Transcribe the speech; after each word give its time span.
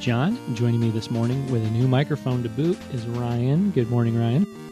John. 0.00 0.38
Joining 0.54 0.80
me 0.80 0.90
this 0.90 1.10
morning 1.10 1.46
with 1.52 1.62
a 1.62 1.70
new 1.70 1.86
microphone 1.86 2.42
to 2.42 2.48
boot 2.48 2.78
is 2.92 3.06
Ryan. 3.06 3.70
Good 3.70 3.90
morning, 3.90 4.18
Ryan. 4.18 4.69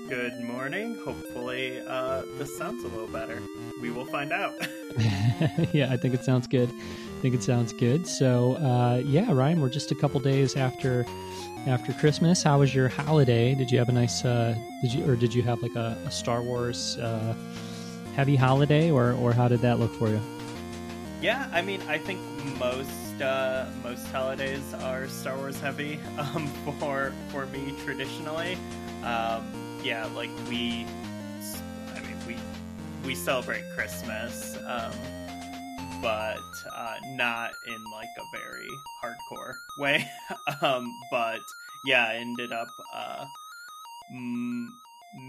Morning. 0.69 0.97
Hopefully, 0.97 1.81
uh, 1.87 2.25
this 2.37 2.55
sounds 2.55 2.85
a 2.85 2.89
little 2.89 3.07
better. 3.07 3.41
We 3.81 3.91
will 3.91 4.05
find 4.05 4.35
out. 4.35 4.55
yeah, 5.73 5.91
I 5.91 5.97
think 5.97 6.13
it 6.13 6.25
sounds 6.25 6.47
good. 6.47 6.69
I 6.69 7.21
think 7.23 7.35
it 7.35 7.43
sounds 7.43 7.73
good. 7.73 8.07
So, 8.07 8.57
uh, 8.57 9.01
yeah, 9.03 9.33
Ryan, 9.33 9.63
we're 9.63 9.71
just 9.71 9.91
a 9.93 9.95
couple 9.95 10.21
days 10.21 10.57
after 10.57 11.07
after 11.67 11.95
Christmas. 11.95 12.43
How 12.43 12.59
was 12.59 12.75
your 12.75 12.89
holiday? 12.89 13.55
Did 13.55 13.71
you 13.71 13.79
have 13.79 13.89
a 13.89 13.93
nice? 13.93 14.27
Uh, 14.27 14.55
did 14.83 14.93
you 14.93 15.11
or 15.11 15.17
did 15.17 15.33
you 15.33 15.41
have 15.41 15.63
like 15.63 15.75
a, 15.75 15.97
a 16.05 16.11
Star 16.11 16.43
Wars 16.43 16.99
uh, 16.99 17.35
heavy 18.15 18.37
holiday, 18.37 18.91
or 18.91 19.13
or 19.13 19.33
how 19.33 19.49
did 19.49 19.61
that 19.61 19.79
look 19.79 19.95
for 19.95 20.09
you? 20.09 20.21
yeah, 21.23 21.49
I 21.51 21.63
mean, 21.63 21.81
I 21.89 21.97
think 21.97 22.21
most 22.59 23.23
uh, 23.23 23.65
most 23.83 24.07
holidays 24.09 24.75
are 24.83 25.09
Star 25.09 25.39
Wars 25.39 25.59
heavy 25.61 25.99
um, 26.19 26.47
for 26.79 27.15
for 27.29 27.47
me 27.47 27.75
traditionally. 27.87 28.59
Um, 29.03 29.68
yeah, 29.83 30.07
like 30.15 30.31
we, 30.49 30.87
I 31.95 32.01
mean, 32.01 32.17
we 32.27 32.37
we 33.05 33.15
celebrate 33.15 33.65
Christmas, 33.75 34.57
um, 34.67 34.93
but 36.03 36.39
uh, 36.75 36.97
not 37.13 37.51
in 37.67 37.85
like 37.93 38.09
a 38.19 38.37
very 38.37 38.69
hardcore 39.03 39.55
way. 39.79 40.09
um, 40.63 40.93
but 41.11 41.41
yeah, 41.87 42.07
I 42.07 42.15
ended 42.17 42.53
up. 42.53 42.69
Uh, 42.95 43.25
m- 44.11 44.69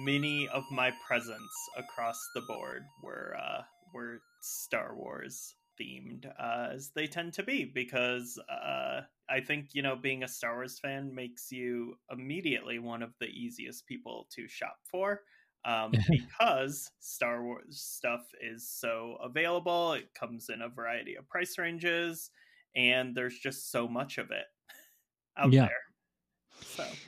many 0.03 0.47
of 0.50 0.63
my 0.72 0.91
presents 1.08 1.56
across 1.78 2.19
the 2.36 2.41
board 2.41 2.84
were 3.03 3.36
uh, 3.39 3.61
were 3.94 4.22
Star 4.41 4.95
Wars 4.95 5.56
themed, 5.80 6.25
uh, 6.39 6.69
as 6.73 6.91
they 6.91 7.08
tend 7.08 7.33
to 7.33 7.44
be, 7.44 7.66
because 7.66 8.38
uh, 8.49 9.02
I 9.30 9.41
think 9.41 9.73
you 9.73 9.81
know 9.81 9.95
being 9.95 10.23
a 10.23 10.27
Star 10.27 10.55
Wars 10.55 10.80
fan 10.80 11.13
makes 11.13 11.52
you 11.52 11.99
immediately 12.11 12.80
one 12.80 13.03
of 13.03 13.13
the 13.19 13.27
easiest 13.27 13.85
people 13.88 14.27
to 14.31 14.47
shop 14.47 14.80
for. 14.85 15.23
Um, 15.66 16.07
because 16.09 16.91
Star 17.00 17.44
Wars 17.44 17.81
stuff 17.81 18.31
is 18.41 18.69
so 18.69 19.17
available, 19.22 19.94
it 19.94 20.13
comes 20.13 20.50
in 20.50 20.61
a 20.61 20.69
variety 20.69 21.16
of 21.16 21.27
price 21.30 21.57
ranges, 21.57 22.31
and 22.75 23.16
there's 23.16 23.38
just 23.39 23.72
so 23.72 23.88
much 23.88 24.17
of 24.17 24.31
it 24.31 24.45
out 25.38 25.52
Yeah. 25.52 25.69
there. 25.69 25.83
So 26.66 27.00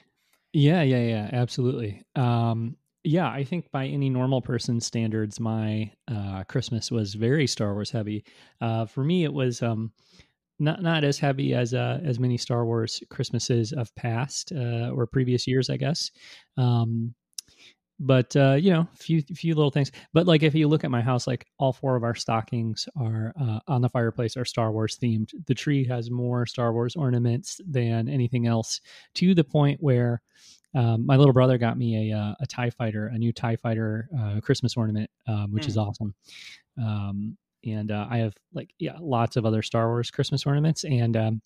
Yeah, 0.53 0.81
yeah, 0.83 1.01
yeah, 1.01 1.29
absolutely. 1.33 2.03
Um, 2.15 2.77
yeah, 3.03 3.29
I 3.29 3.43
think 3.43 3.71
by 3.71 3.87
any 3.87 4.09
normal 4.09 4.41
person's 4.41 4.85
standards, 4.85 5.39
my 5.39 5.91
uh, 6.07 6.43
Christmas 6.47 6.91
was 6.91 7.15
very 7.15 7.47
Star 7.47 7.73
Wars 7.73 7.91
heavy. 7.91 8.23
Uh, 8.59 8.85
for 8.85 9.03
me, 9.03 9.23
it 9.23 9.33
was 9.33 9.61
um, 9.61 9.91
not 10.59 10.81
not 10.81 11.03
as 11.03 11.17
heavy 11.17 11.53
as 11.53 11.73
uh, 11.73 11.99
as 12.03 12.19
many 12.19 12.37
Star 12.37 12.65
Wars 12.65 13.01
Christmases 13.09 13.73
of 13.73 13.93
past 13.95 14.51
uh, 14.51 14.91
or 14.91 15.07
previous 15.07 15.47
years, 15.47 15.69
I 15.69 15.77
guess. 15.77 16.11
Um, 16.57 17.15
but 17.99 18.35
uh, 18.35 18.53
you 18.53 18.71
know, 18.71 18.87
few 18.95 19.21
few 19.21 19.55
little 19.55 19.71
things. 19.71 19.91
But 20.13 20.27
like, 20.27 20.43
if 20.43 20.53
you 20.53 20.67
look 20.67 20.83
at 20.83 20.91
my 20.91 21.01
house, 21.01 21.25
like 21.27 21.47
all 21.57 21.73
four 21.73 21.95
of 21.95 22.03
our 22.03 22.15
stockings 22.15 22.87
are 22.99 23.33
uh, 23.39 23.59
on 23.67 23.81
the 23.81 23.89
fireplace 23.89 24.37
are 24.37 24.45
Star 24.45 24.71
Wars 24.71 24.97
themed. 25.01 25.31
The 25.47 25.55
tree 25.55 25.85
has 25.85 26.11
more 26.11 26.45
Star 26.45 26.73
Wars 26.73 26.95
ornaments 26.95 27.59
than 27.67 28.09
anything 28.09 28.45
else, 28.45 28.81
to 29.15 29.33
the 29.33 29.43
point 29.43 29.79
where 29.81 30.21
um, 30.73 31.05
my 31.05 31.17
little 31.17 31.33
brother 31.33 31.57
got 31.57 31.77
me 31.77 32.11
a 32.11 32.17
uh, 32.17 32.35
a 32.39 32.47
Tie 32.47 32.69
Fighter, 32.69 33.07
a 33.07 33.17
new 33.17 33.33
Tie 33.33 33.57
Fighter 33.57 34.09
uh, 34.17 34.39
Christmas 34.41 34.77
ornament, 34.77 35.09
um, 35.27 35.51
which 35.51 35.67
is 35.67 35.77
awesome. 35.77 36.13
Um, 36.81 37.37
and 37.65 37.91
uh, 37.91 38.07
I 38.09 38.17
have 38.19 38.33
like 38.53 38.73
yeah, 38.79 38.97
lots 38.99 39.35
of 39.35 39.45
other 39.45 39.61
Star 39.61 39.87
Wars 39.87 40.11
Christmas 40.11 40.45
ornaments, 40.45 40.83
and 40.83 41.15
um, 41.17 41.41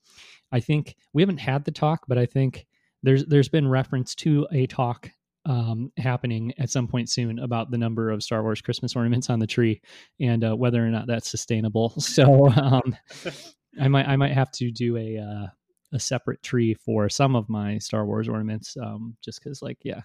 I 0.52 0.60
think 0.60 0.96
we 1.14 1.22
haven't 1.22 1.40
had 1.40 1.66
the 1.66 1.72
talk, 1.72 2.06
but 2.08 2.18
I 2.18 2.26
think 2.26 2.66
there's 3.04 3.26
there's 3.26 3.50
been 3.50 3.68
reference 3.68 4.16
to 4.16 4.48
a 4.52 4.68
talk 4.68 5.10
um, 5.46 5.92
happening 5.98 6.54
at 6.58 6.70
some 6.70 6.88
point 6.88 7.10
soon 7.10 7.40
about 7.40 7.72
the 7.72 7.78
number 7.78 8.10
of 8.10 8.24
Star 8.24 8.42
Wars 8.42 8.62
Christmas 8.62 8.96
ornaments 8.96 9.30
on 9.30 9.40
the 9.40 9.48
tree 9.48 9.82
and 10.20 10.44
uh, 10.44 10.56
whether 10.56 10.86
or 10.86 10.90
not 10.90 11.08
that's 11.08 11.30
sustainable. 11.30 11.94
So 12.00 12.50
um, 12.50 12.96
I 13.82 13.88
might 13.88 14.08
I 14.08 14.16
might 14.16 14.32
have 14.32 14.52
to 14.52 14.72
do 14.72 14.98
a 14.98 15.18
uh, 15.18 15.48
a 15.96 16.00
separate 16.00 16.44
tree 16.44 16.76
for 16.76 17.10
some 17.10 17.36
of 17.36 17.50
my 17.50 17.80
Star 17.80 18.06
Wars 18.06 18.30
ornaments, 18.30 18.78
um, 18.80 19.16
just 19.24 19.44
because 19.44 19.64
like 19.64 19.80
yeah, 19.82 20.02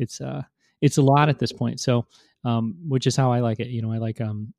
it's 0.00 0.20
uh 0.20 0.42
it's 0.80 0.98
a 0.98 1.02
lot 1.02 1.28
at 1.28 1.38
this 1.38 1.52
point. 1.52 1.78
So 1.78 2.06
um, 2.44 2.76
which 2.88 3.06
is 3.06 3.16
how 3.16 3.32
I 3.32 3.40
like 3.40 3.60
it. 3.60 3.68
You 3.68 3.82
know, 3.82 3.92
I 3.92 3.98
like 3.98 4.20
um. 4.20 4.52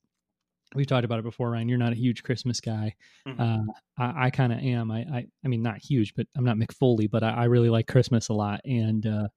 We've 0.75 0.85
talked 0.85 1.05
about 1.05 1.19
it 1.19 1.23
before, 1.23 1.51
Ryan. 1.51 1.69
You're 1.69 1.77
not 1.77 1.93
a 1.93 1.95
huge 1.95 2.23
Christmas 2.23 2.59
guy. 2.59 2.93
Mhm. 3.25 3.39
Uh, 3.39 3.71
I, 3.97 4.25
I 4.25 4.29
kind 4.29 4.51
of 4.51 4.59
am. 4.59 4.91
I, 4.91 4.99
I, 4.99 5.27
I 5.45 5.47
mean, 5.47 5.61
not 5.61 5.77
huge, 5.77 6.13
but 6.13 6.27
I'm 6.35 6.43
not 6.43 6.57
Mick 6.57 6.73
Foley, 6.73 7.07
but 7.07 7.23
I, 7.23 7.29
I 7.29 7.43
really 7.45 7.69
like 7.69 7.87
Christmas 7.87 8.27
a 8.27 8.33
lot. 8.33 8.59
And 8.65 9.07
uh, 9.07 9.29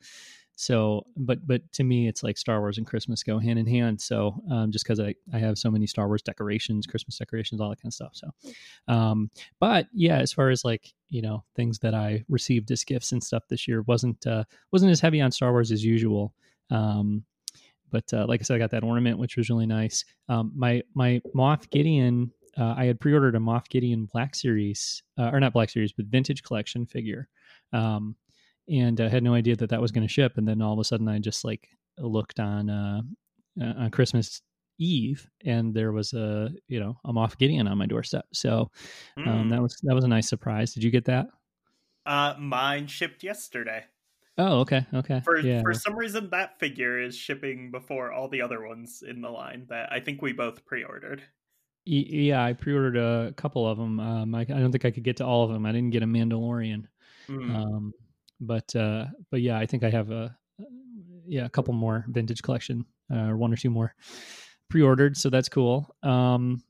so, 0.61 1.07
but 1.17 1.47
but 1.47 1.63
to 1.73 1.85
me, 1.85 2.07
it's 2.07 2.23
like 2.23 2.37
Star 2.37 2.61
Wars 2.61 2.77
and 2.77 2.87
Christmas 2.87 3.23
go 3.23 3.39
hand 3.39 3.59
in 3.59 3.67
hand. 3.67 3.99
So 3.99 4.35
um, 4.51 4.71
just 4.71 4.85
because 4.85 5.01
I, 5.01 5.15
I 5.33 5.39
have 5.39 5.57
so 5.57 5.71
many 5.71 5.87
Star 5.87 6.07
Wars 6.07 6.21
decorations, 6.21 6.87
Christmas 6.87 7.17
decorations, 7.17 7.63
all 7.63 7.71
that 7.71 7.81
kind 7.81 7.89
of 7.89 7.95
stuff. 7.95 8.11
So, 8.13 8.29
um, 8.87 9.31
but 9.59 9.87
yeah, 9.95 10.19
as 10.19 10.35
far 10.35 10.51
as 10.51 10.63
like 10.63 10.93
you 11.09 11.23
know 11.23 11.45
things 11.57 11.79
that 11.79 11.95
I 11.95 12.27
received 12.29 12.71
as 12.73 12.85
gifts 12.85 13.13
and 13.13 13.25
stuff 13.25 13.45
this 13.49 13.67
year 13.67 13.81
wasn't 13.87 14.27
uh, 14.27 14.45
wasn't 14.71 14.93
as 14.93 15.01
heavy 15.01 15.23
on 15.23 15.33
Star 15.33 15.51
Wars 15.51 15.73
as 15.73 15.83
usual. 15.83 16.35
Um, 16.69 17.25
but 17.91 18.13
uh, 18.13 18.27
like 18.29 18.43
I 18.43 18.45
said, 18.45 18.57
I 18.57 18.59
got 18.59 18.71
that 18.73 18.85
ornament, 18.85 19.19
which 19.19 19.39
was 19.39 19.49
really 19.49 19.67
nice. 19.67 20.05
Um, 20.29 20.53
my 20.55 20.83
my 20.93 21.23
Moff 21.35 21.71
Gideon, 21.71 22.33
uh, 22.59 22.75
I 22.77 22.85
had 22.85 23.01
pre-ordered 23.01 23.35
a 23.35 23.39
Moff 23.39 23.67
Gideon 23.71 24.11
Black 24.13 24.35
Series, 24.35 25.03
uh, 25.17 25.31
or 25.33 25.41
not 25.41 25.55
Black 25.55 25.71
Series, 25.71 25.93
but 25.93 26.05
Vintage 26.05 26.43
Collection 26.43 26.85
figure, 26.85 27.31
um, 27.73 28.15
and 28.71 29.01
I 29.01 29.09
had 29.09 29.23
no 29.23 29.35
idea 29.35 29.57
that 29.57 29.71
that 29.71 29.81
was 29.81 29.93
going 29.93 30.07
to 30.07 30.13
ship. 30.13 30.33
And 30.37 30.47
then 30.47 30.63
all 30.63 30.73
of 30.73 30.79
a 30.79 30.85
sudden, 30.85 31.09
I 31.09 31.19
just 31.19 31.45
like 31.45 31.69
looked 31.99 32.39
on 32.41 32.71
uh, 32.71 33.01
uh, 33.61 33.65
on 33.79 33.91
Christmas 33.91 34.41
Eve, 34.79 35.27
and 35.45 35.75
there 35.75 35.93
was 35.93 36.13
a 36.13 36.51
you 36.69 36.81
know 36.81 36.97
a 37.05 37.13
Moff 37.13 37.37
Gideon 37.37 37.69
on 37.69 37.77
my 37.79 37.87
doorstep. 37.87 38.25
So 38.33 38.71
um, 39.19 39.25
Mm. 39.25 39.51
that 39.51 39.61
was 39.63 39.77
that 39.83 39.95
was 39.95 40.05
a 40.05 40.09
nice 40.09 40.29
surprise. 40.29 40.73
Did 40.73 40.83
you 40.85 40.91
get 40.91 41.05
that? 41.07 41.27
Uh, 42.07 42.35
mine 42.39 42.87
shipped 42.87 43.23
yesterday. 43.23 43.85
Oh, 44.39 44.61
okay, 44.61 44.87
okay, 44.95 45.21
For 45.23 45.39
yeah. 45.39 45.61
for 45.61 45.75
some 45.75 45.95
reason, 45.97 46.31
that 46.31 46.59
figure 46.59 46.99
is 46.99 47.15
shipping 47.15 47.71
before 47.71 48.11
all 48.11 48.27
the 48.29 48.41
other 48.41 48.67
ones 48.67 49.03
in 49.07 49.21
the 49.21 49.29
line 49.29 49.67
that 49.69 49.93
I 49.93 50.01
think 50.01 50.23
we 50.23 50.33
both 50.33 50.65
pre-ordered. 50.65 51.23
Yeah, 51.85 52.43
I 52.43 52.55
pre-ordered 52.55 52.97
a 52.97 53.33
couple 53.37 53.67
of 53.69 53.77
them. 53.77 54.01
Um, 54.01 54.35
I, 54.35 54.41
I 54.43 54.45
don't 54.45 54.73
think 54.73 54.85
I 54.87 54.91
could 54.93 55.03
get 55.03 55.17
to 55.19 55.27
all 55.27 55.45
of 55.45 55.51
them. 55.53 55.67
I 55.67 55.73
didn't 55.73 55.91
get 55.91 56.03
a 56.03 56.07
Mandalorian, 56.07 56.85
Mm. 57.29 57.55
um, 57.55 57.93
but 58.41 58.75
uh, 58.77 59.07
but 59.31 59.41
yeah, 59.43 59.59
I 59.59 59.67
think 59.67 59.85
I 59.85 59.91
have 59.91 60.11
a 60.11 60.37
yeah 61.27 61.45
a 61.45 61.51
couple 61.51 61.75
more 61.75 62.05
vintage 62.09 62.43
collection, 62.43 62.85
uh, 63.13 63.29
or 63.29 63.37
one 63.37 63.53
or 63.53 63.57
two 63.57 63.71
more 63.71 63.95
pre-ordered. 64.69 65.17
So 65.17 65.31
that's 65.31 65.49
cool. 65.49 65.95
Um, 66.03 66.63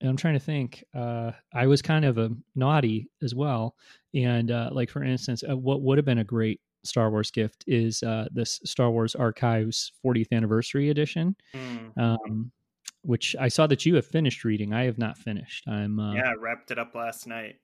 and 0.00 0.08
I'm 0.10 0.16
trying 0.16 0.34
to 0.34 0.40
think. 0.40 0.84
Uh, 0.94 1.32
I 1.52 1.66
was 1.66 1.82
kind 1.82 2.04
of 2.04 2.18
a 2.18 2.30
naughty 2.54 3.08
as 3.22 3.34
well, 3.34 3.74
and 4.14 4.50
uh, 4.50 4.70
like 4.72 4.90
for 4.90 5.02
instance, 5.02 5.42
uh, 5.48 5.56
what 5.56 5.82
would 5.82 5.98
have 5.98 6.04
been 6.04 6.18
a 6.18 6.24
great 6.24 6.60
Star 6.84 7.10
Wars 7.10 7.30
gift 7.30 7.64
is 7.66 8.02
uh, 8.04 8.28
this 8.30 8.60
Star 8.64 8.90
Wars 8.90 9.14
Archives 9.16 9.92
40th 10.04 10.30
Anniversary 10.32 10.90
Edition 10.90 11.34
Mm. 11.54 11.98
um, 11.98 12.52
which 13.02 13.34
I 13.38 13.48
saw 13.48 13.66
that 13.66 13.86
you 13.86 13.94
have 13.96 14.06
finished 14.06 14.44
reading. 14.44 14.72
I 14.72 14.84
have 14.84 14.98
not 14.98 15.16
finished. 15.18 15.66
I'm 15.66 15.98
uh, 15.98 16.14
yeah, 16.14 16.30
I 16.30 16.34
wrapped 16.34 16.70
it 16.70 16.78
up 16.78 16.94
last 16.94 17.26
night. 17.26 17.56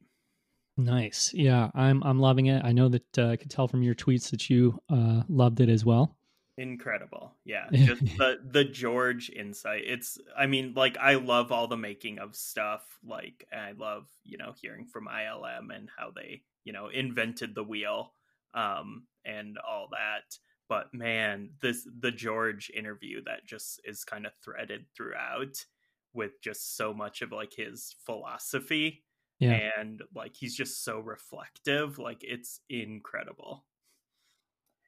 Nice. 0.76 1.32
Yeah, 1.34 1.70
I'm 1.74 2.02
I'm 2.02 2.18
loving 2.18 2.46
it. 2.46 2.64
I 2.64 2.72
know 2.72 2.88
that 2.88 3.18
uh, 3.18 3.28
I 3.28 3.36
could 3.36 3.50
tell 3.50 3.68
from 3.68 3.82
your 3.82 3.94
tweets 3.94 4.30
that 4.30 4.48
you 4.50 4.78
uh, 4.88 5.22
loved 5.28 5.60
it 5.60 5.68
as 5.68 5.84
well. 5.84 6.16
Incredible. 6.56 7.34
Yeah. 7.44 7.66
Just 7.72 8.04
the 8.16 8.38
the 8.44 8.64
George 8.64 9.30
insight. 9.30 9.82
It's 9.86 10.18
I 10.36 10.46
mean, 10.46 10.74
like 10.76 10.96
I 10.98 11.14
love 11.14 11.50
all 11.50 11.66
the 11.66 11.76
making 11.76 12.18
of 12.18 12.36
stuff. 12.36 12.82
Like 13.04 13.46
I 13.52 13.72
love, 13.72 14.08
you 14.22 14.38
know, 14.38 14.54
hearing 14.60 14.86
from 14.86 15.08
ILM 15.08 15.74
and 15.74 15.88
how 15.96 16.12
they, 16.14 16.42
you 16.64 16.72
know, 16.72 16.88
invented 16.88 17.54
the 17.54 17.64
wheel 17.64 18.12
um 18.54 19.04
and 19.24 19.58
all 19.58 19.88
that. 19.90 20.38
But 20.68 20.94
man, 20.94 21.50
this 21.60 21.86
the 22.00 22.12
George 22.12 22.70
interview 22.74 23.22
that 23.24 23.46
just 23.46 23.80
is 23.84 24.04
kind 24.04 24.24
of 24.24 24.32
threaded 24.42 24.86
throughout 24.96 25.64
with 26.12 26.40
just 26.40 26.76
so 26.76 26.94
much 26.94 27.20
of 27.20 27.32
like 27.32 27.52
his 27.54 27.96
philosophy 28.06 29.03
Yeah. 29.38 29.60
and 29.78 30.02
like 30.14 30.34
he's 30.34 30.54
just 30.56 30.84
so 30.84 30.98
reflective. 31.00 31.98
Like 31.98 32.22
it's 32.22 32.60
incredible. 32.68 33.64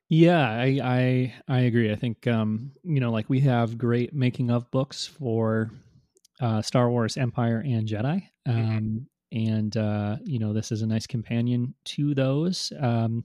Yeah, 0.08 0.48
I 0.48 0.81
I 0.82 1.34
I 1.48 1.60
agree. 1.60 1.90
I 1.90 1.96
think 1.96 2.26
um, 2.26 2.72
you 2.84 3.00
know, 3.00 3.10
like 3.10 3.28
we 3.28 3.40
have 3.40 3.76
great 3.76 4.14
making 4.14 4.50
of 4.50 4.70
books 4.70 5.06
for 5.06 5.70
uh, 6.40 6.62
Star 6.62 6.90
Wars 6.90 7.16
Empire 7.16 7.62
and 7.66 7.88
Jedi. 7.88 8.28
Um, 8.46 9.08
and 9.32 9.76
uh, 9.76 10.19
you 10.25 10.38
know 10.38 10.52
this 10.52 10.70
is 10.70 10.82
a 10.82 10.87
nice 10.87 11.06
companion 11.06 11.75
to 11.87 12.14
those. 12.14 12.72
Um, 12.81 13.25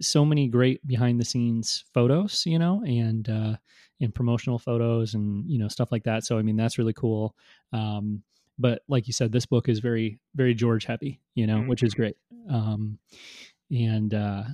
so 0.00 0.24
many 0.24 0.48
great 0.48 0.86
behind 0.86 1.20
the 1.20 1.24
scenes 1.24 1.84
photos, 1.94 2.44
you 2.46 2.58
know, 2.58 2.82
and 2.84 3.28
uh, 3.28 3.56
and 4.00 4.14
promotional 4.14 4.58
photos 4.58 5.14
and 5.14 5.48
you 5.50 5.58
know 5.58 5.68
stuff 5.68 5.90
like 5.92 6.04
that. 6.04 6.24
So 6.24 6.38
I 6.38 6.42
mean 6.42 6.56
that's 6.56 6.78
really 6.78 6.92
cool. 6.92 7.36
Um, 7.72 8.22
but 8.62 8.82
like 8.88 9.06
you 9.06 9.12
said, 9.12 9.32
this 9.32 9.44
book 9.44 9.68
is 9.68 9.80
very 9.80 10.18
very 10.34 10.54
George 10.54 10.86
heavy, 10.86 11.20
you 11.34 11.46
know, 11.46 11.58
mm-hmm. 11.58 11.68
which 11.68 11.82
is 11.82 11.92
great. 11.92 12.16
Um, 12.48 12.98
and 13.70 14.14
uh, 14.14 14.44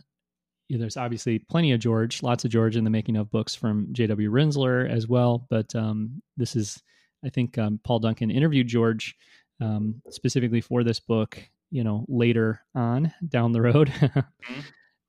there's 0.71 0.97
obviously 0.97 1.39
plenty 1.39 1.73
of 1.73 1.81
George, 1.81 2.23
lots 2.23 2.45
of 2.45 2.51
George 2.51 2.77
in 2.77 2.85
the 2.85 2.91
making 2.91 3.17
of 3.17 3.31
books 3.31 3.55
from 3.55 3.89
J.W. 3.93 4.31
Rinzler 4.31 4.89
as 4.89 5.07
well. 5.07 5.47
But 5.49 5.75
um, 5.75 6.23
this 6.37 6.57
is, 6.57 6.83
I 7.25 7.31
think, 7.31 7.57
um, 7.59 7.81
Paul 7.85 8.01
Duncan 8.01 8.31
interviewed 8.31 8.67
George 8.67 9.17
um, 9.61 10.03
specifically 10.11 10.61
for 10.61 10.83
this 10.83 11.01
book. 11.01 11.39
You 11.71 11.85
know, 11.85 12.07
later 12.09 12.63
on 12.75 13.13
down 13.29 13.53
the 13.53 13.61
road, 13.61 13.89
mm-hmm. 13.91 14.61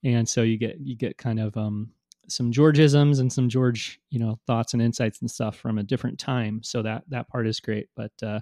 and 0.04 0.28
so 0.28 0.42
you 0.42 0.58
get 0.58 0.78
you 0.82 0.98
get 0.98 1.18
kind 1.18 1.40
of 1.40 1.56
um, 1.56 1.92
some 2.30 2.52
Georgisms 2.52 3.20
and 3.20 3.32
some 3.32 3.50
George, 3.50 4.00
you 4.10 4.20
know, 4.20 4.40
thoughts 4.48 4.74
and 4.74 4.82
insights 4.82 5.22
and 5.22 5.30
stuff 5.30 5.58
from 5.58 5.78
a 5.78 5.84
different 5.84 6.20
time. 6.20 6.62
So 6.64 6.82
that 6.84 7.04
that 7.10 7.28
part 7.30 7.48
is 7.48 7.60
great. 7.60 7.88
But 7.96 8.12
uh, 8.24 8.40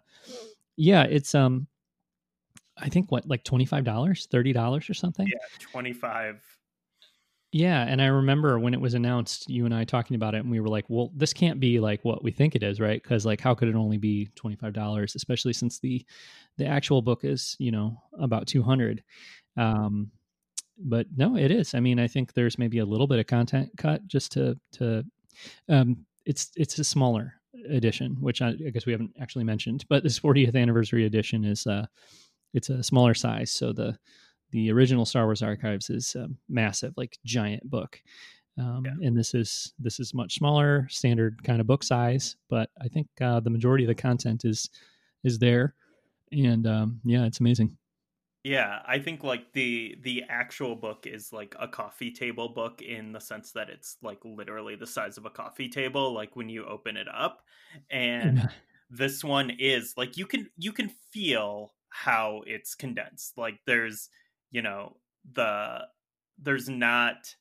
yeah, 0.75 1.03
it's 1.03 1.35
um, 1.35 1.67
I 2.77 2.89
think 2.89 3.11
what 3.11 3.27
like 3.27 3.43
twenty 3.43 3.65
five 3.65 3.83
dollars, 3.83 4.27
thirty 4.31 4.53
dollars 4.53 4.89
or 4.89 4.93
something. 4.93 5.27
Yeah, 5.27 5.67
twenty 5.71 5.93
five 5.93 6.41
yeah, 7.53 7.83
and 7.83 8.01
I 8.01 8.07
remember 8.07 8.59
when 8.59 8.73
it 8.73 8.81
was 8.81 8.93
announced, 8.93 9.49
you 9.49 9.63
and 9.65 9.73
I 9.73 9.85
talking 9.85 10.15
about 10.15 10.35
it, 10.35 10.39
and 10.39 10.51
we 10.51 10.59
were 10.59 10.67
like, 10.67 10.85
"Well, 10.89 11.11
this 11.15 11.31
can't 11.31 11.59
be 11.59 11.79
like 11.79 12.03
what 12.03 12.21
we 12.23 12.31
think 12.31 12.55
it 12.55 12.63
is, 12.63 12.81
right? 12.81 13.01
Because 13.01 13.25
like, 13.25 13.39
how 13.39 13.55
could 13.55 13.69
it 13.69 13.75
only 13.75 13.97
be 13.97 14.29
twenty 14.35 14.57
five 14.57 14.73
dollars, 14.73 15.15
especially 15.15 15.53
since 15.53 15.79
the 15.79 16.05
the 16.57 16.65
actual 16.65 17.01
book 17.01 17.23
is, 17.23 17.55
you 17.57 17.71
know, 17.71 18.01
about 18.19 18.47
two 18.47 18.61
hundred. 18.61 19.01
Um, 19.55 20.11
but 20.79 21.07
no, 21.15 21.37
it 21.37 21.51
is. 21.51 21.73
I 21.73 21.79
mean, 21.79 21.99
I 21.99 22.07
think 22.07 22.33
there's 22.33 22.57
maybe 22.57 22.79
a 22.79 22.85
little 22.85 23.07
bit 23.07 23.19
of 23.19 23.27
content 23.27 23.69
cut 23.77 24.05
just 24.07 24.31
to 24.33 24.57
to. 24.73 25.03
Um, 25.69 26.05
it's 26.25 26.51
it's 26.55 26.77
a 26.79 26.83
smaller 26.83 27.33
edition, 27.69 28.17
which 28.19 28.41
I, 28.41 28.49
I 28.49 28.69
guess 28.71 28.85
we 28.85 28.91
haven't 28.91 29.15
actually 29.19 29.43
mentioned, 29.43 29.85
but 29.89 30.03
this 30.03 30.19
40th 30.19 30.55
anniversary 30.55 31.05
edition 31.05 31.43
is 31.43 31.65
uh, 31.65 31.85
it's 32.53 32.69
a 32.69 32.83
smaller 32.83 33.13
size, 33.13 33.51
so 33.51 33.73
the 33.73 33.97
the 34.51 34.71
original 34.71 35.05
Star 35.05 35.25
Wars 35.25 35.43
Archives 35.43 35.89
is 35.89 36.15
a 36.15 36.29
massive, 36.47 36.93
like 36.97 37.17
giant 37.25 37.69
book. 37.69 38.01
Um, 38.57 38.83
yeah. 38.85 39.07
And 39.07 39.15
this 39.17 39.33
is 39.33 39.73
this 39.77 39.99
is 39.99 40.13
much 40.13 40.35
smaller, 40.35 40.87
standard 40.89 41.43
kind 41.43 41.61
of 41.61 41.67
book 41.67 41.83
size. 41.83 42.35
But 42.49 42.69
I 42.81 42.87
think 42.87 43.07
uh, 43.21 43.39
the 43.39 43.49
majority 43.49 43.83
of 43.83 43.89
the 43.89 43.95
content 43.95 44.45
is 44.45 44.69
is 45.23 45.37
there, 45.37 45.75
and 46.31 46.65
um, 46.65 47.01
yeah, 47.03 47.25
it's 47.25 47.39
amazing. 47.39 47.77
Yeah, 48.43 48.81
I 48.85 48.99
think 48.99 49.23
like 49.23 49.51
the 49.53 49.97
the 50.01 50.23
actual 50.29 50.75
book 50.75 51.05
is 51.05 51.33
like 51.33 51.55
a 51.59 51.67
coffee 51.67 52.11
table 52.11 52.49
book 52.49 52.81
in 52.81 53.11
the 53.11 53.19
sense 53.19 53.51
that 53.53 53.69
it's 53.69 53.97
like 54.01 54.23
literally 54.23 54.75
the 54.75 54.87
size 54.87 55.17
of 55.17 55.25
a 55.25 55.29
coffee 55.29 55.67
table 55.67 56.13
like 56.13 56.35
when 56.35 56.47
you 56.47 56.63
open 56.65 56.95
it 56.97 57.07
up. 57.09 57.41
And 57.89 58.47
this 58.89 59.23
one 59.23 59.49
is 59.49 59.95
like 59.97 60.15
you 60.17 60.25
can 60.27 60.49
you 60.55 60.71
can 60.71 60.87
feel 60.89 61.75
how 61.89 62.43
it's 62.47 62.73
condensed. 62.75 63.37
Like 63.37 63.59
there's 63.65 64.09
you 64.51 64.61
know 64.61 64.97
the 65.29 65.87
there's 66.37 66.69
not 66.69 67.35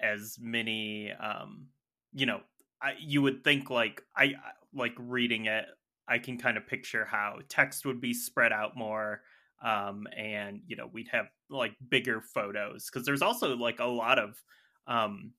as 0.00 0.38
many 0.40 1.12
um 1.12 1.68
you 2.12 2.26
know 2.26 2.42
I, 2.80 2.96
you 2.98 3.22
would 3.22 3.44
think 3.44 3.70
like 3.70 4.02
I 4.16 4.34
like 4.72 4.94
reading 4.98 5.46
it 5.46 5.66
I 6.08 6.18
can 6.18 6.36
kind 6.38 6.56
of 6.56 6.66
picture 6.66 7.04
how 7.04 7.38
text 7.48 7.86
would 7.86 8.00
be 8.00 8.12
spread 8.12 8.52
out 8.52 8.76
more 8.76 9.22
um 9.62 10.06
and 10.16 10.60
you 10.66 10.76
know 10.76 10.88
we'd 10.92 11.08
have 11.08 11.26
like 11.50 11.72
bigger 11.88 12.20
photos 12.20 12.88
cuz 12.90 13.04
there's 13.04 13.22
also 13.22 13.56
like 13.56 13.80
a 13.80 13.84
lot 13.84 14.18
of 14.18 14.42
um 14.86 15.32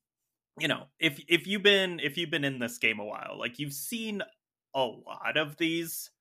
you 0.60 0.68
know 0.68 0.88
if 1.00 1.20
if 1.28 1.48
you've 1.48 1.64
been 1.64 2.00
if 2.00 2.18
you've 2.18 2.32
been 2.32 2.46
in 2.46 2.60
this 2.60 2.78
game 2.78 3.00
a 3.00 3.06
while 3.06 3.38
like 3.38 3.60
you've 3.60 3.74
seen 3.74 4.22
a 4.76 4.84
lot 4.84 5.38
of 5.38 5.58
these 5.58 6.12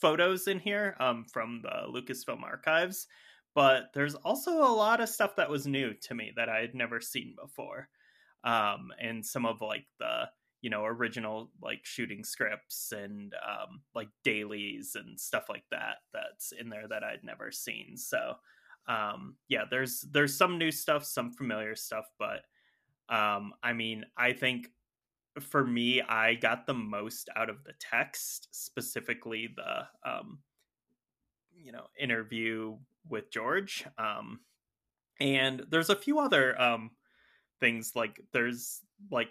photos 0.00 0.48
in 0.48 0.58
here 0.58 0.96
um 0.98 1.24
from 1.24 1.62
the 1.62 1.86
Lucasfilm 1.88 2.42
archives 2.42 3.06
but 3.54 3.90
there's 3.94 4.14
also 4.14 4.62
a 4.62 4.74
lot 4.74 5.00
of 5.00 5.08
stuff 5.08 5.36
that 5.36 5.50
was 5.50 5.66
new 5.66 5.94
to 5.94 6.14
me 6.14 6.32
that 6.36 6.48
I 6.48 6.60
had 6.60 6.74
never 6.74 7.00
seen 7.00 7.34
before. 7.40 7.88
Um, 8.44 8.92
and 9.00 9.24
some 9.24 9.46
of 9.46 9.60
like 9.60 9.86
the 9.98 10.28
you 10.62 10.70
know 10.70 10.84
original 10.84 11.50
like 11.60 11.80
shooting 11.82 12.24
scripts 12.24 12.92
and 12.92 13.34
um, 13.46 13.82
like 13.94 14.08
dailies 14.24 14.96
and 14.96 15.20
stuff 15.20 15.48
like 15.48 15.64
that 15.70 15.96
that's 16.14 16.52
in 16.52 16.70
there 16.70 16.88
that 16.88 17.04
I'd 17.04 17.24
never 17.24 17.52
seen. 17.52 17.96
So 17.96 18.36
um, 18.88 19.36
yeah, 19.48 19.64
there's 19.70 20.00
there's 20.10 20.36
some 20.36 20.58
new 20.58 20.70
stuff, 20.70 21.04
some 21.04 21.32
familiar 21.32 21.76
stuff, 21.76 22.06
but 22.18 22.42
um, 23.08 23.52
I 23.62 23.72
mean, 23.72 24.06
I 24.16 24.32
think 24.32 24.68
for 25.40 25.64
me, 25.64 26.00
I 26.02 26.34
got 26.34 26.66
the 26.66 26.74
most 26.74 27.28
out 27.36 27.50
of 27.50 27.64
the 27.64 27.72
text, 27.78 28.48
specifically 28.52 29.48
the 29.54 30.10
um, 30.10 30.38
you 31.54 31.72
know 31.72 31.86
interview 31.98 32.76
with 33.08 33.30
George. 33.30 33.84
Um, 33.98 34.40
and 35.20 35.64
there's 35.70 35.90
a 35.90 35.96
few 35.96 36.18
other 36.18 36.60
um, 36.60 36.90
things 37.60 37.92
like 37.94 38.20
there's 38.32 38.80
like 39.10 39.30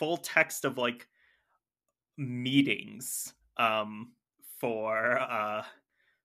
full 0.00 0.16
text 0.16 0.64
of 0.64 0.78
like 0.78 1.06
meetings 2.16 3.32
um, 3.58 4.12
for 4.58 5.18
uh, 5.20 5.62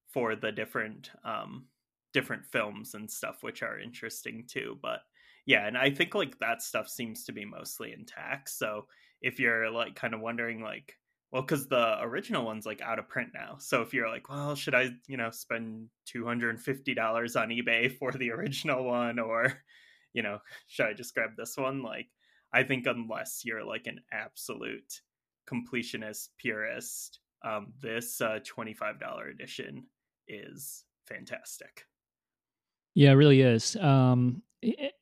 for 0.07 0.35
the 0.35 0.51
different 0.51 1.11
um, 1.23 1.67
different 2.13 2.45
films 2.45 2.95
and 2.95 3.11
stuff, 3.11 3.43
which 3.43 3.61
are 3.61 3.79
interesting 3.79 4.45
too. 4.47 4.79
But 4.81 5.01
yeah, 5.45 5.67
and 5.67 5.77
I 5.77 5.91
think 5.91 6.15
like 6.15 6.39
that 6.39 6.63
stuff 6.63 6.89
seems 6.89 7.25
to 7.25 7.33
be 7.33 7.45
mostly 7.45 7.93
intact. 7.93 8.49
So 8.49 8.87
if 9.21 9.39
you're 9.39 9.69
like 9.69 9.95
kind 9.95 10.13
of 10.13 10.21
wondering 10.21 10.61
like 10.61 10.95
well, 11.31 11.41
because 11.41 11.67
the 11.67 12.01
original 12.01 12.45
one's 12.45 12.65
like 12.65 12.81
out 12.81 12.97
of 12.97 13.09
print 13.09 13.31
now. 13.33 13.57
So 13.59 13.81
if 13.81 13.93
you're 13.93 14.07
like, 14.07 14.29
well, 14.29 14.55
should 14.55 14.73
I, 14.73 14.91
you 15.05 15.17
know, 15.17 15.31
spend 15.31 15.89
two 16.05 16.25
hundred 16.25 16.51
and 16.51 16.61
fifty 16.61 16.93
dollars 16.93 17.35
on 17.35 17.49
eBay 17.49 17.91
for 17.91 18.13
the 18.13 18.31
original 18.37 18.85
one, 18.85 19.19
or, 19.19 19.61
you 20.13 20.23
know, 20.23 20.39
should 20.67 20.85
I 20.85 20.93
just 20.93 21.13
grab 21.13 21.31
this 21.35 21.57
one? 21.57 21.83
Like, 21.83 22.07
I 22.55 22.63
think 22.63 22.87
unless 22.87 23.41
you're 23.43 23.65
like 23.65 23.85
an 23.85 23.99
absolute 24.13 25.01
completionist 25.45 26.29
purist, 26.37 27.19
um, 27.43 27.73
this 27.81 28.21
uh, 28.21 28.39
twenty 28.45 28.73
five 28.73 28.97
dollar 28.97 29.27
edition 29.27 29.83
is 30.29 30.85
fantastic. 31.05 31.85
Yeah, 32.93 33.11
it 33.11 33.15
really 33.15 33.41
is. 33.41 33.75
Um, 33.75 34.41
it, 34.61 34.93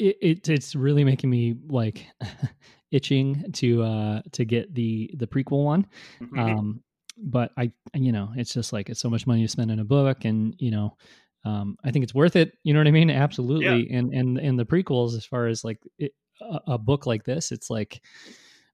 it, 0.00 0.16
it 0.20 0.48
it's 0.48 0.74
really 0.74 1.04
making 1.04 1.30
me 1.30 1.54
like 1.68 2.06
itching 2.90 3.44
to 3.52 3.82
uh 3.84 4.22
to 4.32 4.44
get 4.44 4.74
the 4.74 5.10
the 5.14 5.26
prequel 5.26 5.64
one. 5.64 5.86
Mm-hmm. 6.20 6.38
Um 6.38 6.82
but 7.18 7.52
I 7.56 7.70
you 7.94 8.10
know, 8.10 8.30
it's 8.36 8.52
just 8.52 8.72
like 8.72 8.90
it's 8.90 9.00
so 9.00 9.10
much 9.10 9.26
money 9.28 9.42
to 9.42 9.48
spend 9.48 9.70
in 9.70 9.78
a 9.78 9.84
book 9.84 10.24
and 10.24 10.56
you 10.58 10.72
know, 10.72 10.96
um 11.46 11.76
I 11.84 11.90
think 11.90 12.02
it's 12.02 12.14
worth 12.14 12.36
it, 12.36 12.52
you 12.62 12.74
know 12.74 12.80
what 12.80 12.88
I 12.88 12.92
mean? 12.92 13.10
Absolutely. 13.10 13.88
Yeah. 13.88 13.98
And 13.98 14.12
and 14.12 14.38
and 14.38 14.58
the 14.58 14.66
prequels 14.66 15.16
as 15.16 15.24
far 15.24 15.46
as 15.46 15.64
like 15.64 15.78
it, 15.98 16.12
a, 16.40 16.72
a 16.72 16.78
book 16.78 17.06
like 17.06 17.24
this, 17.24 17.52
it's 17.52 17.70
like 17.70 18.02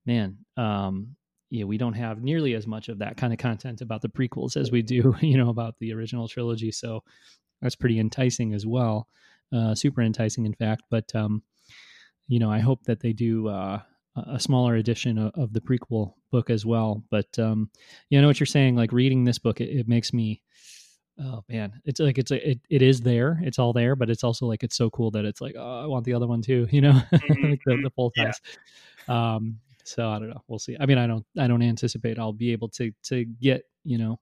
man, 0.06 0.38
um 0.56 1.16
yeah, 1.52 1.64
we 1.64 1.76
don't 1.76 1.92
have 1.92 2.22
nearly 2.22 2.54
as 2.54 2.66
much 2.66 2.88
of 2.88 3.00
that 3.00 3.18
kind 3.18 3.30
of 3.30 3.38
content 3.38 3.82
about 3.82 4.00
the 4.00 4.08
prequels 4.08 4.56
as 4.56 4.72
we 4.72 4.80
do, 4.80 5.14
you 5.20 5.36
know, 5.36 5.50
about 5.50 5.74
the 5.80 5.92
original 5.92 6.26
trilogy. 6.26 6.72
So 6.72 7.04
that's 7.60 7.76
pretty 7.76 8.00
enticing 8.00 8.54
as 8.54 8.66
well. 8.66 9.06
Uh, 9.52 9.74
super 9.74 10.00
enticing, 10.00 10.46
in 10.46 10.54
fact. 10.54 10.84
But 10.90 11.14
um, 11.14 11.42
you 12.26 12.38
know, 12.38 12.50
I 12.50 12.60
hope 12.60 12.84
that 12.84 13.00
they 13.00 13.12
do 13.12 13.48
uh, 13.48 13.80
a 14.16 14.40
smaller 14.40 14.76
edition 14.76 15.18
of, 15.18 15.32
of, 15.34 15.52
the 15.52 15.60
prequel 15.60 16.14
book 16.30 16.48
as 16.48 16.64
well. 16.64 17.04
But 17.10 17.38
um, 17.38 17.68
you 18.08 18.18
know 18.20 18.28
what 18.28 18.40
you're 18.40 18.46
saying. 18.46 18.74
Like 18.74 18.92
reading 18.92 19.24
this 19.24 19.38
book, 19.38 19.60
it, 19.60 19.68
it 19.68 19.88
makes 19.88 20.12
me. 20.12 20.42
Oh 21.20 21.44
man, 21.48 21.80
it's 21.84 22.00
like 22.00 22.18
it's 22.18 22.30
a, 22.30 22.50
it, 22.50 22.60
it 22.70 22.82
is 22.82 23.00
there. 23.00 23.38
It's 23.42 23.58
all 23.58 23.72
there, 23.72 23.94
but 23.94 24.08
it's 24.08 24.24
also 24.24 24.46
like 24.46 24.62
it's 24.62 24.76
so 24.76 24.90
cool 24.90 25.10
that 25.12 25.24
it's 25.24 25.40
like 25.40 25.54
oh, 25.58 25.82
I 25.82 25.86
want 25.86 26.04
the 26.04 26.14
other 26.14 26.26
one 26.26 26.42
too. 26.42 26.66
You 26.72 26.80
know, 26.80 26.92
mm-hmm. 27.12 27.50
like 27.50 27.60
the, 27.66 27.76
the 27.82 27.90
full 27.90 28.12
size. 28.16 28.40
Yeah. 29.08 29.34
Um, 29.34 29.58
so 29.84 30.08
I 30.08 30.18
don't 30.18 30.30
know. 30.30 30.42
We'll 30.48 30.58
see. 30.58 30.76
I 30.80 30.86
mean, 30.86 30.98
I 30.98 31.06
don't 31.06 31.24
I 31.38 31.46
don't 31.46 31.62
anticipate 31.62 32.18
I'll 32.18 32.32
be 32.32 32.52
able 32.52 32.68
to 32.70 32.92
to 33.04 33.24
get 33.24 33.64
you 33.84 33.98
know 33.98 34.18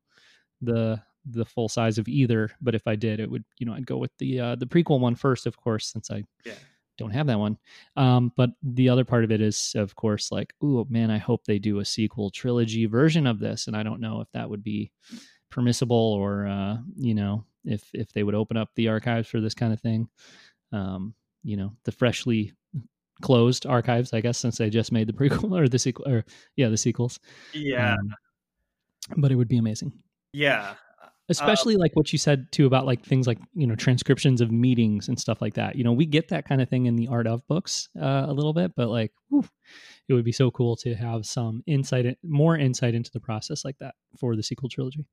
the 0.62 1.00
the 1.26 1.44
full 1.44 1.68
size 1.68 1.98
of 1.98 2.08
either. 2.08 2.50
But 2.60 2.74
if 2.74 2.86
I 2.86 2.96
did, 2.96 3.20
it 3.20 3.30
would 3.30 3.44
you 3.58 3.66
know 3.66 3.74
I'd 3.74 3.86
go 3.86 3.98
with 3.98 4.12
the 4.18 4.40
uh, 4.40 4.56
the 4.56 4.66
prequel 4.66 5.00
one 5.00 5.14
first, 5.14 5.46
of 5.46 5.56
course, 5.56 5.86
since 5.92 6.10
I 6.10 6.24
yeah 6.44 6.54
don't 7.00 7.10
have 7.10 7.26
that 7.26 7.38
one. 7.38 7.56
Um, 7.96 8.30
but 8.36 8.50
the 8.62 8.88
other 8.88 9.04
part 9.04 9.24
of 9.24 9.32
it 9.32 9.40
is, 9.40 9.72
of 9.74 9.96
course, 9.96 10.30
like, 10.30 10.52
oh 10.62 10.86
man, 10.90 11.10
I 11.10 11.18
hope 11.18 11.44
they 11.44 11.58
do 11.58 11.80
a 11.80 11.84
sequel 11.84 12.30
trilogy 12.30 12.86
version 12.86 13.26
of 13.26 13.40
this, 13.40 13.66
and 13.66 13.76
I 13.76 13.82
don't 13.82 14.00
know 14.00 14.20
if 14.20 14.28
that 14.32 14.48
would 14.48 14.62
be 14.62 14.92
permissible 15.50 15.96
or 15.96 16.46
uh, 16.46 16.76
you 16.96 17.14
know 17.14 17.44
if 17.64 17.90
if 17.92 18.12
they 18.12 18.22
would 18.22 18.34
open 18.34 18.56
up 18.56 18.70
the 18.74 18.88
archives 18.88 19.28
for 19.28 19.40
this 19.40 19.54
kind 19.54 19.72
of 19.72 19.80
thing. 19.80 20.08
Um, 20.72 21.14
you 21.42 21.56
know, 21.56 21.72
the 21.84 21.92
freshly 21.92 22.52
closed 23.22 23.66
archives, 23.66 24.12
I 24.12 24.20
guess, 24.20 24.38
since 24.38 24.58
they 24.58 24.70
just 24.70 24.92
made 24.92 25.08
the 25.08 25.12
prequel 25.12 25.58
or 25.58 25.68
the 25.68 25.78
sequel, 25.78 26.08
or 26.08 26.24
yeah, 26.56 26.68
the 26.68 26.76
sequels. 26.76 27.18
Yeah, 27.52 27.94
um, 27.94 28.14
but 29.16 29.32
it 29.32 29.36
would 29.36 29.48
be 29.48 29.58
amazing. 29.58 29.92
Yeah, 30.32 30.74
especially 31.30 31.74
um, 31.74 31.80
like 31.80 31.94
what 31.94 32.12
you 32.12 32.18
said 32.18 32.50
too 32.52 32.66
about 32.66 32.84
like 32.84 33.04
things 33.04 33.26
like 33.26 33.38
you 33.54 33.66
know 33.66 33.74
transcriptions 33.74 34.40
of 34.40 34.50
meetings 34.50 35.08
and 35.08 35.18
stuff 35.18 35.40
like 35.40 35.54
that 35.54 35.76
you 35.76 35.84
know 35.84 35.92
we 35.92 36.04
get 36.04 36.28
that 36.28 36.46
kind 36.46 36.60
of 36.60 36.68
thing 36.68 36.86
in 36.86 36.96
the 36.96 37.08
art 37.08 37.26
of 37.26 37.46
books 37.46 37.88
uh, 38.00 38.26
a 38.28 38.32
little 38.32 38.52
bit 38.52 38.72
but 38.76 38.88
like 38.88 39.12
whew, 39.28 39.48
it 40.08 40.12
would 40.12 40.24
be 40.24 40.32
so 40.32 40.50
cool 40.50 40.76
to 40.76 40.94
have 40.94 41.24
some 41.24 41.62
insight 41.66 42.18
more 42.22 42.58
insight 42.58 42.94
into 42.94 43.10
the 43.12 43.20
process 43.20 43.64
like 43.64 43.78
that 43.78 43.94
for 44.18 44.36
the 44.36 44.42
sequel 44.42 44.68
trilogy 44.68 45.06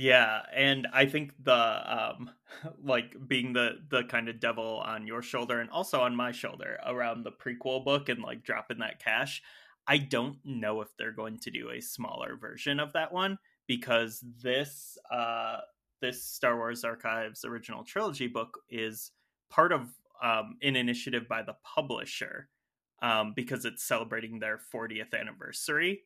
yeah 0.00 0.40
and 0.54 0.86
i 0.92 1.04
think 1.04 1.32
the 1.42 1.52
um 1.52 2.30
like 2.84 3.14
being 3.28 3.52
the 3.52 3.72
the 3.90 4.02
kind 4.04 4.28
of 4.28 4.40
devil 4.40 4.82
on 4.84 5.06
your 5.06 5.22
shoulder 5.22 5.60
and 5.60 5.70
also 5.70 6.00
on 6.00 6.16
my 6.16 6.32
shoulder 6.32 6.78
around 6.86 7.22
the 7.22 7.32
prequel 7.32 7.84
book 7.84 8.08
and 8.08 8.22
like 8.22 8.42
dropping 8.42 8.78
that 8.78 9.02
cash 9.02 9.42
i 9.86 9.98
don't 9.98 10.38
know 10.44 10.80
if 10.80 10.88
they're 10.96 11.12
going 11.12 11.38
to 11.38 11.50
do 11.50 11.70
a 11.70 11.80
smaller 11.80 12.36
version 12.36 12.80
of 12.80 12.92
that 12.92 13.12
one 13.12 13.38
because 13.70 14.24
this 14.42 14.98
uh, 15.12 15.58
this 16.00 16.24
Star 16.24 16.56
Wars 16.56 16.82
Archives 16.82 17.44
original 17.44 17.84
trilogy 17.84 18.26
book 18.26 18.58
is 18.68 19.12
part 19.48 19.70
of 19.70 19.88
um, 20.20 20.56
an 20.60 20.74
initiative 20.74 21.28
by 21.28 21.42
the 21.42 21.54
publisher 21.62 22.48
um, 23.00 23.32
because 23.36 23.64
it's 23.64 23.84
celebrating 23.84 24.40
their 24.40 24.58
40th 24.74 25.14
anniversary. 25.18 26.02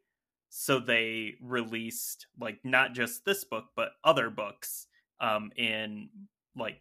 So 0.57 0.79
they 0.79 1.35
released 1.43 2.29
like 2.41 2.61
not 2.63 2.93
just 2.93 3.25
this 3.25 3.43
book 3.43 3.71
but 3.75 3.91
other 4.05 4.31
books 4.31 4.87
um, 5.21 5.51
in 5.57 6.09
like 6.57 6.81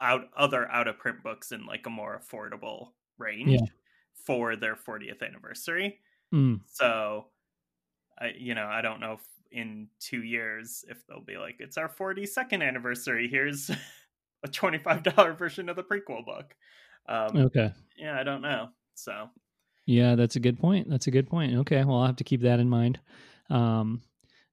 out 0.00 0.28
other 0.36 0.70
out 0.70 0.86
of 0.86 0.98
print 0.98 1.24
books 1.24 1.50
in 1.50 1.66
like 1.66 1.86
a 1.86 1.90
more 1.90 2.22
affordable 2.22 2.90
range 3.18 3.50
yeah. 3.50 3.66
for 4.14 4.54
their 4.54 4.76
40th 4.76 5.26
anniversary. 5.26 5.98
Mm. 6.32 6.60
So 6.66 7.26
I 8.16 8.32
you 8.38 8.54
know 8.54 8.66
I 8.66 8.80
don't 8.80 9.00
know 9.00 9.14
if 9.14 9.26
in 9.50 9.88
two 9.98 10.22
years 10.22 10.84
if 10.88 11.04
they'll 11.08 11.20
be 11.20 11.36
like, 11.36 11.56
it's 11.58 11.76
our 11.76 11.88
42nd 11.88 12.62
anniversary. 12.62 13.26
Here's 13.28 13.70
a 14.44 14.48
$25 14.48 15.36
version 15.36 15.68
of 15.68 15.74
the 15.74 15.82
prequel 15.82 16.24
book. 16.24 16.54
Um, 17.08 17.36
okay. 17.46 17.72
Yeah, 17.96 18.18
I 18.18 18.22
don't 18.22 18.42
know. 18.42 18.68
So. 18.94 19.30
Yeah, 19.86 20.14
that's 20.14 20.36
a 20.36 20.40
good 20.40 20.58
point. 20.58 20.88
That's 20.88 21.06
a 21.06 21.10
good 21.10 21.28
point. 21.28 21.54
Okay, 21.58 21.84
well, 21.84 21.98
I'll 21.98 22.06
have 22.06 22.16
to 22.16 22.24
keep 22.24 22.42
that 22.42 22.60
in 22.60 22.68
mind. 22.68 22.98
Um, 23.50 24.02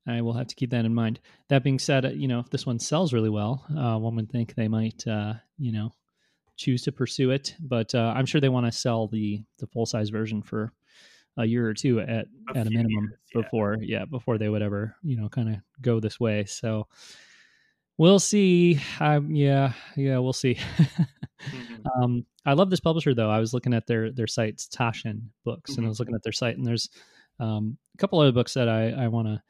I 0.08 0.22
will 0.22 0.34
have 0.34 0.48
to 0.48 0.56
keep 0.56 0.72
that 0.72 0.86
in 0.86 0.94
mind. 0.94 1.20
That 1.50 1.64
being 1.64 1.80
said, 1.80 2.06
uh, 2.06 2.10
you 2.10 2.28
know, 2.28 2.40
if 2.40 2.50
this 2.50 2.66
one 2.66 2.80
sells 2.80 3.14
really 3.14 3.30
well, 3.30 3.64
uh, 3.70 3.98
one 3.98 4.16
would 4.16 4.32
think 4.32 4.56
they 4.56 4.68
might, 4.68 5.06
uh, 5.08 5.36
you 5.58 5.72
know, 5.72 5.92
choose 6.58 6.84
to 6.84 6.92
pursue 6.92 7.32
it. 7.32 7.56
But 7.60 7.94
uh, 7.96 8.14
I'm 8.16 8.26
sure 8.26 8.42
they 8.42 8.50
want 8.50 8.66
to 8.66 8.72
sell 8.72 9.08
the 9.08 9.44
the 9.60 9.68
full 9.68 9.86
size 9.86 10.10
version 10.10 10.42
for 10.42 10.74
a 11.38 11.46
year 11.46 11.68
or 11.68 11.74
two 11.74 12.00
at 12.00 12.10
a 12.10 12.58
at 12.58 12.68
a 12.68 12.70
minimum 12.70 13.06
years, 13.06 13.20
yeah. 13.34 13.42
before 13.42 13.78
yeah 13.82 14.06
before 14.06 14.38
they 14.38 14.50
would 14.50 14.62
ever 14.62 14.96
you 15.02 15.16
know 15.16 15.30
kind 15.30 15.50
of 15.50 15.56
go 15.82 16.00
this 16.00 16.20
way 16.20 16.44
so 16.44 16.88
we'll 17.98 18.20
see 18.20 18.80
um, 19.00 19.32
yeah 19.32 19.72
yeah 19.96 20.18
we'll 20.18 20.34
see 20.34 20.58
mm-hmm. 21.50 22.04
um, 22.04 22.26
i 22.46 22.54
love 22.54 22.70
this 22.70 22.80
publisher 22.80 23.14
though 23.14 23.30
i 23.30 23.40
was 23.40 23.54
looking 23.54 23.74
at 23.74 23.88
their 23.88 24.12
their 24.12 24.28
sites 24.28 24.68
Taschen 24.68 25.22
books 25.44 25.72
mm-hmm. 25.72 25.80
and 25.80 25.86
i 25.86 25.86
mm-hmm. 25.86 25.90
was 25.90 26.00
looking 26.00 26.16
at 26.16 26.24
their 26.24 26.32
site 26.32 26.58
and 26.58 26.66
there's 26.66 26.90
um, 27.40 27.78
a 27.96 27.98
couple 27.98 28.20
other 28.20 28.32
books 28.32 28.54
that 28.54 28.70
i 28.70 28.90
i 28.92 29.08
want 29.08 29.28
to 29.28 29.42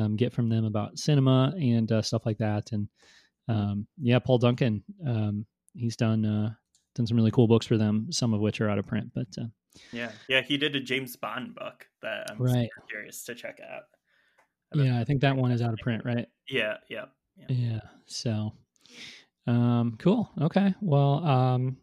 um, 0.00 0.16
get 0.16 0.32
from 0.32 0.48
them 0.48 0.64
about 0.64 0.98
cinema 0.98 1.52
and 1.56 1.90
uh, 1.90 2.02
stuff 2.02 2.26
like 2.26 2.38
that 2.38 2.70
and 2.72 2.88
um, 3.48 3.86
yeah 4.00 4.18
paul 4.18 4.38
duncan 4.38 4.82
um, 5.06 5.46
he's 5.74 5.96
done 5.96 6.24
uh, 6.24 6.50
done 6.94 7.06
some 7.06 7.16
really 7.16 7.30
cool 7.30 7.48
books 7.48 7.66
for 7.66 7.76
them 7.76 8.06
some 8.10 8.34
of 8.34 8.40
which 8.40 8.60
are 8.60 8.68
out 8.68 8.78
of 8.78 8.86
print 8.86 9.10
but 9.14 9.28
uh, 9.40 9.46
yeah, 9.92 10.10
yeah, 10.28 10.42
he 10.42 10.56
did 10.56 10.76
a 10.76 10.80
James 10.80 11.16
Bond 11.16 11.54
book 11.54 11.86
that 12.02 12.30
I'm 12.30 12.38
right. 12.38 12.68
curious 12.88 13.24
to 13.24 13.34
check 13.34 13.60
out. 13.60 13.82
I 14.74 14.84
yeah, 14.84 15.00
I 15.00 15.04
think 15.04 15.20
that 15.22 15.36
one 15.36 15.50
is 15.50 15.62
out 15.62 15.72
of 15.72 15.78
print, 15.78 16.04
right? 16.04 16.26
Yeah, 16.48 16.76
yeah, 16.88 17.06
yeah. 17.36 17.46
yeah 17.48 17.80
so, 18.06 18.52
um, 19.48 19.96
cool. 19.98 20.30
Okay. 20.42 20.74
Well, 20.80 21.24
um, 21.24 21.78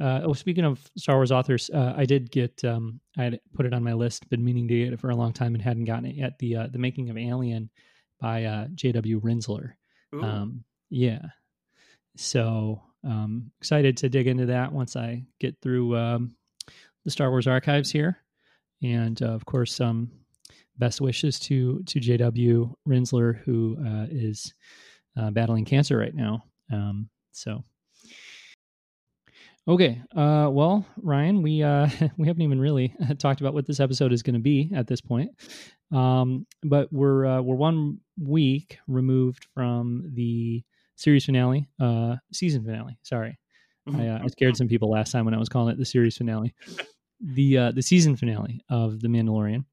uh, 0.00 0.22
oh, 0.24 0.32
speaking 0.32 0.64
of 0.64 0.80
Star 0.96 1.16
Wars 1.16 1.30
authors, 1.30 1.70
uh, 1.70 1.92
I 1.96 2.06
did 2.06 2.30
get 2.30 2.64
um, 2.64 3.00
I 3.18 3.24
had 3.24 3.40
put 3.54 3.66
it 3.66 3.74
on 3.74 3.84
my 3.84 3.92
list, 3.92 4.28
been 4.30 4.44
meaning 4.44 4.66
to 4.68 4.84
get 4.84 4.92
it 4.92 5.00
for 5.00 5.10
a 5.10 5.16
long 5.16 5.32
time 5.32 5.54
and 5.54 5.62
hadn't 5.62 5.84
gotten 5.84 6.06
it 6.06 6.16
yet. 6.16 6.38
The 6.38 6.56
uh, 6.56 6.66
the 6.72 6.78
making 6.78 7.10
of 7.10 7.18
Alien 7.18 7.70
by 8.18 8.44
uh, 8.44 8.66
J.W. 8.74 9.20
Rinzler. 9.20 9.72
Um, 10.24 10.64
yeah. 10.90 11.20
So 12.16 12.82
um, 13.04 13.50
excited 13.60 13.96
to 13.98 14.08
dig 14.08 14.26
into 14.26 14.46
that 14.46 14.72
once 14.72 14.96
I 14.96 15.24
get 15.38 15.56
through 15.60 15.96
um, 15.96 16.34
the 17.04 17.10
Star 17.10 17.30
Wars 17.30 17.46
archives 17.46 17.90
here, 17.90 18.18
and 18.82 19.20
uh, 19.22 19.32
of 19.32 19.44
course, 19.44 19.80
um, 19.80 20.10
best 20.78 21.02
wishes 21.02 21.38
to 21.40 21.82
to 21.84 22.00
J.W. 22.00 22.74
Rinzler, 22.88 23.38
who 23.44 23.76
uh, 23.86 24.06
is 24.10 24.54
uh, 25.16 25.30
battling 25.30 25.66
cancer 25.66 25.98
right 25.98 26.14
now. 26.14 26.44
Um, 26.72 27.08
so, 27.32 27.64
okay, 29.68 30.02
uh, 30.16 30.48
well, 30.50 30.86
Ryan, 30.96 31.42
we 31.42 31.62
uh, 31.62 31.88
we 32.16 32.26
haven't 32.26 32.42
even 32.42 32.60
really 32.60 32.94
talked 33.18 33.40
about 33.40 33.54
what 33.54 33.66
this 33.66 33.80
episode 33.80 34.12
is 34.12 34.22
going 34.22 34.34
to 34.34 34.40
be 34.40 34.70
at 34.74 34.86
this 34.86 35.00
point, 35.00 35.30
um, 35.92 36.46
but 36.62 36.92
we're 36.92 37.26
uh, 37.26 37.42
we're 37.42 37.56
one 37.56 37.98
week 38.18 38.78
removed 38.86 39.46
from 39.54 40.10
the 40.14 40.62
series 40.96 41.24
finale, 41.24 41.68
uh, 41.80 42.16
season 42.32 42.64
finale. 42.64 42.98
Sorry. 43.02 43.38
I, 43.92 44.06
uh, 44.06 44.20
I, 44.22 44.26
scared 44.28 44.56
some 44.56 44.68
people 44.68 44.90
last 44.90 45.10
time 45.10 45.24
when 45.24 45.34
I 45.34 45.38
was 45.38 45.48
calling 45.48 45.72
it 45.72 45.78
the 45.78 45.84
series 45.84 46.16
finale 46.16 46.54
the 47.20 47.58
uh, 47.58 47.72
the 47.72 47.82
season 47.82 48.16
finale 48.16 48.60
of 48.68 49.00
The 49.00 49.08
Mandalorian. 49.08 49.64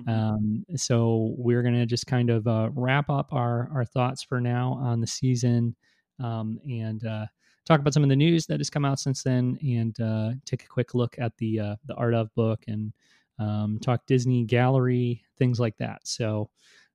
Mm-hmm. 0.00 0.10
Um, 0.10 0.64
so 0.76 1.34
we're 1.38 1.62
gonna 1.62 1.86
just 1.86 2.06
kind 2.06 2.30
of 2.30 2.46
uh, 2.46 2.70
wrap 2.74 3.10
up 3.10 3.32
our 3.32 3.70
our 3.72 3.84
thoughts 3.84 4.22
for 4.22 4.40
now 4.40 4.78
on 4.80 5.00
the 5.00 5.06
season, 5.06 5.76
um, 6.22 6.58
and 6.64 7.04
uh, 7.06 7.26
talk 7.64 7.80
about 7.80 7.94
some 7.94 8.02
of 8.02 8.08
the 8.08 8.16
news 8.16 8.46
that 8.46 8.60
has 8.60 8.70
come 8.70 8.84
out 8.84 9.00
since 9.00 9.22
then, 9.22 9.58
and 9.62 9.98
uh, 10.00 10.32
take 10.44 10.64
a 10.64 10.68
quick 10.68 10.94
look 10.94 11.16
at 11.18 11.36
the 11.38 11.60
uh, 11.60 11.76
the 11.86 11.94
art 11.94 12.14
of 12.14 12.34
book 12.34 12.64
and 12.68 12.92
um, 13.38 13.78
talk 13.82 14.06
Disney 14.06 14.44
Gallery 14.44 15.22
things 15.38 15.58
like 15.58 15.76
that. 15.78 16.00
So 16.06 16.50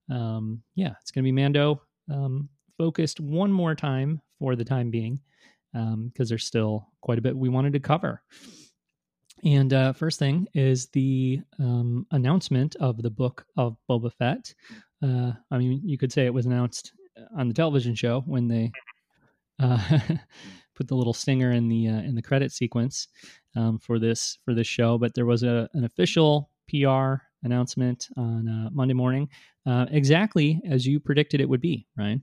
um, 0.09 0.61
yeah, 0.75 0.93
it's 1.01 1.11
gonna 1.11 1.23
be 1.23 1.31
Mando 1.31 1.81
um, 2.11 2.49
focused 2.77 3.19
one 3.19 3.51
more 3.51 3.75
time 3.75 4.21
for 4.39 4.55
the 4.55 4.65
time 4.65 4.89
being 4.89 5.19
because 5.73 5.93
um, 5.93 6.11
there's 6.15 6.45
still 6.45 6.87
quite 7.01 7.19
a 7.19 7.21
bit 7.21 7.37
we 7.37 7.49
wanted 7.49 7.73
to 7.73 7.79
cover. 7.79 8.23
And 9.43 9.71
uh, 9.73 9.93
first 9.93 10.19
thing 10.19 10.47
is 10.53 10.87
the 10.87 11.41
um, 11.59 12.05
announcement 12.11 12.75
of 12.77 13.01
the 13.01 13.09
book 13.09 13.45
of 13.55 13.77
Boba 13.89 14.11
Fett. 14.13 14.53
Uh, 15.01 15.31
I 15.51 15.57
mean, 15.57 15.81
you 15.85 15.97
could 15.97 16.11
say 16.11 16.25
it 16.25 16.33
was 16.33 16.45
announced 16.45 16.91
on 17.37 17.47
the 17.47 17.53
television 17.53 17.95
show 17.95 18.21
when 18.25 18.47
they 18.47 18.71
uh, 19.59 19.99
put 20.75 20.87
the 20.87 20.95
little 20.95 21.13
stinger 21.13 21.51
in 21.51 21.67
the 21.67 21.87
uh, 21.87 22.01
in 22.01 22.15
the 22.15 22.21
credit 22.21 22.51
sequence 22.51 23.07
um, 23.55 23.79
for 23.79 23.99
this 23.99 24.37
for 24.45 24.53
this 24.53 24.67
show. 24.67 24.97
But 24.97 25.13
there 25.13 25.25
was 25.25 25.43
a, 25.43 25.69
an 25.73 25.83
official 25.83 26.49
PR 26.69 27.15
announcement 27.43 28.07
on 28.17 28.47
uh, 28.47 28.69
Monday 28.71 28.93
morning, 28.93 29.29
uh, 29.65 29.85
exactly 29.91 30.61
as 30.69 30.85
you 30.85 30.99
predicted 30.99 31.41
it 31.41 31.49
would 31.49 31.61
be, 31.61 31.87
Ryan. 31.97 32.21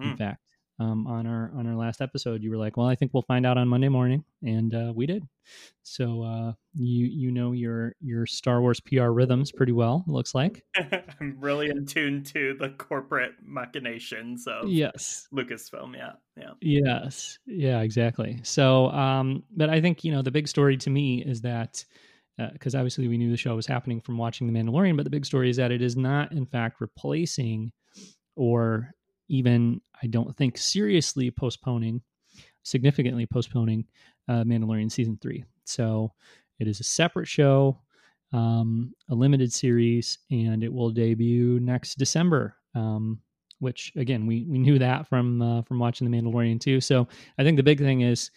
In 0.00 0.14
mm. 0.14 0.18
fact, 0.18 0.40
um, 0.80 1.06
on 1.06 1.26
our 1.26 1.52
on 1.54 1.66
our 1.66 1.76
last 1.76 2.00
episode, 2.00 2.42
you 2.42 2.50
were 2.50 2.56
like, 2.56 2.78
"Well, 2.78 2.86
I 2.86 2.94
think 2.94 3.12
we'll 3.12 3.22
find 3.22 3.44
out 3.44 3.58
on 3.58 3.68
Monday 3.68 3.90
morning," 3.90 4.24
and 4.42 4.74
uh, 4.74 4.92
we 4.96 5.06
did. 5.06 5.28
So 5.82 6.22
uh, 6.22 6.52
you 6.74 7.06
you 7.06 7.30
know 7.30 7.52
your 7.52 7.94
your 8.00 8.26
Star 8.26 8.62
Wars 8.62 8.80
PR 8.80 9.08
rhythms 9.08 9.52
pretty 9.52 9.72
well. 9.72 10.02
Looks 10.06 10.34
like 10.34 10.64
I'm 11.20 11.36
really 11.38 11.68
in 11.68 11.84
tune 11.84 12.24
to 12.24 12.56
the 12.58 12.70
corporate 12.70 13.34
machinations 13.44 14.46
of 14.46 14.70
yes 14.70 15.28
Lucasfilm. 15.34 15.94
Yeah, 15.94 16.12
yeah, 16.34 16.52
yes, 16.62 17.38
yeah, 17.44 17.80
exactly. 17.82 18.40
So, 18.42 18.86
um, 18.86 19.42
but 19.54 19.68
I 19.68 19.82
think 19.82 20.02
you 20.02 20.12
know 20.12 20.22
the 20.22 20.30
big 20.30 20.48
story 20.48 20.78
to 20.78 20.88
me 20.88 21.22
is 21.22 21.42
that 21.42 21.84
because 22.54 22.74
uh, 22.74 22.78
obviously 22.78 23.06
we 23.06 23.18
knew 23.18 23.30
the 23.30 23.36
show 23.36 23.54
was 23.54 23.66
happening 23.66 24.00
from 24.00 24.16
watching 24.16 24.50
The 24.50 24.58
Mandalorian, 24.58 24.96
but 24.96 25.04
the 25.04 25.10
big 25.10 25.26
story 25.26 25.50
is 25.50 25.58
that 25.58 25.72
it 25.72 25.82
is 25.82 25.94
not 25.94 26.32
in 26.32 26.46
fact 26.46 26.80
replacing 26.80 27.70
or 28.34 28.94
even 29.28 29.82
I 30.02 30.06
don't 30.06 30.36
think 30.36 30.58
seriously 30.58 31.30
postponing, 31.30 32.02
significantly 32.62 33.26
postponing 33.26 33.84
uh, 34.28 34.44
Mandalorian 34.44 34.90
season 34.90 35.18
three. 35.20 35.44
So 35.64 36.12
it 36.58 36.68
is 36.68 36.80
a 36.80 36.84
separate 36.84 37.28
show, 37.28 37.80
um, 38.32 38.92
a 39.08 39.14
limited 39.14 39.52
series, 39.52 40.18
and 40.30 40.62
it 40.62 40.72
will 40.72 40.90
debut 40.90 41.60
next 41.60 41.96
December. 41.96 42.56
Um, 42.74 43.20
which 43.58 43.92
again, 43.96 44.26
we 44.26 44.46
we 44.48 44.58
knew 44.58 44.78
that 44.78 45.06
from 45.06 45.42
uh, 45.42 45.62
from 45.62 45.78
watching 45.78 46.10
The 46.10 46.16
Mandalorian 46.16 46.60
too. 46.60 46.80
So 46.80 47.06
I 47.38 47.44
think 47.44 47.56
the 47.56 47.62
big 47.62 47.78
thing 47.78 48.00
is 48.00 48.30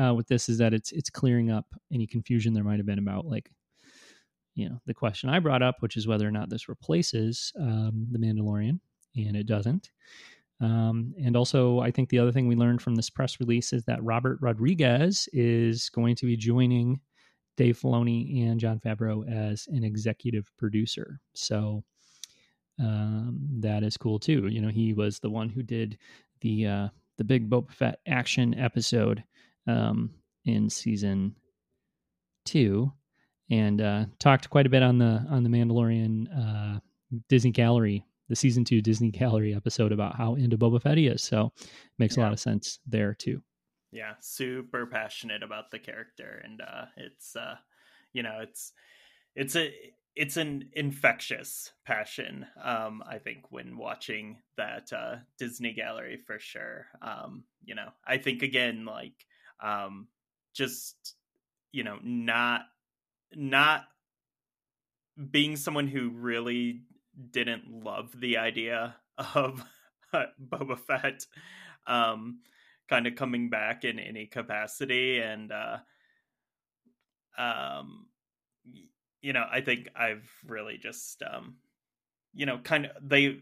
uh, 0.00 0.14
with 0.14 0.26
this 0.28 0.48
is 0.48 0.58
that 0.58 0.72
it's 0.72 0.92
it's 0.92 1.10
clearing 1.10 1.50
up 1.50 1.66
any 1.92 2.06
confusion 2.06 2.54
there 2.54 2.64
might 2.64 2.78
have 2.78 2.86
been 2.86 2.98
about 2.98 3.26
like 3.26 3.50
you 4.54 4.68
know 4.68 4.78
the 4.86 4.94
question 4.94 5.28
I 5.28 5.40
brought 5.40 5.62
up, 5.62 5.76
which 5.80 5.96
is 5.96 6.06
whether 6.06 6.26
or 6.26 6.30
not 6.30 6.48
this 6.48 6.68
replaces 6.68 7.52
um, 7.58 8.06
the 8.10 8.18
Mandalorian, 8.18 8.80
and 9.16 9.36
it 9.36 9.46
doesn't. 9.46 9.90
Um, 10.62 11.12
and 11.20 11.36
also, 11.36 11.80
I 11.80 11.90
think 11.90 12.08
the 12.08 12.20
other 12.20 12.30
thing 12.30 12.46
we 12.46 12.54
learned 12.54 12.80
from 12.80 12.94
this 12.94 13.10
press 13.10 13.40
release 13.40 13.72
is 13.72 13.84
that 13.84 14.02
Robert 14.02 14.38
Rodriguez 14.40 15.28
is 15.32 15.90
going 15.90 16.14
to 16.16 16.26
be 16.26 16.36
joining 16.36 17.00
Dave 17.56 17.78
Filoni 17.78 18.48
and 18.48 18.60
Jon 18.60 18.78
Favreau 18.78 19.28
as 19.28 19.66
an 19.66 19.82
executive 19.82 20.50
producer. 20.56 21.20
So, 21.34 21.82
um, 22.78 23.38
that 23.58 23.82
is 23.82 23.96
cool 23.96 24.20
too. 24.20 24.46
You 24.46 24.60
know, 24.60 24.68
he 24.68 24.92
was 24.92 25.18
the 25.18 25.30
one 25.30 25.48
who 25.48 25.64
did 25.64 25.98
the 26.40 26.66
uh, 26.66 26.88
the 27.18 27.24
big 27.24 27.50
Boba 27.50 27.72
Fett 27.72 27.98
action 28.06 28.58
episode 28.58 29.24
um, 29.66 30.10
in 30.44 30.70
season 30.70 31.34
two, 32.44 32.92
and 33.50 33.80
uh, 33.80 34.04
talked 34.20 34.48
quite 34.48 34.66
a 34.66 34.70
bit 34.70 34.82
on 34.82 34.98
the 34.98 35.26
on 35.28 35.42
the 35.42 35.50
Mandalorian 35.50 36.28
uh, 36.76 36.80
Disney 37.28 37.50
Gallery, 37.50 38.04
the 38.28 38.36
season 38.36 38.64
two 38.64 38.80
Disney 38.80 39.10
Gallery 39.10 39.54
episode 39.54 39.92
about 39.92 40.16
how 40.16 40.34
into 40.34 40.58
Boba 40.58 40.80
Fett 40.80 40.98
he 40.98 41.06
is. 41.06 41.22
So 41.22 41.52
makes 41.98 42.16
yeah. 42.16 42.22
a 42.22 42.24
lot 42.24 42.32
of 42.32 42.40
sense 42.40 42.78
there 42.86 43.14
too. 43.14 43.42
Yeah, 43.90 44.14
super 44.20 44.86
passionate 44.86 45.42
about 45.42 45.70
the 45.70 45.78
character, 45.78 46.40
and 46.44 46.62
uh, 46.62 46.86
it's 46.96 47.36
uh, 47.36 47.56
you 48.12 48.22
know 48.22 48.38
it's 48.40 48.72
it's 49.34 49.56
a 49.56 49.72
it's 50.14 50.36
an 50.36 50.68
infectious 50.74 51.72
passion 51.86 52.46
um 52.62 53.02
i 53.08 53.16
think 53.16 53.44
when 53.50 53.78
watching 53.78 54.36
that 54.56 54.92
uh 54.92 55.16
disney 55.38 55.72
gallery 55.72 56.18
for 56.26 56.38
sure 56.38 56.86
um 57.00 57.44
you 57.64 57.74
know 57.74 57.88
i 58.06 58.18
think 58.18 58.42
again 58.42 58.84
like 58.84 59.24
um 59.62 60.06
just 60.52 61.14
you 61.72 61.82
know 61.82 61.98
not 62.02 62.62
not 63.34 63.84
being 65.30 65.56
someone 65.56 65.86
who 65.86 66.10
really 66.10 66.82
didn't 67.30 67.84
love 67.84 68.18
the 68.18 68.38
idea 68.38 68.96
of 69.34 69.64
Boba 70.14 70.78
Fett 70.78 71.26
um 71.86 72.40
kind 72.88 73.06
of 73.06 73.16
coming 73.16 73.48
back 73.50 73.84
in 73.84 73.98
any 73.98 74.26
capacity 74.26 75.20
and 75.20 75.52
uh 75.52 75.78
um 77.38 78.06
you 79.22 79.32
know, 79.32 79.46
I 79.50 79.60
think 79.60 79.88
I've 79.96 80.28
really 80.46 80.76
just, 80.76 81.22
um, 81.22 81.56
you 82.34 82.44
know, 82.44 82.58
kind 82.58 82.86
of 82.86 82.92
they, 83.00 83.38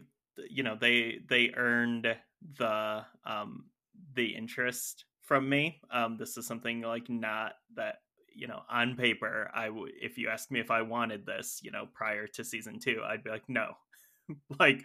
you 0.49 0.63
know, 0.63 0.77
they 0.79 1.19
they 1.27 1.51
earned 1.55 2.15
the 2.57 3.05
um, 3.25 3.65
the 4.13 4.27
interest 4.27 5.05
from 5.23 5.49
me. 5.49 5.81
Um, 5.91 6.17
this 6.17 6.37
is 6.37 6.45
something 6.45 6.81
like 6.81 7.09
not 7.09 7.53
that 7.75 7.95
you 8.33 8.47
know 8.47 8.61
on 8.69 8.95
paper 8.95 9.51
I 9.53 9.69
would 9.69 9.91
if 10.01 10.17
you 10.17 10.29
asked 10.29 10.51
me 10.51 10.59
if 10.59 10.71
I 10.71 10.81
wanted 10.81 11.25
this, 11.25 11.59
you 11.63 11.71
know, 11.71 11.87
prior 11.93 12.27
to 12.27 12.43
season 12.43 12.79
two, 12.79 13.01
I'd 13.05 13.23
be 13.23 13.29
like, 13.29 13.47
no, 13.49 13.73
like 14.59 14.83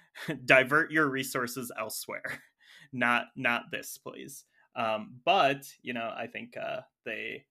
divert 0.44 0.90
your 0.90 1.08
resources 1.08 1.72
elsewhere, 1.78 2.42
not 2.92 3.26
not 3.36 3.70
this, 3.70 3.98
please. 3.98 4.44
Um, 4.76 5.20
but 5.24 5.66
you 5.82 5.92
know, 5.92 6.12
I 6.16 6.26
think 6.26 6.56
uh, 6.56 6.80
they, 7.04 7.44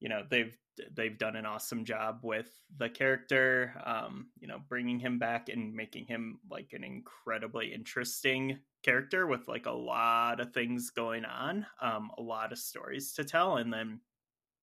you 0.00 0.08
know, 0.08 0.22
they've 0.28 0.56
they've 0.94 1.18
done 1.18 1.34
an 1.34 1.44
awesome 1.44 1.84
job 1.84 2.20
with 2.22 2.48
the 2.76 2.88
character 2.88 3.74
um 3.84 4.28
you 4.38 4.46
know 4.46 4.60
bringing 4.68 5.00
him 5.00 5.18
back 5.18 5.48
and 5.48 5.74
making 5.74 6.06
him 6.06 6.38
like 6.48 6.72
an 6.72 6.84
incredibly 6.84 7.74
interesting 7.74 8.56
character 8.84 9.26
with 9.26 9.48
like 9.48 9.66
a 9.66 9.72
lot 9.72 10.38
of 10.38 10.54
things 10.54 10.90
going 10.90 11.24
on 11.24 11.66
um 11.82 12.12
a 12.16 12.22
lot 12.22 12.52
of 12.52 12.58
stories 12.58 13.12
to 13.12 13.24
tell 13.24 13.56
and 13.56 13.72
then 13.72 13.98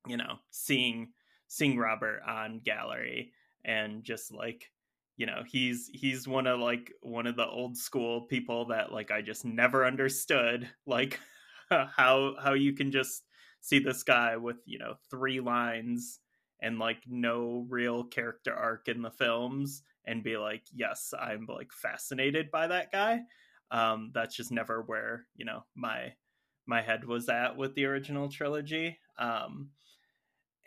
you 0.08 0.18
know 0.18 0.38
seeing 0.52 1.12
seeing 1.48 1.78
robert 1.78 2.22
on 2.28 2.60
gallery 2.60 3.32
and 3.64 4.04
just 4.04 4.32
like 4.32 4.72
you 5.18 5.26
know 5.26 5.44
he's 5.48 5.90
he's 5.94 6.28
one 6.28 6.48
of 6.48 6.60
like 6.60 6.92
one 7.02 7.28
of 7.28 7.36
the 7.36 7.46
old 7.46 7.78
school 7.78 8.22
people 8.22 8.66
that 8.66 8.92
like 8.92 9.12
i 9.12 9.22
just 9.22 9.46
never 9.46 9.86
understood 9.86 10.70
like 10.86 11.20
how 11.70 12.36
how 12.42 12.54
you 12.54 12.74
can 12.74 12.92
just 12.92 13.24
see 13.62 13.80
this 13.80 14.04
guy 14.04 14.38
with 14.38 14.58
you 14.66 14.78
know 14.78 14.96
three 15.10 15.40
lines 15.40 16.20
and 16.62 16.80
like 16.80 17.00
no 17.08 17.66
real 17.70 18.04
character 18.04 18.54
arc 18.54 18.88
in 18.88 19.02
the 19.02 19.12
films 19.12 19.82
and 20.06 20.24
be 20.24 20.38
like 20.38 20.64
yes 20.74 21.14
i'm 21.20 21.46
like 21.50 21.72
fascinated 21.72 22.52
by 22.52 22.68
that 22.68 22.92
guy. 22.92 23.22
Um 23.72 24.12
that's 24.14 24.36
just 24.36 24.52
never 24.52 24.84
where 24.84 25.26
you 25.36 25.46
know 25.46 25.66
my 25.76 26.14
my 26.68 26.82
head 26.82 27.06
was 27.06 27.30
at 27.30 27.58
with 27.58 27.74
the 27.76 27.86
original 27.86 28.30
trilogy. 28.30 29.00
Um 29.18 29.72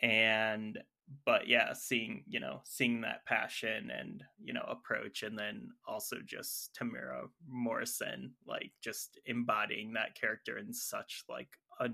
and 0.01 0.79
but 1.25 1.47
yeah 1.47 1.73
seeing 1.73 2.23
you 2.27 2.39
know 2.39 2.61
seeing 2.63 3.01
that 3.01 3.25
passion 3.25 3.91
and 3.97 4.23
you 4.43 4.53
know 4.53 4.65
approach 4.69 5.23
and 5.23 5.37
then 5.37 5.69
also 5.87 6.17
just 6.25 6.77
Temuera 6.79 7.27
Morrison 7.47 8.33
like 8.47 8.71
just 8.81 9.19
embodying 9.25 9.93
that 9.93 10.15
character 10.19 10.57
in 10.57 10.73
such 10.73 11.23
like 11.27 11.49
a 11.79 11.89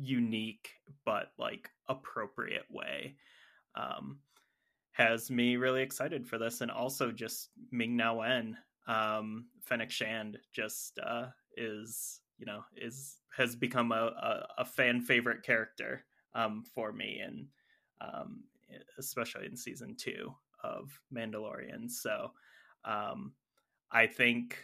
unique 0.00 0.70
but 1.04 1.28
like 1.38 1.70
appropriate 1.88 2.66
way 2.70 3.14
um, 3.74 4.18
has 4.92 5.30
me 5.30 5.56
really 5.56 5.82
excited 5.82 6.26
for 6.26 6.38
this 6.38 6.60
and 6.60 6.70
also 6.70 7.10
just 7.10 7.50
Ming 7.70 7.96
Na 7.96 8.14
Wen 8.14 8.56
um, 8.88 9.46
Fennec 9.62 9.90
Shand 9.90 10.38
just 10.52 10.98
uh, 10.98 11.26
is 11.56 12.20
you 12.38 12.46
know 12.46 12.64
is 12.76 13.18
has 13.36 13.54
become 13.54 13.92
a, 13.92 13.94
a, 13.94 14.46
a 14.58 14.64
fan 14.64 15.00
favorite 15.00 15.42
character 15.44 16.04
um, 16.34 16.64
for 16.74 16.92
me 16.92 17.20
and 17.24 17.46
um, 18.00 18.44
especially 18.98 19.46
in 19.46 19.56
season 19.56 19.94
two 19.96 20.32
of 20.62 20.98
Mandalorian 21.14 21.90
so 21.90 22.32
um, 22.84 23.32
I 23.90 24.06
think 24.06 24.58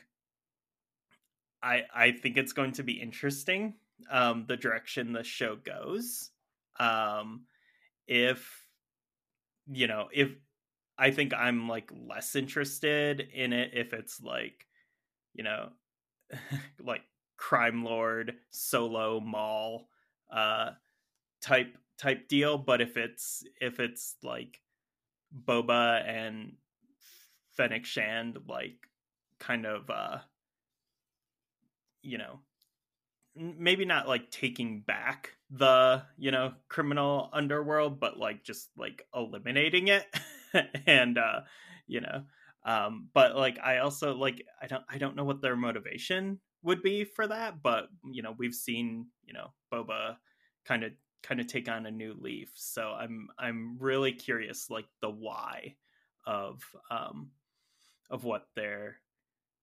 I 1.62 1.82
I 1.94 2.12
think 2.12 2.36
it's 2.36 2.52
going 2.52 2.72
to 2.72 2.82
be 2.82 3.00
interesting 3.00 3.74
um, 4.10 4.44
the 4.46 4.56
direction 4.56 5.12
the 5.12 5.24
show 5.24 5.56
goes. 5.56 6.30
Um, 6.78 7.44
if 8.06 8.66
you 9.70 9.86
know, 9.86 10.08
if 10.12 10.30
I 10.96 11.10
think 11.10 11.34
I'm 11.34 11.68
like 11.68 11.90
less 11.94 12.34
interested 12.34 13.20
in 13.32 13.52
it 13.52 13.70
if 13.74 13.92
it's 13.92 14.20
like, 14.20 14.66
you 15.34 15.44
know, 15.44 15.70
like 16.80 17.02
crime 17.36 17.84
lord 17.84 18.34
solo 18.50 19.20
mall 19.20 19.88
uh 20.32 20.70
type 21.40 21.76
type 21.98 22.28
deal, 22.28 22.58
but 22.58 22.80
if 22.80 22.96
it's 22.96 23.44
if 23.60 23.80
it's 23.80 24.16
like 24.22 24.60
Boba 25.34 26.06
and 26.06 26.52
Fennec 27.56 27.84
Shand 27.84 28.38
like 28.48 28.88
kind 29.38 29.66
of 29.66 29.88
uh 29.90 30.18
you 32.02 32.18
know 32.18 32.40
maybe 33.36 33.84
not 33.84 34.08
like 34.08 34.30
taking 34.30 34.80
back 34.80 35.34
the 35.50 36.02
you 36.16 36.30
know 36.30 36.52
criminal 36.68 37.30
underworld 37.32 38.00
but 38.00 38.18
like 38.18 38.42
just 38.42 38.68
like 38.76 39.02
eliminating 39.14 39.88
it 39.88 40.04
and 40.86 41.18
uh 41.18 41.40
you 41.86 42.00
know 42.00 42.22
um 42.64 43.08
but 43.14 43.36
like 43.36 43.58
i 43.62 43.78
also 43.78 44.14
like 44.14 44.42
i 44.60 44.66
don't 44.66 44.82
i 44.90 44.98
don't 44.98 45.14
know 45.14 45.24
what 45.24 45.40
their 45.40 45.56
motivation 45.56 46.40
would 46.62 46.82
be 46.82 47.04
for 47.04 47.26
that 47.26 47.62
but 47.62 47.88
you 48.10 48.22
know 48.22 48.34
we've 48.38 48.54
seen 48.54 49.06
you 49.24 49.32
know 49.32 49.52
boba 49.72 50.16
kind 50.64 50.82
of 50.82 50.92
kind 51.28 51.40
of 51.40 51.46
take 51.46 51.68
on 51.68 51.84
a 51.86 51.90
new 51.90 52.16
leaf. 52.18 52.50
So 52.54 52.94
i'm 52.98 53.28
i'm 53.38 53.76
really 53.78 54.12
curious 54.12 54.70
like 54.70 54.86
the 55.02 55.10
why 55.10 55.74
of 56.26 56.62
um 56.90 57.30
of 58.10 58.24
what 58.24 58.46
they're 58.56 58.96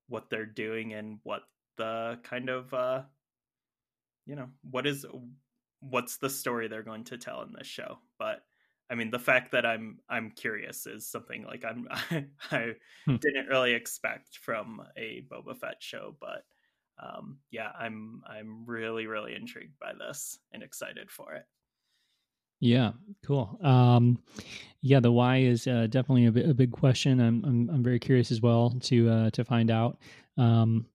what 0.08 0.30
they're 0.30 0.46
doing 0.46 0.94
and 0.94 1.20
what 1.24 1.42
the 1.78 2.20
kind 2.24 2.50
of 2.50 2.74
uh 2.74 3.02
you 4.26 4.36
know 4.36 4.48
what 4.70 4.86
is 4.86 5.06
what's 5.80 6.18
the 6.18 6.30
story 6.30 6.68
they're 6.68 6.84
going 6.84 7.04
to 7.06 7.18
tell 7.18 7.42
in 7.42 7.54
this 7.54 7.68
show. 7.68 7.98
But 8.20 8.44
i 8.90 8.94
mean 8.94 9.10
the 9.10 9.18
fact 9.18 9.52
that 9.52 9.66
i'm 9.66 9.98
i'm 10.10 10.30
curious 10.30 10.86
is 10.86 11.08
something 11.08 11.44
like 11.44 11.66
i'm 11.66 11.88
i, 11.90 12.26
I 12.52 12.74
hmm. 13.06 13.16
didn't 13.16 13.48
really 13.48 13.74
expect 13.74 14.38
from 14.38 14.82
a 14.96 15.24
boba 15.28 15.58
fett 15.58 15.78
show 15.80 16.16
but 16.20 16.44
um 17.02 17.40
yeah 17.50 17.72
i'm 17.80 18.22
i'm 18.28 18.64
really 18.68 19.08
really 19.08 19.34
intrigued 19.34 19.80
by 19.80 19.94
this 19.98 20.38
and 20.52 20.62
excited 20.62 21.10
for 21.10 21.34
it 21.34 21.46
yeah, 22.66 22.92
cool. 23.26 23.58
Um, 23.62 24.20
yeah, 24.82 25.00
the 25.00 25.12
why 25.12 25.38
is 25.38 25.68
uh, 25.68 25.88
definitely 25.88 26.26
a, 26.26 26.50
a, 26.50 26.54
big 26.54 26.72
question. 26.72 27.20
I'm, 27.20 27.44
I'm 27.46 27.70
I'm 27.70 27.84
very 27.84 28.00
curious 28.00 28.32
as 28.32 28.42
well 28.42 28.76
to 28.82 29.10
uh, 29.10 29.30
to 29.32 29.46
find 29.46 29.72
out. 29.72 30.00
Um, 30.38 30.86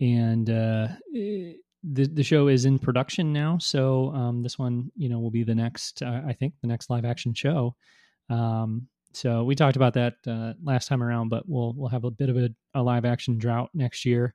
and 0.00 0.48
uh, 0.50 0.88
the 1.12 1.56
the 1.82 2.22
show 2.22 2.48
is 2.48 2.64
in 2.64 2.78
production 2.78 3.32
now, 3.32 3.58
so 3.58 4.12
um, 4.14 4.42
this 4.42 4.58
one, 4.58 4.90
you 4.96 5.08
know, 5.08 5.20
will 5.20 5.30
be 5.30 5.44
the 5.44 5.54
next. 5.54 6.02
Uh, 6.02 6.22
I 6.26 6.32
think 6.32 6.54
the 6.60 6.68
next 6.68 6.90
live 6.90 7.04
action 7.04 7.34
show. 7.34 7.74
Um, 8.28 8.88
so 9.12 9.44
we 9.44 9.54
talked 9.54 9.76
about 9.76 9.94
that 9.94 10.14
uh, 10.26 10.54
last 10.62 10.88
time 10.88 11.02
around, 11.02 11.28
but 11.28 11.44
we'll 11.48 11.72
we'll 11.76 11.88
have 11.88 12.04
a 12.04 12.10
bit 12.10 12.28
of 12.30 12.36
a, 12.36 12.50
a 12.74 12.82
live 12.82 13.04
action 13.04 13.38
drought 13.38 13.70
next 13.74 14.04
year. 14.04 14.34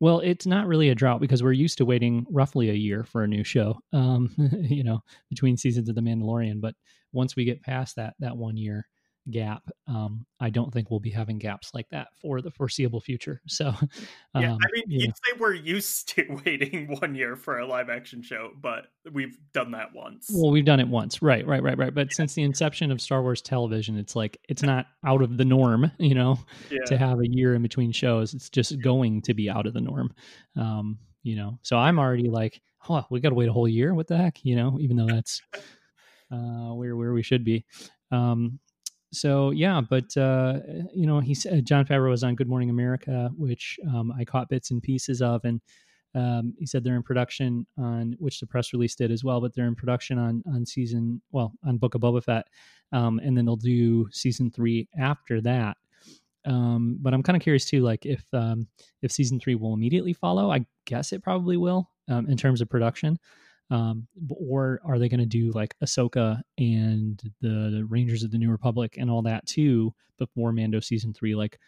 Well, 0.00 0.20
it's 0.20 0.46
not 0.46 0.66
really 0.66 0.88
a 0.90 0.94
drought 0.94 1.20
because 1.20 1.42
we're 1.42 1.52
used 1.52 1.78
to 1.78 1.84
waiting 1.84 2.26
roughly 2.30 2.70
a 2.70 2.74
year 2.74 3.04
for 3.04 3.22
a 3.22 3.28
new 3.28 3.44
show. 3.44 3.80
Um, 3.92 4.34
you 4.62 4.84
know, 4.84 5.00
between 5.28 5.56
seasons 5.56 5.88
of 5.88 5.94
The 5.94 6.00
Mandalorian, 6.00 6.60
but 6.60 6.74
once 7.12 7.36
we 7.36 7.44
get 7.44 7.62
past 7.62 7.96
that 7.96 8.14
that 8.20 8.36
one 8.36 8.56
year, 8.56 8.86
gap. 9.28 9.62
Um, 9.86 10.24
I 10.40 10.50
don't 10.50 10.72
think 10.72 10.90
we'll 10.90 11.00
be 11.00 11.10
having 11.10 11.38
gaps 11.38 11.72
like 11.74 11.88
that 11.90 12.08
for 12.20 12.40
the 12.40 12.50
foreseeable 12.50 13.00
future. 13.00 13.40
So, 13.50 13.66
um, 13.66 14.42
yeah, 14.42 14.52
I 14.54 14.66
mean, 14.72 14.84
you'd 14.86 15.08
know. 15.08 15.14
say 15.14 15.38
we're 15.38 15.54
used 15.54 16.08
to 16.10 16.40
waiting 16.46 16.96
one 17.00 17.14
year 17.16 17.34
for 17.34 17.58
a 17.58 17.66
live 17.66 17.90
action 17.90 18.22
show, 18.22 18.52
but 18.60 18.86
we've 19.12 19.36
done 19.52 19.72
that 19.72 19.92
once. 19.92 20.30
Well, 20.32 20.52
we've 20.52 20.64
done 20.64 20.78
it 20.78 20.86
once, 20.86 21.20
right, 21.20 21.44
right, 21.46 21.62
right, 21.62 21.76
right. 21.76 21.92
But 21.92 22.06
yeah. 22.06 22.14
since 22.14 22.34
the 22.34 22.42
inception 22.42 22.92
of 22.92 23.00
Star 23.00 23.22
Wars 23.22 23.42
television, 23.42 23.98
it's 23.98 24.14
like 24.14 24.38
it's 24.48 24.62
not 24.62 24.86
out 25.04 25.20
of 25.20 25.36
the 25.36 25.44
norm, 25.44 25.90
you 25.98 26.14
know, 26.14 26.38
yeah. 26.70 26.78
to 26.86 26.96
have 26.96 27.18
a 27.18 27.28
year 27.28 27.54
in 27.54 27.62
between 27.62 27.90
shows. 27.92 28.32
It's 28.34 28.48
just 28.48 28.80
going 28.80 29.22
to 29.22 29.34
be 29.34 29.50
out 29.50 29.66
of 29.66 29.74
the 29.74 29.80
norm, 29.80 30.14
um, 30.56 30.98
you 31.22 31.34
know. 31.36 31.58
So 31.62 31.76
I'm 31.76 31.98
already 31.98 32.30
like, 32.30 32.62
oh, 32.88 33.04
we 33.10 33.20
got 33.20 33.30
to 33.30 33.34
wait 33.34 33.48
a 33.48 33.52
whole 33.52 33.68
year. 33.68 33.92
What 33.94 34.06
the 34.06 34.16
heck, 34.16 34.44
you 34.44 34.54
know? 34.54 34.78
Even 34.80 34.96
though 34.96 35.06
that's 35.06 35.42
uh, 36.32 36.72
where 36.74 36.96
where 36.96 37.12
we 37.12 37.22
should 37.22 37.44
be. 37.44 37.64
Um, 38.10 38.60
so 39.12 39.50
yeah, 39.50 39.80
but 39.80 40.16
uh, 40.16 40.60
you 40.94 41.06
know, 41.06 41.20
he 41.20 41.34
said 41.34 41.66
Jon 41.66 41.84
Favreau 41.84 42.10
was 42.10 42.22
on 42.22 42.34
Good 42.36 42.48
Morning 42.48 42.70
America, 42.70 43.30
which 43.36 43.78
um, 43.88 44.12
I 44.18 44.24
caught 44.24 44.48
bits 44.48 44.70
and 44.70 44.82
pieces 44.82 45.20
of, 45.20 45.44
and 45.44 45.60
um, 46.14 46.54
he 46.58 46.66
said 46.66 46.84
they're 46.84 46.96
in 46.96 47.02
production 47.02 47.66
on 47.76 48.14
which 48.18 48.40
the 48.40 48.46
press 48.46 48.72
release 48.72 48.94
did 48.94 49.10
as 49.10 49.24
well, 49.24 49.40
but 49.40 49.54
they're 49.54 49.66
in 49.66 49.74
production 49.74 50.18
on 50.18 50.42
on 50.46 50.64
season 50.64 51.20
well 51.32 51.52
on 51.64 51.76
Book 51.76 51.94
of 51.94 52.02
Boba 52.02 52.22
Fett, 52.22 52.46
um, 52.92 53.18
and 53.22 53.36
then 53.36 53.44
they'll 53.44 53.56
do 53.56 54.08
season 54.12 54.50
three 54.50 54.88
after 54.98 55.40
that. 55.40 55.76
Um, 56.46 56.96
but 57.00 57.12
I'm 57.12 57.22
kind 57.22 57.36
of 57.36 57.42
curious 57.42 57.64
too, 57.64 57.80
like 57.80 58.06
if 58.06 58.24
um, 58.32 58.68
if 59.02 59.10
season 59.10 59.40
three 59.40 59.56
will 59.56 59.74
immediately 59.74 60.12
follow. 60.12 60.52
I 60.52 60.64
guess 60.86 61.12
it 61.12 61.22
probably 61.22 61.56
will 61.56 61.90
um, 62.08 62.28
in 62.28 62.36
terms 62.36 62.60
of 62.60 62.70
production. 62.70 63.18
Um, 63.70 64.08
or 64.30 64.80
are 64.84 64.98
they 64.98 65.08
going 65.08 65.20
to 65.20 65.26
do 65.26 65.52
like 65.52 65.76
Ahsoka 65.82 66.42
and 66.58 67.22
the, 67.40 67.70
the, 67.76 67.86
Rangers 67.88 68.24
of 68.24 68.32
the 68.32 68.38
New 68.38 68.50
Republic 68.50 68.96
and 68.98 69.08
all 69.08 69.22
that 69.22 69.46
too 69.46 69.94
before 70.18 70.52
Mando 70.52 70.80
season 70.80 71.14
three? 71.14 71.36
Like, 71.36 71.58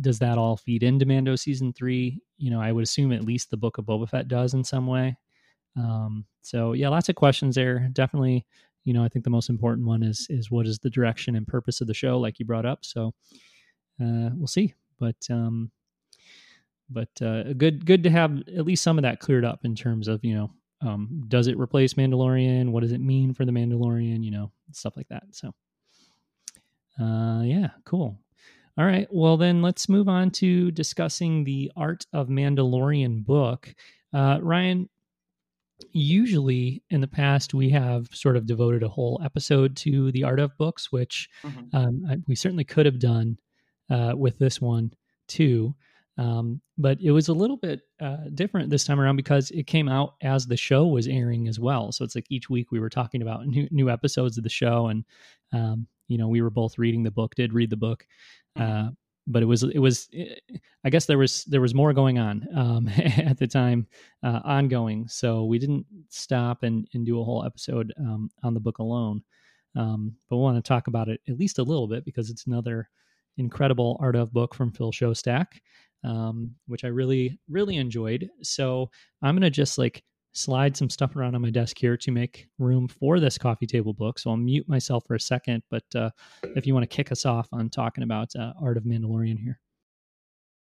does 0.00 0.20
that 0.20 0.38
all 0.38 0.56
feed 0.56 0.84
into 0.84 1.04
Mando 1.04 1.34
season 1.34 1.72
three? 1.72 2.20
You 2.38 2.50
know, 2.50 2.60
I 2.60 2.70
would 2.70 2.84
assume 2.84 3.12
at 3.12 3.24
least 3.24 3.50
the 3.50 3.56
Book 3.56 3.78
of 3.78 3.86
Boba 3.86 4.08
Fett 4.08 4.28
does 4.28 4.54
in 4.54 4.62
some 4.62 4.86
way. 4.86 5.16
Um, 5.76 6.26
so 6.42 6.74
yeah, 6.74 6.88
lots 6.88 7.08
of 7.08 7.16
questions 7.16 7.56
there. 7.56 7.88
Definitely, 7.92 8.46
you 8.84 8.92
know, 8.92 9.04
I 9.04 9.08
think 9.08 9.24
the 9.24 9.30
most 9.30 9.50
important 9.50 9.86
one 9.86 10.02
is 10.02 10.26
is 10.30 10.50
what 10.50 10.66
is 10.66 10.78
the 10.78 10.90
direction 10.90 11.34
and 11.34 11.46
purpose 11.46 11.80
of 11.80 11.88
the 11.88 11.94
show, 11.94 12.18
like 12.18 12.38
you 12.38 12.46
brought 12.46 12.66
up. 12.66 12.84
So 12.84 13.12
uh, 14.00 14.30
we'll 14.34 14.46
see, 14.46 14.74
but 15.00 15.16
um, 15.28 15.70
but 16.88 17.08
uh, 17.20 17.52
good 17.54 17.84
good 17.84 18.04
to 18.04 18.10
have 18.10 18.42
at 18.56 18.64
least 18.64 18.82
some 18.82 18.96
of 18.96 19.02
that 19.02 19.20
cleared 19.20 19.44
up 19.44 19.64
in 19.64 19.74
terms 19.74 20.08
of 20.08 20.24
you 20.24 20.34
know 20.34 20.50
um, 20.80 21.24
does 21.28 21.46
it 21.46 21.58
replace 21.58 21.94
Mandalorian? 21.94 22.70
What 22.70 22.82
does 22.82 22.92
it 22.92 23.00
mean 23.00 23.34
for 23.34 23.44
the 23.44 23.52
Mandalorian? 23.52 24.22
You 24.22 24.30
know, 24.30 24.52
stuff 24.72 24.96
like 24.96 25.08
that. 25.08 25.24
So, 25.32 25.54
uh, 27.00 27.42
yeah, 27.42 27.70
cool. 27.84 28.18
All 28.78 28.84
right. 28.84 29.08
Well, 29.10 29.38
then 29.38 29.62
let's 29.62 29.88
move 29.88 30.08
on 30.08 30.30
to 30.32 30.70
discussing 30.70 31.44
the 31.44 31.72
Art 31.76 32.06
of 32.12 32.28
Mandalorian 32.28 33.24
book. 33.24 33.74
Uh, 34.12 34.38
Ryan, 34.42 34.90
usually 35.92 36.82
in 36.90 37.00
the 37.00 37.06
past, 37.08 37.54
we 37.54 37.70
have 37.70 38.08
sort 38.12 38.36
of 38.36 38.46
devoted 38.46 38.82
a 38.82 38.88
whole 38.88 39.18
episode 39.24 39.76
to 39.78 40.12
the 40.12 40.24
Art 40.24 40.40
of 40.40 40.56
books, 40.58 40.92
which 40.92 41.30
mm-hmm. 41.42 41.74
um, 41.74 42.06
I, 42.08 42.16
we 42.26 42.34
certainly 42.34 42.64
could 42.64 42.84
have 42.84 42.98
done 42.98 43.38
uh, 43.88 44.12
with 44.14 44.38
this 44.38 44.60
one 44.60 44.92
too. 45.26 45.74
Um, 46.18 46.62
but 46.78 46.98
it 47.00 47.10
was 47.10 47.28
a 47.28 47.34
little 47.34 47.58
bit 47.58 47.82
uh, 48.00 48.28
different 48.34 48.70
this 48.70 48.84
time 48.84 49.00
around 49.00 49.16
because 49.16 49.50
it 49.50 49.66
came 49.66 49.88
out 49.88 50.14
as 50.22 50.46
the 50.46 50.56
show 50.56 50.86
was 50.86 51.06
airing 51.06 51.46
as 51.46 51.60
well. 51.60 51.92
So 51.92 52.04
it's 52.04 52.14
like 52.14 52.26
each 52.30 52.48
week 52.48 52.70
we 52.70 52.80
were 52.80 52.88
talking 52.88 53.22
about 53.22 53.46
new, 53.46 53.68
new 53.70 53.90
episodes 53.90 54.38
of 54.38 54.44
the 54.44 54.50
show, 54.50 54.86
and 54.86 55.04
um, 55.52 55.86
you 56.08 56.16
know 56.16 56.28
we 56.28 56.40
were 56.40 56.50
both 56.50 56.78
reading 56.78 57.02
the 57.02 57.10
book, 57.10 57.34
did 57.34 57.52
read 57.52 57.70
the 57.70 57.76
book, 57.76 58.06
mm-hmm. 58.56 58.88
uh, 58.88 58.90
but 59.26 59.42
it 59.42 59.46
was 59.46 59.62
it 59.62 59.78
was 59.78 60.08
I 60.84 60.90
guess 60.90 61.04
there 61.04 61.18
was 61.18 61.44
there 61.44 61.60
was 61.60 61.74
more 61.74 61.92
going 61.92 62.18
on 62.18 62.46
um, 62.54 62.88
at 62.96 63.38
the 63.38 63.46
time, 63.46 63.86
uh, 64.22 64.40
ongoing. 64.44 65.08
So 65.08 65.44
we 65.44 65.58
didn't 65.58 65.84
stop 66.08 66.62
and 66.62 66.88
and 66.94 67.04
do 67.04 67.20
a 67.20 67.24
whole 67.24 67.44
episode 67.44 67.92
um, 67.98 68.30
on 68.42 68.54
the 68.54 68.60
book 68.60 68.78
alone. 68.78 69.22
Um, 69.74 70.16
but 70.30 70.36
we 70.36 70.42
want 70.42 70.56
to 70.56 70.66
talk 70.66 70.86
about 70.86 71.10
it 71.10 71.20
at 71.28 71.38
least 71.38 71.58
a 71.58 71.62
little 71.62 71.86
bit 71.86 72.06
because 72.06 72.30
it's 72.30 72.46
another 72.46 72.88
incredible 73.36 73.98
art 74.00 74.16
of 74.16 74.32
book 74.32 74.54
from 74.54 74.72
Phil 74.72 74.92
Szostak 74.92 75.46
um, 76.06 76.54
which 76.66 76.84
I 76.84 76.88
really, 76.88 77.38
really 77.48 77.76
enjoyed. 77.76 78.28
So 78.42 78.90
I'm 79.22 79.34
going 79.34 79.42
to 79.42 79.50
just 79.50 79.76
like 79.76 80.02
slide 80.32 80.76
some 80.76 80.88
stuff 80.88 81.16
around 81.16 81.34
on 81.34 81.42
my 81.42 81.50
desk 81.50 81.76
here 81.78 81.96
to 81.96 82.10
make 82.10 82.46
room 82.58 82.88
for 82.88 83.18
this 83.18 83.36
coffee 83.36 83.66
table 83.66 83.92
book. 83.92 84.18
So 84.18 84.30
I'll 84.30 84.36
mute 84.36 84.68
myself 84.68 85.04
for 85.06 85.14
a 85.14 85.20
second. 85.20 85.62
But 85.70 85.84
uh, 85.94 86.10
if 86.54 86.66
you 86.66 86.74
want 86.74 86.88
to 86.88 86.94
kick 86.94 87.10
us 87.10 87.26
off 87.26 87.48
on 87.52 87.68
talking 87.70 88.04
about 88.04 88.28
uh, 88.38 88.52
Art 88.62 88.76
of 88.76 88.84
Mandalorian 88.84 89.38
here. 89.38 89.58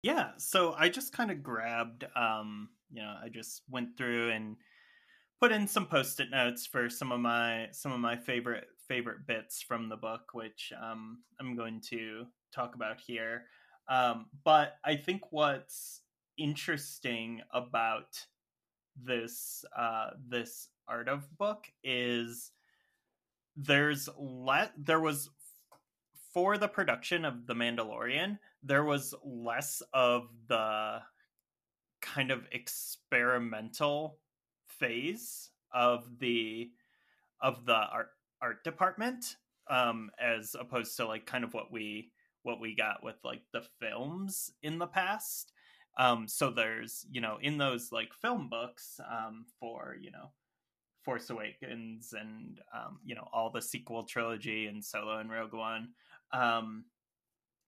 Yeah. 0.01 0.31
So 0.37 0.75
I 0.77 0.89
just 0.89 1.13
kind 1.13 1.31
of 1.31 1.43
grabbed, 1.43 2.05
um, 2.15 2.69
you 2.91 3.01
know, 3.01 3.15
I 3.21 3.29
just 3.29 3.63
went 3.69 3.97
through 3.97 4.31
and 4.31 4.57
put 5.43 5.51
in 5.51 5.67
some 5.67 5.85
post-it 5.85 6.29
notes 6.31 6.65
for 6.65 6.89
some 6.89 7.11
of 7.11 7.19
my 7.19 7.67
some 7.71 7.91
of 7.91 7.99
my 7.99 8.15
favorite 8.15 8.67
favorite 8.87 9.27
bits 9.27 9.61
from 9.61 9.89
the 9.89 9.97
book 9.97 10.21
which 10.31 10.71
um, 10.81 11.17
i'm 11.37 11.53
going 11.53 11.81
to 11.81 12.25
talk 12.55 12.75
about 12.75 12.97
here 13.05 13.43
um, 13.87 14.27
but 14.43 14.77
I 14.83 14.95
think 14.95 15.31
what's 15.31 16.01
interesting 16.37 17.41
about 17.51 18.25
this 19.01 19.65
uh, 19.75 20.11
this 20.27 20.69
art 20.87 21.07
of 21.07 21.37
book 21.37 21.67
is 21.83 22.51
there's 23.55 24.09
let 24.17 24.71
there 24.77 24.99
was 24.99 25.29
for 26.33 26.57
the 26.57 26.67
production 26.67 27.25
of 27.25 27.45
the 27.45 27.53
Mandalorian 27.53 28.39
there 28.63 28.83
was 28.83 29.13
less 29.23 29.81
of 29.93 30.29
the 30.47 30.99
kind 32.01 32.31
of 32.31 32.47
experimental 32.51 34.17
phase 34.67 35.49
of 35.71 36.19
the 36.19 36.69
of 37.41 37.65
the 37.65 37.73
art 37.73 38.09
art 38.41 38.63
department 38.63 39.37
um 39.69 40.09
as 40.19 40.55
opposed 40.59 40.97
to 40.97 41.05
like 41.05 41.25
kind 41.25 41.43
of 41.43 41.53
what 41.53 41.71
we 41.71 42.11
what 42.43 42.59
we 42.59 42.75
got 42.75 43.03
with 43.03 43.15
like 43.23 43.41
the 43.51 43.63
films 43.79 44.51
in 44.61 44.77
the 44.77 44.87
past. 44.87 45.51
Um, 45.97 46.27
so 46.27 46.49
there's, 46.49 47.05
you 47.11 47.21
know, 47.21 47.37
in 47.41 47.57
those 47.57 47.91
like 47.91 48.13
film 48.13 48.49
books 48.49 48.99
um, 49.09 49.45
for, 49.59 49.95
you 49.99 50.11
know, 50.11 50.31
Force 51.03 51.29
Awakens 51.29 52.13
and, 52.13 52.59
um, 52.73 52.99
you 53.05 53.15
know, 53.15 53.27
all 53.33 53.51
the 53.51 53.61
sequel 53.61 54.03
trilogy 54.03 54.67
and 54.67 54.83
Solo 54.83 55.17
and 55.17 55.29
Rogue 55.29 55.53
One, 55.53 55.89
um, 56.31 56.85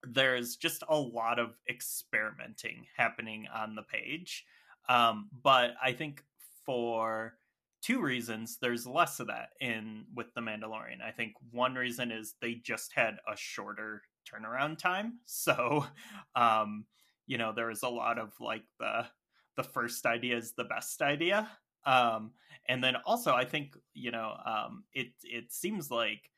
there's 0.02 0.56
just 0.56 0.82
a 0.88 0.96
lot 0.96 1.38
of 1.38 1.56
experimenting 1.68 2.86
happening 2.96 3.46
on 3.54 3.74
the 3.74 3.82
page. 3.82 4.44
Um, 4.88 5.28
but 5.42 5.74
I 5.82 5.92
think 5.92 6.24
for 6.64 7.34
two 7.82 8.02
reasons 8.02 8.58
there's 8.60 8.86
less 8.86 9.20
of 9.20 9.28
that 9.28 9.50
in 9.60 10.04
with 10.14 10.32
the 10.34 10.40
mandalorian 10.40 11.00
i 11.04 11.10
think 11.10 11.34
one 11.52 11.74
reason 11.74 12.10
is 12.10 12.34
they 12.40 12.54
just 12.54 12.92
had 12.92 13.16
a 13.32 13.36
shorter 13.36 14.02
turnaround 14.26 14.78
time. 14.78 15.18
So, 15.26 15.86
um, 16.34 16.84
you 17.26 17.38
know, 17.38 17.52
there 17.52 17.66
was 17.66 17.82
a 17.82 17.88
lot 17.88 18.18
of 18.18 18.32
like 18.40 18.64
the 18.78 19.06
the 19.56 19.64
first 19.64 20.04
idea 20.06 20.36
is 20.36 20.52
the 20.52 20.64
best 20.64 21.00
idea. 21.02 21.48
Um, 21.84 22.32
and 22.68 22.82
then 22.82 22.96
also, 23.06 23.32
I 23.32 23.44
think 23.44 23.76
you 23.94 24.10
know, 24.10 24.36
um, 24.44 24.84
it 24.92 25.08
it 25.22 25.52
seems 25.52 25.90
like 25.90 26.30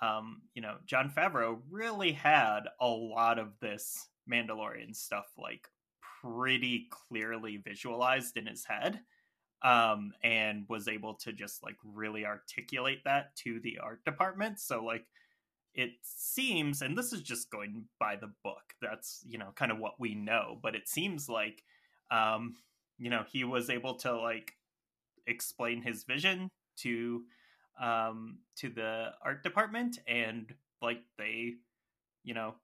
um, 0.00 0.42
you 0.54 0.62
know, 0.62 0.76
Jon 0.86 1.10
Favreau 1.10 1.60
really 1.70 2.12
had 2.12 2.60
a 2.80 2.86
lot 2.86 3.38
of 3.38 3.58
this 3.60 4.08
Mandalorian 4.30 4.94
stuff 4.94 5.26
like 5.36 5.66
pretty 6.22 6.88
clearly 6.90 7.56
visualized 7.56 8.36
in 8.36 8.46
his 8.46 8.64
head 8.64 9.00
um 9.62 10.12
and 10.22 10.64
was 10.68 10.86
able 10.86 11.14
to 11.14 11.32
just 11.32 11.64
like 11.64 11.76
really 11.82 12.24
articulate 12.24 13.02
that 13.04 13.34
to 13.34 13.58
the 13.60 13.78
art 13.78 14.04
department 14.04 14.60
so 14.60 14.84
like 14.84 15.04
it 15.74 15.90
seems 16.02 16.82
and 16.82 16.96
this 16.96 17.12
is 17.12 17.22
just 17.22 17.50
going 17.50 17.84
by 18.00 18.16
the 18.16 18.30
book 18.42 18.74
that's 18.80 19.22
you 19.26 19.38
know 19.38 19.52
kind 19.54 19.70
of 19.70 19.78
what 19.78 20.00
we 20.00 20.14
know 20.14 20.58
but 20.62 20.74
it 20.74 20.88
seems 20.88 21.28
like 21.28 21.62
um 22.10 22.54
you 22.98 23.10
know 23.10 23.24
he 23.30 23.44
was 23.44 23.70
able 23.70 23.94
to 23.94 24.16
like 24.16 24.52
explain 25.26 25.82
his 25.82 26.04
vision 26.04 26.50
to 26.76 27.22
um 27.80 28.38
to 28.56 28.68
the 28.70 29.08
art 29.22 29.42
department 29.42 29.98
and 30.06 30.54
like 30.82 31.00
they 31.16 31.52
you 32.24 32.34
know 32.34 32.54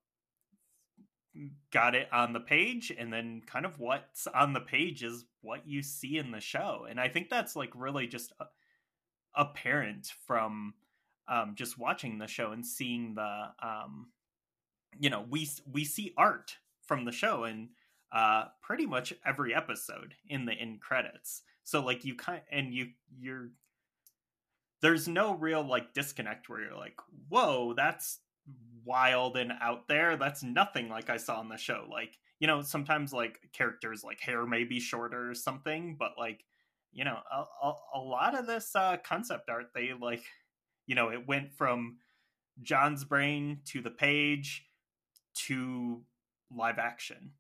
got 1.73 1.95
it 1.95 2.09
on 2.13 2.33
the 2.33 2.41
page 2.41 2.93
and 2.97 3.13
then 3.13 3.43
kind 3.45 3.67
of 3.67 3.81
what's 3.81 4.27
on 4.29 4.53
the 4.53 4.61
page 4.61 5.03
is 5.03 5.25
what 5.41 5.67
you 5.67 5.83
see 5.83 6.17
in 6.17 6.31
the 6.31 6.41
show 6.41 6.87
and 6.89 7.01
i 7.01 7.09
think 7.09 7.29
that's 7.29 7.57
like 7.57 7.71
really 7.75 8.07
just 8.07 8.33
apparent 9.35 10.13
from 10.27 10.75
um, 11.29 11.55
just 11.55 11.79
watching 11.79 12.19
the 12.19 12.27
show 12.27 12.53
and 12.53 12.65
seeing 12.65 13.15
the 13.15 13.47
um, 13.63 14.09
you 14.99 15.11
know 15.11 15.25
we 15.29 15.49
we 15.71 15.85
see 15.85 16.13
art 16.17 16.57
from 16.87 17.05
the 17.05 17.13
show 17.13 17.45
in 17.45 17.71
uh, 18.13 18.45
pretty 18.63 18.87
much 18.87 19.13
every 19.27 19.55
episode 19.55 20.15
in 20.29 20.45
the 20.45 20.53
end 20.53 20.81
credits 20.81 21.43
so 21.65 21.85
like 21.85 22.05
you 22.05 22.15
kind 22.15 22.43
and 22.51 22.73
you 22.75 22.89
you're 23.19 23.51
there's 24.81 25.09
no 25.09 25.35
real 25.35 25.67
like 25.67 25.95
disconnect 25.95 26.49
where 26.49 26.61
you're 26.61 26.77
like 26.77 26.97
whoa 27.29 27.73
that's 27.75 28.21
wild 28.85 29.37
and 29.37 29.53
out 29.61 29.89
there. 29.89 30.17
That's 30.17 30.43
nothing 30.43 30.89
like 30.89 31.11
I 31.11 31.17
saw 31.17 31.37
on 31.37 31.49
the 31.49 31.57
show. 31.57 31.87
Like, 31.91 32.19
you 32.39 32.47
know, 32.47 32.63
sometimes 32.63 33.13
like 33.13 33.39
characters 33.53 34.05
like 34.05 34.21
hair 34.21 34.47
may 34.47 34.65
be 34.65 34.81
shorter 34.81 35.31
or 35.31 35.35
something, 35.35 35.97
but 35.99 36.13
like, 36.19 36.45
you 36.93 37.05
know, 37.05 37.19
a, 37.33 37.45
a, 37.67 37.75
a 37.97 37.99
lot 37.99 38.39
of 38.39 38.47
this 38.47 38.71
uh, 38.75 38.97
concept 39.05 39.49
art, 39.49 39.67
they 39.75 39.93
like, 39.99 40.23
you 40.87 40.95
know, 40.95 41.11
it 41.11 41.27
went 41.27 41.53
from 41.53 41.99
Jon's 42.63 43.05
brain 43.05 43.61
to 43.67 43.81
the 43.81 43.91
page 43.91 44.67
to 45.47 46.03
live 46.55 46.79
action. 46.79 47.33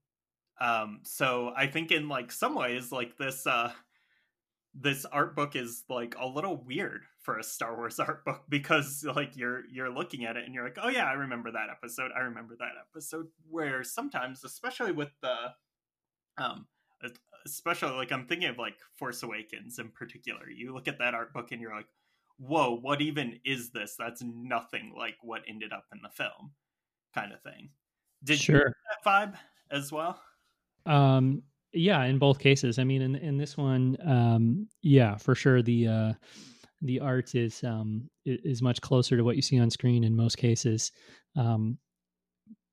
Um, 0.60 1.00
so 1.04 1.52
I 1.56 1.66
think 1.66 1.90
in 1.90 2.08
like 2.08 2.32
some 2.32 2.54
ways, 2.54 2.92
like 2.92 3.16
this, 3.18 3.46
uh, 3.46 3.72
this 4.74 5.04
art 5.04 5.36
book 5.36 5.54
is 5.54 5.84
like 5.88 6.16
a 6.18 6.26
little 6.26 6.56
weird 6.56 7.02
for 7.20 7.38
a 7.38 7.44
Star 7.44 7.76
Wars 7.76 7.98
art 8.00 8.24
book 8.24 8.42
because 8.48 9.04
like 9.14 9.36
you're 9.36 9.62
you're 9.70 9.90
looking 9.90 10.24
at 10.24 10.36
it 10.36 10.44
and 10.44 10.54
you're 10.54 10.64
like, 10.64 10.78
oh 10.82 10.88
yeah, 10.88 11.06
I 11.06 11.12
remember 11.12 11.52
that 11.52 11.68
episode. 11.70 12.10
I 12.16 12.20
remember 12.20 12.56
that 12.58 12.72
episode. 12.90 13.28
Where 13.48 13.84
sometimes, 13.84 14.44
especially 14.44 14.92
with 14.92 15.10
the, 15.22 15.34
um, 16.38 16.66
especially 17.46 17.92
like 17.92 18.12
I'm 18.12 18.26
thinking 18.26 18.48
of 18.48 18.58
like 18.58 18.76
Force 18.96 19.22
Awakens 19.22 19.78
in 19.78 19.90
particular. 19.90 20.48
You 20.50 20.74
look 20.74 20.88
at 20.88 20.98
that 20.98 21.14
art 21.14 21.32
book 21.32 21.52
and 21.52 21.60
you're 21.60 21.74
like, 21.74 21.88
whoa, 22.38 22.76
what 22.76 23.00
even 23.00 23.38
is 23.44 23.70
this? 23.70 23.96
That's 23.98 24.22
nothing 24.22 24.94
like 24.96 25.16
what 25.22 25.42
ended 25.48 25.72
up 25.72 25.84
in 25.92 26.00
the 26.02 26.10
film, 26.10 26.52
kind 27.14 27.32
of 27.32 27.42
thing. 27.42 27.70
Did 28.22 28.38
sure. 28.38 28.74
that 28.88 29.04
vibe 29.04 29.34
as 29.70 29.92
well? 29.92 30.20
Um, 30.86 31.42
yeah, 31.72 32.02
in 32.04 32.18
both 32.18 32.38
cases. 32.38 32.78
I 32.78 32.84
mean, 32.84 33.02
in 33.02 33.16
in 33.16 33.36
this 33.36 33.56
one, 33.56 33.96
um, 34.04 34.68
yeah, 34.82 35.16
for 35.16 35.34
sure. 35.34 35.62
The 35.62 35.88
uh, 35.88 36.12
the 36.82 37.00
art 37.00 37.34
is 37.34 37.62
um, 37.64 38.08
is 38.24 38.62
much 38.62 38.80
closer 38.80 39.16
to 39.16 39.24
what 39.24 39.36
you 39.36 39.42
see 39.42 39.58
on 39.58 39.70
screen 39.70 40.04
in 40.04 40.14
most 40.14 40.36
cases. 40.36 40.92
Um, 41.36 41.78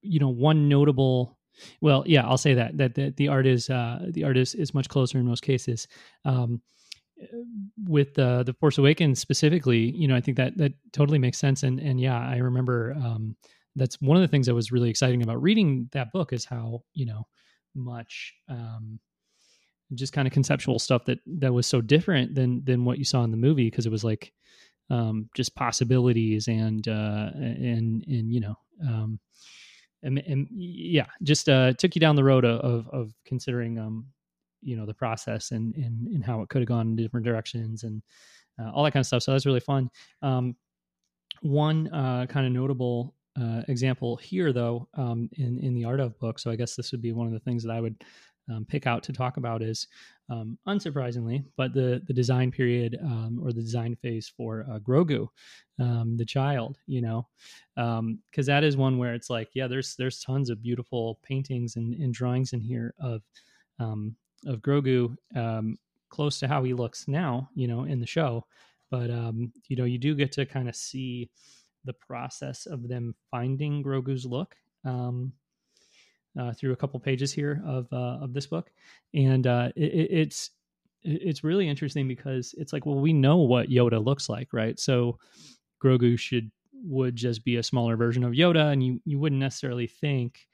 you 0.02 0.19
know, 0.19 0.30
one 0.30 0.69
notable. 0.69 1.38
Well, 1.82 2.04
yeah, 2.06 2.26
I'll 2.28 2.38
say 2.38 2.54
that 2.54 2.78
that, 2.78 2.95
that 2.95 3.17
the 3.17 3.28
art 3.28 3.47
is 3.47 3.69
uh, 3.69 4.08
the 4.10 4.24
art 4.24 4.38
is, 4.38 4.56
is 4.56 4.74
much 4.74 4.89
closer 4.89 5.17
in 5.17 5.26
most 5.26 5.43
cases. 5.43 5.88
Um, 6.26 6.62
with 7.88 8.18
uh, 8.18 8.44
the 8.44 8.54
Force 8.54 8.78
Awakens 8.78 9.20
specifically, 9.20 9.92
you 9.92 10.08
know, 10.08 10.16
I 10.16 10.22
think 10.22 10.38
that 10.38 10.58
that 10.58 10.74
totally 10.94 11.20
makes 11.20 11.38
sense. 11.38 11.64
And 11.64 11.80
and 11.80 12.00
yeah, 12.00 12.18
I 12.18 12.38
remember 12.38 12.96
um, 13.04 13.36
that's 13.76 14.02
one 14.02 14.18
of 14.18 14.22
the 14.22 14.28
things 14.28 14.48
that 14.48 14.56
was 14.56 14.72
really 14.72 14.90
exciting 14.90 15.22
about 15.24 15.42
reading 15.42 15.90
that 15.92 16.12
book 16.12 16.34
is 16.34 16.46
how 16.46 16.84
you 16.94 17.06
know 17.06 17.28
much 17.76 18.34
um, 18.50 19.00
just 19.94 20.14
kind 20.14 20.28
of 20.28 20.34
conceptual 20.34 20.80
stuff 20.80 21.06
that 21.06 21.20
that 21.26 21.54
was 21.54 21.68
so 21.68 21.82
different 21.82 22.36
than 22.36 22.64
than 22.64 22.86
what 22.86 22.98
you 22.98 23.06
saw 23.06 23.24
in 23.24 23.32
the 23.32 23.38
movie 23.38 23.70
because 23.70 23.86
it 23.86 23.92
was 23.92 24.04
like 24.04 24.34
um, 24.90 25.30
just 25.36 25.56
possibilities 25.56 26.48
and 26.48 26.88
uh, 26.88 27.32
and 27.36 28.04
and 28.08 28.34
you 28.34 28.40
know 28.40 28.56
um, 28.86 29.20
and, 30.04 30.20
and 30.20 30.48
yeah 30.52 31.08
just 31.24 31.50
uh, 31.50 31.74
took 31.74 31.96
you 31.96 32.02
down 32.02 32.16
the 32.16 32.24
road 32.24 32.46
of 32.46 32.88
of 32.90 33.14
considering 33.26 33.80
um, 33.80 34.06
you 34.62 34.76
know 34.76 34.86
the 34.86 34.93
process 34.93 35.52
and 35.52 35.76
and, 35.76 36.08
and 36.08 36.24
how 36.24 36.41
it 36.41 36.50
could 36.50 36.62
have 36.62 36.67
gone 36.67 36.88
in 36.88 36.95
different 36.95 37.26
directions 37.26 37.84
and 37.84 38.02
uh, 38.60 38.69
all 38.71 38.84
that 38.84 38.91
kind 38.91 39.02
of 39.02 39.08
stuff 39.08 39.24
so 39.24 39.32
that's 39.32 39.45
really 39.45 39.60
fun 39.60 39.89
um, 40.21 40.56
one 41.41 41.88
uh, 41.93 42.26
kind 42.28 42.45
of 42.45 42.52
notable 42.52 43.15
uh, 43.39 43.62
example 43.67 44.17
here, 44.17 44.52
though, 44.52 44.88
um, 44.95 45.30
in 45.34 45.60
in 45.60 45.74
the 45.74 45.86
art 45.86 46.00
of 46.00 46.17
book. 46.19 46.39
So 46.39 46.52
I 46.52 46.56
guess 46.56 46.76
this 46.76 46.91
would 46.91 47.02
be 47.02 47.13
one 47.13 47.28
of 47.28 47.34
the 47.34 47.39
things 47.39 47.63
that 47.63 47.71
I 47.71 47.80
would 47.80 48.04
um, 48.52 48.65
pick 48.65 48.88
out 48.88 49.04
to 49.04 49.13
talk 49.13 49.38
about 49.38 49.62
is, 49.62 49.88
um, 50.30 50.58
unsurprisingly, 50.67 51.43
but 51.56 51.74
the 51.74 52.02
the 52.08 52.13
design 52.13 52.52
period 52.52 52.97
um, 53.02 53.39
or 53.41 53.54
the 53.54 53.62
design 53.62 53.95
phase 53.95 54.32
for 54.36 54.65
uh, 54.69 54.80
Grogu, 54.80 55.28
um, 55.80 56.17
the 56.17 56.26
child. 56.26 56.78
You 56.88 57.02
know, 57.02 57.28
because 57.76 58.00
um, 58.00 58.54
that 58.54 58.63
is 58.63 58.76
one 58.76 58.97
where 58.97 59.13
it's 59.13 59.30
like, 59.30 59.50
yeah, 59.54 59.67
there's 59.67 59.95
there's 59.95 60.19
tons 60.19 60.50
of 60.50 60.62
beautiful 60.62 61.19
paintings 61.24 61.78
and, 61.78 61.93
and 61.93 62.13
drawings 62.13 62.54
in 62.54 62.60
here 62.60 62.93
of 63.00 63.21
of 64.45 64.62
Grogu 64.62 65.15
close 66.10 66.39
to 66.39 66.47
how 66.47 66.63
he 66.63 66.73
looks 66.73 67.08
now. 67.08 67.49
You 67.56 67.67
know, 67.67 67.84
in 67.84 67.99
the 67.99 68.08
show, 68.08 68.45
but 68.89 69.10
you 69.10 69.75
know, 69.75 69.86
you 69.86 69.97
do 69.97 70.15
get 70.15 70.32
to 70.34 70.45
kind 70.45 70.69
of 70.69 70.75
see 70.75 71.30
the 71.86 71.93
process 71.93 72.65
of 72.65 72.88
them 72.88 73.15
finding 73.30 73.84
Grogu's 73.84 74.25
look 74.25 74.56
um, 74.86 75.34
uh, 76.39 76.54
through 76.54 76.71
a 76.71 76.75
couple 76.75 76.99
pages 76.99 77.34
here 77.34 77.62
of 77.65 77.88
uh, 77.91 78.19
of 78.21 78.34
this 78.34 78.47
book, 78.47 78.71
and 79.13 79.47
uh, 79.47 79.69
it, 79.75 80.08
it's 80.12 80.51
it's 81.04 81.43
really 81.43 81.67
interesting 81.67 82.08
because 82.08 82.54
it's 82.58 82.73
like, 82.73 82.86
well, 82.86 82.99
we 82.99 83.13
know 83.13 83.38
what 83.38 83.69
Yoda 83.69 84.04
looks 84.04 84.30
like, 84.30 84.54
right? 84.54 84.80
So 84.80 85.17
Grogu 85.84 86.17
should 86.17 86.51
would 86.84 87.15
just 87.15 87.43
be 87.43 87.58
a 87.58 87.63
smaller 87.63 87.95
version 87.95 88.23
of 88.23 88.34
Yoda, 88.34 88.71
and 88.71 88.84
you 88.84 89.01
you 89.06 89.19
wouldn't 89.19 89.39
necessarily 89.39 89.88
think 89.88 90.47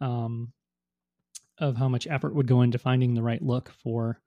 um, 0.00 0.52
of 1.62 1.76
how 1.76 1.88
much 1.88 2.06
effort 2.08 2.34
would 2.34 2.46
go 2.46 2.62
into 2.62 2.78
finding 2.78 3.14
the 3.14 3.22
right 3.22 3.40
look 3.40 3.70
for 3.82 4.20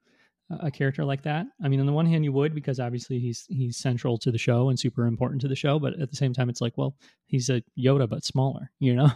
a 0.60 0.70
character 0.70 1.04
like 1.04 1.22
that. 1.22 1.46
I 1.62 1.68
mean, 1.68 1.80
on 1.80 1.86
the 1.86 1.92
one 1.92 2.06
hand, 2.06 2.24
you 2.24 2.32
would 2.32 2.54
because 2.54 2.78
obviously 2.80 3.18
he's 3.18 3.46
he's 3.48 3.76
central 3.76 4.16
to 4.18 4.30
the 4.30 4.38
show 4.38 4.68
and 4.68 4.78
super 4.78 5.06
important 5.06 5.40
to 5.42 5.48
the 5.48 5.56
show, 5.56 5.78
but 5.78 5.98
at 6.00 6.10
the 6.10 6.16
same 6.16 6.32
time, 6.32 6.48
it's 6.48 6.60
like, 6.60 6.78
well, 6.78 6.96
he's 7.26 7.50
a 7.50 7.62
Yoda 7.78 8.08
but 8.08 8.24
smaller, 8.24 8.70
you 8.80 8.94
know. 8.94 9.10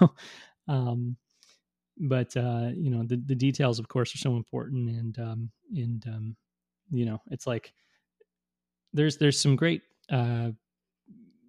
um, 0.69 1.17
but 1.99 2.37
uh, 2.37 2.71
you 2.75 2.91
know, 2.91 3.05
the 3.05 3.23
the 3.27 3.35
details, 3.35 3.79
of 3.79 3.89
course, 3.89 4.15
are 4.15 4.19
so 4.19 4.37
important, 4.37 4.89
and 4.91 5.19
um, 5.19 5.51
and 5.75 6.05
um, 6.07 6.37
you 6.91 7.05
know, 7.05 7.21
it's 7.31 7.47
like 7.47 7.73
there's 8.93 9.17
there's 9.17 9.41
some 9.41 9.57
great 9.57 9.83
uh, 10.11 10.51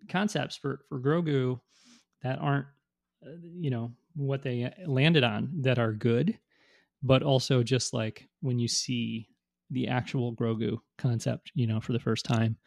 concepts 0.10 0.55
for 0.55 0.81
for 0.89 0.99
Grogu 0.99 1.60
that 2.21 2.39
aren't, 2.39 2.67
uh, 3.25 3.31
you 3.41 3.71
know, 3.71 3.91
what 4.15 4.43
they 4.43 4.71
landed 4.86 5.23
on 5.23 5.49
that 5.62 5.79
are 5.79 5.91
good, 5.91 6.38
but 7.03 7.23
also 7.23 7.63
just 7.63 7.93
like 7.93 8.27
when 8.41 8.59
you 8.59 8.67
see 8.67 9.27
the 9.69 9.87
actual 9.87 10.35
Grogu 10.35 10.77
concept, 10.97 11.51
you 11.55 11.65
know, 11.65 11.79
for 11.79 11.93
the 11.93 11.99
first 11.99 12.25
time 12.25 12.57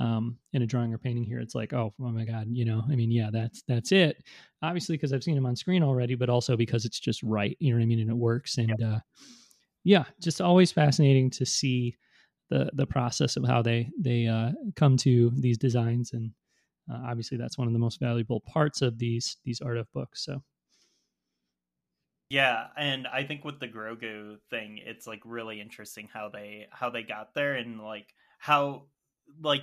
um, 0.00 0.38
in 0.52 0.62
a 0.62 0.66
drawing 0.66 0.92
or 0.92 0.98
painting 0.98 1.24
here. 1.24 1.40
It's 1.40 1.54
like, 1.54 1.72
oh, 1.72 1.92
oh 2.00 2.10
my 2.10 2.24
god, 2.24 2.46
you 2.50 2.64
know, 2.64 2.82
I 2.90 2.94
mean, 2.94 3.10
yeah, 3.10 3.30
that's 3.32 3.62
that's 3.66 3.92
it. 3.92 4.22
Obviously, 4.62 4.96
because 4.96 5.12
I've 5.12 5.24
seen 5.24 5.36
him 5.36 5.46
on 5.46 5.56
screen 5.56 5.82
already, 5.82 6.14
but 6.14 6.28
also 6.28 6.56
because 6.56 6.84
it's 6.84 7.00
just 7.00 7.22
right. 7.22 7.56
You 7.60 7.72
know 7.72 7.78
what 7.78 7.84
I 7.84 7.86
mean? 7.86 8.00
And 8.00 8.10
it 8.10 8.16
works. 8.16 8.58
And 8.58 8.82
uh, 8.82 9.00
yeah, 9.84 10.04
just 10.20 10.40
always 10.40 10.72
fascinating 10.72 11.30
to 11.30 11.46
see 11.46 11.96
the 12.50 12.70
the 12.74 12.86
process 12.86 13.36
of 13.36 13.44
how 13.44 13.62
they 13.62 13.90
they 13.98 14.26
uh, 14.26 14.52
come 14.76 14.96
to 14.98 15.32
these 15.36 15.58
designs. 15.58 16.12
And 16.12 16.30
uh, 16.92 17.00
obviously, 17.06 17.38
that's 17.38 17.58
one 17.58 17.66
of 17.66 17.72
the 17.72 17.80
most 17.80 18.00
valuable 18.00 18.40
parts 18.40 18.82
of 18.82 18.98
these 18.98 19.36
these 19.44 19.60
art 19.60 19.78
of 19.78 19.92
books. 19.92 20.24
So 20.24 20.42
yeah, 22.30 22.66
and 22.76 23.06
I 23.06 23.24
think 23.24 23.44
with 23.44 23.58
the 23.58 23.68
Grogu 23.68 24.36
thing, 24.50 24.80
it's 24.84 25.06
like 25.06 25.20
really 25.24 25.60
interesting 25.60 26.08
how 26.12 26.28
they 26.28 26.66
how 26.70 26.90
they 26.90 27.02
got 27.02 27.34
there 27.34 27.54
and 27.54 27.80
like 27.80 28.14
how 28.38 28.84
like 29.40 29.62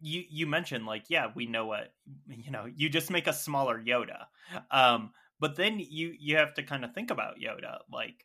you 0.00 0.22
you 0.28 0.46
mentioned 0.46 0.86
like 0.86 1.04
yeah 1.08 1.28
we 1.34 1.46
know 1.46 1.66
what 1.66 1.92
you 2.28 2.50
know 2.50 2.66
you 2.74 2.88
just 2.88 3.10
make 3.10 3.26
a 3.26 3.32
smaller 3.32 3.82
Yoda, 3.82 4.26
um, 4.70 5.10
but 5.40 5.56
then 5.56 5.78
you 5.80 6.14
you 6.18 6.36
have 6.36 6.54
to 6.54 6.62
kind 6.62 6.84
of 6.84 6.94
think 6.94 7.10
about 7.10 7.38
Yoda 7.38 7.78
like 7.92 8.24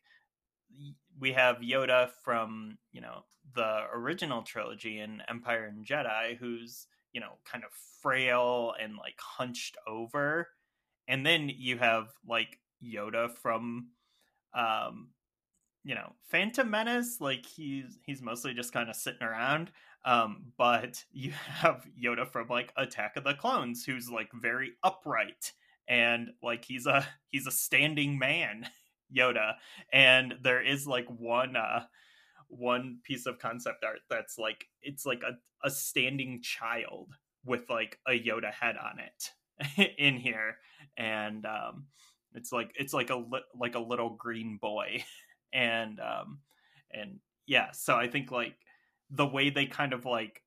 we 1.18 1.32
have 1.32 1.56
Yoda 1.58 2.10
from 2.24 2.78
you 2.92 3.00
know 3.00 3.24
the 3.54 3.82
original 3.92 4.42
trilogy 4.42 5.00
in 5.00 5.22
Empire 5.28 5.64
and 5.64 5.84
Jedi 5.84 6.36
who's 6.38 6.86
you 7.12 7.20
know 7.20 7.38
kind 7.50 7.64
of 7.64 7.70
frail 8.02 8.74
and 8.80 8.96
like 8.96 9.18
hunched 9.18 9.76
over, 9.86 10.48
and 11.08 11.26
then 11.26 11.50
you 11.52 11.78
have 11.78 12.08
like 12.26 12.58
Yoda 12.82 13.30
from 13.30 13.88
um 14.54 15.08
you 15.84 15.94
know 15.94 16.12
Phantom 16.28 16.68
Menace 16.68 17.20
like 17.20 17.46
he's 17.46 17.98
he's 18.04 18.22
mostly 18.22 18.54
just 18.54 18.72
kind 18.72 18.90
of 18.90 18.96
sitting 18.96 19.22
around 19.22 19.70
um 20.04 20.52
but 20.58 21.04
you 21.12 21.30
have 21.46 21.86
Yoda 22.02 22.26
from 22.26 22.48
like 22.48 22.72
Attack 22.76 23.16
of 23.16 23.24
the 23.24 23.34
Clones 23.34 23.84
who's 23.84 24.10
like 24.10 24.30
very 24.32 24.72
upright 24.82 25.52
and 25.88 26.30
like 26.42 26.64
he's 26.64 26.86
a 26.86 27.06
he's 27.30 27.46
a 27.46 27.52
standing 27.52 28.18
man 28.18 28.66
Yoda. 29.14 29.54
And 29.92 30.34
there 30.42 30.62
is 30.62 30.86
like 30.86 31.06
one 31.08 31.56
uh 31.56 31.84
one 32.48 32.98
piece 33.04 33.26
of 33.26 33.38
concept 33.38 33.84
art 33.84 34.00
that's 34.08 34.38
like 34.38 34.66
it's 34.82 35.04
like 35.04 35.22
a, 35.22 35.32
a 35.66 35.70
standing 35.70 36.40
child 36.42 37.12
with 37.44 37.68
like 37.68 37.98
a 38.06 38.12
Yoda 38.12 38.52
head 38.52 38.76
on 38.76 38.98
it 38.98 39.94
in 39.98 40.16
here. 40.16 40.56
And 40.96 41.44
um 41.44 41.86
it's 42.34 42.52
like 42.52 42.72
it's 42.78 42.92
like 42.92 43.10
a 43.10 43.24
like 43.58 43.74
a 43.74 43.80
little 43.80 44.10
green 44.10 44.58
boy, 44.60 45.04
and 45.52 46.00
um, 46.00 46.38
and 46.92 47.18
yeah. 47.46 47.70
So 47.72 47.96
I 47.96 48.08
think 48.08 48.30
like 48.30 48.54
the 49.10 49.26
way 49.26 49.50
they 49.50 49.66
kind 49.66 49.92
of 49.92 50.04
like 50.04 50.42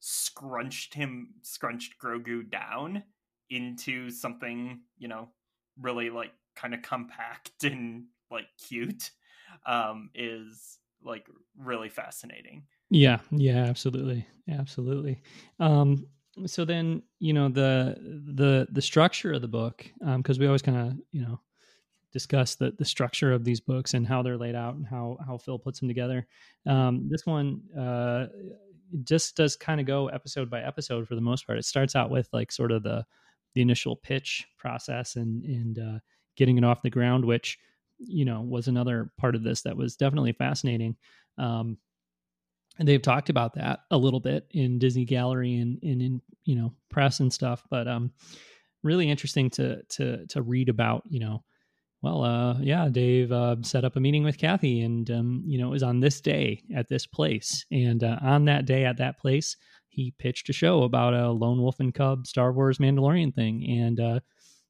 scrunched 0.00 0.94
him, 0.94 1.34
scrunched 1.42 1.98
Grogu 2.02 2.48
down 2.50 3.02
into 3.50 4.10
something 4.10 4.80
you 4.98 5.08
know 5.08 5.28
really 5.80 6.10
like 6.10 6.32
kind 6.54 6.74
of 6.74 6.82
compact 6.82 7.52
and 7.64 8.04
like 8.30 8.46
cute 8.68 9.10
um, 9.66 10.10
is 10.14 10.78
like 11.02 11.26
really 11.58 11.88
fascinating. 11.88 12.64
Yeah, 12.90 13.18
yeah, 13.30 13.64
absolutely, 13.64 14.26
absolutely. 14.50 15.22
Um, 15.58 16.06
so 16.46 16.64
then 16.64 17.02
you 17.18 17.32
know 17.32 17.48
the 17.48 17.96
the 18.34 18.68
the 18.70 18.82
structure 18.82 19.32
of 19.32 19.42
the 19.42 19.48
book 19.48 19.84
because 20.16 20.36
um, 20.36 20.40
we 20.40 20.46
always 20.46 20.62
kind 20.62 20.78
of 20.78 20.94
you 21.12 21.22
know 21.22 21.40
discuss 22.12 22.56
the 22.56 22.72
the 22.72 22.84
structure 22.84 23.32
of 23.32 23.44
these 23.44 23.60
books 23.60 23.94
and 23.94 24.06
how 24.06 24.22
they're 24.22 24.36
laid 24.36 24.54
out 24.54 24.74
and 24.74 24.86
how 24.86 25.16
how 25.26 25.38
Phil 25.38 25.58
puts 25.58 25.80
them 25.80 25.88
together. 25.88 26.26
Um, 26.66 27.08
this 27.08 27.26
one 27.26 27.62
uh, 27.78 28.26
just 29.04 29.36
does 29.36 29.56
kind 29.56 29.80
of 29.80 29.86
go 29.86 30.08
episode 30.08 30.50
by 30.50 30.60
episode 30.60 31.06
for 31.06 31.14
the 31.14 31.20
most 31.20 31.46
part. 31.46 31.58
It 31.58 31.64
starts 31.64 31.94
out 31.96 32.10
with 32.10 32.28
like 32.32 32.52
sort 32.52 32.72
of 32.72 32.82
the 32.82 33.04
the 33.54 33.62
initial 33.62 33.96
pitch 33.96 34.46
process 34.58 35.16
and 35.16 35.44
and 35.44 35.78
uh, 35.78 35.98
getting 36.36 36.58
it 36.58 36.64
off 36.64 36.82
the 36.82 36.90
ground, 36.90 37.24
which 37.24 37.58
you 37.98 38.24
know 38.24 38.40
was 38.40 38.68
another 38.68 39.12
part 39.18 39.34
of 39.34 39.42
this 39.42 39.62
that 39.62 39.76
was 39.76 39.96
definitely 39.96 40.32
fascinating. 40.32 40.96
Um, 41.38 41.78
and 42.80 42.88
they've 42.88 43.02
talked 43.02 43.28
about 43.28 43.54
that 43.54 43.80
a 43.90 43.98
little 43.98 44.20
bit 44.20 44.46
in 44.50 44.78
Disney 44.78 45.04
Gallery 45.04 45.56
and, 45.56 45.78
and 45.82 46.02
in 46.02 46.22
you 46.44 46.56
know 46.56 46.72
press 46.90 47.20
and 47.20 47.32
stuff. 47.32 47.62
But 47.70 47.86
um, 47.86 48.10
really 48.82 49.08
interesting 49.08 49.50
to 49.50 49.82
to 49.90 50.26
to 50.26 50.42
read 50.42 50.68
about 50.68 51.04
you 51.08 51.20
know 51.20 51.44
well, 52.02 52.24
uh, 52.24 52.58
yeah, 52.60 52.88
Dave 52.88 53.30
uh, 53.30 53.56
set 53.60 53.84
up 53.84 53.94
a 53.96 54.00
meeting 54.00 54.24
with 54.24 54.38
Kathy, 54.38 54.80
and 54.80 55.10
um, 55.10 55.42
you 55.46 55.58
know 55.58 55.68
it 55.68 55.72
was 55.72 55.82
on 55.82 56.00
this 56.00 56.22
day 56.22 56.62
at 56.74 56.88
this 56.88 57.06
place, 57.06 57.66
and 57.70 58.02
uh, 58.02 58.16
on 58.22 58.46
that 58.46 58.64
day 58.64 58.86
at 58.86 58.96
that 58.96 59.18
place, 59.18 59.56
he 59.90 60.14
pitched 60.18 60.48
a 60.48 60.54
show 60.54 60.84
about 60.84 61.12
a 61.12 61.30
lone 61.30 61.60
wolf 61.60 61.78
and 61.80 61.94
cub 61.94 62.26
Star 62.26 62.52
Wars 62.52 62.78
Mandalorian 62.78 63.34
thing, 63.34 63.68
and 63.68 64.00
uh, 64.00 64.20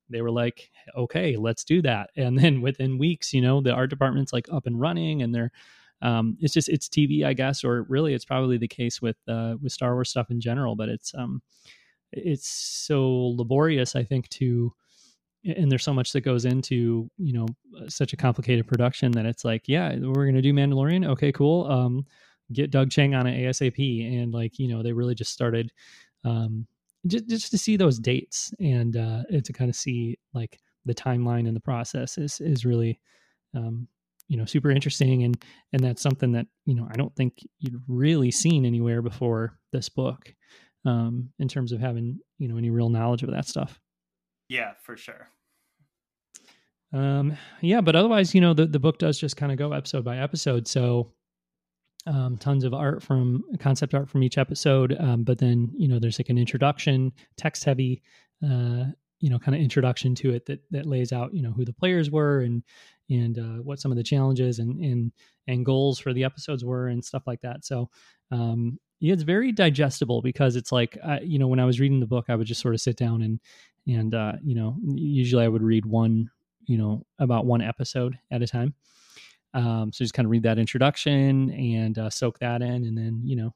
they 0.09 0.21
were 0.21 0.33
like, 0.33 0.69
"Okay, 0.97 1.37
let's 1.37 1.63
do 1.63 1.81
that." 1.83 2.11
And 2.17 2.37
then 2.37 2.61
within 2.61 2.99
weeks, 2.99 3.33
you 3.33 3.41
know, 3.41 3.61
the 3.61 3.73
art 3.73 3.91
department's 3.91 4.33
like 4.33 4.49
up 4.53 4.67
and 4.67 4.81
running, 4.81 5.23
and 5.23 5.33
they're 5.33 5.53
um, 6.03 6.37
it's 6.41 6.55
just 6.55 6.69
it's 6.69 6.89
TV, 6.89 7.25
I 7.25 7.33
guess, 7.33 7.65
or 7.65 7.83
really 7.89 8.15
it's 8.15 8.25
probably 8.25 8.59
the 8.59 8.69
case 8.69 9.03
with 9.03 9.17
uh, 9.29 9.57
with 9.63 9.73
Star 9.73 9.95
Wars 9.95 10.11
stuff 10.11 10.31
in 10.31 10.41
general, 10.41 10.77
but 10.77 10.89
it's 10.89 11.15
um, 11.15 11.43
it's 12.13 12.49
so 12.49 13.33
laborious, 13.37 13.95
I 13.95 14.05
think, 14.05 14.29
to 14.31 14.73
and 15.45 15.71
there's 15.71 15.85
so 15.85 15.95
much 15.95 16.13
that 16.13 16.21
goes 16.21 16.45
into 16.45 17.11
you 17.17 17.33
know 17.33 17.47
uh, 17.79 17.89
such 17.89 18.13
a 18.13 18.17
complicated 18.17 18.67
production 18.67 19.13
that 19.13 19.27
it's 19.27 19.45
like 19.45 19.63
yeah 19.67 19.97
we're 19.97 20.27
gonna 20.27 20.43
do 20.43 20.53
mandalorian? 20.53 21.07
Okay 21.09 21.33
cool. 21.33 21.71
Um 21.71 22.05
get 22.53 22.71
doug 22.71 22.91
chiang 22.91 23.15
on 23.15 23.27
it 23.27 23.39
asap 23.39 24.21
and 24.21 24.33
like 24.35 24.59
you 24.59 24.69
know 24.69 24.83
they 24.83 24.93
really 24.93 25.15
just 25.15 25.33
started 25.33 25.73
um 26.25 26.67
just, 27.07 27.29
just 27.29 27.51
to 27.51 27.57
see 27.59 27.77
those 27.77 27.99
dates 27.99 28.53
and 28.59 28.97
uh 28.97 29.23
to 29.45 29.53
kind 29.53 29.71
of 29.71 29.77
see 29.77 30.19
like 30.35 30.59
the 30.85 30.95
timeline 30.95 31.47
and 31.47 31.55
the 31.57 31.61
process 31.61 32.19
is 32.19 32.41
is 32.41 32.67
really 32.67 33.01
um 33.55 33.87
you 34.31 34.39
know 34.39 34.47
super 34.47 34.71
interesting 34.71 35.25
and 35.25 35.45
and 35.75 35.85
that's 35.85 36.01
something 36.01 36.33
that 36.33 36.47
you 36.65 36.75
know 36.75 36.89
i 36.91 36.97
don't 36.97 37.15
think 37.15 37.35
you'd 37.59 37.83
really 37.87 38.31
seen 38.31 38.65
anywhere 38.65 39.03
before 39.03 39.59
this 39.73 39.91
book 39.91 40.35
um 40.87 41.29
in 41.39 41.49
terms 41.49 41.73
of 41.73 41.81
having 41.81 42.19
you 42.39 42.49
know 42.49 42.57
any 42.57 42.71
real 42.71 42.89
knowledge 42.89 43.23
of 43.23 43.31
that 43.31 43.47
stuff 43.47 43.79
yeah, 44.51 44.73
for 44.83 44.97
sure. 44.97 45.29
Um, 46.93 47.37
yeah, 47.61 47.81
but 47.81 47.95
otherwise, 47.95 48.35
you 48.35 48.41
know, 48.41 48.53
the, 48.53 48.67
the 48.67 48.81
book 48.81 48.99
does 48.99 49.17
just 49.19 49.37
kind 49.37 49.53
of 49.53 49.59
go 49.59 49.73
episode 49.73 50.05
by 50.05 50.19
episode. 50.19 50.67
So, 50.67 51.13
um, 52.07 52.37
tons 52.37 52.65
of 52.65 52.75
art 52.75 53.01
from 53.01 53.45
concept 53.61 53.95
art 53.95 54.11
from 54.11 54.25
each 54.25 54.39
episode. 54.39 54.97
Um, 54.99 55.23
but 55.23 55.39
then, 55.39 55.71
you 55.77 55.87
know, 55.87 56.01
there's 56.01 56.19
like 56.19 56.31
an 56.31 56.39
introduction, 56.39 57.13
text 57.37 57.63
heavy, 57.63 58.03
uh, 58.45 58.87
you 59.21 59.31
know, 59.31 59.39
kind 59.39 59.55
of 59.55 59.63
introduction 59.63 60.17
to 60.17 60.35
it 60.35 60.47
that, 60.47 60.65
that 60.73 60.85
lays 60.85 61.13
out, 61.13 61.33
you 61.33 61.43
know, 61.43 61.53
who 61.53 61.65
the 61.65 61.73
players 61.73 62.11
were 62.11 62.41
and, 62.41 62.65
and, 63.11 63.39
uh, 63.39 63.63
what 63.63 63.81
some 63.81 63.91
of 63.91 63.97
the 63.97 64.03
challenges 64.03 64.59
and, 64.59 64.81
and, 64.83 65.13
and 65.49 65.67
goals 65.67 65.99
for 65.99 66.13
the 66.13 66.25
episodes 66.25 66.65
were 66.65 66.89
and 66.89 67.05
stuff 67.05 67.25
like 67.27 67.41
that. 67.43 67.65
So, 67.65 67.91
um, 68.31 68.79
yeah, 69.01 69.15
it's 69.15 69.23
very 69.23 69.51
digestible 69.51 70.23
because 70.23 70.57
it's 70.57 70.73
like, 70.73 70.97
uh, 71.03 71.19
you 71.23 71.39
know, 71.39 71.49
when 71.49 71.61
I 71.61 71.65
was 71.65 71.81
reading 71.81 72.01
the 72.01 72.07
book, 72.07 72.27
I 72.29 72.37
would 72.37 72.47
just 72.47 72.61
sort 72.61 72.75
of 72.75 72.81
sit 72.81 72.97
down 72.97 73.23
and, 73.23 73.41
and 73.87 74.15
uh, 74.15 74.33
you 74.43 74.55
know 74.55 74.77
usually 74.85 75.45
i 75.45 75.49
would 75.49 75.63
read 75.63 75.87
one 75.87 76.31
you 76.67 76.77
know 76.77 77.05
about 77.19 77.47
one 77.47 77.63
episode 77.63 78.19
at 78.31 78.43
a 78.43 78.47
time 78.47 78.75
um, 79.53 79.91
so 79.93 80.05
just 80.05 80.15
kind 80.15 80.27
of 80.27 80.31
read 80.31 80.45
that 80.45 80.59
introduction 80.59 81.51
and 81.51 81.99
uh, 81.99 82.11
soak 82.11 82.39
that 82.39 82.63
in 82.63 82.85
and 82.85 82.97
then 82.97 83.21
you 83.25 83.37
know 83.37 83.55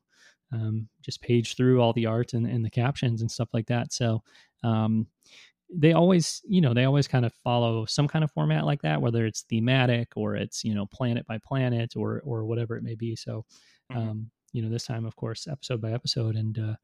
um, 0.52 0.88
just 1.02 1.20
page 1.20 1.56
through 1.56 1.80
all 1.80 1.92
the 1.92 2.06
art 2.06 2.32
and, 2.32 2.46
and 2.46 2.64
the 2.64 2.70
captions 2.70 3.20
and 3.20 3.30
stuff 3.30 3.48
like 3.52 3.66
that 3.66 3.92
so 3.92 4.22
um, 4.62 5.06
they 5.76 5.92
always 5.92 6.40
you 6.44 6.60
know 6.60 6.74
they 6.74 6.84
always 6.84 7.08
kind 7.08 7.24
of 7.24 7.32
follow 7.42 7.84
some 7.86 8.06
kind 8.06 8.24
of 8.24 8.30
format 8.30 8.64
like 8.64 8.82
that 8.82 9.00
whether 9.00 9.26
it's 9.26 9.42
thematic 9.42 10.08
or 10.16 10.36
it's 10.36 10.62
you 10.64 10.74
know 10.74 10.86
planet 10.86 11.26
by 11.26 11.38
planet 11.38 11.94
or 11.96 12.22
or 12.24 12.44
whatever 12.44 12.76
it 12.76 12.82
may 12.82 12.94
be 12.94 13.16
so 13.16 13.44
mm-hmm. 13.92 14.00
um, 14.00 14.30
you 14.52 14.62
know 14.62 14.68
this 14.68 14.86
time 14.86 15.04
of 15.04 15.16
course 15.16 15.46
episode 15.50 15.80
by 15.80 15.92
episode 15.92 16.36
and 16.36 16.58
uh, 16.58 16.74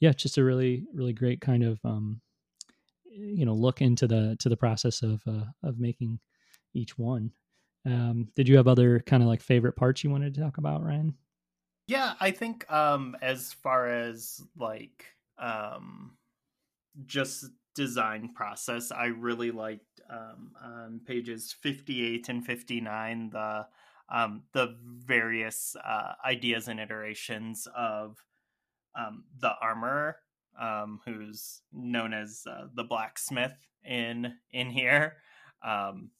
yeah 0.00 0.12
just 0.12 0.38
a 0.38 0.44
really 0.44 0.84
really 0.94 1.12
great 1.12 1.40
kind 1.40 1.62
of 1.62 1.78
um, 1.84 2.20
you 3.10 3.44
know 3.44 3.54
look 3.54 3.80
into 3.80 4.06
the 4.06 4.36
to 4.38 4.48
the 4.48 4.56
process 4.56 5.02
of 5.02 5.22
uh, 5.26 5.44
of 5.62 5.78
making 5.78 6.18
each 6.74 6.98
one. 6.98 7.32
Um, 7.86 8.28
did 8.36 8.48
you 8.48 8.56
have 8.56 8.68
other 8.68 9.00
kind 9.00 9.22
of 9.22 9.28
like 9.28 9.40
favorite 9.40 9.76
parts 9.76 10.04
you 10.04 10.10
wanted 10.10 10.34
to 10.34 10.40
talk 10.40 10.58
about, 10.58 10.84
Ryan? 10.84 11.14
Yeah, 11.86 12.14
I 12.20 12.30
think 12.30 12.70
um, 12.70 13.16
as 13.20 13.52
far 13.52 13.88
as 13.88 14.40
like 14.56 15.06
um, 15.38 16.16
just 17.06 17.46
design 17.74 18.32
process, 18.34 18.90
I 18.92 19.06
really 19.06 19.50
liked 19.50 20.00
um, 20.10 20.52
on 20.62 21.00
pages 21.06 21.54
fifty 21.60 22.04
eight 22.06 22.28
and 22.28 22.44
fifty 22.44 22.80
nine 22.80 23.30
the 23.30 23.66
um, 24.08 24.42
the 24.52 24.76
various 24.82 25.76
uh, 25.76 26.14
ideas 26.24 26.68
and 26.68 26.80
iterations 26.80 27.68
of 27.76 28.24
um, 28.94 29.24
the 29.40 29.52
armor 29.62 30.16
um, 30.60 31.00
who's 31.04 31.62
known 31.72 32.12
as 32.12 32.44
uh, 32.50 32.66
the 32.74 32.84
blacksmith 32.84 33.56
in 33.84 34.34
in 34.52 34.70
here. 34.70 35.16
Um, 35.62 36.10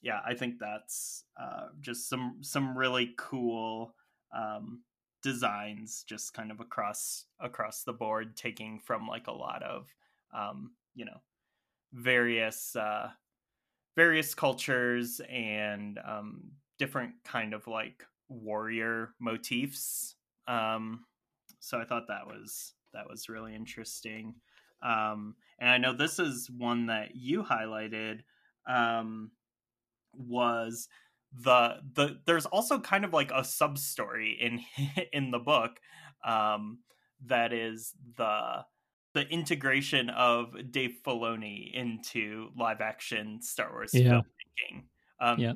yeah, 0.00 0.20
I 0.24 0.34
think 0.34 0.58
that's 0.58 1.24
uh, 1.40 1.68
just 1.80 2.08
some 2.08 2.38
some 2.40 2.76
really 2.76 3.14
cool 3.16 3.94
um, 4.34 4.82
designs, 5.22 6.04
just 6.06 6.34
kind 6.34 6.50
of 6.50 6.60
across 6.60 7.26
across 7.40 7.82
the 7.82 7.92
board, 7.92 8.36
taking 8.36 8.80
from 8.80 9.06
like 9.06 9.26
a 9.26 9.32
lot 9.32 9.62
of 9.62 9.88
um, 10.34 10.72
you 10.94 11.04
know 11.04 11.20
various 11.92 12.74
uh, 12.76 13.08
various 13.96 14.34
cultures 14.34 15.20
and 15.30 15.98
um, 16.06 16.50
different 16.78 17.12
kind 17.24 17.54
of 17.54 17.66
like 17.66 18.04
warrior 18.28 19.14
motifs. 19.20 20.16
Um, 20.48 21.04
so 21.60 21.78
I 21.78 21.84
thought 21.84 22.08
that 22.08 22.26
was 22.26 22.74
that 22.92 23.08
was 23.08 23.28
really 23.28 23.54
interesting. 23.54 24.34
Um, 24.82 25.36
and 25.58 25.70
I 25.70 25.78
know 25.78 25.96
this 25.96 26.18
is 26.18 26.50
one 26.50 26.86
that 26.86 27.14
you 27.14 27.42
highlighted 27.42 28.20
um, 28.68 29.30
was 30.12 30.88
the 31.32 31.76
the 31.94 32.20
there's 32.26 32.46
also 32.46 32.78
kind 32.78 33.04
of 33.04 33.12
like 33.12 33.30
a 33.34 33.44
sub 33.44 33.78
story 33.78 34.38
in 34.40 34.60
in 35.12 35.30
the 35.30 35.38
book 35.38 35.80
um, 36.24 36.78
that 37.26 37.52
is 37.52 37.92
the 38.16 38.64
the 39.14 39.26
integration 39.28 40.10
of 40.10 40.70
Dave 40.70 40.96
Filoni 41.04 41.72
into 41.72 42.50
live 42.58 42.80
action 42.80 43.40
Star 43.40 43.70
Wars 43.70 43.94
yeah. 43.94 44.20
filmmaking. 44.20 44.82
Um, 45.20 45.38
yeah. 45.38 45.52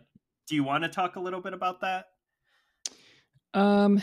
Do 0.47 0.55
you 0.55 0.65
want 0.65 0.85
to 0.85 0.89
talk 0.89 1.17
a 1.17 1.21
little 1.21 1.41
bit 1.41 1.53
about 1.53 1.81
that? 1.83 2.07
Um, 3.53 4.01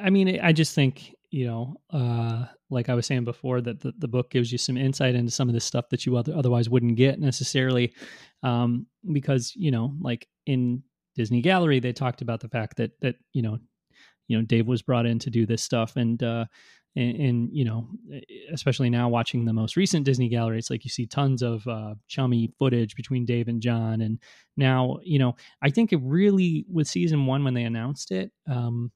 I 0.00 0.10
mean, 0.10 0.38
I 0.40 0.52
just 0.52 0.74
think 0.74 1.14
you 1.32 1.46
know, 1.46 1.74
uh, 1.90 2.44
like 2.68 2.90
I 2.90 2.94
was 2.94 3.06
saying 3.06 3.24
before, 3.24 3.62
that 3.62 3.80
the, 3.80 3.94
the 3.98 4.06
book 4.06 4.30
gives 4.30 4.52
you 4.52 4.58
some 4.58 4.76
insight 4.76 5.14
into 5.14 5.32
some 5.32 5.48
of 5.48 5.54
the 5.54 5.60
stuff 5.60 5.88
that 5.88 6.04
you 6.04 6.16
other, 6.16 6.34
otherwise 6.36 6.68
wouldn't 6.68 6.96
get 6.96 7.18
necessarily, 7.18 7.94
um, 8.42 8.86
because 9.12 9.54
you 9.56 9.70
know, 9.70 9.94
like 10.00 10.28
in 10.46 10.82
Disney 11.16 11.40
Gallery, 11.40 11.80
they 11.80 11.94
talked 11.94 12.20
about 12.20 12.40
the 12.40 12.48
fact 12.48 12.76
that 12.76 12.92
that 13.00 13.16
you 13.32 13.40
know, 13.40 13.58
you 14.28 14.36
know, 14.36 14.44
Dave 14.44 14.66
was 14.66 14.82
brought 14.82 15.06
in 15.06 15.18
to 15.20 15.30
do 15.30 15.46
this 15.46 15.62
stuff, 15.62 15.96
and 15.96 16.22
uh, 16.22 16.44
and, 16.94 17.16
and 17.16 17.48
you 17.52 17.64
know, 17.64 17.88
especially 18.52 18.90
now 18.90 19.08
watching 19.08 19.44
the 19.44 19.52
most 19.52 19.76
recent 19.76 20.04
Disney 20.04 20.28
Gallery, 20.28 20.58
it's 20.58 20.70
like 20.70 20.84
you 20.84 20.90
see 20.90 21.06
tons 21.06 21.42
of 21.42 21.66
uh, 21.66 21.94
chummy 22.08 22.52
footage 22.58 22.94
between 22.94 23.24
Dave 23.24 23.48
and 23.48 23.62
Jon, 23.62 24.00
and 24.00 24.18
now 24.56 24.98
you 25.02 25.18
know, 25.18 25.36
I 25.62 25.70
think 25.70 25.92
it 25.92 26.00
really 26.02 26.66
with 26.70 26.88
season 26.88 27.26
one 27.26 27.44
when 27.44 27.54
they 27.54 27.64
announced 27.64 28.10
it. 28.10 28.30
Um, 28.48 28.92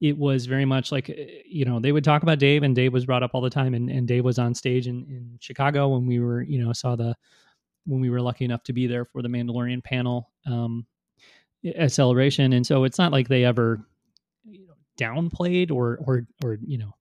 it 0.00 0.16
was 0.16 0.46
very 0.46 0.64
much 0.64 0.92
like 0.92 1.08
you 1.46 1.64
know 1.64 1.80
they 1.80 1.92
would 1.92 2.04
talk 2.04 2.22
about 2.22 2.38
Dave 2.38 2.62
and 2.62 2.74
Dave 2.74 2.92
was 2.92 3.06
brought 3.06 3.22
up 3.22 3.30
all 3.34 3.40
the 3.40 3.50
time 3.50 3.74
and, 3.74 3.90
and 3.90 4.06
Dave 4.06 4.24
was 4.24 4.38
on 4.38 4.54
stage 4.54 4.86
in, 4.86 5.06
in 5.08 5.38
Chicago 5.40 5.88
when 5.88 6.06
we 6.06 6.20
were 6.20 6.42
you 6.42 6.62
know 6.62 6.72
saw 6.72 6.96
the 6.96 7.14
when 7.86 8.00
we 8.00 8.10
were 8.10 8.20
lucky 8.20 8.44
enough 8.44 8.62
to 8.64 8.72
be 8.72 8.86
there 8.86 9.04
for 9.04 9.22
the 9.22 9.28
Mandalorian 9.28 9.82
panel 9.82 10.30
um, 10.46 10.86
at 11.74 11.92
Celebration 11.92 12.52
and 12.52 12.66
so 12.66 12.84
it's 12.84 12.98
not 12.98 13.12
like 13.12 13.28
they 13.28 13.44
ever 13.44 13.86
downplayed 14.96 15.70
or 15.70 15.98
or 16.06 16.26
or 16.42 16.58
you 16.64 16.78
know 16.78 16.92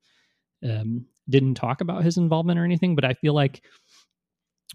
um, 0.69 1.05
didn't 1.29 1.55
talk 1.55 1.81
about 1.81 2.03
his 2.03 2.17
involvement 2.17 2.59
or 2.59 2.63
anything 2.63 2.95
but 2.95 3.05
I 3.05 3.13
feel 3.13 3.33
like 3.33 3.61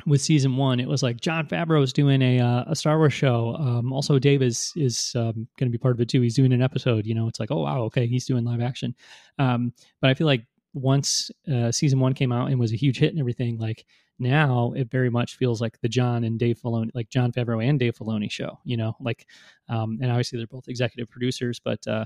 with 0.06 0.20
season 0.20 0.56
one, 0.56 0.80
it 0.80 0.88
was 0.88 1.02
like 1.02 1.20
Jon 1.20 1.46
Favreau 1.46 1.82
is 1.82 1.92
doing 1.92 2.22
a 2.22 2.40
uh, 2.40 2.64
a 2.68 2.76
Star 2.76 2.98
Wars 2.98 3.12
show. 3.12 3.54
Um, 3.56 3.92
also, 3.92 4.18
Dave 4.18 4.42
is 4.42 4.72
is 4.76 5.12
um, 5.14 5.48
going 5.58 5.66
to 5.66 5.70
be 5.70 5.78
part 5.78 5.94
of 5.94 6.00
it 6.00 6.08
too. 6.08 6.20
He's 6.20 6.36
doing 6.36 6.52
an 6.52 6.62
episode. 6.62 7.06
You 7.06 7.14
know, 7.14 7.28
it's 7.28 7.40
like, 7.40 7.50
oh 7.50 7.62
wow, 7.62 7.82
okay, 7.84 8.06
he's 8.06 8.26
doing 8.26 8.44
live 8.44 8.60
action. 8.60 8.94
Um, 9.38 9.72
but 10.00 10.10
I 10.10 10.14
feel 10.14 10.26
like 10.26 10.46
once 10.74 11.30
uh, 11.52 11.72
season 11.72 12.00
one 12.00 12.14
came 12.14 12.32
out 12.32 12.50
and 12.50 12.58
was 12.58 12.72
a 12.72 12.76
huge 12.76 12.98
hit 12.98 13.10
and 13.10 13.20
everything, 13.20 13.58
like 13.58 13.84
now 14.18 14.72
it 14.76 14.90
very 14.90 15.10
much 15.10 15.36
feels 15.36 15.60
like 15.60 15.80
the 15.80 15.88
Jon 15.88 16.24
and 16.24 16.38
Dave 16.38 16.58
Filoni, 16.58 16.90
like 16.94 17.08
Jon 17.10 17.32
Favreau 17.32 17.64
and 17.66 17.78
Dave 17.78 17.96
Filoni 17.96 18.30
show. 18.30 18.58
You 18.64 18.76
know, 18.76 18.96
like, 19.00 19.26
um, 19.68 19.98
and 20.00 20.10
obviously 20.10 20.38
they're 20.38 20.46
both 20.46 20.68
executive 20.68 21.10
producers, 21.10 21.60
but 21.62 21.84
uh, 21.86 22.04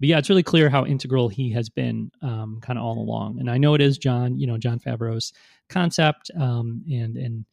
but 0.00 0.08
yeah, 0.08 0.18
it's 0.18 0.30
really 0.30 0.42
clear 0.42 0.70
how 0.70 0.84
integral 0.86 1.28
he 1.28 1.52
has 1.52 1.68
been 1.68 2.10
um, 2.22 2.58
kind 2.62 2.78
of 2.78 2.84
all 2.84 2.98
along. 2.98 3.38
And 3.38 3.50
I 3.50 3.58
know 3.58 3.74
it 3.74 3.80
is 3.80 3.98
Jon, 3.98 4.38
you 4.38 4.46
know, 4.46 4.58
Jon 4.58 4.80
Favreau's 4.80 5.32
concept, 5.68 6.30
um, 6.38 6.82
and 6.90 7.16
and 7.16 7.44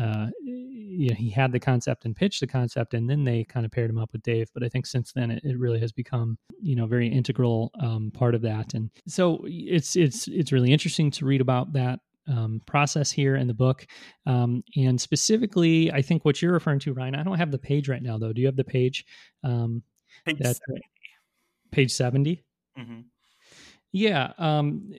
uh, 0.00 0.28
you 0.42 1.10
know, 1.10 1.14
he 1.14 1.30
had 1.30 1.52
the 1.52 1.60
concept 1.60 2.06
and 2.06 2.16
pitched 2.16 2.40
the 2.40 2.46
concept, 2.46 2.94
and 2.94 3.08
then 3.08 3.24
they 3.24 3.44
kind 3.44 3.66
of 3.66 3.70
paired 3.70 3.90
him 3.90 3.98
up 3.98 4.10
with 4.12 4.22
Dave. 4.22 4.48
But 4.54 4.64
I 4.64 4.68
think 4.68 4.86
since 4.86 5.12
then, 5.12 5.30
it, 5.30 5.44
it 5.44 5.58
really 5.58 5.78
has 5.80 5.92
become, 5.92 6.38
you 6.60 6.74
know, 6.74 6.86
very 6.86 7.06
integral 7.06 7.70
um, 7.78 8.10
part 8.12 8.34
of 8.34 8.42
that. 8.42 8.74
And 8.74 8.90
so 9.06 9.44
it's 9.44 9.94
it's 9.94 10.28
it's 10.28 10.50
really 10.50 10.72
interesting 10.72 11.10
to 11.12 11.26
read 11.26 11.42
about 11.42 11.74
that 11.74 12.00
um, 12.26 12.62
process 12.66 13.10
here 13.10 13.36
in 13.36 13.46
the 13.46 13.54
book. 13.54 13.86
Um, 14.26 14.64
and 14.76 15.00
specifically, 15.00 15.92
I 15.92 16.02
think 16.02 16.24
what 16.24 16.40
you're 16.40 16.52
referring 16.52 16.80
to, 16.80 16.94
Ryan, 16.94 17.14
I 17.14 17.22
don't 17.22 17.38
have 17.38 17.50
the 17.50 17.58
page 17.58 17.88
right 17.88 18.02
now, 18.02 18.18
though. 18.18 18.32
Do 18.32 18.40
you 18.40 18.46
have 18.46 18.56
the 18.56 18.64
page? 18.64 19.04
Um, 19.44 19.82
page 20.24 20.38
that, 20.38 20.56
70. 20.68 20.82
Page 21.72 21.92
70? 21.92 22.44
Mm-hmm. 22.78 23.00
Yeah. 23.92 24.32
Um, 24.38 24.92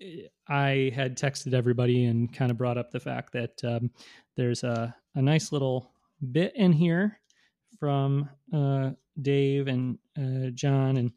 I 0.48 0.92
had 0.94 1.18
texted 1.18 1.54
everybody 1.54 2.06
and 2.06 2.32
kind 2.34 2.52
of 2.52 2.58
brought 2.58 2.78
up 2.78 2.92
the 2.92 3.00
fact 3.00 3.34
that 3.34 3.64
um, 3.64 3.92
there's 4.36 4.64
a, 4.64 4.94
a 5.16 5.22
nice 5.22 5.52
little 5.52 5.92
bit 6.32 6.54
in 6.56 6.74
here 6.74 7.20
from 7.80 8.30
uh, 8.54 8.92
Dave 9.22 9.68
and 9.68 9.98
uh, 10.18 10.50
Jon 10.54 10.98
and 10.98 11.12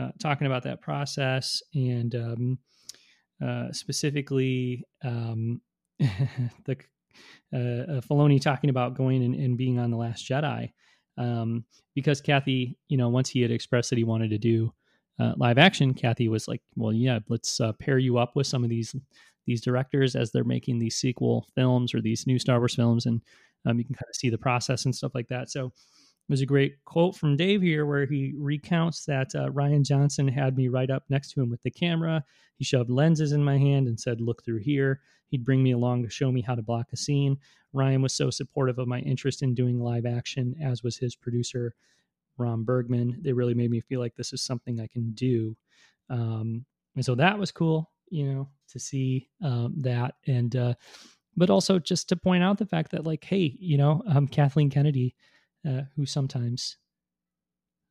uh, 0.00 0.10
talking 0.20 0.46
about 0.46 0.62
that 0.64 0.80
process 0.80 1.62
and 1.74 2.14
um, 2.14 2.58
uh, 3.44 3.70
specifically 3.72 4.84
um, 5.04 5.60
the 6.00 6.76
uh, 7.52 8.00
Filoni 8.00 8.40
talking 8.40 8.70
about 8.70 8.94
going 8.94 9.22
and, 9.22 9.34
and, 9.34 9.58
being 9.58 9.78
on 9.78 9.90
the 9.90 9.96
Last 9.96 10.26
Jedi 10.26 10.72
um, 11.18 11.64
because 11.94 12.20
Kathy, 12.20 12.78
you 12.88 12.96
know, 12.96 13.10
once 13.10 13.28
he 13.28 13.42
had 13.42 13.50
expressed 13.50 13.90
that 13.90 13.98
he 13.98 14.04
wanted 14.04 14.30
to 14.30 14.38
do 14.38 14.72
uh, 15.18 15.34
live 15.36 15.58
action, 15.58 15.94
Kathy 15.94 16.28
was 16.28 16.48
like, 16.48 16.62
"Well, 16.76 16.92
yeah, 16.92 17.20
let's 17.28 17.60
uh, 17.60 17.72
pair 17.72 17.98
you 17.98 18.18
up 18.18 18.34
with 18.36 18.46
some 18.46 18.64
of 18.64 18.70
these 18.70 18.94
these 19.46 19.60
directors 19.60 20.14
as 20.14 20.30
they're 20.30 20.44
making 20.44 20.78
these 20.78 20.96
sequel 20.96 21.46
films 21.54 21.94
or 21.94 22.00
these 22.00 22.26
new 22.26 22.38
Star 22.38 22.58
Wars 22.58 22.74
films, 22.74 23.06
and 23.06 23.20
um, 23.66 23.78
you 23.78 23.84
can 23.84 23.94
kind 23.94 24.08
of 24.08 24.16
see 24.16 24.30
the 24.30 24.38
process 24.38 24.84
and 24.84 24.94
stuff 24.94 25.14
like 25.14 25.28
that." 25.28 25.50
So 25.50 25.72
was 26.28 26.40
a 26.40 26.46
great 26.46 26.82
quote 26.84 27.14
from 27.14 27.36
Dave 27.36 27.60
here 27.60 27.84
where 27.84 28.06
he 28.06 28.32
recounts 28.38 29.04
that 29.04 29.34
uh, 29.34 29.50
Rian 29.50 29.84
Johnson 29.84 30.26
had 30.28 30.56
me 30.56 30.68
right 30.68 30.88
up 30.88 31.04
next 31.10 31.32
to 31.32 31.42
him 31.42 31.50
with 31.50 31.62
the 31.62 31.70
camera. 31.70 32.24
He 32.56 32.64
shoved 32.64 32.90
lenses 32.90 33.32
in 33.32 33.44
my 33.44 33.58
hand 33.58 33.86
and 33.86 33.98
said, 34.00 34.20
"Look 34.20 34.44
through 34.44 34.60
here." 34.60 35.00
He'd 35.28 35.44
bring 35.44 35.62
me 35.62 35.72
along 35.72 36.02
to 36.02 36.10
show 36.10 36.30
me 36.30 36.42
how 36.42 36.54
to 36.54 36.62
block 36.62 36.88
a 36.92 36.96
scene. 36.96 37.38
Rian 37.74 38.02
was 38.02 38.12
so 38.12 38.30
supportive 38.30 38.78
of 38.78 38.88
my 38.88 39.00
interest 39.00 39.42
in 39.42 39.54
doing 39.54 39.80
live 39.80 40.04
action, 40.04 40.54
as 40.62 40.82
was 40.82 40.96
his 40.96 41.16
producer 41.16 41.74
Ram 42.38 42.64
Bergman. 42.64 43.18
They 43.20 43.32
really 43.32 43.54
made 43.54 43.70
me 43.70 43.80
feel 43.80 44.00
like 44.00 44.14
this 44.14 44.32
is 44.32 44.42
something 44.42 44.80
I 44.80 44.86
can 44.86 45.12
do. 45.12 45.56
Um, 46.10 46.64
and 46.96 47.04
so 47.04 47.14
that 47.14 47.38
was 47.38 47.50
cool, 47.50 47.90
you 48.10 48.32
know, 48.32 48.48
to 48.70 48.78
see 48.78 49.28
um, 49.42 49.74
that. 49.78 50.14
And, 50.26 50.54
uh, 50.54 50.74
but 51.36 51.50
also 51.50 51.78
just 51.78 52.08
to 52.10 52.16
point 52.16 52.42
out 52.42 52.58
the 52.58 52.66
fact 52.66 52.90
that, 52.90 53.04
like, 53.04 53.24
hey, 53.24 53.56
you 53.58 53.78
know, 53.78 54.02
um, 54.06 54.26
Kathleen 54.26 54.70
Kennedy, 54.70 55.14
uh, 55.66 55.82
who 55.96 56.04
sometimes 56.04 56.76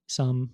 some 0.08 0.52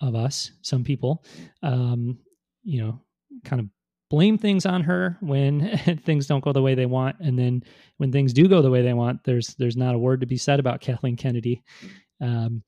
of 0.00 0.14
us, 0.14 0.52
some 0.62 0.84
people, 0.84 1.24
um, 1.62 2.18
you 2.62 2.82
know, 2.82 3.00
kind 3.44 3.60
of 3.60 3.68
blame 4.10 4.36
things 4.36 4.66
on 4.66 4.82
her 4.82 5.16
when 5.20 5.78
things 6.04 6.26
don't 6.26 6.44
go 6.44 6.52
the 6.52 6.60
way 6.60 6.74
they 6.74 6.86
want 6.86 7.16
and 7.20 7.38
then 7.38 7.62
when 7.98 8.10
things 8.10 8.32
do 8.32 8.48
go 8.48 8.60
the 8.60 8.70
way 8.70 8.82
they 8.82 8.92
want 8.92 9.22
there's 9.24 9.54
there's 9.54 9.76
not 9.76 9.94
a 9.94 9.98
word 9.98 10.20
to 10.20 10.26
be 10.26 10.36
said 10.36 10.58
about 10.58 10.80
kathleen 10.80 11.16
kennedy 11.16 11.62
um, 12.20 12.62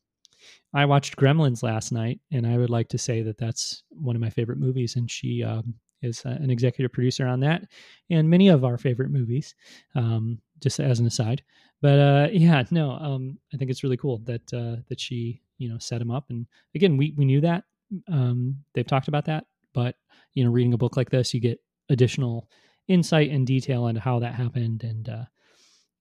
I 0.74 0.84
watched 0.86 1.16
Gremlins 1.16 1.62
last 1.62 1.92
night, 1.92 2.20
and 2.30 2.46
I 2.46 2.56
would 2.56 2.70
like 2.70 2.88
to 2.88 2.98
say 2.98 3.22
that 3.22 3.38
that's 3.38 3.82
one 3.90 4.16
of 4.16 4.22
my 4.22 4.30
favorite 4.30 4.58
movies. 4.58 4.96
And 4.96 5.10
she 5.10 5.42
um, 5.42 5.74
is 6.00 6.24
an 6.24 6.50
executive 6.50 6.92
producer 6.92 7.26
on 7.26 7.40
that, 7.40 7.64
and 8.10 8.30
many 8.30 8.48
of 8.48 8.64
our 8.64 8.78
favorite 8.78 9.10
movies. 9.10 9.54
Um, 9.94 10.40
just 10.60 10.78
as 10.78 11.00
an 11.00 11.06
aside, 11.06 11.42
but 11.80 11.98
uh, 11.98 12.28
yeah, 12.32 12.62
no, 12.70 12.92
um, 12.92 13.38
I 13.52 13.56
think 13.56 13.70
it's 13.70 13.82
really 13.82 13.96
cool 13.96 14.18
that 14.24 14.52
uh, 14.54 14.76
that 14.88 15.00
she 15.00 15.42
you 15.58 15.68
know 15.68 15.78
set 15.78 16.00
him 16.00 16.10
up. 16.10 16.26
And 16.30 16.46
again, 16.74 16.96
we 16.96 17.14
we 17.16 17.24
knew 17.24 17.40
that 17.40 17.64
um, 18.08 18.56
they've 18.74 18.86
talked 18.86 19.08
about 19.08 19.26
that, 19.26 19.46
but 19.74 19.96
you 20.34 20.44
know, 20.44 20.50
reading 20.50 20.72
a 20.72 20.78
book 20.78 20.96
like 20.96 21.10
this, 21.10 21.34
you 21.34 21.40
get 21.40 21.60
additional 21.88 22.48
insight 22.88 23.30
and 23.30 23.46
detail 23.46 23.86
into 23.86 24.00
how 24.00 24.18
that 24.20 24.34
happened 24.34 24.82
and 24.84 25.08
uh, 25.08 25.24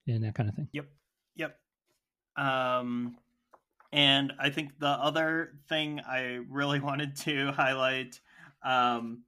and 0.07 0.23
that 0.23 0.35
kind 0.35 0.49
of 0.49 0.55
thing. 0.55 0.67
Yep, 0.71 0.85
yep. 1.35 1.59
Um, 2.37 3.17
and 3.93 4.33
I 4.39 4.49
think 4.49 4.79
the 4.79 4.87
other 4.87 5.53
thing 5.67 6.01
I 6.07 6.39
really 6.49 6.79
wanted 6.89 7.15
to 7.17 7.51
highlight 7.51 8.19
um, 8.63 9.23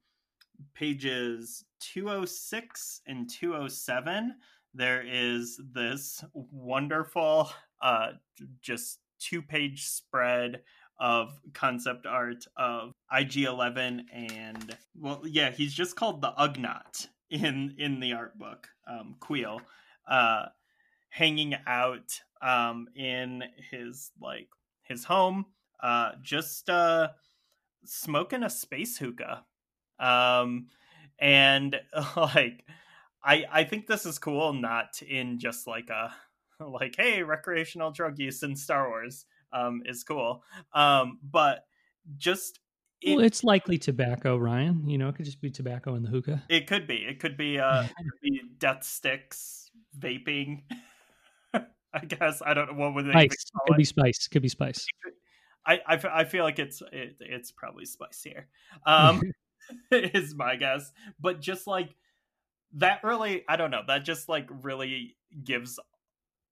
pages 0.74 1.64
206 1.80 3.02
and 3.06 3.28
207, 3.28 4.34
there 4.72 5.04
is 5.06 5.60
this 5.72 6.24
wonderful, 6.32 7.50
uh, 7.82 8.12
just 8.60 9.00
two 9.18 9.42
page 9.42 9.86
spread 9.86 10.62
of 10.98 11.40
concept 11.52 12.06
art 12.06 12.44
of 12.56 12.92
IG11 13.12 14.02
and 14.12 14.76
well 14.94 15.22
yeah 15.24 15.50
he's 15.50 15.74
just 15.74 15.96
called 15.96 16.20
the 16.20 16.32
Ugnaught 16.38 17.08
in 17.30 17.74
in 17.78 17.98
the 17.98 18.12
art 18.12 18.38
book 18.38 18.68
um 18.86 19.16
Kuiil 19.20 19.60
uh 20.08 20.46
hanging 21.08 21.54
out 21.66 22.20
um, 22.44 22.88
in 22.94 23.42
his 23.70 24.12
like 24.20 24.48
his 24.82 25.04
home, 25.04 25.46
uh, 25.82 26.12
just 26.22 26.68
uh, 26.68 27.08
smoking 27.84 28.42
a 28.42 28.50
space 28.50 28.98
hookah, 28.98 29.44
um, 29.98 30.66
and 31.18 31.80
like 32.16 32.64
I 33.24 33.44
I 33.50 33.64
think 33.64 33.86
this 33.86 34.04
is 34.04 34.18
cool, 34.18 34.52
not 34.52 35.00
in 35.02 35.38
just 35.38 35.66
like 35.66 35.88
a 35.88 36.14
like 36.60 36.96
hey 36.96 37.22
recreational 37.22 37.90
drug 37.90 38.18
use 38.18 38.42
in 38.42 38.54
Star 38.56 38.88
Wars 38.88 39.24
um, 39.52 39.82
is 39.86 40.04
cool, 40.04 40.44
um, 40.74 41.18
but 41.22 41.64
just 42.18 42.60
it, 43.00 43.16
well, 43.16 43.24
it's 43.24 43.42
likely 43.42 43.78
tobacco, 43.78 44.36
Ryan. 44.36 44.88
You 44.88 44.98
know, 44.98 45.08
it 45.08 45.16
could 45.16 45.24
just 45.24 45.40
be 45.40 45.50
tobacco 45.50 45.94
in 45.94 46.02
the 46.02 46.10
hookah. 46.10 46.44
It 46.48 46.66
could 46.66 46.86
be. 46.86 46.96
It 46.96 47.20
could 47.20 47.36
be. 47.36 47.58
Uh, 47.58 47.84
it 47.84 47.88
could 47.96 48.20
be 48.22 48.40
death 48.58 48.84
sticks, 48.84 49.70
vaping. 49.98 50.62
I 51.94 52.04
guess 52.04 52.42
I 52.44 52.54
don't 52.54 52.72
know 52.72 52.78
what 52.78 52.94
would 52.94 53.06
they 53.06 53.12
spice. 53.12 53.50
Could 53.66 53.74
it. 53.74 53.78
be 53.78 53.84
spice. 53.84 54.28
Could 54.28 54.42
be 54.42 54.48
spice. 54.48 54.86
I, 55.66 55.80
I, 55.86 56.00
I 56.12 56.24
feel 56.24 56.44
like 56.44 56.58
it's 56.58 56.82
it, 56.92 57.16
it's 57.20 57.52
probably 57.52 57.86
spice 57.86 58.22
here. 58.22 58.48
Um, 58.84 59.22
is 59.90 60.34
my 60.34 60.56
guess. 60.56 60.92
But 61.20 61.40
just 61.40 61.66
like 61.66 61.94
that, 62.74 63.02
really, 63.04 63.44
I 63.48 63.56
don't 63.56 63.70
know. 63.70 63.82
That 63.86 64.04
just 64.04 64.28
like 64.28 64.48
really 64.62 65.16
gives 65.42 65.78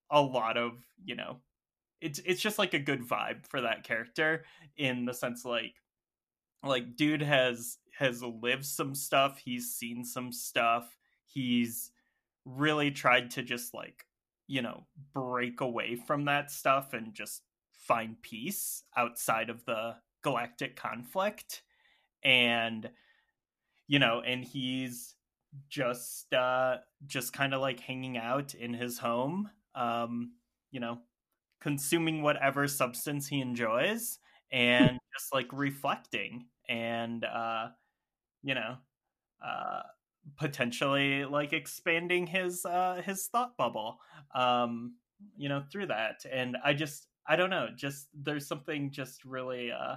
a 0.09 0.21
lot 0.21 0.57
of 0.57 0.73
you 1.03 1.15
know, 1.15 1.37
it's 2.01 2.19
it's 2.25 2.41
just 2.41 2.57
like 2.57 2.73
a 2.73 2.79
good 2.79 3.01
vibe 3.01 3.45
for 3.47 3.61
that 3.61 3.83
character 3.83 4.45
in 4.77 5.05
the 5.05 5.13
sense 5.13 5.45
like 5.45 5.75
like 6.63 6.95
dude 6.95 7.21
has 7.21 7.77
has 7.97 8.23
lived 8.23 8.65
some 8.65 8.95
stuff. 8.95 9.39
He's 9.43 9.73
seen 9.73 10.05
some 10.05 10.31
stuff. 10.31 10.97
He's 11.25 11.91
really 12.45 12.91
tried 12.91 13.31
to 13.31 13.43
just 13.43 13.73
like 13.73 14.05
you 14.47 14.61
know, 14.61 14.87
break 15.13 15.61
away 15.61 15.95
from 15.95 16.25
that 16.25 16.51
stuff 16.51 16.93
and 16.93 17.13
just 17.13 17.43
find 17.73 18.21
peace 18.21 18.83
outside 18.95 19.49
of 19.49 19.65
the 19.65 19.95
galactic 20.23 20.75
conflict. 20.75 21.63
And, 22.23 22.91
you 23.87 23.99
know, 23.99 24.21
and 24.21 24.43
he's 24.43 25.15
just, 25.69 26.33
uh, 26.33 26.77
just 27.05 27.33
kind 27.33 27.53
of 27.53 27.61
like 27.61 27.79
hanging 27.79 28.17
out 28.17 28.55
in 28.55 28.73
his 28.73 28.97
home, 28.99 29.49
um, 29.75 30.33
you 30.71 30.79
know, 30.79 30.99
consuming 31.61 32.21
whatever 32.21 32.67
substance 32.67 33.27
he 33.27 33.41
enjoys 33.41 34.19
and 34.51 34.99
just 35.17 35.33
like 35.33 35.47
reflecting 35.53 36.47
and, 36.69 37.25
uh, 37.25 37.69
you 38.43 38.55
know, 38.55 38.77
uh, 39.45 39.83
potentially 40.37 41.25
like 41.25 41.53
expanding 41.53 42.27
his 42.27 42.65
uh 42.65 43.01
his 43.05 43.27
thought 43.27 43.57
bubble 43.57 43.99
um 44.33 44.95
you 45.37 45.49
know 45.49 45.63
through 45.71 45.87
that. 45.87 46.25
And 46.31 46.57
i 46.63 46.73
just 46.73 47.07
i 47.27 47.35
don't 47.35 47.49
know 47.49 47.67
just 47.75 48.07
there's 48.13 48.47
something 48.47 48.91
just 48.91 49.25
really 49.25 49.71
uh 49.71 49.95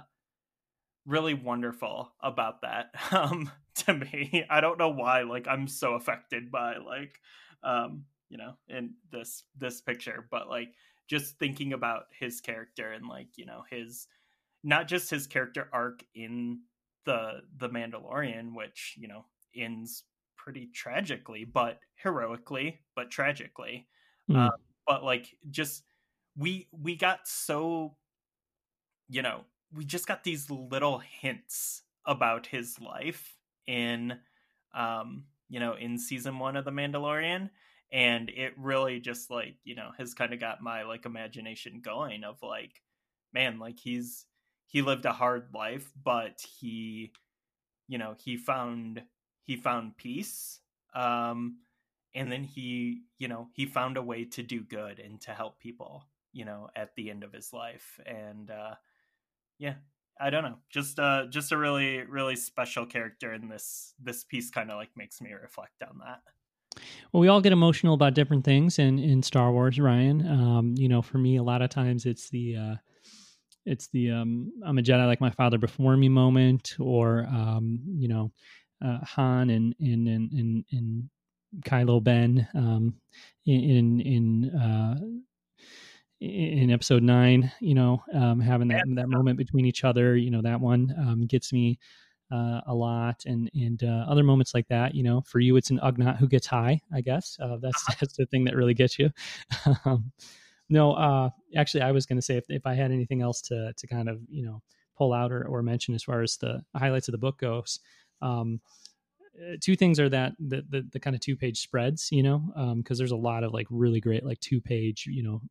really 1.05 1.33
wonderful 1.33 2.11
about 2.21 2.61
that 2.61 2.91
um 3.11 3.49
to 3.75 3.93
me. 3.93 4.43
I 4.49 4.59
don't 4.59 4.77
know 4.77 4.89
why 4.89 5.21
like 5.23 5.47
i'm 5.47 5.67
so 5.67 5.93
affected 5.93 6.51
by 6.51 6.77
like 6.77 7.19
um 7.63 8.05
you 8.29 8.37
know 8.37 8.53
in 8.67 8.95
this 9.11 9.43
this 9.57 9.81
picture 9.81 10.27
but 10.29 10.49
like 10.49 10.69
just 11.07 11.39
thinking 11.39 11.73
about 11.73 12.05
his 12.19 12.41
character 12.41 12.91
and 12.91 13.07
like 13.07 13.27
you 13.37 13.45
know 13.45 13.63
his 13.69 14.07
not 14.63 14.87
just 14.87 15.09
his 15.09 15.27
character 15.27 15.69
arc 15.71 16.03
in 16.13 16.59
the 17.05 17.41
the 17.57 17.69
mandalorian 17.69 18.53
which 18.53 18.95
you 18.97 19.07
know 19.07 19.23
ends 19.55 20.03
pretty 20.47 20.69
tragically, 20.73 21.43
but 21.43 21.77
heroically, 22.01 22.79
but 22.95 23.11
tragically. 23.11 23.85
Mm. 24.31 24.47
Uh, 24.47 24.51
but 24.85 25.03
like 25.03 25.35
just 25.49 25.83
we 26.37 26.69
we 26.71 26.95
got 26.95 27.27
so 27.27 27.97
you 29.09 29.21
know 29.21 29.41
we 29.73 29.83
just 29.83 30.07
got 30.07 30.23
these 30.23 30.49
little 30.49 30.99
hints 30.99 31.81
about 32.05 32.45
his 32.45 32.79
life 32.79 33.35
in 33.67 34.17
um 34.73 35.25
you 35.49 35.59
know 35.59 35.73
in 35.73 35.97
season 35.97 36.39
one 36.39 36.55
of 36.55 36.63
the 36.63 36.71
mandalorian 36.71 37.49
and 37.91 38.29
it 38.29 38.53
really 38.57 39.01
just 39.01 39.29
like 39.29 39.55
you 39.65 39.75
know 39.75 39.89
has 39.97 40.13
kind 40.13 40.33
of 40.33 40.39
got 40.39 40.61
my 40.61 40.83
like 40.83 41.05
imagination 41.05 41.81
going 41.83 42.23
of 42.23 42.41
like 42.41 42.81
man 43.33 43.59
like 43.59 43.77
he's 43.77 44.25
he 44.67 44.81
lived 44.81 45.03
a 45.03 45.11
hard 45.11 45.49
life 45.53 45.91
but 46.01 46.39
he 46.59 47.11
you 47.89 47.97
know 47.97 48.15
he 48.23 48.37
found 48.37 49.01
he 49.47 49.55
found 49.55 49.97
peace 49.97 50.59
um 50.93 51.57
and 52.13 52.31
then 52.31 52.43
he 52.43 53.01
you 53.17 53.27
know 53.27 53.47
he 53.53 53.65
found 53.65 53.97
a 53.97 54.01
way 54.01 54.25
to 54.25 54.43
do 54.43 54.61
good 54.61 54.99
and 54.99 55.21
to 55.21 55.31
help 55.31 55.59
people 55.59 56.03
you 56.33 56.45
know 56.45 56.69
at 56.75 56.93
the 56.95 57.09
end 57.09 57.23
of 57.23 57.33
his 57.33 57.51
life. 57.53 57.99
And 58.05 58.51
uh 58.51 58.75
yeah 59.57 59.75
i 60.19 60.29
don't 60.29 60.43
know 60.43 60.57
just 60.69 60.99
uh 60.99 61.25
just 61.29 61.51
a 61.51 61.57
really 61.57 62.03
really 62.03 62.35
special 62.35 62.85
character 62.85 63.33
in 63.33 63.47
this 63.49 63.93
this 63.99 64.23
piece 64.23 64.51
kind 64.51 64.69
of 64.69 64.77
like 64.77 64.89
makes 64.95 65.21
me 65.21 65.31
reflect 65.33 65.81
on 65.81 65.99
that. 65.99 66.21
Well 67.11 67.21
we 67.21 67.27
all 67.27 67.41
get 67.41 67.53
emotional 67.53 67.93
about 67.93 68.13
different 68.13 68.43
things 68.43 68.77
in 68.77 68.99
in 68.99 69.23
star 69.23 69.51
wars 69.51 69.79
ryan. 69.79 70.27
Um 70.27 70.73
you 70.75 70.89
know 70.89 71.01
for 71.01 71.17
me 71.17 71.37
a 71.37 71.43
lot 71.43 71.61
of 71.61 71.69
times 71.69 72.05
it's 72.05 72.29
the 72.29 72.55
uh 72.55 72.75
it's 73.65 73.87
the 73.89 74.11
um 74.11 74.51
i'm 74.65 74.77
a 74.77 74.81
jedi 74.81 75.05
like 75.05 75.19
my 75.21 75.29
father 75.29 75.57
before 75.57 75.97
me 75.97 76.07
moment 76.07 76.75
or 76.79 77.25
um 77.29 77.79
you 77.85 78.07
know 78.07 78.31
uh, 78.83 78.99
han 79.03 79.49
and 79.49 79.75
and 79.79 80.07
and 80.07 80.31
and, 80.31 80.65
and 80.71 81.09
Kylo 81.61 82.03
Ben 82.03 82.47
um, 82.53 82.95
in 83.45 83.99
in 84.01 84.55
uh, 84.55 84.99
in 86.19 86.71
episode 86.71 87.03
nine. 87.03 87.51
You 87.59 87.75
know, 87.75 88.03
um, 88.13 88.39
having 88.39 88.67
that 88.69 88.83
that 88.95 89.09
moment 89.09 89.37
between 89.37 89.65
each 89.65 89.83
other. 89.83 90.15
You 90.15 90.31
know, 90.31 90.41
that 90.41 90.59
one 90.59 90.93
um, 90.97 91.25
gets 91.25 91.53
me 91.53 91.79
uh, 92.31 92.61
a 92.67 92.73
lot, 92.73 93.23
and 93.25 93.49
and 93.53 93.83
uh, 93.83 94.05
other 94.07 94.23
moments 94.23 94.53
like 94.53 94.67
that. 94.67 94.93
You 94.93 95.03
know, 95.03 95.21
for 95.21 95.39
you, 95.39 95.55
it's 95.57 95.69
an 95.69 95.79
Ugnaught 95.79 96.17
who 96.17 96.27
gets 96.27 96.47
high. 96.47 96.79
I 96.93 97.01
guess 97.01 97.37
uh, 97.41 97.57
that's 97.61 97.83
that's 97.99 98.17
the 98.17 98.25
thing 98.25 98.45
that 98.45 98.55
really 98.55 98.73
gets 98.73 98.99
you. 98.99 99.09
um, 99.85 100.11
no, 100.69 100.93
uh, 100.93 101.29
actually, 101.55 101.81
I 101.81 101.91
was 101.91 102.05
going 102.05 102.17
to 102.17 102.25
say 102.25 102.37
if 102.37 102.45
if 102.49 102.65
I 102.65 102.73
had 102.73 102.91
anything 102.91 103.21
else 103.21 103.41
to 103.43 103.73
to 103.75 103.87
kind 103.87 104.09
of 104.09 104.19
you 104.29 104.43
know 104.43 104.61
pull 104.97 105.13
out 105.13 105.31
or, 105.31 105.43
or 105.47 105.61
mention 105.61 105.93
as 105.93 106.03
far 106.03 106.21
as 106.21 106.37
the 106.37 106.63
highlights 106.75 107.07
of 107.07 107.11
the 107.11 107.17
book 107.19 107.37
goes. 107.37 107.79
Um, 108.21 108.61
two 109.61 109.75
things 109.75 109.99
are 109.99 110.09
that 110.09 110.33
the 110.39 110.63
the, 110.69 110.87
the 110.91 110.99
kind 110.99 111.15
of 111.15 111.21
two 111.21 111.35
page 111.35 111.59
spreads, 111.61 112.09
you 112.11 112.23
know, 112.23 112.39
because 112.77 112.97
um, 112.97 112.97
there's 112.97 113.11
a 113.11 113.15
lot 113.15 113.43
of 113.43 113.53
like 113.53 113.67
really 113.69 113.99
great 113.99 114.25
like 114.25 114.39
two 114.39 114.61
page, 114.61 115.05
you 115.07 115.23
know, 115.23 115.41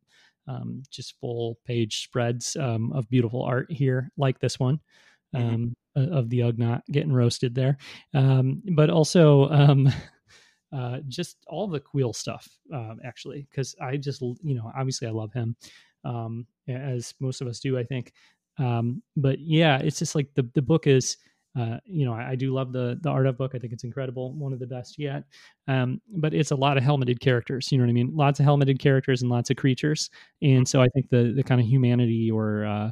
um, 0.47 0.83
just 0.89 1.19
full 1.19 1.57
page 1.65 2.03
spreads 2.03 2.55
um, 2.57 2.91
of 2.93 3.09
beautiful 3.09 3.43
art 3.43 3.71
here, 3.71 4.11
like 4.17 4.39
this 4.39 4.59
one. 4.59 4.79
Mm-hmm. 5.35 5.73
Of 5.95 6.29
the 6.29 6.39
Ugnaught 6.39 6.83
getting 6.91 7.11
roasted 7.11 7.55
there, 7.55 7.77
um, 8.13 8.61
but 8.75 8.91
also 8.91 9.49
um, 9.49 9.91
uh, 10.71 10.99
just 11.07 11.37
all 11.47 11.67
the 11.67 11.79
Kuiil 11.79 12.15
stuff, 12.15 12.47
uh, 12.73 12.93
actually, 13.03 13.47
because 13.49 13.75
I 13.81 13.97
just, 13.97 14.21
you 14.21 14.55
know, 14.55 14.71
obviously 14.77 15.07
I 15.07 15.11
love 15.11 15.33
him, 15.33 15.55
um, 16.05 16.45
as 16.67 17.15
most 17.19 17.41
of 17.41 17.47
us 17.47 17.59
do, 17.59 17.77
I 17.77 17.83
think. 17.83 18.13
Um, 18.59 19.01
but 19.15 19.39
yeah, 19.39 19.79
it's 19.79 19.99
just 19.99 20.15
like 20.15 20.29
the 20.35 20.49
the 20.53 20.61
book 20.61 20.87
is 20.87 21.17
uh, 21.57 21.77
you 21.85 22.05
know, 22.05 22.13
I, 22.13 22.31
I, 22.31 22.35
do 22.35 22.53
love 22.53 22.71
the 22.71 22.99
the 23.01 23.09
art 23.09 23.25
of 23.25 23.37
book. 23.37 23.53
I 23.55 23.59
think 23.59 23.73
it's 23.73 23.83
incredible, 23.83 24.33
one 24.33 24.53
of 24.53 24.59
the 24.59 24.67
best 24.67 24.99
yet. 24.99 25.23
Um, 25.67 26.01
but 26.15 26.33
it's 26.33 26.51
a 26.51 26.55
lot 26.55 26.77
of 26.77 26.83
helmeted 26.83 27.19
characters. 27.19 27.71
You 27.71 27.77
know 27.77 27.85
what 27.85 27.89
I 27.89 27.93
mean? 27.93 28.15
Lots 28.15 28.39
of 28.39 28.45
helmeted 28.45 28.79
characters 28.79 29.21
and 29.21 29.31
lots 29.31 29.49
of 29.49 29.57
creatures. 29.57 30.09
And 30.41 30.67
so 30.67 30.81
I 30.81 30.87
think 30.89 31.09
the 31.09 31.33
the 31.35 31.43
kind 31.43 31.59
of 31.59 31.67
humanity 31.67 32.29
or 32.29 32.65
uh, 32.65 32.91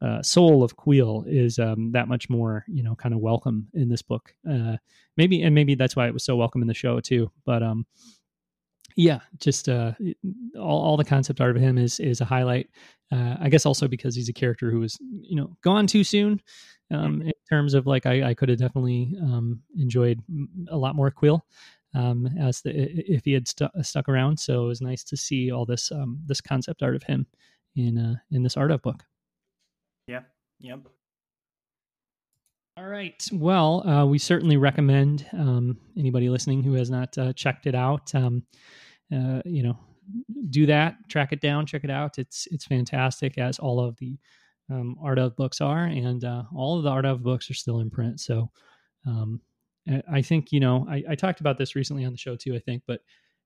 uh, 0.00 0.22
soul 0.22 0.62
of 0.62 0.76
Kuiil 0.76 1.24
is 1.26 1.58
um, 1.58 1.92
that 1.92 2.08
much 2.08 2.30
more, 2.30 2.64
you 2.68 2.82
know, 2.82 2.94
kind 2.94 3.14
of 3.14 3.20
welcome 3.20 3.66
in 3.74 3.88
this 3.88 4.02
book. 4.02 4.34
Uh, 4.48 4.76
maybe 5.16 5.42
and 5.42 5.54
maybe 5.54 5.74
that's 5.74 5.96
why 5.96 6.06
it 6.06 6.14
was 6.14 6.24
so 6.24 6.36
welcome 6.36 6.62
in 6.62 6.68
the 6.68 6.74
show 6.74 7.00
too. 7.00 7.30
But 7.44 7.62
um, 7.62 7.86
yeah, 8.96 9.20
just 9.38 9.68
uh, 9.68 9.92
all, 10.56 10.82
all 10.82 10.96
the 10.96 11.04
concept 11.04 11.40
art 11.40 11.56
of 11.56 11.62
him 11.62 11.78
is 11.78 12.00
is 12.00 12.20
a 12.20 12.24
highlight. 12.24 12.68
Uh, 13.12 13.36
I 13.38 13.48
guess 13.50 13.66
also 13.66 13.86
because 13.86 14.16
he's 14.16 14.28
a 14.28 14.32
character 14.32 14.70
who 14.70 14.80
was 14.80 14.98
you 15.00 15.36
know 15.36 15.56
gone 15.62 15.86
too 15.86 16.02
soon. 16.02 16.40
Um, 16.90 17.20
in 17.22 17.32
terms 17.50 17.74
of 17.74 17.86
like, 17.86 18.06
I, 18.06 18.30
I 18.30 18.34
could 18.34 18.48
have 18.48 18.58
definitely 18.58 19.12
um, 19.20 19.60
enjoyed 19.76 20.22
a 20.70 20.76
lot 20.76 20.94
more 20.94 21.10
Kuiil 21.10 21.40
um, 21.94 22.28
as 22.38 22.62
the 22.62 22.70
if 22.72 23.24
he 23.24 23.32
had 23.32 23.48
stu- 23.48 23.68
stuck 23.82 24.08
around. 24.08 24.38
So 24.38 24.64
it 24.64 24.68
was 24.68 24.80
nice 24.80 25.04
to 25.04 25.16
see 25.16 25.50
all 25.50 25.66
this 25.66 25.92
um, 25.92 26.20
this 26.26 26.40
concept 26.40 26.82
art 26.82 26.96
of 26.96 27.02
him 27.02 27.26
in 27.74 27.98
uh, 27.98 28.14
in 28.30 28.42
this 28.42 28.56
art 28.56 28.70
of 28.70 28.82
book. 28.82 29.04
Yeah. 30.06 30.20
Yep. 30.60 30.88
All 32.78 32.86
right. 32.86 33.26
Well, 33.32 33.88
uh, 33.88 34.04
we 34.04 34.18
certainly 34.18 34.58
recommend 34.58 35.26
um, 35.32 35.78
anybody 35.96 36.28
listening 36.28 36.62
who 36.62 36.74
has 36.74 36.90
not 36.90 37.16
uh, 37.16 37.32
checked 37.32 37.66
it 37.66 37.74
out. 37.74 38.14
Um, 38.14 38.42
uh, 39.14 39.42
you 39.44 39.62
know, 39.62 39.78
do 40.50 40.66
that, 40.66 40.96
track 41.08 41.32
it 41.32 41.40
down, 41.40 41.66
check 41.66 41.84
it 41.84 41.90
out. 41.90 42.18
It's 42.18 42.46
it's 42.50 42.66
fantastic, 42.66 43.38
as 43.38 43.58
all 43.58 43.80
of 43.80 43.96
the 43.98 44.18
um, 44.70 44.96
art 45.00 45.18
of 45.18 45.36
books 45.36 45.60
are, 45.60 45.84
and 45.84 46.24
uh, 46.24 46.44
all 46.54 46.78
of 46.78 46.84
the 46.84 46.90
art 46.90 47.04
of 47.04 47.22
books 47.22 47.50
are 47.50 47.54
still 47.54 47.80
in 47.80 47.90
print. 47.90 48.20
So, 48.20 48.50
um, 49.06 49.40
I 50.10 50.22
think 50.22 50.52
you 50.52 50.60
know, 50.60 50.86
I, 50.88 51.02
I 51.10 51.14
talked 51.14 51.40
about 51.40 51.58
this 51.58 51.76
recently 51.76 52.04
on 52.04 52.12
the 52.12 52.18
show 52.18 52.36
too. 52.36 52.54
I 52.54 52.58
think, 52.58 52.82
but 52.86 53.00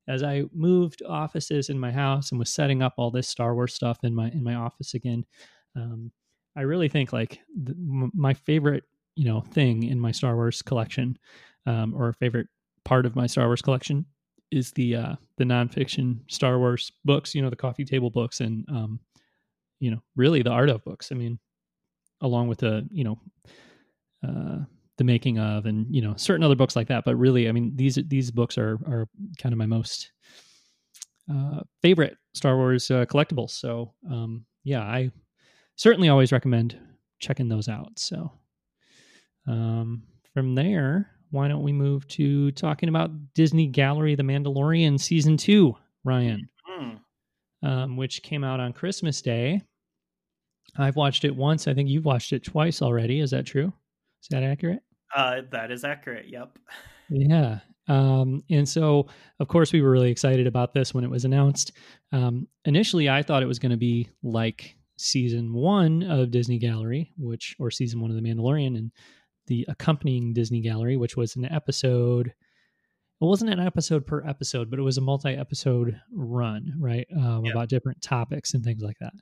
as 0.09 0.23
I 0.23 0.45
moved 0.53 1.03
offices 1.07 1.69
in 1.69 1.79
my 1.79 1.93
house 1.93 2.31
and 2.31 2.39
was 2.39 2.51
setting 2.51 2.83
up 2.83 2.95
all 2.97 3.11
this 3.11 3.29
Star 3.29 3.55
Wars 3.55 3.75
stuff 3.75 3.99
in 4.03 4.15
my 4.15 4.29
in 4.31 4.43
my 4.43 4.55
office 4.55 4.95
again, 4.95 5.25
um, 5.77 6.11
I 6.57 6.63
really 6.63 6.89
think 6.89 7.13
like 7.13 7.41
the, 7.63 7.73
m- 7.73 8.13
my 8.15 8.35
favorite 8.35 8.85
you 9.15 9.27
know 9.27 9.43
thing 9.43 9.83
in 9.85 10.01
my 10.01 10.13
Star 10.13 10.35
Wars 10.37 10.63
collection, 10.63 11.19
um, 11.67 11.95
or 11.95 12.13
favorite 12.15 12.49
part 12.85 13.05
of 13.05 13.15
my 13.17 13.27
Star 13.27 13.47
Wars 13.47 13.63
collection 13.63 14.07
is 14.51 14.73
the 14.73 14.97
uh 14.97 15.15
the 15.37 15.45
nonfiction 15.45 16.21
Star 16.29 16.59
Wars 16.59 16.91
books, 17.05 17.35
you 17.35 17.43
know, 17.43 17.51
the 17.51 17.57
coffee 17.57 17.85
table 17.85 18.11
books 18.11 18.41
and 18.41 18.65
um 18.71 19.01
you 19.79 19.91
know, 19.91 20.03
really 20.15 20.43
the 20.43 20.51
art 20.51 20.69
of 20.69 20.85
books. 20.85 21.11
I 21.11 21.15
mean, 21.15 21.39
along 22.21 22.49
with 22.49 22.59
the, 22.59 22.87
you 22.91 23.05
know, 23.05 23.19
uh 24.27 24.59
the 24.99 25.05
making 25.05 25.39
of 25.39 25.65
and, 25.65 25.87
you 25.95 26.03
know, 26.03 26.15
certain 26.17 26.45
other 26.45 26.55
books 26.57 26.77
like 26.77 26.89
that, 26.89 27.05
but 27.05 27.17
really, 27.17 27.49
I 27.49 27.53
mean, 27.53 27.73
these 27.77 27.99
these 28.09 28.31
books 28.31 28.59
are 28.59 28.79
are 28.87 29.09
kind 29.39 29.53
of 29.53 29.59
my 29.59 29.67
most 29.67 30.13
uh 31.33 31.61
favorite 31.83 32.17
Star 32.35 32.57
Wars 32.57 32.91
uh, 32.91 33.07
collectibles. 33.07 33.51
So, 33.51 33.95
um 34.11 34.45
yeah, 34.65 34.83
I 34.83 35.11
certainly 35.77 36.11
always 36.11 36.33
recommend 36.33 36.79
checking 37.19 37.49
those 37.49 37.69
out. 37.69 37.99
So, 37.99 38.33
um 39.47 40.03
from 40.35 40.55
there, 40.55 41.11
why 41.31 41.49
don't 41.49 41.63
we 41.63 41.73
move 41.73 42.07
to 42.09 42.51
talking 42.53 42.89
about 42.89 43.11
Disney 43.35 43.67
Gallery 43.67 44.15
The 44.15 44.23
Mandalorian 44.23 44.99
Season 44.99 45.37
2, 45.37 45.75
Ryan, 46.05 46.49
mm-hmm. 46.69 47.67
um, 47.67 47.97
which 47.97 48.23
came 48.23 48.45
out 48.45 48.61
on 48.61 48.73
Christmas 48.73 49.23
Day. 49.23 49.63
I've 50.77 50.97
watched 50.97 51.25
it 51.25 51.35
once. 51.35 51.67
I 51.67 51.75
think 51.75 51.89
you've 51.89 52.05
watched 52.05 52.33
it 52.33 52.45
twice 52.45 52.83
already. 52.83 53.21
Is 53.21 53.31
that 53.31 53.47
true? 53.47 53.73
Is 54.23 54.29
that 54.31 54.43
accurate? 54.43 54.83
Uh, 55.15 55.43
that 55.51 55.71
is 55.71 55.85
accurate. 55.85 56.29
Yep. 56.29 56.59
Yeah. 57.13 57.59
Um, 57.89 58.45
and 58.51 58.69
so, 58.69 59.09
of 59.41 59.49
course, 59.49 59.73
we 59.73 59.83
were 59.83 59.91
really 59.91 60.13
excited 60.13 60.47
about 60.47 60.73
this 60.73 60.95
when 60.95 61.03
it 61.03 61.11
was 61.11 61.25
announced. 61.25 61.73
Um, 62.13 62.47
initially, 62.65 63.11
I 63.11 63.25
thought 63.25 63.43
it 63.43 63.47
was 63.47 63.59
going 63.59 63.73
to 63.73 63.77
be 63.77 64.09
like 64.23 64.77
season 64.97 65.53
one 65.53 66.05
of 66.05 66.31
Disney 66.31 66.57
Gallery, 66.57 67.11
which, 67.19 67.57
or 67.59 67.69
season 67.73 68.01
one 68.01 68.13
of 68.13 68.17
The 68.17 68.23
Mandalorian. 68.23 68.77
And 68.77 68.93
the 69.51 69.67
accompanying 69.69 70.33
Disney 70.33 70.61
Gallery, 70.61 70.97
which 70.97 71.17
was 71.17 71.35
an 71.35 71.45
episode. 71.45 72.29
It 72.29 73.25
wasn't 73.27 73.51
an 73.51 73.59
episode 73.59 74.07
per 74.07 74.25
episode, 74.25 74.71
but 74.71 74.79
it 74.79 74.83
was 74.83 74.97
a 74.97 75.03
multi-episode 75.03 76.01
run, 76.15 76.73
right? 76.79 77.07
Um, 77.15 77.45
yeah. 77.45 77.51
About 77.51 77.69
different 77.69 78.01
topics 78.01 78.55
and 78.55 78.65
things 78.65 78.81
like 78.81 78.97
that. 79.01 79.13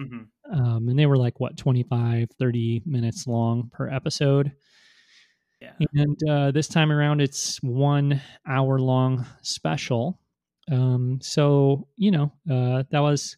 Mm-hmm. 0.00 0.58
Um, 0.58 0.88
and 0.88 0.98
they 0.98 1.04
were 1.04 1.18
like 1.18 1.38
what 1.38 1.58
25, 1.58 2.30
30 2.38 2.82
minutes 2.86 3.26
long 3.26 3.70
per 3.72 3.88
episode. 3.90 4.52
Yeah. 5.60 5.86
And 5.92 6.18
uh, 6.28 6.50
this 6.50 6.66
time 6.66 6.90
around, 6.90 7.20
it's 7.20 7.62
one 7.62 8.22
hour 8.48 8.80
long 8.80 9.26
special. 9.42 10.18
Um, 10.72 11.18
so 11.20 11.88
you 11.96 12.10
know 12.10 12.32
uh, 12.50 12.84
that 12.90 13.00
was 13.00 13.36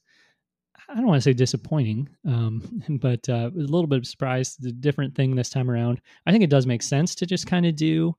I 0.88 0.94
don't 0.94 1.06
want 1.06 1.18
to 1.18 1.22
say 1.22 1.32
disappointing, 1.32 2.08
um, 2.26 2.82
but 3.00 3.28
uh, 3.28 3.50
a 3.54 3.58
little 3.58 3.86
bit 3.86 3.98
of 3.98 4.06
surprise. 4.06 4.56
The 4.56 4.72
different 4.72 5.14
thing 5.14 5.34
this 5.34 5.50
time 5.50 5.70
around. 5.70 6.00
I 6.26 6.32
think 6.32 6.44
it 6.44 6.50
does 6.50 6.66
make 6.66 6.82
sense 6.82 7.14
to 7.16 7.26
just 7.26 7.46
kind 7.46 7.66
of 7.66 7.76
do 7.76 8.14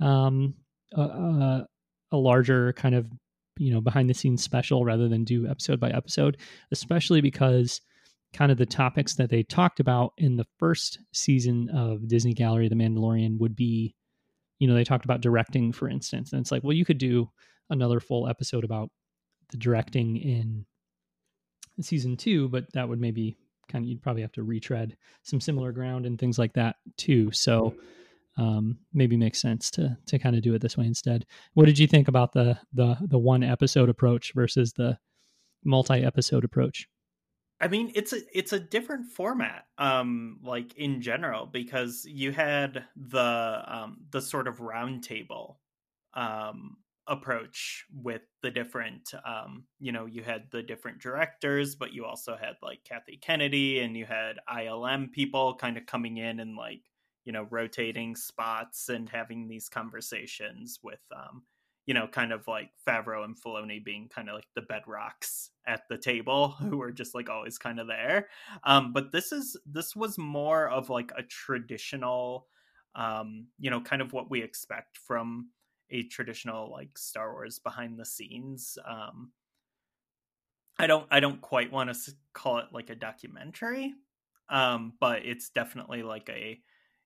um, 0.00 0.54
a, 0.92 1.02
a, 1.02 1.66
a, 2.12 2.16
larger 2.16 2.72
kind 2.74 2.94
of 2.94 3.10
you 3.58 3.72
know 3.72 3.80
behind 3.80 4.10
the 4.10 4.14
scenes 4.14 4.42
special 4.42 4.84
rather 4.84 5.08
than 5.08 5.24
do 5.24 5.46
episode 5.46 5.80
by 5.80 5.90
episode, 5.90 6.38
especially 6.72 7.20
because 7.20 7.80
kind 8.32 8.52
of 8.52 8.58
the 8.58 8.66
topics 8.66 9.14
that 9.14 9.30
they 9.30 9.42
talked 9.42 9.80
about 9.80 10.12
in 10.18 10.36
the 10.36 10.46
first 10.58 10.98
season 11.12 11.70
of 11.70 12.06
Disney 12.06 12.34
Gallery, 12.34 12.68
The 12.68 12.74
Mandalorian, 12.74 13.38
would 13.38 13.56
be 13.56 13.94
you 14.58 14.66
know 14.66 14.74
they 14.74 14.84
talked 14.84 15.04
about 15.04 15.20
directing 15.20 15.72
for 15.72 15.88
instance 15.88 16.32
and 16.32 16.40
it's 16.40 16.50
like 16.50 16.64
well 16.64 16.72
you 16.72 16.84
could 16.84 16.98
do 16.98 17.30
another 17.68 18.00
full 18.00 18.28
episode 18.28 18.64
about 18.64 18.90
the 19.50 19.56
directing 19.58 20.16
in 20.16 20.64
season 21.80 22.16
two 22.16 22.48
but 22.48 22.72
that 22.72 22.88
would 22.88 23.00
maybe 23.00 23.36
kind 23.68 23.84
of 23.84 23.88
you'd 23.88 24.02
probably 24.02 24.22
have 24.22 24.32
to 24.32 24.42
retread 24.42 24.96
some 25.22 25.40
similar 25.40 25.72
ground 25.72 26.06
and 26.06 26.18
things 26.18 26.38
like 26.38 26.54
that 26.54 26.76
too. 26.96 27.30
So 27.32 27.74
um, 28.36 28.78
maybe 28.92 29.16
makes 29.16 29.40
sense 29.40 29.70
to 29.72 29.96
to 30.06 30.18
kind 30.18 30.36
of 30.36 30.42
do 30.42 30.54
it 30.54 30.60
this 30.60 30.76
way 30.76 30.86
instead. 30.86 31.26
What 31.54 31.66
did 31.66 31.78
you 31.78 31.86
think 31.86 32.08
about 32.08 32.32
the 32.32 32.58
the 32.72 32.96
the 33.00 33.18
one 33.18 33.42
episode 33.42 33.88
approach 33.88 34.32
versus 34.34 34.72
the 34.72 34.98
multi 35.64 36.04
episode 36.04 36.44
approach? 36.44 36.88
I 37.58 37.68
mean, 37.68 37.90
it's 37.94 38.12
a 38.12 38.18
it's 38.34 38.52
a 38.52 38.60
different 38.60 39.06
format, 39.12 39.64
um, 39.78 40.40
like 40.42 40.74
in 40.74 41.00
general, 41.00 41.46
because 41.46 42.04
you 42.06 42.32
had 42.32 42.84
the 42.94 43.62
um 43.66 43.98
the 44.10 44.20
sort 44.20 44.48
of 44.48 44.58
roundtable 44.58 45.56
um 46.14 46.76
approach 47.08 47.84
with 48.02 48.22
the 48.42 48.50
different 48.50 49.12
um 49.24 49.64
you 49.78 49.92
know 49.92 50.06
you 50.06 50.22
had 50.22 50.44
the 50.50 50.62
different 50.62 50.98
directors 50.98 51.76
but 51.76 51.92
you 51.92 52.04
also 52.04 52.36
had 52.36 52.54
like 52.62 52.80
kathy 52.84 53.16
kennedy 53.16 53.80
and 53.80 53.96
you 53.96 54.04
had 54.04 54.38
ilm 54.52 55.10
people 55.12 55.54
kind 55.54 55.76
of 55.76 55.86
coming 55.86 56.16
in 56.16 56.40
and 56.40 56.56
like 56.56 56.80
you 57.24 57.32
know 57.32 57.46
rotating 57.50 58.16
spots 58.16 58.88
and 58.88 59.08
having 59.08 59.46
these 59.46 59.68
conversations 59.68 60.80
with 60.82 61.00
um 61.14 61.42
you 61.86 61.94
know, 61.94 62.08
kind 62.08 62.32
of 62.32 62.46
like 62.48 62.70
Favreau 62.86 63.24
and 63.24 63.40
Filoni 63.40 63.82
being 63.82 64.08
kind 64.08 64.28
of 64.28 64.34
like 64.34 64.48
the 64.54 64.62
bedrocks 64.62 65.50
at 65.66 65.82
the 65.88 65.96
table 65.96 66.48
who 66.60 66.76
were 66.76 66.92
just 66.92 67.14
like 67.14 67.30
always 67.30 67.58
kind 67.58 67.80
of 67.80 67.86
there. 67.86 68.28
Um, 68.64 68.92
but 68.92 69.12
this 69.12 69.32
is 69.32 69.56
this 69.64 69.96
was 69.96 70.18
more 70.18 70.68
of 70.68 70.90
like 70.90 71.12
a 71.16 71.22
traditional, 71.22 72.48
um, 72.96 73.46
you 73.58 73.70
know, 73.70 73.80
kind 73.80 74.02
of 74.02 74.12
what 74.12 74.30
we 74.30 74.42
expect 74.42 74.98
from 74.98 75.50
a 75.90 76.04
traditional 76.04 76.70
like 76.70 76.98
Star 76.98 77.32
Wars 77.32 77.58
behind 77.58 77.98
the 77.98 78.04
scenes. 78.06 78.78
Um, 78.84 79.32
I 80.78 80.86
don't 80.86 81.06
I 81.10 81.20
don't 81.20 81.40
quite 81.40 81.72
want 81.72 81.92
to 81.94 82.12
call 82.34 82.58
it 82.58 82.72
like 82.72 82.90
a 82.90 82.94
documentary, 82.94 83.94
um, 84.48 84.96
but 85.00 85.24
it's 85.24 85.50
definitely 85.50 86.02
like 86.02 86.28
a 86.28 86.60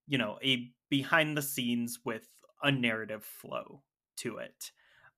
you 0.07 0.19
know 0.19 0.39
a 0.43 0.73
behind 0.89 1.37
the 1.37 1.43
scenes 1.43 2.01
with 2.05 2.29
a 2.63 2.73
narrative 2.73 3.25
flow 3.25 3.85
to 4.17 4.39
it. 4.39 4.73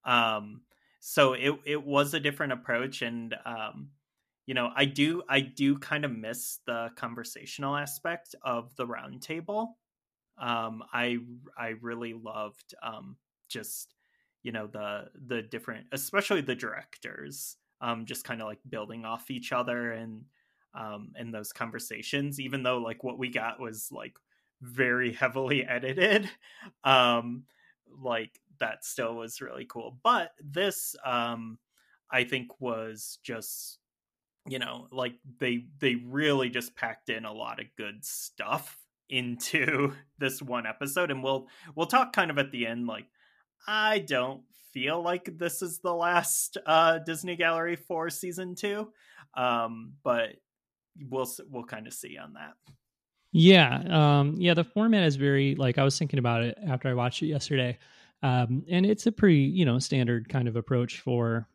Um, 0.04 0.64
so 1.00 1.32
it 1.32 1.58
it 1.64 1.82
was 1.82 2.12
a 2.14 2.20
different 2.20 2.52
approach, 2.52 3.00
and 3.00 3.34
um, 3.46 3.92
you 4.44 4.52
know, 4.54 4.70
I 4.74 4.84
do 4.84 5.22
I 5.28 5.40
do 5.40 5.78
kind 5.78 6.04
of 6.04 6.10
miss 6.12 6.58
the 6.66 6.90
conversational 6.96 7.74
aspect 7.76 8.34
of 8.42 8.76
the 8.76 8.86
roundtable. 8.86 9.74
Um, 10.38 10.82
I 10.92 11.18
I 11.56 11.68
really 11.80 12.14
loved 12.14 12.74
um, 12.82 13.18
just 13.52 13.94
you 14.42 14.52
know 14.52 14.66
the 14.66 15.04
the 15.26 15.42
different, 15.42 15.86
especially 15.92 16.40
the 16.40 16.54
directors, 16.54 17.56
um, 17.80 18.06
just 18.06 18.24
kind 18.24 18.40
of 18.40 18.48
like 18.48 18.60
building 18.68 19.04
off 19.04 19.30
each 19.30 19.52
other 19.52 19.92
and 19.92 20.22
um, 20.74 21.12
in 21.18 21.30
those 21.30 21.52
conversations. 21.52 22.40
Even 22.40 22.62
though 22.62 22.78
like 22.78 23.04
what 23.04 23.18
we 23.18 23.28
got 23.28 23.60
was 23.60 23.88
like 23.92 24.16
very 24.60 25.12
heavily 25.12 25.64
edited, 25.68 26.28
um, 26.84 27.44
like 28.00 28.40
that 28.58 28.84
still 28.84 29.14
was 29.14 29.40
really 29.40 29.66
cool. 29.68 29.98
But 30.02 30.32
this, 30.40 30.96
um, 31.04 31.58
I 32.10 32.24
think, 32.24 32.60
was 32.60 33.18
just 33.22 33.78
you 34.48 34.58
know 34.58 34.88
like 34.90 35.14
they 35.38 35.66
they 35.78 35.94
really 35.94 36.48
just 36.50 36.74
packed 36.74 37.08
in 37.08 37.24
a 37.24 37.32
lot 37.32 37.60
of 37.60 37.66
good 37.76 38.04
stuff 38.04 38.78
into 39.08 39.92
this 40.18 40.40
one 40.40 40.66
episode 40.66 41.10
and 41.10 41.22
we'll 41.22 41.46
we'll 41.74 41.86
talk 41.86 42.14
kind 42.14 42.30
of 42.30 42.38
at 42.38 42.50
the 42.50 42.66
end 42.66 42.86
like 42.86 43.04
i 43.66 43.98
don't 44.00 44.42
feel 44.72 45.02
like 45.02 45.38
this 45.38 45.62
is 45.62 45.78
the 45.80 45.94
last 45.94 46.58
uh 46.66 46.98
disney 47.00 47.36
gallery 47.36 47.76
for 47.76 48.08
season 48.08 48.54
two 48.54 48.90
um 49.34 49.92
but 50.02 50.36
we'll 51.08 51.30
we'll 51.50 51.64
kind 51.64 51.86
of 51.86 51.92
see 51.92 52.16
on 52.16 52.32
that 52.34 52.54
yeah 53.32 54.18
um 54.18 54.34
yeah 54.38 54.54
the 54.54 54.64
format 54.64 55.04
is 55.04 55.16
very 55.16 55.54
like 55.56 55.78
i 55.78 55.84
was 55.84 55.98
thinking 55.98 56.18
about 56.18 56.42
it 56.42 56.58
after 56.66 56.88
i 56.88 56.94
watched 56.94 57.22
it 57.22 57.26
yesterday 57.26 57.78
um, 58.22 58.64
and 58.68 58.86
it's 58.86 59.06
a 59.06 59.12
pretty, 59.12 59.40
you 59.40 59.64
know, 59.64 59.78
standard 59.78 60.28
kind 60.28 60.46
of 60.46 60.56
approach 60.56 61.00
for 61.00 61.48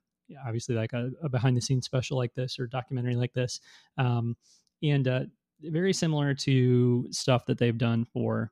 obviously 0.45 0.75
like 0.75 0.93
a, 0.93 1.11
a 1.23 1.29
behind 1.29 1.55
the 1.55 1.61
scenes 1.61 1.85
special 1.85 2.17
like 2.17 2.33
this 2.33 2.59
or 2.59 2.67
documentary 2.67 3.15
like 3.15 3.33
this. 3.33 3.61
Um, 3.97 4.35
and 4.83 5.07
uh, 5.07 5.21
very 5.61 5.93
similar 5.93 6.33
to 6.33 7.07
stuff 7.11 7.45
that 7.45 7.57
they've 7.57 7.77
done 7.77 8.05
for 8.05 8.51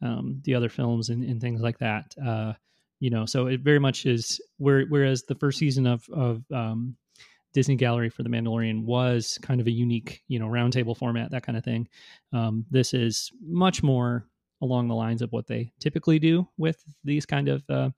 um, 0.00 0.40
the 0.44 0.54
other 0.54 0.68
films 0.68 1.08
and, 1.08 1.24
and 1.24 1.40
things 1.40 1.60
like 1.60 1.78
that. 1.78 2.14
Uh, 2.24 2.52
you 3.00 3.10
know, 3.10 3.26
so 3.26 3.46
it 3.46 3.60
very 3.60 3.78
much 3.78 4.06
is 4.06 4.40
where, 4.58 4.84
whereas 4.86 5.22
the 5.22 5.34
first 5.34 5.58
season 5.58 5.86
of, 5.86 6.04
of 6.12 6.42
um, 6.52 6.96
Disney 7.52 7.76
Gallery 7.76 8.10
for 8.10 8.22
The 8.22 8.28
Mandalorian 8.28 8.84
was 8.84 9.38
kind 9.42 9.60
of 9.60 9.66
a 9.66 9.70
unique, 9.70 10.22
you 10.28 10.38
know, 10.38 10.46
roundtable 10.46 10.96
format, 10.96 11.30
that 11.30 11.44
kind 11.44 11.56
of 11.56 11.64
thing. 11.64 11.88
Um, 12.32 12.66
this 12.70 12.94
is 12.94 13.30
much 13.42 13.82
more 13.82 14.26
along 14.62 14.88
the 14.88 14.94
lines 14.94 15.22
of 15.22 15.32
what 15.32 15.46
they 15.46 15.72
typically 15.80 16.18
do 16.18 16.48
with 16.56 16.82
these 17.04 17.26
kind 17.26 17.48
of 17.48 17.62
uh, 17.68 17.90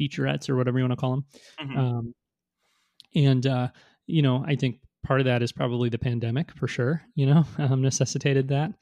featurettes 0.00 0.48
or 0.48 0.56
whatever 0.56 0.78
you 0.78 0.84
want 0.84 0.92
to 0.92 0.96
call 0.96 1.10
them. 1.10 1.24
Mm-hmm. 1.60 1.78
Um, 1.78 2.14
and 3.14 3.46
uh, 3.46 3.68
you 4.06 4.22
know, 4.22 4.44
I 4.46 4.56
think 4.56 4.78
part 5.04 5.20
of 5.20 5.26
that 5.26 5.42
is 5.42 5.52
probably 5.52 5.88
the 5.88 5.98
pandemic 5.98 6.52
for 6.52 6.68
sure. 6.68 7.02
You 7.14 7.26
know, 7.26 7.44
um, 7.58 7.82
necessitated 7.82 8.48
that. 8.48 8.72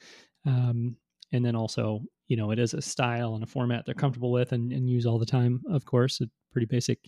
Um, 0.47 0.97
and 1.33 1.45
then 1.45 1.55
also, 1.55 2.01
you 2.29 2.37
know, 2.37 2.51
it 2.51 2.59
is 2.59 2.75
a 2.75 2.83
style 2.83 3.35
and 3.35 3.43
a 3.43 3.47
format 3.47 3.85
they're 3.85 3.95
comfortable 3.95 4.31
with 4.31 4.53
and, 4.53 4.73
and 4.73 4.89
use 4.89 5.07
all 5.07 5.19
the 5.19 5.27
time. 5.27 5.63
Of 5.69 5.85
course, 5.85 6.21
a 6.21 6.29
pretty 6.53 6.67
basic 6.67 6.99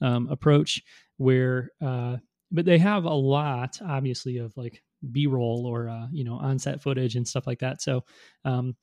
um, 0.00 0.28
approach 0.30 0.82
where, 1.18 1.70
uh, 1.82 2.16
but 2.50 2.64
they 2.64 2.78
have 2.78 3.04
a 3.04 3.12
lot, 3.12 3.78
obviously, 3.84 4.38
of 4.38 4.56
like 4.56 4.82
B-roll 5.12 5.66
or 5.66 5.88
uh, 5.88 6.06
you 6.12 6.24
know 6.24 6.34
on-set 6.34 6.82
footage 6.82 7.16
and 7.16 7.26
stuff 7.26 7.46
like 7.46 7.58
that. 7.60 7.82
So 7.82 8.04
um, 8.44 8.76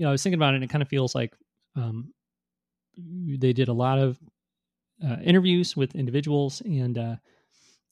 you 0.00 0.04
know, 0.04 0.08
I 0.08 0.12
was 0.12 0.22
thinking 0.22 0.38
about 0.38 0.54
it 0.54 0.56
and 0.56 0.64
it 0.64 0.70
kind 0.70 0.82
of 0.82 0.88
feels 0.88 1.14
like 1.14 1.34
um, 1.76 2.12
they 2.96 3.52
did 3.52 3.68
a 3.68 3.72
lot 3.72 3.98
of 3.98 4.18
uh, 5.04 5.16
interviews 5.22 5.76
with 5.76 5.94
individuals 5.94 6.62
and, 6.62 6.96
uh, 6.96 7.16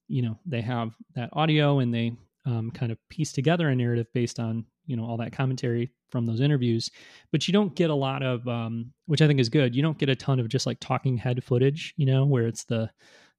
you 0.09 0.23
know, 0.23 0.39
they 0.47 0.63
have 0.63 0.95
that 1.15 1.29
audio 1.35 1.81
and 1.81 1.93
they 1.93 2.13
um, 2.49 2.71
kind 2.71 2.91
of 2.91 2.99
piece 3.09 3.33
together 3.33 3.69
a 3.69 3.77
narrative 3.77 4.07
based 4.15 4.41
on, 4.41 4.65
you 4.87 4.97
know, 4.97 5.05
all 5.05 5.17
that 5.19 5.33
commentary 5.33 5.93
from 6.11 6.27
those 6.27 6.41
interviews. 6.41 6.91
But 7.31 7.47
you 7.47 7.53
don't 7.53 7.75
get 7.75 7.91
a 7.91 7.95
lot 7.95 8.23
of, 8.23 8.47
um, 8.49 8.93
which 9.07 9.23
I 9.23 9.27
think 9.27 9.41
is 9.41 9.49
good. 9.49 9.77
You 9.77 9.83
don't 9.83 9.99
get 9.99 10.09
a 10.09 10.17
ton 10.17 10.41
of 10.41 10.49
just 10.49 10.67
like 10.67 10.79
talking 10.81 11.17
head 11.17 11.45
footage, 11.45 11.95
you 11.97 12.07
know, 12.07 12.25
where 12.25 12.47
it's 12.47 12.65
the, 12.65 12.91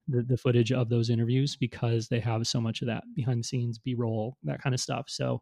the, 0.08 0.22
the 0.22 0.38
footage 0.38 0.72
of 0.72 0.90
those 0.90 1.10
interviews 1.10 1.56
because 1.56 2.08
they 2.08 2.20
have 2.20 2.46
so 2.48 2.62
much 2.62 2.82
of 2.82 2.88
that 2.88 3.04
behind 3.16 3.40
the 3.40 3.44
scenes 3.44 3.78
b-roll 3.78 4.36
that 4.44 4.60
kind 4.60 4.74
of 4.74 4.80
stuff 4.80 5.06
so 5.08 5.40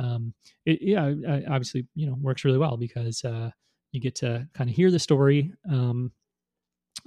um, 0.00 0.32
it, 0.64 0.78
yeah, 0.80 1.12
obviously, 1.48 1.86
you 1.94 2.06
know, 2.06 2.16
works 2.20 2.44
really 2.44 2.58
well 2.58 2.76
because 2.76 3.22
uh, 3.24 3.50
you 3.92 4.00
get 4.00 4.14
to 4.16 4.48
kind 4.54 4.70
of 4.70 4.76
hear 4.76 4.90
the 4.90 4.98
story 4.98 5.52
um, 5.70 6.10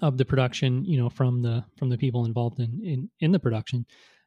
of 0.02 0.18
the 0.18 0.26
production, 0.26 0.86
you 0.86 0.98
know, 0.98 1.10
from 1.10 1.42
the 1.42 1.64
from 1.78 1.90
the 1.90 1.98
people 1.98 2.26
involved 2.26 2.60
in 2.60 2.80
in, 2.84 3.10
in 3.20 3.32
the 3.32 3.40
production. 3.40 3.86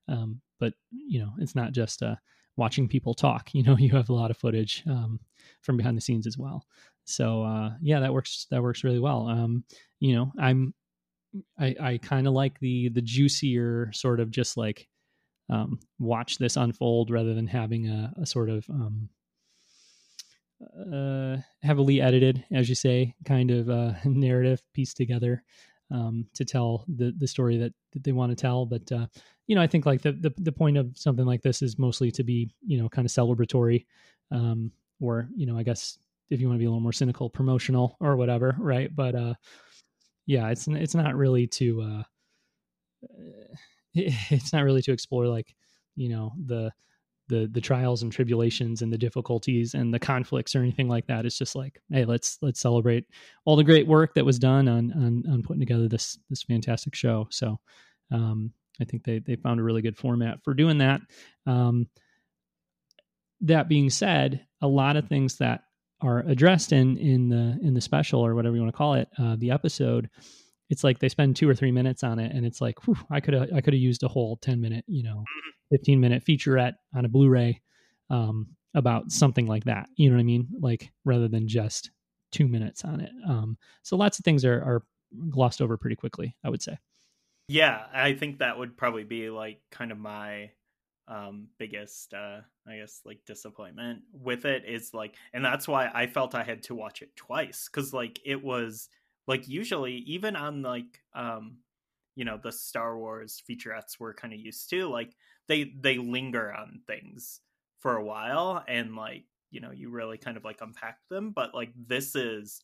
Um, 0.08 0.40
but 0.58 0.74
you 0.90 1.20
know, 1.20 1.32
it's 1.38 1.54
not 1.54 1.72
just 1.72 2.02
uh, 2.02 2.16
watching 2.56 2.88
people 2.88 3.14
talk. 3.14 3.54
You 3.54 3.62
know, 3.62 3.76
you 3.78 3.90
have 3.90 4.08
a 4.08 4.14
lot 4.14 4.30
of 4.30 4.36
footage 4.36 4.82
um, 4.86 5.20
from 5.62 5.76
behind 5.76 5.96
the 5.96 6.02
scenes 6.02 6.26
as 6.26 6.38
well. 6.38 6.64
So 7.04 7.44
uh, 7.44 7.70
yeah, 7.80 8.00
that 8.00 8.12
works. 8.12 8.46
That 8.50 8.62
works 8.62 8.84
really 8.84 8.98
well. 8.98 9.28
Um, 9.28 9.64
you 10.00 10.14
know, 10.14 10.32
I'm 10.38 10.74
I, 11.58 11.74
I 11.80 11.98
kind 11.98 12.26
of 12.26 12.32
like 12.32 12.58
the 12.60 12.88
the 12.88 13.02
juicier 13.02 13.90
sort 13.92 14.20
of 14.20 14.30
just 14.30 14.56
like 14.56 14.88
um, 15.48 15.78
watch 15.98 16.38
this 16.38 16.56
unfold 16.56 17.10
rather 17.10 17.34
than 17.34 17.46
having 17.46 17.88
a, 17.88 18.12
a 18.20 18.26
sort 18.26 18.50
of 18.50 18.68
um, 18.68 19.08
uh, 20.92 21.36
heavily 21.62 22.00
edited, 22.00 22.44
as 22.50 22.68
you 22.68 22.74
say, 22.74 23.14
kind 23.24 23.50
of 23.50 23.70
uh, 23.70 23.92
narrative 24.04 24.62
pieced 24.72 24.96
together 24.96 25.44
um, 25.90 26.26
to 26.34 26.44
tell 26.44 26.84
the 26.88 27.12
the 27.16 27.28
story 27.28 27.56
that, 27.58 27.72
that 27.92 28.04
they 28.04 28.12
want 28.12 28.30
to 28.30 28.36
tell. 28.36 28.66
But 28.66 28.90
uh, 28.92 29.06
you 29.46 29.54
know, 29.54 29.62
I 29.62 29.66
think 29.66 29.86
like 29.86 30.02
the, 30.02 30.12
the, 30.12 30.32
the 30.38 30.52
point 30.52 30.76
of 30.76 30.90
something 30.94 31.24
like 31.24 31.42
this 31.42 31.62
is 31.62 31.78
mostly 31.78 32.10
to 32.12 32.24
be 32.24 32.50
you 32.66 32.78
know 32.78 32.88
kind 32.88 33.06
of 33.06 33.12
celebratory, 33.12 33.86
um, 34.30 34.72
or 35.00 35.28
you 35.36 35.46
know, 35.46 35.56
I 35.56 35.62
guess 35.62 35.98
if 36.30 36.40
you 36.40 36.48
want 36.48 36.56
to 36.56 36.60
be 36.60 36.66
a 36.66 36.68
little 36.68 36.80
more 36.80 36.92
cynical, 36.92 37.30
promotional 37.30 37.96
or 38.00 38.16
whatever, 38.16 38.56
right? 38.58 38.94
But 38.94 39.14
uh, 39.14 39.34
yeah, 40.26 40.48
it's 40.50 40.66
it's 40.68 40.94
not 40.94 41.14
really 41.14 41.46
to 41.48 41.82
uh, 41.82 42.02
it's 43.94 44.52
not 44.52 44.64
really 44.64 44.82
to 44.82 44.92
explore 44.92 45.26
like 45.26 45.54
you 45.94 46.08
know 46.08 46.32
the 46.44 46.72
the 47.28 47.48
the 47.52 47.60
trials 47.60 48.02
and 48.02 48.12
tribulations 48.12 48.82
and 48.82 48.92
the 48.92 48.98
difficulties 48.98 49.74
and 49.74 49.92
the 49.92 49.98
conflicts 49.98 50.54
or 50.54 50.60
anything 50.60 50.88
like 50.88 51.06
that. 51.06 51.26
It's 51.26 51.38
just 51.38 51.56
like, 51.56 51.80
hey, 51.90 52.04
let's 52.04 52.38
let's 52.42 52.60
celebrate 52.60 53.04
all 53.44 53.56
the 53.56 53.64
great 53.64 53.86
work 53.86 54.14
that 54.14 54.24
was 54.24 54.38
done 54.38 54.68
on 54.68 54.92
on, 54.92 55.22
on 55.30 55.42
putting 55.42 55.60
together 55.60 55.88
this 55.88 56.18
this 56.30 56.42
fantastic 56.42 56.94
show. 56.94 57.26
So 57.30 57.58
um, 58.10 58.52
I 58.80 58.84
think 58.84 59.04
they 59.04 59.18
they 59.18 59.36
found 59.36 59.60
a 59.60 59.64
really 59.64 59.82
good 59.82 59.96
format 59.96 60.42
for 60.44 60.54
doing 60.54 60.78
that. 60.78 61.00
Um, 61.46 61.88
that 63.42 63.68
being 63.68 63.90
said, 63.90 64.46
a 64.62 64.68
lot 64.68 64.96
of 64.96 65.08
things 65.08 65.36
that 65.38 65.62
are 66.00 66.20
addressed 66.20 66.72
in 66.72 66.96
in 66.98 67.28
the 67.28 67.58
in 67.62 67.74
the 67.74 67.80
special 67.80 68.24
or 68.24 68.34
whatever 68.34 68.54
you 68.54 68.62
want 68.62 68.72
to 68.72 68.76
call 68.76 68.94
it, 68.94 69.08
uh, 69.18 69.36
the 69.36 69.50
episode, 69.50 70.10
it's 70.68 70.82
like 70.84 70.98
they 70.98 71.08
spend 71.08 71.36
two 71.36 71.48
or 71.48 71.54
three 71.54 71.72
minutes 71.72 72.02
on 72.02 72.18
it, 72.18 72.32
and 72.34 72.44
it's 72.44 72.60
like 72.60 72.84
whew, 72.86 72.96
I 73.10 73.20
could 73.20 73.34
have 73.34 73.48
I 73.54 73.60
could 73.60 73.74
have 73.74 73.80
used 73.80 74.02
a 74.02 74.08
whole 74.08 74.36
ten 74.36 74.60
minute, 74.60 74.84
you 74.88 75.02
know, 75.02 75.18
Mm-hmm. 75.18 75.50
fifteen 75.70 76.00
minute 76.00 76.24
featurette 76.24 76.74
on 76.94 77.04
a 77.04 77.08
Blu-ray 77.08 77.60
um, 78.10 78.48
about 78.74 79.10
something 79.10 79.46
like 79.46 79.64
that. 79.64 79.88
You 79.96 80.10
know 80.10 80.16
what 80.16 80.20
I 80.20 80.24
mean? 80.24 80.48
Like 80.60 80.90
rather 81.04 81.28
than 81.28 81.48
just 81.48 81.90
two 82.32 82.48
minutes 82.48 82.84
on 82.84 83.00
it. 83.00 83.10
Um, 83.28 83.56
so 83.82 83.96
lots 83.96 84.18
of 84.18 84.24
things 84.24 84.44
are, 84.44 84.60
are 84.62 84.82
glossed 85.30 85.62
over 85.62 85.76
pretty 85.76 85.96
quickly. 85.96 86.36
I 86.44 86.50
would 86.50 86.62
say. 86.62 86.78
Yeah, 87.48 87.86
I 87.94 88.14
think 88.14 88.38
that 88.38 88.58
would 88.58 88.76
probably 88.76 89.04
be 89.04 89.30
like 89.30 89.60
kind 89.70 89.92
of 89.92 89.98
my 89.98 90.50
um 91.08 91.46
biggest 91.56 92.12
uh 92.14 92.40
I 92.66 92.78
guess 92.78 93.00
like 93.04 93.20
disappointment 93.24 94.00
with 94.12 94.44
it 94.44 94.64
is 94.66 94.92
like 94.92 95.14
and 95.32 95.44
that's 95.44 95.68
why 95.68 95.88
I 95.94 96.08
felt 96.08 96.34
I 96.34 96.42
had 96.42 96.64
to 96.64 96.74
watch 96.74 97.00
it 97.00 97.14
twice 97.14 97.68
cuz 97.68 97.94
like 97.94 98.18
it 98.24 98.42
was 98.42 98.88
like 99.26 99.48
usually 99.48 99.96
even 100.06 100.36
on 100.36 100.62
like 100.62 101.02
um 101.14 101.58
you 102.14 102.24
know 102.24 102.38
the 102.42 102.52
Star 102.52 102.96
Wars 102.96 103.42
featurettes 103.48 103.98
we're 103.98 104.14
kind 104.14 104.32
of 104.32 104.40
used 104.40 104.70
to 104.70 104.88
like 104.88 105.12
they 105.48 105.72
they 105.80 105.98
linger 105.98 106.52
on 106.52 106.80
things 106.86 107.40
for 107.78 107.96
a 107.96 108.04
while 108.04 108.64
and 108.66 108.96
like 108.96 109.24
you 109.50 109.60
know 109.60 109.70
you 109.70 109.90
really 109.90 110.18
kind 110.18 110.36
of 110.36 110.44
like 110.44 110.60
unpack 110.60 110.98
them 111.08 111.30
but 111.30 111.54
like 111.54 111.70
this 111.76 112.16
is 112.16 112.60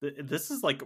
this 0.00 0.50
is 0.50 0.62
like 0.62 0.82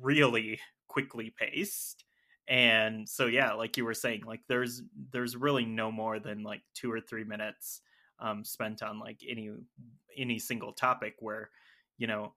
really 0.00 0.58
quickly 0.88 1.30
paced. 1.30 2.04
And 2.48 3.08
so 3.08 3.26
yeah 3.26 3.52
like 3.52 3.76
you 3.76 3.84
were 3.84 3.94
saying 3.94 4.24
like 4.26 4.40
there's 4.48 4.82
there's 5.12 5.36
really 5.36 5.64
no 5.64 5.92
more 5.92 6.18
than 6.18 6.42
like 6.42 6.62
two 6.74 6.90
or 6.90 7.00
three 7.00 7.22
minutes 7.22 7.80
um 8.18 8.44
spent 8.44 8.82
on 8.82 8.98
like 8.98 9.20
any 9.28 9.50
any 10.16 10.40
single 10.40 10.72
topic 10.72 11.14
where 11.20 11.50
you 11.96 12.08
know 12.08 12.32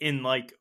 in 0.00 0.22
like 0.22 0.52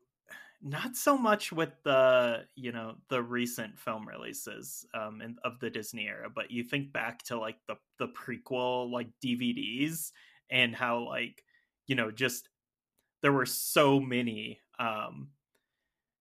not 0.63 0.95
so 0.95 1.17
much 1.17 1.51
with 1.51 1.71
the 1.83 2.45
you 2.55 2.71
know 2.71 2.95
the 3.09 3.21
recent 3.21 3.77
film 3.77 4.07
releases 4.07 4.85
um 4.93 5.21
in, 5.21 5.35
of 5.43 5.59
the 5.59 5.69
disney 5.69 6.07
era 6.07 6.29
but 6.33 6.49
you 6.51 6.63
think 6.63 6.91
back 6.93 7.21
to 7.21 7.37
like 7.37 7.57
the 7.67 7.75
the 7.99 8.07
prequel 8.07 8.89
like 8.89 9.09
dvds 9.23 10.11
and 10.49 10.73
how 10.75 10.99
like 10.99 11.43
you 11.87 11.95
know 11.95 12.09
just 12.11 12.49
there 13.21 13.33
were 13.33 13.45
so 13.45 13.99
many 13.99 14.59
um 14.79 15.29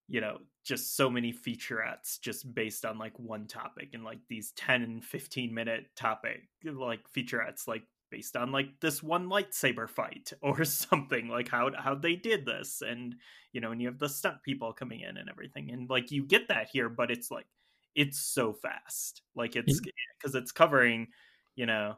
you 0.09 0.21
know 0.21 0.39
just 0.65 0.97
so 0.97 1.11
many 1.11 1.33
featurettes 1.33 2.21
just 2.21 2.55
based 2.55 2.85
on 2.85 2.99
like 2.99 3.19
one 3.19 3.47
topic 3.47 3.91
and 3.95 4.05
like 4.05 4.21
these 4.29 4.53
10 4.53 4.83
and 4.83 5.05
15 5.05 5.53
minute 5.53 5.87
topic 5.97 6.43
like 6.65 7.01
featurettes 7.11 7.67
like 7.67 7.85
based 8.13 8.37
on 8.37 8.53
like 8.53 8.69
this 8.81 9.03
one 9.03 9.29
lightsaber 9.29 9.91
fight 9.91 10.33
or 10.43 10.65
something 10.65 11.29
like 11.29 11.49
how 11.49 11.71
how 11.77 11.97
they 11.97 12.15
did 12.15 12.47
this 12.47 12.83
and 12.87 13.17
you 13.53 13.61
know 13.61 13.73
and 13.73 13.81
you 13.81 13.89
have 13.89 13.99
the 13.99 14.09
stunt 14.09 14.37
people 14.45 14.73
coming 14.73 15.01
in 15.01 15.17
and 15.17 15.29
everything 15.29 15.71
and 15.73 15.91
like 15.91 16.13
you 16.13 16.25
get 16.25 16.47
that 16.47 16.69
here 16.73 16.89
but 16.89 17.11
it's 17.11 17.31
like 17.31 17.47
it's 17.95 18.19
so 18.19 18.53
fast. 18.53 19.23
Like 19.35 19.57
it's 19.57 19.81
because 20.19 20.35
it's 20.35 20.53
covering 20.53 21.09
you 21.55 21.67
know 21.67 21.97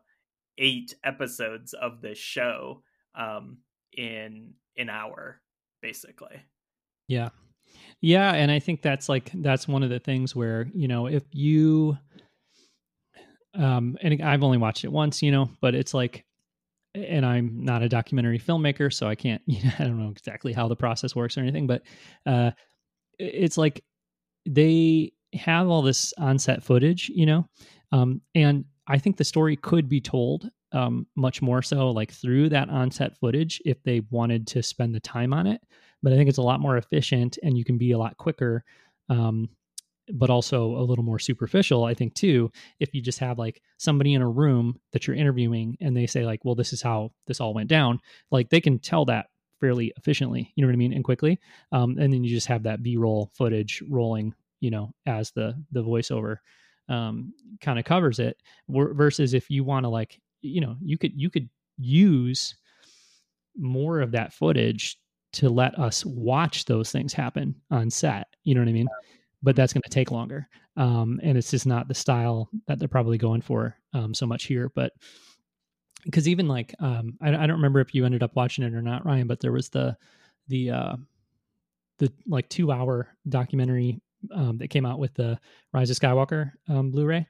eight 0.59 0.95
episodes 1.05 1.73
of 1.73 2.01
this 2.01 2.19
show 2.19 2.83
um 3.15 3.59
in 3.97 4.55
an 4.77 4.89
hour 4.89 5.41
basically. 5.83 6.43
Yeah. 7.09 7.31
Yeah 8.01 8.33
and 8.33 8.51
i 8.51 8.59
think 8.59 8.83
that's 8.83 9.09
like 9.09 9.31
that's 9.35 9.67
one 9.69 9.83
of 9.83 9.91
the 9.91 9.99
things 9.99 10.35
where 10.35 10.69
you 10.75 10.89
know 10.89 11.07
if 11.07 11.25
you 11.33 11.99
um 13.57 13.97
and 14.03 14.23
i've 14.23 14.43
only 14.43 14.59
watched 14.59 14.85
it 14.85 14.93
once 14.93 15.23
you 15.23 15.31
know 15.31 15.49
but 15.61 15.75
it's 15.75 15.95
like 15.95 16.25
and 16.95 17.25
i'm 17.25 17.65
not 17.65 17.83
a 17.83 17.89
documentary 17.89 18.39
filmmaker 18.39 18.93
so 18.93 19.07
i 19.07 19.15
can't 19.15 19.43
you 19.47 19.63
know 19.63 19.71
i 19.79 19.85
don't 19.85 19.99
know 19.99 20.11
exactly 20.11 20.53
how 20.53 20.69
the 20.69 20.77
process 20.77 21.15
works 21.15 21.37
or 21.37 21.41
anything 21.41 21.67
but 21.67 21.83
uh 22.27 22.51
it's 23.19 23.57
like 23.59 23.85
they 24.47 25.13
have 25.35 25.69
all 25.69 25.83
this 25.83 26.13
on-set 26.19 26.63
footage 26.63 27.09
you 27.15 27.27
know 27.27 27.47
um 27.93 28.21
and 28.35 28.65
i 28.87 28.99
think 28.99 29.17
the 29.17 29.25
story 29.25 29.57
could 29.57 29.89
be 29.89 30.01
told 30.01 30.49
um 30.73 31.07
much 31.17 31.43
more 31.43 31.63
so 31.63 31.91
like 31.91 32.13
through 32.13 32.49
that 32.49 32.69
on-set 32.71 33.17
footage 33.19 33.61
if 33.65 33.83
they 33.83 34.03
wanted 34.11 34.47
to 34.47 34.63
spend 34.63 34.95
the 34.95 35.01
time 35.01 35.33
on 35.33 35.47
it 35.47 35.61
but 36.03 36.13
i 36.13 36.17
think 36.17 36.29
it's 36.29 36.39
a 36.39 36.43
lot 36.43 36.61
more 36.61 36.77
efficient 36.77 37.39
and 37.43 37.57
you 37.57 37.65
can 37.65 37.79
be 37.79 37.93
a 37.93 37.99
lot 37.99 38.17
quicker 38.17 38.65
um 39.09 39.49
but 40.13 40.31
also 40.31 40.77
a 40.77 40.83
little 40.83 41.05
more 41.05 41.19
superficial 41.19 41.85
i 41.85 41.95
think 41.95 42.15
too 42.15 42.51
if 42.81 42.95
you 42.95 43.01
just 43.01 43.19
have 43.19 43.39
like 43.39 43.63
somebody 43.79 44.15
in 44.15 44.23
a 44.23 44.29
room 44.29 44.79
that 44.93 45.07
you're 45.07 45.17
interviewing 45.17 45.77
and 45.81 45.97
they 45.97 46.07
say 46.07 46.25
like 46.27 46.45
well 46.45 46.55
this 46.55 46.73
is 46.73 46.83
how 46.83 47.11
this 47.27 47.41
all 47.41 47.55
went 47.55 47.69
down 47.69 47.99
like 48.31 48.51
they 48.51 48.61
can 48.61 48.79
tell 48.79 49.05
that 49.05 49.27
fairly 49.61 49.93
efficiently 49.97 50.53
you 50.55 50.63
know 50.63 50.69
what 50.69 50.75
i 50.75 50.77
mean 50.77 50.93
and 50.93 51.05
quickly 51.05 51.39
um, 51.73 51.97
and 51.99 52.13
then 52.13 52.23
you 52.25 52.31
just 52.31 52.47
have 52.47 52.63
that 52.63 52.83
b-roll 52.83 53.31
footage 53.35 53.83
rolling 53.89 54.35
you 54.61 54.71
know 54.71 54.93
as 55.07 55.31
the 55.33 55.55
the 55.73 55.83
voiceover 55.83 56.37
um, 56.89 57.33
kind 57.63 57.79
of 57.79 57.85
covers 57.85 58.19
it 58.19 58.37
versus 58.69 59.33
if 59.33 59.49
you 59.49 59.65
want 59.65 59.85
to 59.85 59.89
like 59.89 60.21
you 60.43 60.61
know 60.61 60.77
you 60.83 60.99
could 60.99 61.13
you 61.19 61.31
could 61.31 61.49
use 61.79 62.57
more 63.57 64.01
of 64.01 64.13
that 64.13 64.33
footage 64.33 64.99
to 65.33 65.49
let 65.49 65.79
us 65.79 66.05
watch 66.05 66.65
those 66.67 66.93
things 66.93 67.13
happen 67.13 67.55
on 67.71 67.91
set 67.91 68.27
you 68.45 68.55
know 68.55 68.61
what 68.61 68.69
i 68.69 68.73
mean 68.73 68.89
but 69.45 69.55
that's 69.55 69.75
going 69.75 69.83
to 69.83 69.91
take 69.91 70.11
longer. 70.11 70.49
Um, 70.77 71.21
and 71.23 71.37
it's 71.37 71.51
just 71.51 71.67
not 71.67 71.87
the 71.87 71.95
style 71.95 72.49
that 72.67 72.79
they're 72.79 72.89
probably 72.89 73.19
going 73.19 73.43
for 73.43 73.77
um, 73.93 74.15
so 74.15 74.27
much 74.27 74.45
here. 74.45 74.73
But 74.75 74.93
because 76.05 76.27
even 76.27 76.49
like 76.49 76.75
um, 76.81 77.17
I, 77.21 77.29
I, 77.29 77.47
don't 77.47 77.57
remember 77.57 77.81
if 77.81 77.95
you 77.95 78.07
ended 78.07 78.23
up 78.23 78.35
watching 78.35 78.65
it 78.65 78.75
or 78.75 78.83
not, 78.83 79.05
Ryan, 79.05 79.27
but 79.27 79.41
there 79.41 79.53
was 79.53 79.69
the 79.69 79.97
the 80.49 80.71
uh, 80.71 80.97
the 81.99 82.11
like 82.27 82.49
two 82.49 82.73
hour 82.73 83.09
documentary 83.29 84.01
um, 84.35 84.57
that 84.59 84.69
came 84.69 84.87
out 84.87 84.99
with 84.99 85.15
the 85.15 85.39
Rise 85.73 85.91
of 85.91 85.99
Skywalker 85.99 86.53
um, 86.69 86.91
Blu-ray, 86.91 87.27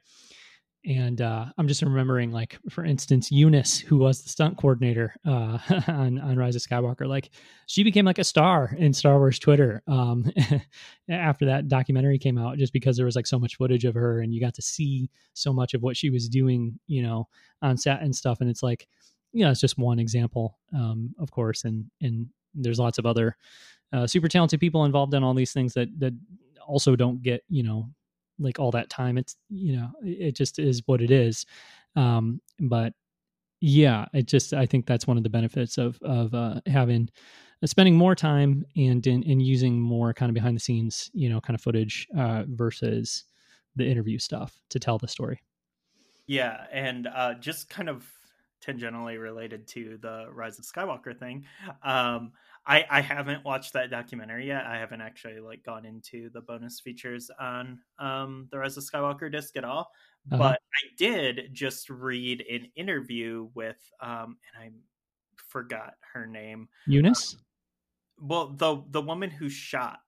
and 0.85 1.19
uh, 1.21 1.45
I'm 1.57 1.67
just 1.67 1.81
remembering, 1.81 2.31
like 2.31 2.59
for 2.69 2.85
instance, 2.85 3.31
Eunice, 3.31 3.79
who 3.79 3.97
was 3.97 4.21
the 4.21 4.29
stunt 4.29 4.57
coordinator 4.57 5.15
uh, 5.25 5.57
on 5.87 6.19
on 6.19 6.37
Rise 6.37 6.55
of 6.55 6.61
Skywalker, 6.61 7.07
like 7.07 7.31
she 7.65 7.83
became 7.83 8.05
like 8.05 8.19
a 8.19 8.23
star 8.23 8.75
in 8.77 8.93
Star 8.93 9.17
Wars 9.17 9.39
Twitter 9.39 9.81
um, 9.87 10.31
after 11.09 11.45
that 11.45 11.67
documentary 11.67 12.19
came 12.19 12.37
out, 12.37 12.57
just 12.57 12.73
because 12.73 12.97
there 12.97 13.05
was 13.05 13.15
like 13.15 13.27
so 13.27 13.39
much 13.39 13.55
footage 13.55 13.85
of 13.85 13.95
her, 13.95 14.21
and 14.21 14.33
you 14.33 14.39
got 14.39 14.53
to 14.55 14.61
see 14.61 15.09
so 15.33 15.51
much 15.51 15.73
of 15.73 15.81
what 15.81 15.97
she 15.97 16.09
was 16.09 16.29
doing, 16.29 16.79
you 16.87 17.01
know, 17.01 17.27
on 17.61 17.77
set 17.77 18.01
and 18.01 18.15
stuff. 18.15 18.41
And 18.41 18.49
it's 18.49 18.63
like, 18.63 18.87
you 19.33 19.43
know, 19.43 19.51
it's 19.51 19.61
just 19.61 19.77
one 19.77 19.99
example, 19.99 20.57
um, 20.73 21.15
of 21.19 21.31
course, 21.31 21.63
and 21.63 21.85
and 22.01 22.27
there's 22.53 22.79
lots 22.79 22.99
of 22.99 23.05
other 23.05 23.35
uh, 23.91 24.05
super 24.05 24.27
talented 24.27 24.59
people 24.59 24.85
involved 24.85 25.13
in 25.13 25.23
all 25.23 25.33
these 25.33 25.53
things 25.53 25.73
that 25.73 25.89
that 25.99 26.13
also 26.67 26.95
don't 26.95 27.21
get, 27.21 27.43
you 27.49 27.63
know, 27.63 27.89
like 28.39 28.59
all 28.59 28.71
that 28.71 28.89
time 28.89 29.17
it's 29.17 29.35
you 29.49 29.75
know 29.75 29.89
it 30.01 30.35
just 30.35 30.59
is 30.59 30.81
what 30.85 31.01
it 31.01 31.11
is 31.11 31.45
um 31.95 32.41
but 32.59 32.93
yeah 33.61 34.05
it 34.13 34.25
just 34.27 34.53
i 34.53 34.65
think 34.65 34.85
that's 34.85 35.07
one 35.07 35.17
of 35.17 35.23
the 35.23 35.29
benefits 35.29 35.77
of 35.77 35.97
of 36.01 36.33
uh 36.33 36.59
having 36.65 37.09
uh, 37.63 37.67
spending 37.67 37.95
more 37.95 38.15
time 38.15 38.65
and 38.75 39.07
in, 39.07 39.23
in 39.23 39.39
using 39.39 39.79
more 39.79 40.13
kind 40.13 40.29
of 40.29 40.33
behind 40.33 40.55
the 40.55 40.61
scenes 40.61 41.09
you 41.13 41.29
know 41.29 41.39
kind 41.39 41.55
of 41.55 41.61
footage 41.61 42.07
uh 42.17 42.43
versus 42.47 43.23
the 43.75 43.85
interview 43.85 44.17
stuff 44.17 44.61
to 44.69 44.79
tell 44.79 44.97
the 44.97 45.07
story. 45.07 45.41
Yeah 46.27 46.65
and 46.71 47.07
uh 47.07 47.35
just 47.35 47.69
kind 47.69 47.89
of 47.89 48.05
tangentially 48.65 49.19
related 49.21 49.67
to 49.67 49.97
the 50.01 50.27
rise 50.31 50.57
of 50.57 50.65
skywalker 50.65 51.17
thing 51.17 51.45
um 51.83 52.31
I, 52.67 52.85
I 52.89 53.01
haven't 53.01 53.45
watched 53.45 53.73
that 53.73 53.91
documentary 53.91 54.47
yet. 54.47 54.65
I 54.65 54.77
haven't 54.77 55.01
actually 55.01 55.39
like 55.39 55.63
gone 55.63 55.85
into 55.85 56.29
the 56.31 56.41
bonus 56.41 56.79
features 56.79 57.29
on 57.39 57.79
um 57.99 58.47
the 58.51 58.57
Rise 58.57 58.77
of 58.77 58.83
Skywalker 58.83 59.31
disc 59.31 59.55
at 59.57 59.63
all. 59.63 59.91
Uh-huh. 60.31 60.37
But 60.37 60.59
I 60.73 60.87
did 60.97 61.49
just 61.53 61.89
read 61.89 62.43
an 62.49 62.67
interview 62.75 63.49
with 63.53 63.77
um 64.01 64.37
and 64.55 64.63
I 64.63 64.71
forgot 65.47 65.93
her 66.13 66.25
name. 66.25 66.67
Eunice? 66.87 67.35
Um, 67.35 68.27
well, 68.27 68.47
the 68.47 68.83
the 68.89 69.01
woman 69.01 69.29
who 69.29 69.49
shot 69.49 69.99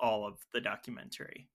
all 0.00 0.26
of 0.26 0.38
the 0.52 0.60
documentary. 0.60 1.48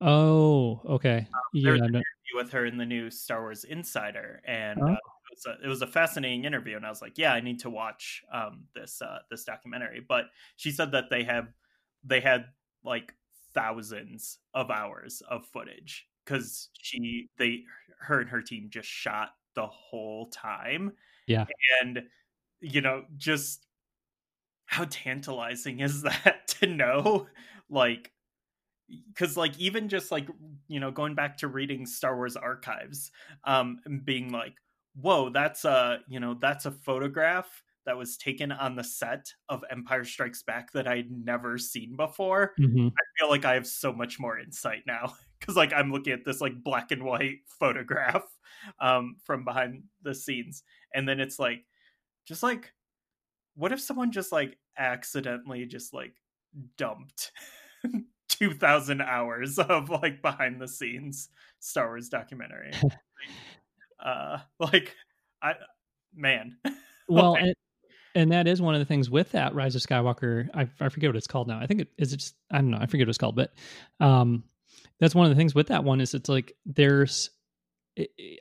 Oh, 0.00 0.80
okay. 0.84 1.26
Um, 1.32 1.40
yeah, 1.54 1.70
an 1.70 1.84
interview 1.84 2.02
with 2.34 2.50
her 2.52 2.66
in 2.66 2.76
the 2.76 2.84
new 2.84 3.10
Star 3.10 3.40
Wars 3.40 3.64
Insider, 3.64 4.42
and 4.46 4.80
oh. 4.82 4.92
uh, 4.92 4.96
was 5.36 5.46
a, 5.46 5.64
it 5.64 5.68
was 5.68 5.82
a 5.82 5.86
fascinating 5.86 6.44
interview. 6.44 6.76
And 6.76 6.86
I 6.86 6.90
was 6.90 7.02
like, 7.02 7.18
yeah, 7.18 7.32
I 7.32 7.40
need 7.40 7.60
to 7.60 7.70
watch 7.70 8.22
um, 8.32 8.64
this 8.74 9.00
uh, 9.02 9.18
this 9.30 9.44
documentary. 9.44 10.04
But 10.06 10.26
she 10.56 10.70
said 10.70 10.92
that 10.92 11.10
they 11.10 11.24
have 11.24 11.48
they 12.04 12.20
had 12.20 12.46
like 12.84 13.14
thousands 13.54 14.38
of 14.54 14.70
hours 14.70 15.22
of 15.28 15.46
footage 15.46 16.06
because 16.24 16.68
she 16.80 17.28
they 17.38 17.64
her 18.00 18.20
and 18.20 18.30
her 18.30 18.42
team 18.42 18.68
just 18.70 18.88
shot 18.88 19.30
the 19.54 19.66
whole 19.66 20.26
time. 20.26 20.92
Yeah, 21.26 21.46
and 21.82 22.02
you 22.60 22.80
know 22.80 23.04
just 23.16 23.66
how 24.66 24.86
tantalizing 24.88 25.80
is 25.80 26.02
that 26.02 26.48
to 26.48 26.66
know 26.66 27.26
like 27.70 28.12
because 29.12 29.36
like 29.36 29.58
even 29.58 29.88
just 29.88 30.12
like 30.12 30.28
you 30.68 30.78
know 30.78 30.90
going 30.90 31.14
back 31.14 31.38
to 31.38 31.48
reading 31.48 31.86
star 31.86 32.14
wars 32.14 32.36
archives 32.36 33.10
um 33.44 33.80
being 34.04 34.30
like 34.30 34.54
whoa 35.00 35.30
that's 35.30 35.64
a 35.64 36.00
you 36.08 36.20
know 36.20 36.34
that's 36.34 36.66
a 36.66 36.70
photograph 36.70 37.62
that 37.84 37.96
was 37.96 38.16
taken 38.16 38.50
on 38.50 38.74
the 38.74 38.82
set 38.82 39.32
of 39.48 39.62
Empire 39.70 40.04
Strikes 40.04 40.42
Back 40.42 40.72
that 40.72 40.88
I'd 40.88 41.10
never 41.10 41.56
seen 41.56 41.94
before, 41.96 42.52
Mhm. 42.58 42.88
I 42.90 43.02
feel 43.18 43.28
like 43.30 43.44
I 43.44 43.54
have 43.54 43.66
so 43.66 43.92
much 43.92 44.18
more 44.18 44.38
insight 44.40 44.82
now 44.86 45.14
because 45.40 45.54
like 45.56 45.72
I'm 45.72 45.92
looking 45.92 46.12
at 46.12 46.24
this 46.24 46.40
like 46.40 46.62
black 46.64 46.90
and 46.90 47.04
white 47.04 47.40
photograph 47.60 48.24
um, 48.80 49.16
from 49.24 49.44
behind 49.44 49.84
the 50.02 50.14
scenes, 50.14 50.64
and 50.94 51.08
then 51.08 51.20
it's 51.20 51.38
like, 51.38 51.64
just 52.26 52.42
like, 52.42 52.72
what 53.54 53.72
if 53.72 53.80
someone 53.80 54.12
just 54.12 54.32
like 54.32 54.58
accidentally 54.78 55.66
just 55.66 55.94
like 55.94 56.14
dumped 56.76 57.32
two 58.28 58.52
thousand 58.54 59.00
hours 59.02 59.58
of 59.58 59.90
like 59.90 60.22
behind 60.22 60.60
the 60.60 60.68
scenes 60.68 61.28
Star 61.60 61.86
Wars 61.88 62.08
documentary? 62.08 62.72
Uh, 64.04 64.38
like, 64.60 64.94
I 65.42 65.54
man, 66.14 66.56
Well, 67.08 67.36
and, 67.36 67.54
and 68.16 68.32
that 68.32 68.48
is 68.48 68.60
one 68.60 68.74
of 68.74 68.80
the 68.80 68.84
things 68.84 69.08
with 69.08 69.30
that 69.32 69.54
Rise 69.54 69.76
of 69.76 69.82
Skywalker. 69.82 70.48
I, 70.54 70.68
I 70.80 70.88
forget 70.88 71.08
what 71.10 71.16
it's 71.16 71.26
called 71.28 71.46
now. 71.48 71.60
I 71.60 71.66
think 71.66 71.82
it 71.82 71.88
is 71.98 72.12
it 72.12 72.16
just 72.16 72.34
I 72.50 72.56
don't 72.56 72.70
know. 72.70 72.78
I 72.80 72.86
forget 72.86 73.06
what 73.06 73.10
it's 73.10 73.18
called, 73.18 73.36
but 73.36 73.52
um, 74.00 74.42
that's 74.98 75.14
one 75.14 75.26
of 75.26 75.30
the 75.30 75.36
things 75.36 75.54
with 75.54 75.68
that 75.68 75.84
one 75.84 76.00
is 76.00 76.14
it's 76.14 76.28
like 76.28 76.54
there's 76.64 77.30
it, 77.96 78.10
it- 78.18 78.40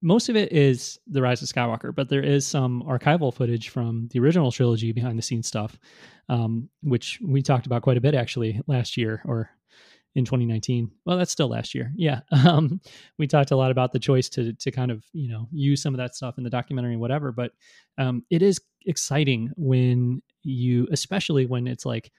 most 0.00 0.28
of 0.28 0.36
it 0.36 0.52
is 0.52 0.96
the 1.08 1.20
Rise 1.20 1.42
of 1.42 1.48
Skywalker, 1.48 1.92
but 1.92 2.08
there 2.08 2.22
is 2.22 2.46
some 2.46 2.84
archival 2.84 3.34
footage 3.34 3.70
from 3.70 4.06
the 4.12 4.20
original 4.20 4.52
trilogy 4.52 4.92
behind 4.92 5.18
the 5.18 5.22
scenes 5.22 5.48
stuff, 5.48 5.76
um, 6.28 6.68
which 6.84 7.18
we 7.20 7.42
talked 7.42 7.66
about 7.66 7.82
quite 7.82 7.96
a 7.96 8.00
bit 8.00 8.14
actually 8.14 8.60
last 8.68 8.96
year 8.96 9.20
or 9.24 9.50
in 10.18 10.24
2019. 10.24 10.90
Well, 11.04 11.16
that's 11.16 11.32
still 11.32 11.48
last 11.48 11.74
year. 11.74 11.92
Yeah. 11.96 12.20
Um, 12.48 12.80
we 13.18 13.26
talked 13.26 13.50
a 13.50 13.56
lot 13.56 13.70
about 13.70 13.92
the 13.92 13.98
choice 13.98 14.28
to 14.30 14.54
to 14.54 14.70
kind 14.70 14.90
of, 14.90 15.04
you 15.12 15.28
know, 15.28 15.48
use 15.52 15.82
some 15.82 15.92
of 15.92 15.98
that 15.98 16.14
stuff 16.14 16.38
in 16.38 16.44
the 16.44 16.50
documentary 16.50 16.92
and 16.92 17.00
whatever, 17.00 17.30
but 17.30 17.52
um, 17.98 18.24
it 18.30 18.42
is 18.42 18.60
exciting 18.86 19.50
when 19.56 20.22
you 20.44 20.88
especially 20.90 21.46
when 21.46 21.66
it's 21.66 21.84
like 21.84 22.10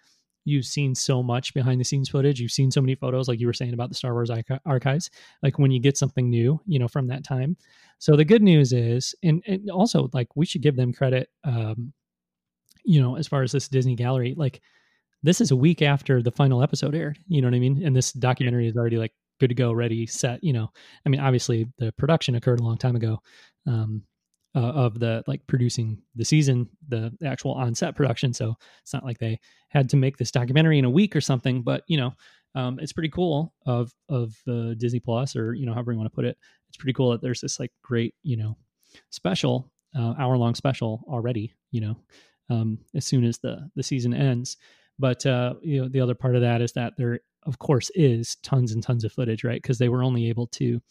you've 0.46 0.66
seen 0.66 0.96
so 0.96 1.22
much 1.22 1.54
behind 1.54 1.80
the 1.80 1.86
scenes 1.86 2.10
footage 2.10 2.40
you've 2.40 2.52
seen 2.52 2.72
so 2.72 2.82
many 2.82 2.96
photos 2.96 3.28
like 3.28 3.40
you 3.40 3.48
were 3.48 3.54
saying 3.54 3.74
about 3.74 3.90
the 3.90 3.96
star 3.96 4.14
wars 4.14 4.30
archi- 4.30 4.60
archives 4.66 5.10
like 5.42 5.58
when 5.58 5.72
you 5.72 5.80
get 5.80 5.98
something 5.98 6.30
new 6.30 6.60
you 6.66 6.80
know 6.80 6.88
from 6.88 7.08
that 7.08 7.24
time 7.24 7.58
so 7.98 8.16
the 8.16 8.26
good 8.26 8.42
news 8.42 8.72
is 8.72 9.16
and, 9.24 9.44
and 9.48 9.70
also 9.70 10.10
like 10.14 10.28
we 10.36 10.46
should 10.46 10.62
give 10.62 10.76
them 10.76 10.94
credit 10.94 11.30
um 11.44 11.92
you 12.86 13.02
know 13.02 13.16
as 13.16 13.28
far 13.28 13.42
as 13.44 13.52
this 13.52 13.68
disney 13.68 13.96
gallery 13.96 14.34
like 14.38 14.62
this 15.24 15.42
is 15.42 15.52
a 15.52 15.56
week 15.56 15.82
after 15.82 16.22
the 16.22 16.32
final 16.32 16.64
episode 16.64 16.96
aired 16.96 17.18
you 17.28 17.42
know 17.42 17.48
what 17.48 17.56
i 17.56 17.60
mean 17.60 17.82
and 17.84 17.96
this 17.96 18.12
documentary 18.14 18.68
is 18.68 18.76
already 18.76 18.98
like 18.98 19.12
good 19.40 19.50
to 19.50 19.56
go 19.56 19.72
ready 19.72 20.06
set 20.06 20.44
you 20.44 20.54
know 20.54 20.70
i 21.06 21.10
mean 21.10 21.20
obviously 21.20 21.68
the 21.78 21.92
production 21.94 22.36
occurred 22.36 22.60
a 22.60 22.64
long 22.64 22.78
time 22.78 22.96
ago 22.96 23.20
um 23.68 24.04
uh, 24.56 24.60
of 24.60 25.00
the 25.00 25.24
like 25.28 25.46
producing 25.48 26.02
the 26.16 26.26
season, 26.26 26.68
the 26.88 27.16
actual 27.24 27.52
on 27.54 27.76
set 27.76 27.96
production. 27.96 28.34
So 28.34 28.56
it's 28.82 28.94
not 28.94 29.06
like 29.06 29.20
they 29.20 29.40
had 29.70 29.90
to 29.90 29.98
make 29.98 30.18
this 30.18 30.32
documentary 30.32 30.80
in 30.80 30.86
a 30.86 30.90
week 30.90 31.16
or 31.16 31.22
something. 31.22 31.62
But 31.62 31.84
you 31.88 31.98
know, 31.98 32.14
um, 32.56 32.80
it's 32.80 32.94
pretty 32.94 33.10
cool 33.10 33.54
of 33.66 33.94
of 34.10 34.36
uh, 34.48 34.74
Disney 34.78 35.00
Plus 35.00 35.36
or 35.36 35.54
you 35.54 35.66
know 35.66 35.74
however 35.74 35.92
you 35.92 35.98
want 35.98 36.12
to 36.12 36.16
put 36.16 36.26
it. 36.26 36.38
It's 36.68 36.78
pretty 36.78 36.94
cool 36.94 37.12
that 37.12 37.22
there's 37.22 37.42
this 37.42 37.60
like 37.60 37.72
great 37.84 38.16
you 38.24 38.38
know 38.38 38.58
special 39.12 39.72
uh, 39.98 40.16
hour 40.18 40.38
long 40.38 40.56
special 40.56 41.04
already. 41.08 41.54
You 41.72 41.82
know, 41.82 41.98
um, 42.50 42.80
as 42.96 43.06
soon 43.06 43.24
as 43.24 43.38
the 43.38 43.70
the 43.76 43.84
season 43.84 44.14
ends. 44.14 44.58
But 45.00 45.26
uh, 45.26 45.56
you 45.62 45.82
know, 45.82 45.88
the 45.88 46.02
other 46.02 46.16
part 46.16 46.36
of 46.36 46.42
that 46.42 46.62
is 46.62 46.74
that 46.74 46.94
there, 46.98 47.22
of 47.44 47.58
course, 47.58 47.90
is 47.96 48.36
tons 48.44 48.74
and 48.74 48.84
tons 48.84 49.04
of 49.04 49.14
footage, 49.14 49.44
right? 49.44 49.62
Because 49.62 49.78
they 49.78 49.90
were 49.90 50.04
only 50.04 50.28
able 50.30 50.48
to, 50.48 50.82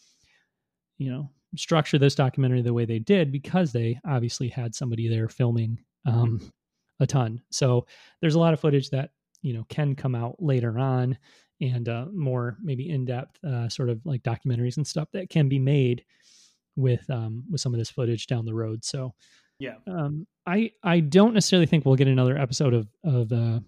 you 0.97 1.11
know, 1.11 1.29
structure 1.55 1.97
this 1.97 2.15
documentary 2.15 2.61
the 2.61 2.73
way 2.73 2.85
they 2.85 2.99
did 2.99 3.31
because 3.31 3.71
they 3.71 3.99
obviously 4.05 4.49
had 4.49 4.75
somebody 4.75 5.07
there 5.07 5.29
filming 5.29 5.79
um, 6.05 6.51
a 6.99 7.07
ton. 7.07 7.41
So 7.51 7.85
there's 8.21 8.35
a 8.35 8.39
lot 8.39 8.53
of 8.53 8.59
footage 8.59 8.89
that 8.89 9.11
you 9.41 9.53
know 9.53 9.65
can 9.69 9.95
come 9.95 10.15
out 10.15 10.35
later 10.39 10.77
on 10.77 11.17
and 11.61 11.89
uh, 11.89 12.05
more 12.13 12.57
maybe 12.61 12.89
in 12.89 13.05
depth 13.05 13.43
uh, 13.43 13.69
sort 13.69 13.89
of 13.89 14.05
like 14.05 14.23
documentaries 14.23 14.77
and 14.77 14.87
stuff 14.87 15.09
that 15.11 15.29
can 15.29 15.49
be 15.49 15.59
made 15.59 16.03
with 16.75 17.07
um, 17.09 17.43
with 17.49 17.61
some 17.61 17.73
of 17.73 17.79
this 17.79 17.89
footage 17.89 18.27
down 18.27 18.45
the 18.45 18.55
road. 18.55 18.83
So 18.83 19.13
yeah, 19.59 19.75
um, 19.87 20.25
I 20.45 20.71
I 20.83 21.01
don't 21.01 21.33
necessarily 21.33 21.65
think 21.65 21.85
we'll 21.85 21.95
get 21.95 22.07
another 22.07 22.37
episode 22.37 22.73
of 22.73 22.87
of 23.03 23.31
uh, 23.31 23.59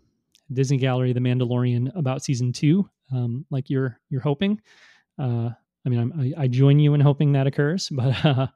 Disney 0.54 0.78
Gallery, 0.78 1.14
The 1.14 1.20
Mandalorian, 1.20 1.96
about 1.98 2.24
season 2.24 2.54
two, 2.54 2.90
um, 3.12 3.46
like 3.50 3.70
you're 3.70 4.00
you're 4.10 4.22
hoping. 4.22 4.62
Uh, 5.20 5.50
I 5.86 5.90
mean, 5.90 6.34
I, 6.38 6.44
I 6.44 6.48
join 6.48 6.80
you 6.80 6.94
in 6.94 7.02
hoping 7.02 7.32
that 7.34 7.48
occurs, 7.48 7.90
but 7.92 8.26
uh, 8.26 8.48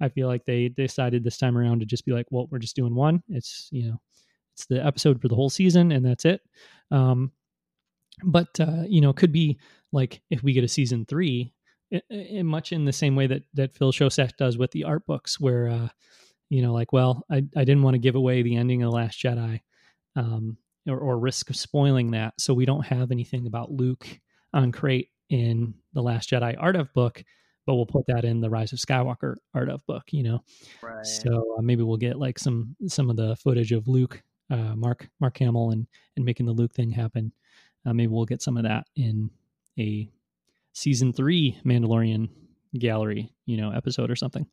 I 0.00 0.08
feel 0.08 0.28
like 0.28 0.44
they 0.44 0.68
decided 0.68 1.24
this 1.24 1.38
time 1.38 1.56
around 1.56 1.80
to 1.80 1.86
just 1.86 2.04
be 2.04 2.12
like, 2.12 2.26
well, 2.30 2.48
we're 2.50 2.58
just 2.58 2.76
doing 2.76 2.94
one. 2.94 3.22
It's 3.28 3.68
you 3.70 3.88
know, 3.88 4.00
it's 4.54 4.66
the 4.66 4.84
episode 4.84 5.20
for 5.20 5.28
the 5.28 5.36
whole 5.36 5.50
season, 5.50 5.92
and 5.92 6.04
that's 6.04 6.24
it. 6.24 6.40
Um, 6.90 7.32
but 8.22 8.48
uh, 8.60 8.84
you 8.86 9.00
know, 9.00 9.12
could 9.12 9.32
be 9.32 9.58
like 9.92 10.22
if 10.30 10.42
we 10.42 10.52
get 10.52 10.64
a 10.64 10.68
season 10.68 11.04
three, 11.06 11.52
i 11.92 12.00
i 12.38 12.42
much 12.42 12.72
in 12.72 12.84
the 12.84 12.92
same 12.92 13.16
way 13.16 13.26
that 13.26 13.42
that 13.54 13.74
Phil 13.74 13.92
Szostak 13.92 14.36
does 14.36 14.58
with 14.58 14.70
the 14.72 14.84
art 14.84 15.06
books, 15.06 15.40
where 15.40 15.68
uh, 15.68 15.88
you 16.50 16.62
know, 16.62 16.72
like, 16.72 16.92
well, 16.92 17.24
I 17.30 17.44
I 17.56 17.64
didn't 17.64 17.82
want 17.82 17.94
to 17.94 17.98
give 18.00 18.14
away 18.14 18.42
the 18.42 18.56
ending 18.56 18.82
of 18.82 18.90
the 18.90 18.96
Last 18.96 19.20
Jedi. 19.20 19.60
Um, 20.16 20.56
or, 20.88 20.98
or 20.98 21.18
risk 21.18 21.50
of 21.50 21.56
spoiling 21.56 22.10
that. 22.12 22.34
So 22.38 22.54
we 22.54 22.66
don't 22.66 22.84
have 22.86 23.10
anything 23.10 23.46
about 23.46 23.70
Luke 23.70 24.06
on 24.52 24.72
Crait 24.72 25.10
in 25.30 25.74
the 25.92 26.02
Last 26.02 26.30
Jedi 26.30 26.54
art 26.58 26.76
of 26.76 26.92
book, 26.92 27.22
but 27.66 27.74
we'll 27.74 27.86
put 27.86 28.06
that 28.06 28.24
in 28.24 28.40
the 28.40 28.50
Rise 28.50 28.72
of 28.72 28.78
Skywalker 28.78 29.36
art 29.54 29.68
of 29.68 29.84
book. 29.86 30.04
You 30.10 30.22
know, 30.22 30.44
right. 30.82 31.04
so 31.04 31.56
uh, 31.58 31.62
maybe 31.62 31.82
we'll 31.82 31.96
get 31.96 32.18
like 32.18 32.38
some 32.38 32.76
some 32.86 33.10
of 33.10 33.16
the 33.16 33.36
footage 33.36 33.72
of 33.72 33.88
Luke, 33.88 34.22
uh, 34.50 34.76
Mark 34.76 35.08
Mark 35.20 35.38
Hamill, 35.38 35.70
and 35.70 35.86
and 36.16 36.24
making 36.24 36.46
the 36.46 36.52
Luke 36.52 36.74
thing 36.74 36.90
happen. 36.90 37.32
Uh, 37.86 37.92
maybe 37.92 38.08
we'll 38.08 38.24
get 38.24 38.42
some 38.42 38.56
of 38.56 38.62
that 38.64 38.86
in 38.96 39.30
a 39.78 40.08
season 40.72 41.12
three 41.12 41.58
Mandalorian 41.64 42.28
gallery, 42.78 43.32
you 43.46 43.56
know, 43.56 43.70
episode 43.70 44.10
or 44.10 44.16
something. 44.16 44.46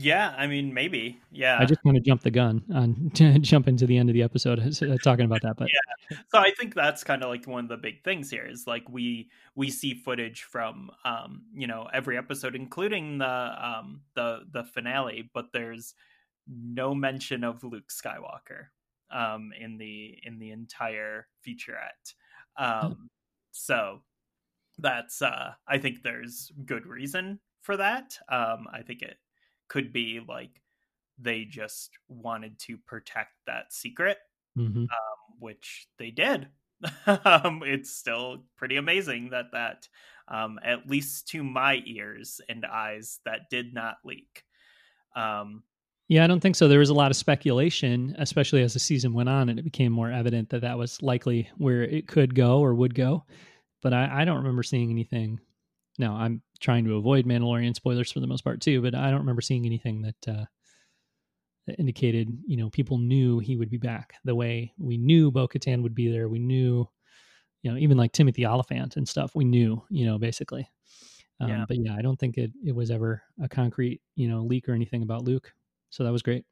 Yeah, 0.00 0.34
I 0.38 0.46
mean, 0.46 0.72
maybe. 0.72 1.20
Yeah. 1.30 1.58
I 1.60 1.66
just 1.66 1.82
kind 1.82 1.94
of 1.94 2.02
jumped 2.02 2.24
the 2.24 2.30
gun 2.30 2.62
on 2.74 3.10
jumping 3.12 3.76
to 3.76 3.86
the 3.86 3.98
end 3.98 4.08
of 4.08 4.14
the 4.14 4.22
episode 4.22 4.58
uh, 4.82 4.96
talking 5.04 5.26
about 5.26 5.42
that, 5.42 5.56
but 5.58 5.68
yeah. 5.68 6.16
So 6.32 6.38
I 6.38 6.52
think 6.58 6.74
that's 6.74 7.04
kind 7.04 7.22
of 7.22 7.28
like 7.28 7.46
one 7.46 7.64
of 7.64 7.68
the 7.68 7.76
big 7.76 8.02
things 8.02 8.30
here 8.30 8.46
is 8.46 8.66
like 8.66 8.88
we 8.88 9.28
we 9.54 9.70
see 9.70 9.92
footage 9.92 10.44
from 10.44 10.90
um 11.04 11.42
you 11.54 11.66
know 11.66 11.86
every 11.92 12.16
episode, 12.16 12.56
including 12.56 13.18
the 13.18 13.26
um 13.26 14.00
the 14.14 14.40
the 14.50 14.64
finale, 14.64 15.30
but 15.34 15.52
there's 15.52 15.94
no 16.48 16.94
mention 16.94 17.44
of 17.44 17.62
Luke 17.62 17.90
Skywalker 17.90 18.68
um 19.10 19.52
in 19.60 19.76
the 19.76 20.18
in 20.22 20.38
the 20.38 20.50
entire 20.50 21.26
featurette. 21.46 22.14
Um, 22.56 23.10
so 23.50 24.00
that's 24.78 25.20
uh 25.20 25.52
I 25.68 25.76
think 25.76 26.02
there's 26.02 26.50
good 26.64 26.86
reason 26.86 27.38
for 27.60 27.76
that. 27.76 28.18
Um, 28.30 28.66
I 28.72 28.80
think 28.80 29.02
it 29.02 29.18
could 29.70 29.92
be 29.92 30.20
like 30.28 30.60
they 31.18 31.44
just 31.44 31.90
wanted 32.08 32.58
to 32.58 32.76
protect 32.76 33.30
that 33.46 33.72
secret, 33.72 34.18
mm-hmm. 34.58 34.80
um, 34.80 34.88
which 35.38 35.86
they 35.98 36.10
did. 36.10 36.48
um, 37.06 37.62
it's 37.64 37.90
still 37.90 38.44
pretty 38.56 38.76
amazing 38.76 39.30
that 39.30 39.52
that, 39.52 39.86
um, 40.28 40.58
at 40.62 40.88
least 40.88 41.28
to 41.28 41.42
my 41.42 41.82
ears 41.86 42.40
and 42.48 42.66
eyes, 42.66 43.20
that 43.24 43.50
did 43.50 43.72
not 43.72 43.96
leak. 44.04 44.44
Um, 45.14 45.62
yeah, 46.08 46.24
I 46.24 46.26
don't 46.26 46.40
think 46.40 46.56
so. 46.56 46.66
There 46.66 46.78
was 46.80 46.90
a 46.90 46.94
lot 46.94 47.10
of 47.10 47.16
speculation, 47.16 48.16
especially 48.18 48.62
as 48.62 48.72
the 48.72 48.80
season 48.80 49.12
went 49.12 49.28
on, 49.28 49.48
and 49.48 49.58
it 49.58 49.62
became 49.62 49.92
more 49.92 50.10
evident 50.10 50.48
that 50.50 50.62
that 50.62 50.76
was 50.76 51.00
likely 51.02 51.48
where 51.56 51.82
it 51.82 52.08
could 52.08 52.34
go 52.34 52.58
or 52.60 52.74
would 52.74 52.94
go. 52.94 53.24
But 53.82 53.92
I, 53.92 54.22
I 54.22 54.24
don't 54.24 54.38
remember 54.38 54.62
seeing 54.62 54.90
anything 54.90 55.38
now 56.00 56.16
I'm 56.16 56.42
trying 56.60 56.84
to 56.86 56.96
avoid 56.96 57.26
Mandalorian 57.26 57.76
spoilers 57.76 58.12
for 58.12 58.20
the 58.20 58.26
most 58.28 58.42
part 58.44 58.60
too, 58.62 58.82
but 58.82 58.94
I 58.96 59.10
don't 59.10 59.20
remember 59.20 59.42
seeing 59.42 59.66
anything 59.66 60.02
that 60.02 60.28
uh, 60.28 60.46
that 61.66 61.78
indicated 61.78 62.28
you 62.46 62.56
know 62.56 62.70
people 62.70 62.98
knew 62.98 63.38
he 63.38 63.56
would 63.56 63.70
be 63.70 63.76
back 63.76 64.14
the 64.24 64.34
way 64.34 64.72
we 64.78 64.96
knew 64.96 65.30
Bo 65.30 65.46
Katan 65.46 65.82
would 65.82 65.94
be 65.94 66.10
there. 66.10 66.28
We 66.28 66.38
knew, 66.38 66.86
you 67.62 67.72
know, 67.72 67.78
even 67.78 67.98
like 67.98 68.12
Timothy 68.12 68.46
Olyphant 68.46 68.96
and 68.96 69.08
stuff. 69.08 69.34
We 69.34 69.44
knew, 69.44 69.84
you 69.90 70.06
know, 70.06 70.18
basically. 70.18 70.68
Um, 71.40 71.64
Yeah. 71.64 71.66
But 71.66 71.78
yeah, 71.78 71.96
I 71.96 72.02
don't 72.02 72.18
think 72.18 72.38
it 72.38 72.52
it 72.64 72.74
was 72.74 72.90
ever 72.90 73.22
a 73.42 73.48
concrete 73.48 74.02
you 74.16 74.28
know 74.28 74.42
leak 74.44 74.68
or 74.68 74.74
anything 74.74 75.02
about 75.02 75.24
Luke. 75.24 75.54
So 75.90 76.04
that 76.04 76.12
was 76.12 76.22
great. 76.22 76.46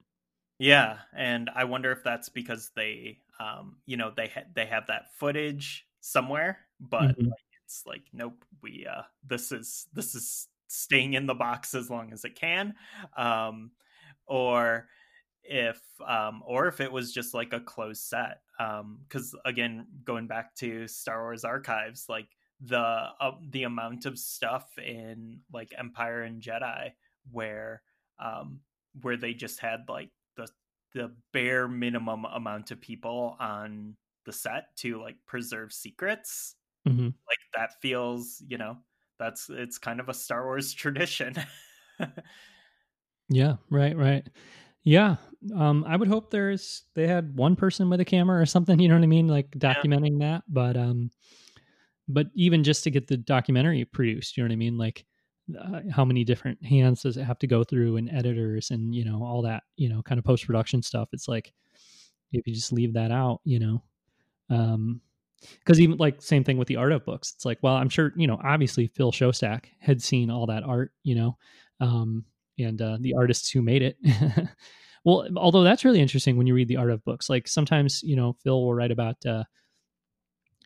yeah, 0.59 1.01
and 1.12 1.51
I 1.55 1.64
wonder 1.64 1.92
if 1.92 2.03
that's 2.03 2.28
because 2.28 2.70
they, 2.74 3.20
um, 3.38 3.80
you 3.86 3.96
know, 3.96 4.11
they 4.16 4.28
ha- 4.28 4.49
they 4.53 4.66
have 4.66 4.86
that 4.88 5.14
footage 5.14 5.86
somewhere, 6.01 6.66
but 6.80 6.99
Mhm. 6.99 7.30
like, 7.30 7.44
it's 7.69 7.85
like, 7.87 8.05
nope, 8.14 8.47
we 8.62 8.87
uh, 8.91 9.03
this 9.27 9.53
is 9.53 9.87
this 9.93 10.14
is 10.14 10.49
staying 10.69 11.12
in 11.12 11.27
the 11.27 11.35
box 11.35 11.75
as 11.75 11.91
long 11.91 12.12
as 12.14 12.25
it 12.25 12.35
can, 12.35 12.75
um, 13.16 13.73
or 14.27 14.89
if 15.51 15.81
um 16.07 16.43
or 16.47 16.66
if 16.66 16.81
it 16.81 16.93
was 16.93 17.12
just 17.12 17.33
like 17.33 17.55
a 17.55 17.61
closed 17.61 18.03
set 18.03 18.43
um 18.61 18.99
because 19.09 19.35
again 19.47 19.87
going 20.05 20.27
back 20.27 20.55
to 20.55 20.87
star 20.87 21.23
wars 21.23 21.43
archives 21.43 22.05
like 22.07 22.27
the 22.61 22.77
uh, 22.79 23.31
the 23.51 23.62
amount 23.62 24.05
of 24.05 24.19
stuff 24.19 24.66
in 24.77 25.39
like 25.51 25.73
empire 25.79 26.25
and 26.25 26.43
jedi 26.43 26.91
where 27.31 27.81
um 28.19 28.61
where 29.01 29.16
they 29.16 29.33
just 29.33 29.59
had 29.59 29.85
like 29.89 30.11
the 30.37 30.47
the 30.93 31.11
bare 31.33 31.66
minimum 31.66 32.27
amount 32.27 32.71
of 32.71 32.79
people 32.79 33.35
on 33.41 33.97
the 34.29 34.33
set 34.33 34.77
to 34.77 35.01
like 35.01 35.16
preserve 35.27 35.73
secrets. 35.73 36.55
Mm-hmm. 36.87 37.05
Like 37.05 37.39
that 37.55 37.81
feels, 37.81 38.43
you 38.47 38.59
know, 38.59 38.76
that's 39.18 39.49
it's 39.51 39.79
kind 39.79 40.01
of 40.01 40.09
a 40.09 40.14
Star 40.14 40.45
Wars 40.45 40.72
tradition. 40.74 41.35
yeah, 43.29 43.57
right, 43.70 43.97
right. 43.97 44.26
Yeah. 44.85 45.16
Um 45.55 45.85
I 45.87 45.97
would 45.97 46.09
hope 46.09 46.31
there's 46.31 46.85
they 46.95 47.07
had 47.07 47.37
one 47.37 47.57
person 47.57 47.91
with 47.91 48.01
a 48.01 48.05
camera 48.05 48.41
or 48.41 48.47
something, 48.47 48.79
you 48.79 48.89
know 48.89 48.95
what 48.95 49.05
I 49.05 49.09
mean, 49.09 49.29
like 49.29 49.51
documenting 49.53 50.20
yeah. 50.20 50.26
that, 50.29 50.45
but 50.49 50.76
um 50.76 51.11
but 52.09 52.29
even 52.35 52.64
just 52.64 52.85
to 52.85 52.91
get 52.91 53.07
the 53.07 53.18
documentary 53.18 53.85
produced, 53.85 54.37
you 54.37 54.43
know 54.43 54.49
what 54.49 54.55
I 54.55 54.57
mean? 54.57 54.79
Like 54.79 55.05
uh, 55.57 55.81
how 55.91 56.05
many 56.05 56.24
different 56.24 56.62
hands 56.64 57.03
does 57.03 57.16
it 57.16 57.24
have 57.24 57.39
to 57.39 57.47
go 57.47 57.64
through 57.64 57.97
and 57.97 58.11
editors 58.11 58.70
and 58.70 58.95
you 58.95 59.05
know 59.05 59.22
all 59.22 59.41
that 59.41 59.62
you 59.76 59.89
know 59.89 60.03
kind 60.03 60.18
of 60.18 60.24
post 60.24 60.47
production 60.47 60.83
stuff 60.83 61.09
it's 61.12 61.26
like 61.26 61.55
if 62.33 62.47
you 62.47 62.55
just 62.55 62.72
leave 62.72 62.93
that 62.93 63.11
out 63.11 63.41
you 63.45 63.59
know 63.59 63.83
um 64.51 65.01
because 65.41 65.80
even 65.80 65.97
like 65.99 66.20
same 66.20 66.45
thing 66.45 66.59
with 66.59 66.68
the 66.68 66.76
art 66.76 66.93
of 66.93 67.05
books. 67.05 67.32
It's 67.36 67.45
like 67.45 67.59
well 67.62 67.74
i'm 67.74 67.89
sure 67.89 68.12
you 68.16 68.26
know 68.26 68.41
obviously 68.43 68.86
phil 68.86 69.12
szostak 69.12 69.66
had 69.80 70.03
seen 70.03 70.30
all 70.30 70.47
that 70.47 70.62
art 70.64 70.93
you 71.03 71.14
know 71.14 71.36
um 71.80 72.24
and 72.59 72.82
uh, 72.82 72.99
the 73.01 73.14
artists 73.14 73.51
who 73.51 73.62
made 73.62 73.82
it. 73.82 73.97
Well 75.05 75.28
although 75.36 75.62
that's 75.62 75.84
really 75.84 76.01
interesting 76.01 76.36
when 76.36 76.49
you 76.49 76.55
read 76.55 76.66
the 76.66 76.76
art 76.76 76.91
of 76.91 77.05
books. 77.05 77.30
Like 77.30 77.47
sometimes 77.47 78.03
you 78.03 78.16
know 78.16 78.36
phil 78.43 78.61
will 78.62 78.74
write 78.74 78.91
about 78.91 79.24
uh 79.24 79.45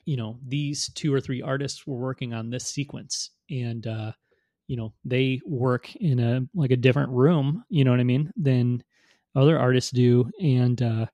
you 0.05 0.17
know 0.17 0.39
these 0.47 0.91
two 0.95 1.13
or 1.13 1.21
three 1.21 1.43
artists 1.43 1.87
were 1.87 1.99
working 1.99 2.33
on 2.33 2.51
this 2.51 2.67
sequence 2.67 3.31
and 3.51 3.87
uh 3.87 4.11
you 4.69 4.77
know 4.77 4.93
they 5.05 5.41
work 5.45 5.95
in 5.97 6.19
a 6.19 6.41
like 6.55 6.71
a 6.71 6.77
different 6.77 7.11
room 7.11 7.63
you 7.69 7.85
know 7.85 7.91
what 7.91 8.01
i 8.01 8.05
mean 8.05 8.33
than 8.37 8.83
other 9.35 9.59
artists 9.59 9.91
do. 9.91 10.31
And 10.41 10.81
uh 10.83 11.07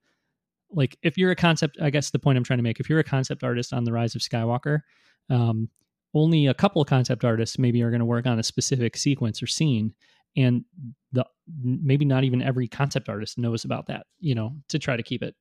like 0.70 0.96
if 1.02 1.16
you're 1.16 1.30
a 1.30 1.36
concept 1.36 1.76
i 1.80 1.90
guess 1.90 2.10
the 2.10 2.18
point 2.18 2.36
i'm 2.36 2.44
trying 2.44 2.58
to 2.58 2.62
make 2.62 2.80
if 2.80 2.88
you're 2.88 2.98
a 2.98 3.04
concept 3.04 3.42
artist 3.42 3.72
on 3.72 3.84
the 3.84 3.92
rise 3.92 4.14
of 4.14 4.20
skywalker 4.20 4.80
um 5.30 5.68
only 6.14 6.46
a 6.46 6.54
couple 6.54 6.80
of 6.80 6.88
concept 6.88 7.24
artists 7.24 7.58
maybe 7.58 7.82
are 7.82 7.90
going 7.90 8.00
to 8.00 8.06
work 8.06 8.26
on 8.26 8.38
a 8.38 8.42
specific 8.42 8.96
sequence 8.96 9.42
or 9.42 9.46
scene 9.46 9.94
and 10.36 10.64
the 11.12 11.24
maybe 11.62 12.04
not 12.04 12.24
even 12.24 12.42
every 12.42 12.68
concept 12.68 13.08
artist 13.08 13.38
knows 13.38 13.64
about 13.64 13.86
that 13.86 14.06
you 14.20 14.34
know 14.34 14.52
to 14.68 14.78
try 14.78 14.96
to 14.96 15.02
keep 15.02 15.22
it, 15.22 15.34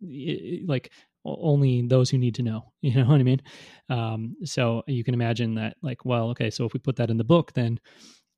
it 0.00 0.68
like 0.68 0.92
only 1.24 1.82
those 1.82 2.10
who 2.10 2.18
need 2.18 2.34
to 2.34 2.42
know 2.42 2.72
you 2.82 2.94
know 2.94 3.06
what 3.06 3.20
i 3.20 3.22
mean? 3.22 3.40
Um, 3.88 4.36
so 4.44 4.82
you 4.86 5.04
can 5.04 5.14
imagine 5.14 5.54
that 5.56 5.76
like 5.82 6.04
well 6.04 6.30
okay 6.30 6.50
so 6.50 6.64
if 6.64 6.72
we 6.72 6.80
put 6.80 6.96
that 6.96 7.10
in 7.10 7.16
the 7.16 7.24
book 7.24 7.52
then 7.52 7.80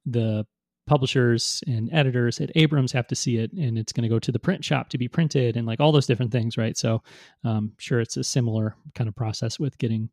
the 0.07 0.46
publishers 0.87 1.62
and 1.66 1.93
editors 1.93 2.41
at 2.41 2.51
abrams 2.55 2.93
have 2.93 3.07
to 3.07 3.14
see 3.14 3.39
it 3.39 3.53
and 3.53 3.76
it's 3.78 3.93
going 3.93 4.03
to 4.03 4.09
go 4.09 4.18
to 4.18 4.30
the 4.32 4.39
print 4.39 4.64
shop 4.64 4.89
to 4.89 4.99
be 4.99 5.09
printed 5.09 5.57
and 5.57 5.66
like 5.66 5.80
all 5.80 5.93
those 5.93 6.07
different 6.07 6.32
things 6.32 6.57
right? 6.57 6.76
So 6.76 7.03
um, 7.45 7.72
sure 7.78 8.01
it's 8.01 8.16
a 8.16 8.24
similar 8.24 8.76
kind 8.95 9.09
of 9.09 9.16
process 9.16 9.59
with 9.59 9.76
getting 9.78 10.09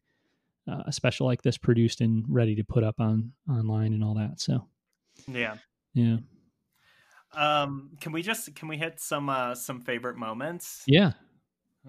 uh, 0.70 0.84
a 0.88 0.92
special 0.92 1.28
like 1.28 1.42
this 1.42 1.58
produced 1.58 2.02
and 2.02 2.26
ready 2.28 2.56
to 2.56 2.64
put 2.64 2.84
up 2.84 3.00
on 3.00 3.32
online 3.50 3.94
and 3.94 4.04
all 4.04 4.16
that 4.16 4.40
so. 4.40 4.66
Yeah. 5.28 5.58
Yeah. 5.94 6.18
Um 7.36 7.92
can 8.00 8.12
we 8.12 8.22
just 8.22 8.54
can 8.56 8.68
we 8.68 8.78
hit 8.78 9.00
some 9.00 9.30
uh 9.30 9.56
some 9.56 9.82
favorite 9.82 10.18
moments? 10.18 10.84
Yeah. 10.88 11.14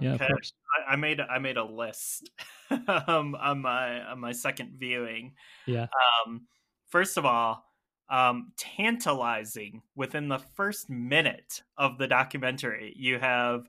Yeah, 0.01 0.15
okay. 0.15 0.27
I, 0.27 0.93
I, 0.93 0.97
made 0.97 1.21
I 1.21 1.39
made 1.39 1.57
a 1.57 1.65
list 1.65 2.29
um, 2.89 3.37
on 3.37 3.61
my 3.63 4.01
on 4.03 4.19
my 4.19 4.33
second 4.33 4.73
viewing. 4.77 5.35
Yeah. 5.67 5.87
Um, 6.27 6.49
first 6.89 7.17
of 7.17 7.25
all, 7.25 7.65
um, 8.09 8.53
tantalizing 8.57 9.83
within 9.95 10.29
the 10.29 10.39
first 10.39 10.91
minute 10.91 11.63
of 11.77 11.99
the 11.99 12.07
documentary, 12.07 12.93
you 12.97 13.19
have 13.19 13.69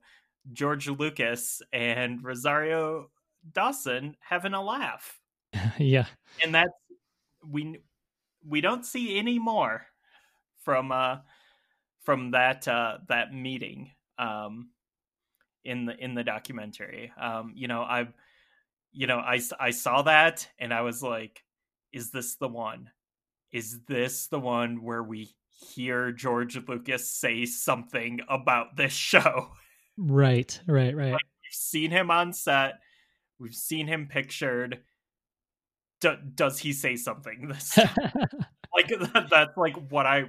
George 0.54 0.88
Lucas 0.88 1.62
and 1.74 2.24
Rosario 2.24 3.10
Dawson 3.52 4.16
having 4.20 4.54
a 4.54 4.62
laugh. 4.64 5.20
yeah, 5.78 6.06
and 6.44 6.54
that's 6.54 6.74
we 7.48 7.80
we 8.48 8.62
don't 8.62 8.86
see 8.86 9.18
any 9.18 9.40
more 9.40 9.86
from 10.64 10.92
uh 10.92 11.18
from 12.04 12.32
that 12.32 12.68
uh 12.68 12.98
that 13.08 13.34
meeting. 13.34 13.92
Um, 14.18 14.70
in 15.66 15.86
the 15.86 15.98
in 16.02 16.14
the 16.14 16.24
documentary. 16.24 17.12
Um, 17.20 17.54
you 17.56 17.68
know, 17.68 17.82
I, 17.82 18.08
you 18.94 19.08
know, 19.08 19.18
I 19.18 19.42
I 19.60 19.72
saw 19.72 20.04
that 20.04 20.48
and 20.60 20.74
I 20.74 20.82
was 20.82 21.04
like, 21.04 21.44
is 21.92 22.12
this 22.12 22.36
the 22.36 22.48
one? 22.48 22.92
Is 23.56 23.80
this 23.88 24.28
the 24.28 24.38
one 24.38 24.84
where 24.84 25.02
we 25.02 25.34
hear 25.48 26.12
George 26.12 26.58
Lucas 26.68 27.10
say 27.10 27.46
something 27.46 28.20
about 28.28 28.76
this 28.76 28.92
show? 28.94 29.52
Right, 29.98 30.60
right, 30.68 30.94
right. 30.94 31.14
Like, 31.14 31.22
we've 31.42 31.54
seen 31.54 31.90
him 31.90 32.12
on 32.12 32.34
set. 32.34 32.82
We've 33.40 33.56
seen 33.56 33.88
him 33.88 34.08
pictured. 34.08 34.82
D- 36.02 36.18
does 36.34 36.60
he 36.60 36.74
say 36.74 36.98
something 36.98 37.48
this 37.48 37.78
like 38.76 38.90
that, 38.90 39.28
that's 39.32 39.56
like 39.56 39.78
what 39.90 40.06
I 40.06 40.26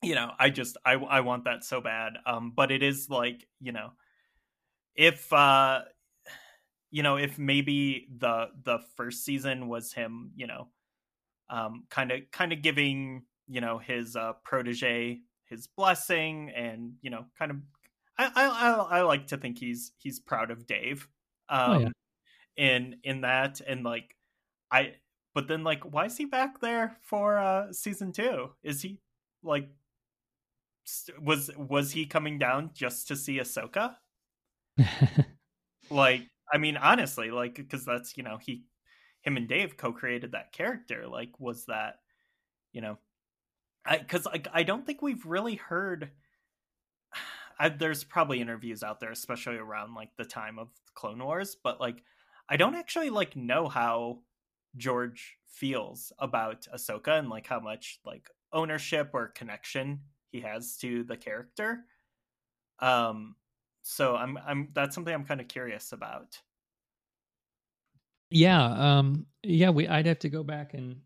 you 0.00 0.14
know 0.14 0.30
i 0.38 0.50
just 0.50 0.76
i 0.84 0.92
i 0.92 1.20
want 1.20 1.44
that 1.44 1.64
so 1.64 1.80
bad 1.80 2.12
um 2.26 2.52
but 2.54 2.70
it 2.70 2.82
is 2.82 3.08
like 3.08 3.48
you 3.60 3.72
know 3.72 3.90
if 4.94 5.32
uh 5.32 5.80
you 6.90 7.02
know 7.02 7.16
if 7.16 7.38
maybe 7.38 8.06
the 8.18 8.48
the 8.64 8.78
first 8.96 9.24
season 9.24 9.66
was 9.66 9.92
him 9.92 10.30
you 10.36 10.46
know 10.46 10.68
kind 11.90 12.12
of 12.12 12.20
kind 12.32 12.52
of 12.52 12.62
giving 12.62 13.22
you 13.46 13.60
know 13.60 13.78
his 13.78 14.16
uh 14.16 14.32
protege 14.44 15.20
his 15.44 15.66
blessing 15.76 16.50
and 16.54 16.94
you 17.02 17.10
know 17.10 17.24
kind 17.38 17.50
of 17.50 17.58
I, 18.16 18.30
I 18.34 18.98
I 18.98 19.02
like 19.02 19.26
to 19.28 19.36
think 19.36 19.58
he's 19.58 19.92
he's 19.98 20.20
proud 20.20 20.50
of 20.50 20.66
Dave, 20.66 21.08
um, 21.48 21.70
oh, 21.70 21.78
yeah. 21.80 21.88
in 22.56 22.96
in 23.02 23.20
that 23.22 23.60
and 23.60 23.84
like 23.84 24.14
I, 24.70 24.94
but 25.34 25.48
then 25.48 25.64
like 25.64 25.82
why 25.82 26.06
is 26.06 26.16
he 26.16 26.24
back 26.24 26.60
there 26.60 26.96
for 27.02 27.38
uh 27.38 27.72
season 27.72 28.12
two? 28.12 28.50
Is 28.62 28.82
he 28.82 29.00
like 29.42 29.68
was 31.20 31.50
was 31.56 31.92
he 31.92 32.06
coming 32.06 32.38
down 32.38 32.70
just 32.74 33.08
to 33.08 33.16
see 33.16 33.38
Ahsoka? 33.38 33.96
like, 35.90 36.22
I 36.52 36.58
mean, 36.58 36.76
honestly, 36.76 37.30
like, 37.30 37.54
because 37.54 37.84
that's 37.84 38.16
you 38.16 38.22
know 38.22 38.38
he, 38.40 38.64
him 39.24 39.36
and 39.36 39.48
Dave 39.48 39.76
co-created 39.76 40.32
that 40.32 40.52
character. 40.52 41.06
Like, 41.08 41.40
was 41.40 41.66
that, 41.66 42.00
you 42.72 42.80
know, 42.80 42.98
I 43.84 43.98
because 43.98 44.26
like 44.26 44.48
I 44.52 44.62
don't 44.62 44.86
think 44.86 45.02
we've 45.02 45.24
really 45.26 45.56
heard. 45.56 46.10
I, 47.58 47.68
there's 47.68 48.02
probably 48.02 48.40
interviews 48.40 48.82
out 48.82 49.00
there, 49.00 49.12
especially 49.12 49.56
around 49.56 49.94
like 49.94 50.10
the 50.16 50.24
time 50.24 50.58
of 50.58 50.68
Clone 50.94 51.22
Wars, 51.22 51.56
but 51.62 51.80
like 51.80 52.02
I 52.48 52.56
don't 52.56 52.74
actually 52.74 53.10
like 53.10 53.36
know 53.36 53.68
how 53.68 54.20
George 54.76 55.36
feels 55.46 56.12
about 56.18 56.66
Ahsoka 56.74 57.18
and 57.18 57.28
like 57.28 57.46
how 57.46 57.60
much 57.60 58.00
like 58.04 58.28
ownership 58.52 59.10
or 59.14 59.28
connection 59.28 60.00
he 60.32 60.40
has 60.40 60.76
to 60.78 61.04
the 61.04 61.16
character. 61.16 61.84
Um, 62.80 63.36
so 63.82 64.16
I'm 64.16 64.38
I'm 64.38 64.68
that's 64.72 64.94
something 64.94 65.14
I'm 65.14 65.24
kind 65.24 65.40
of 65.40 65.48
curious 65.48 65.92
about. 65.92 66.40
Yeah, 68.30 68.64
um, 68.98 69.26
yeah, 69.42 69.70
we 69.70 69.86
I'd 69.86 70.06
have 70.06 70.18
to 70.20 70.28
go 70.28 70.42
back 70.42 70.74
and 70.74 70.96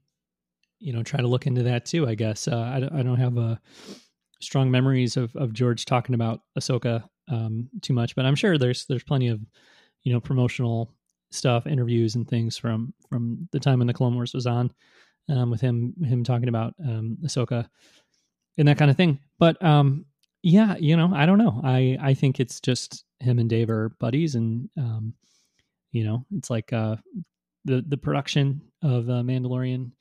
you 0.78 0.92
know 0.92 1.02
try 1.02 1.20
to 1.20 1.26
look 1.26 1.46
into 1.46 1.62
that 1.64 1.84
too. 1.84 2.06
I 2.06 2.14
guess 2.14 2.48
uh, 2.48 2.56
I 2.56 3.00
I 3.00 3.02
don't 3.02 3.18
have 3.18 3.36
a 3.36 3.40
uh, 3.40 3.56
strong 4.40 4.70
memories 4.70 5.16
of 5.16 5.34
of 5.36 5.52
George 5.52 5.84
talking 5.84 6.14
about 6.14 6.40
Ahsoka 6.58 7.04
um, 7.28 7.68
too 7.82 7.92
much, 7.92 8.14
but 8.14 8.24
I'm 8.24 8.34
sure 8.36 8.58
there's 8.58 8.86
there's 8.86 9.04
plenty 9.04 9.28
of 9.28 9.40
you 10.02 10.12
know 10.12 10.20
promotional 10.20 10.94
stuff, 11.30 11.66
interviews, 11.66 12.14
and 12.14 12.26
things 12.26 12.56
from 12.56 12.94
from 13.08 13.48
the 13.52 13.60
time 13.60 13.78
when 13.78 13.86
the 13.88 13.94
Clone 13.94 14.14
Wars 14.14 14.34
was 14.34 14.46
on 14.46 14.72
um, 15.28 15.50
with 15.50 15.60
him 15.60 15.94
him 16.02 16.24
talking 16.24 16.48
about 16.48 16.74
um, 16.84 17.18
Ahsoka 17.24 17.68
and 18.56 18.68
that 18.68 18.78
kind 18.78 18.90
of 18.90 18.96
thing. 18.96 19.20
But 19.38 19.62
um, 19.64 20.06
yeah, 20.42 20.76
you 20.78 20.96
know, 20.96 21.10
I 21.14 21.26
don't 21.26 21.38
know. 21.38 21.60
I 21.64 21.98
I 22.00 22.14
think 22.14 22.40
it's 22.40 22.60
just 22.60 23.04
him 23.20 23.38
and 23.38 23.50
Dave 23.50 23.70
are 23.70 23.90
buddies, 24.00 24.34
and 24.34 24.68
um, 24.78 25.14
you 25.92 26.04
know, 26.04 26.24
it's 26.36 26.50
like 26.50 26.72
uh, 26.72 26.96
the 27.64 27.84
the 27.86 27.96
production 27.96 28.60
of 28.82 29.08
uh, 29.08 29.22
Mandalorian 29.22 29.92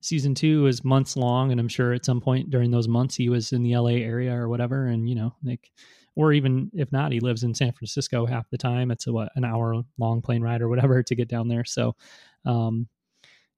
season 0.00 0.34
two 0.34 0.66
is 0.66 0.84
months 0.84 1.16
long, 1.16 1.50
and 1.50 1.60
I'm 1.60 1.68
sure 1.68 1.92
at 1.92 2.04
some 2.04 2.20
point 2.20 2.50
during 2.50 2.70
those 2.70 2.88
months 2.88 3.14
he 3.14 3.28
was 3.28 3.52
in 3.52 3.62
the 3.62 3.76
LA 3.76 3.92
area 3.92 4.34
or 4.34 4.48
whatever, 4.48 4.86
and 4.86 5.08
you 5.08 5.14
know, 5.14 5.34
like, 5.44 5.70
or 6.16 6.32
even 6.32 6.70
if 6.74 6.92
not, 6.92 7.12
he 7.12 7.20
lives 7.20 7.44
in 7.44 7.54
San 7.54 7.72
Francisco 7.72 8.26
half 8.26 8.50
the 8.50 8.58
time. 8.58 8.90
It's 8.90 9.06
a 9.06 9.12
what 9.12 9.30
an 9.36 9.44
hour 9.44 9.82
long 9.98 10.20
plane 10.22 10.42
ride 10.42 10.62
or 10.62 10.68
whatever 10.68 11.02
to 11.04 11.14
get 11.14 11.28
down 11.28 11.48
there. 11.48 11.64
So, 11.64 11.96
um, 12.44 12.88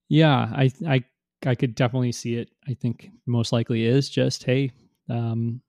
yeah, 0.08 0.50
I 0.54 0.70
I 0.86 1.04
I 1.46 1.54
could 1.54 1.74
definitely 1.74 2.12
see 2.12 2.36
it. 2.36 2.50
I 2.68 2.74
think 2.74 3.10
most 3.26 3.52
likely 3.52 3.84
is 3.84 4.08
just 4.08 4.44
hey, 4.44 4.70
um, 5.08 5.60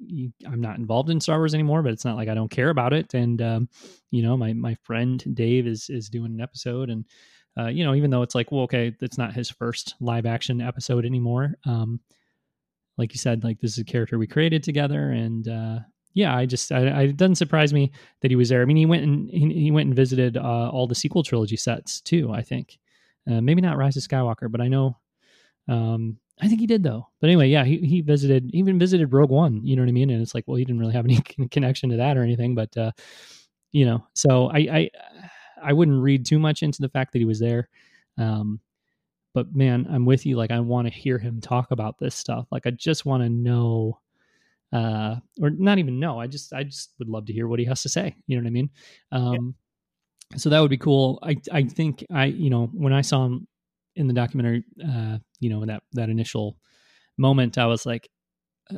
I'm 0.00 0.60
not 0.60 0.78
involved 0.78 1.10
in 1.10 1.20
Star 1.20 1.38
Wars 1.38 1.54
anymore, 1.54 1.82
but 1.82 1.92
it's 1.92 2.04
not 2.04 2.16
like 2.16 2.28
I 2.28 2.34
don't 2.34 2.50
care 2.50 2.70
about 2.70 2.92
it. 2.92 3.14
And 3.14 3.40
um, 3.42 3.68
you 4.10 4.22
know, 4.22 4.36
my 4.36 4.52
my 4.52 4.74
friend 4.82 5.22
Dave 5.34 5.66
is 5.66 5.90
is 5.90 6.08
doing 6.08 6.32
an 6.32 6.40
episode, 6.40 6.90
and 6.90 7.04
uh, 7.58 7.66
you 7.66 7.84
know, 7.84 7.94
even 7.94 8.10
though 8.10 8.22
it's 8.22 8.34
like, 8.34 8.52
well, 8.52 8.62
okay, 8.62 8.94
it's 9.00 9.18
not 9.18 9.34
his 9.34 9.50
first 9.50 9.94
live 10.00 10.26
action 10.26 10.60
episode 10.60 11.04
anymore. 11.04 11.54
Um, 11.64 12.00
like 12.96 13.12
you 13.12 13.18
said, 13.18 13.44
like 13.44 13.60
this 13.60 13.72
is 13.72 13.78
a 13.78 13.84
character 13.84 14.18
we 14.18 14.26
created 14.26 14.62
together, 14.62 15.10
and 15.10 15.48
uh, 15.48 15.78
yeah, 16.14 16.34
I 16.34 16.46
just 16.46 16.72
I, 16.72 16.88
I, 16.88 17.02
it 17.02 17.16
doesn't 17.16 17.36
surprise 17.36 17.72
me 17.72 17.92
that 18.22 18.30
he 18.30 18.36
was 18.36 18.48
there. 18.48 18.62
I 18.62 18.64
mean, 18.64 18.76
he 18.76 18.86
went 18.86 19.02
and 19.02 19.30
he, 19.30 19.52
he 19.52 19.70
went 19.70 19.86
and 19.86 19.96
visited 19.96 20.36
uh, 20.36 20.70
all 20.70 20.86
the 20.86 20.94
sequel 20.94 21.22
trilogy 21.22 21.56
sets 21.56 22.00
too. 22.00 22.32
I 22.32 22.42
think 22.42 22.78
uh, 23.28 23.40
maybe 23.40 23.60
not 23.60 23.76
Rise 23.76 23.96
of 23.96 24.02
Skywalker, 24.02 24.50
but 24.50 24.60
I 24.60 24.68
know. 24.68 24.96
Um, 25.68 26.18
I 26.40 26.48
think 26.48 26.60
he 26.60 26.66
did 26.66 26.82
though. 26.82 27.08
But 27.20 27.28
anyway, 27.28 27.48
yeah, 27.48 27.64
he, 27.64 27.78
he 27.78 28.00
visited 28.00 28.50
even 28.54 28.78
visited 28.78 29.12
Rogue 29.12 29.30
One. 29.30 29.64
You 29.64 29.76
know 29.76 29.82
what 29.82 29.88
I 29.88 29.92
mean? 29.92 30.10
And 30.10 30.22
it's 30.22 30.34
like, 30.34 30.44
well, 30.46 30.56
he 30.56 30.64
didn't 30.64 30.80
really 30.80 30.94
have 30.94 31.04
any 31.04 31.20
connection 31.50 31.90
to 31.90 31.96
that 31.96 32.16
or 32.16 32.22
anything, 32.22 32.54
but 32.54 32.76
uh, 32.76 32.92
you 33.72 33.84
know, 33.84 34.06
so 34.14 34.50
I 34.50 34.58
I 34.58 34.90
I 35.62 35.72
wouldn't 35.72 36.02
read 36.02 36.26
too 36.26 36.38
much 36.38 36.62
into 36.62 36.80
the 36.80 36.88
fact 36.88 37.12
that 37.12 37.18
he 37.18 37.24
was 37.24 37.40
there. 37.40 37.68
Um, 38.16 38.60
but 39.34 39.54
man, 39.54 39.86
I'm 39.90 40.04
with 40.04 40.26
you. 40.26 40.36
Like, 40.36 40.50
I 40.50 40.60
want 40.60 40.88
to 40.88 40.94
hear 40.94 41.18
him 41.18 41.40
talk 41.40 41.70
about 41.70 41.98
this 41.98 42.14
stuff. 42.14 42.46
Like, 42.50 42.66
I 42.66 42.70
just 42.70 43.06
want 43.06 43.22
to 43.22 43.28
know, 43.28 44.00
uh, 44.72 45.16
or 45.40 45.50
not 45.50 45.78
even 45.78 46.00
know. 46.00 46.18
I 46.20 46.26
just, 46.26 46.52
I 46.52 46.64
just 46.64 46.94
would 46.98 47.08
love 47.08 47.26
to 47.26 47.32
hear 47.32 47.46
what 47.46 47.58
he 47.58 47.64
has 47.66 47.82
to 47.82 47.88
say. 47.88 48.16
You 48.26 48.36
know 48.36 48.42
what 48.42 48.48
I 48.48 48.52
mean? 48.52 48.70
Um, 49.12 49.54
yeah. 50.32 50.38
so 50.38 50.50
that 50.50 50.60
would 50.60 50.70
be 50.70 50.78
cool. 50.78 51.18
I, 51.22 51.36
I 51.52 51.62
think 51.62 52.04
I, 52.12 52.26
you 52.26 52.50
know, 52.50 52.66
when 52.72 52.92
I 52.92 53.02
saw 53.02 53.26
him 53.26 53.46
in 53.98 54.06
the 54.06 54.14
documentary, 54.14 54.64
uh, 54.82 55.18
you 55.40 55.50
know, 55.50 55.62
in 55.62 55.68
that 55.68 55.82
that 55.92 56.08
initial 56.08 56.56
moment, 57.18 57.58
I 57.58 57.66
was 57.66 57.84
like, 57.84 58.08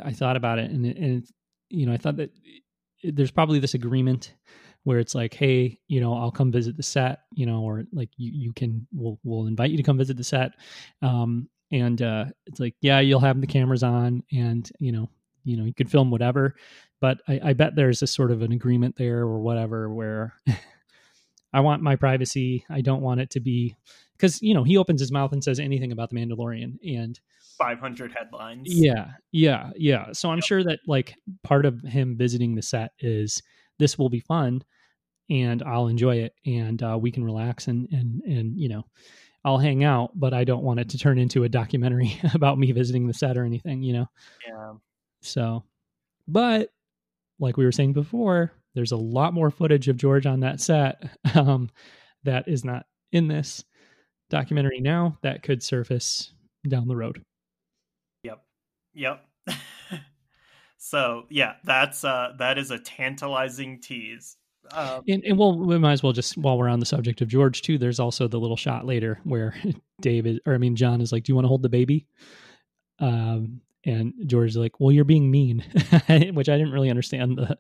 I 0.03 0.13
thought 0.13 0.37
about 0.37 0.59
it, 0.59 0.71
and 0.71 0.85
and 0.85 1.25
you 1.69 1.87
know, 1.87 1.93
I 1.93 1.97
thought 1.97 2.17
that 2.17 2.31
there's 3.03 3.31
probably 3.31 3.61
this 3.61 3.75
agreement 3.75 4.35
where 4.85 4.99
it's 4.99 5.15
like, 5.15 5.35
hey, 5.35 5.79
you 5.89 6.01
know, 6.01 6.15
I'll 6.15 6.31
come 6.31 6.51
visit 6.51 6.77
the 6.77 6.83
set, 6.83 7.21
you 7.35 7.47
know, 7.47 7.63
or 7.63 7.85
like 7.93 8.11
you, 8.17 8.31
you 8.33 8.53
can, 8.53 8.87
we'll, 8.93 9.19
we'll 9.23 9.47
invite 9.47 9.71
you 9.71 9.77
to 9.77 9.83
come 9.83 9.99
visit 9.99 10.17
the 10.17 10.25
set. 10.25 10.53
Um, 11.03 11.49
and 11.71 12.01
uh, 12.01 12.27
it's 12.47 12.61
like, 12.61 12.75
yeah, 12.81 13.01
you'll 13.01 13.21
have 13.21 13.41
the 13.41 13.47
cameras 13.47 13.83
on 13.83 14.23
and, 14.33 14.69
you 14.79 14.93
know, 14.93 15.11
you 15.45 15.57
know, 15.57 15.65
you 15.65 15.75
could 15.75 15.91
film 15.91 16.11
whatever, 16.11 16.55
but 17.01 17.19
I, 17.29 17.41
I 17.45 17.53
bet 17.53 17.75
there's 17.75 18.03
a 18.03 18.07
sort 18.07 18.31
of 18.31 18.43
an 18.43 18.53
agreement 18.53 18.97
there 18.97 19.21
or 19.21 19.41
whatever 19.41 19.93
where 19.93 20.35
I 21.53 21.61
want 21.61 21.83
my 21.83 21.97
privacy. 21.97 22.65
I 22.69 22.81
don't 22.81 23.03
want 23.03 23.21
it 23.21 23.31
to 23.31 23.41
be 23.41 23.77
because, 24.21 24.43
you 24.43 24.55
know, 24.55 24.65
he 24.65 24.77
opens 24.77 25.01
his 25.01 25.13
mouth 25.13 25.33
and 25.33 25.43
says 25.43 25.59
anything 25.59 25.93
about 25.93 26.11
the 26.11 26.17
Mandalorian 26.17 26.77
and 26.85 27.19
500 27.59 28.13
headlines. 28.13 28.67
Yeah. 28.67 29.13
Yeah. 29.33 29.71
Yeah. 29.77 30.13
So 30.13 30.31
I'm 30.31 30.39
yep. 30.39 30.45
sure 30.45 30.65
that 30.65 30.81
like 30.87 31.15
part 31.43 31.65
of 31.65 31.81
him 31.83 32.17
visiting 32.17 32.55
the 32.55 32.63
set 32.63 32.93
is, 33.01 33.43
this 33.79 33.99
will 33.99 34.11
be 34.11 34.21
fun 34.21 34.63
and 35.31 35.63
I'll 35.63 35.89
enjoy 35.89 36.17
it 36.17 36.35
and 36.45 36.83
uh, 36.83 36.99
we 37.01 37.11
can 37.11 37.25
relax 37.25 37.69
and 37.69 37.89
and 37.93 38.21
and 38.25 38.59
you 38.59 38.69
know 38.69 38.85
I'll 39.43 39.59
hang 39.59 39.85
out, 39.85 40.11
but 40.15 40.35
I 40.35 40.45
don't 40.45 40.65
want 40.65 40.81
it 40.81 40.91
to 40.91 40.99
turn 40.99 41.19
into 41.19 41.45
a 41.45 41.49
documentary 41.49 42.21
about 42.35 42.59
me 42.59 42.73
visiting 42.73 43.07
the 43.07 43.15
set 43.15 43.39
or 43.39 43.45
anything, 43.45 43.83
you 43.83 43.95
know. 43.95 44.07
Yeah. 44.47 44.75
So, 45.23 45.65
but 46.29 46.71
like 47.39 47.57
we 47.57 47.65
were 47.65 47.73
saying 47.73 47.95
before, 47.95 48.53
there's 48.75 48.93
a 48.93 48.97
lot 48.97 49.33
more 49.33 49.51
footage 49.51 49.89
of 49.89 49.97
George 49.97 50.27
on 50.27 50.41
that 50.41 50.61
set 50.61 51.03
um, 51.35 51.71
that 52.25 52.49
is 52.49 52.65
not 52.65 52.85
in 53.13 53.29
this 53.29 53.65
documentary 54.31 54.81
now 54.81 55.19
that 55.23 55.43
could 55.43 55.63
surface 55.63 56.33
down 56.67 56.89
the 56.89 56.97
road. 56.97 57.23
Yep. 58.25 58.43
Yep. 58.95 59.25
So 60.81 61.27
yeah, 61.29 61.55
that's 61.63 62.05
uh 62.05 62.33
that 62.39 62.57
is 62.57 62.71
a 62.71 62.79
tantalizing 62.79 63.81
tease. 63.81 64.37
Um, 64.73 65.03
and, 65.09 65.23
and 65.25 65.39
we'll 65.39 65.59
we 65.59 65.79
might 65.79 65.93
as 65.93 66.03
well 66.03 66.13
just 66.13 66.39
while 66.39 66.57
we're 66.57 66.69
on 66.69 66.81
the 66.81 66.87
subject 66.87 67.21
of 67.21 67.29
George 67.29 67.61
too. 67.61 67.77
There's 67.77 68.01
also 68.01 68.27
the 68.27 68.41
little 68.41 68.57
shot 68.57 68.87
later 68.87 69.21
where 69.25 69.55
David 70.01 70.41
or 70.47 70.55
I 70.55 70.59
mean 70.59 70.75
Jon 70.75 71.03
is 71.03 71.13
like, 71.13 71.25
"Do 71.25 71.33
you 71.33 71.35
want 71.37 71.45
to 71.45 71.49
hold 71.49 71.63
the 71.63 71.69
baby?" 71.69 72.07
Um, 72.99 73.61
and 73.85 74.15
George 74.25 74.51
is 74.51 74.57
like, 74.57 74.81
"Well, 74.81 74.91
you're 74.91 75.05
being 75.05 75.31
mean," 75.31 75.61
which 76.33 76.49
I 76.49 76.57
didn't 76.57 76.73
really 76.73 76.91
understand 76.91 77.37
the 77.37 77.59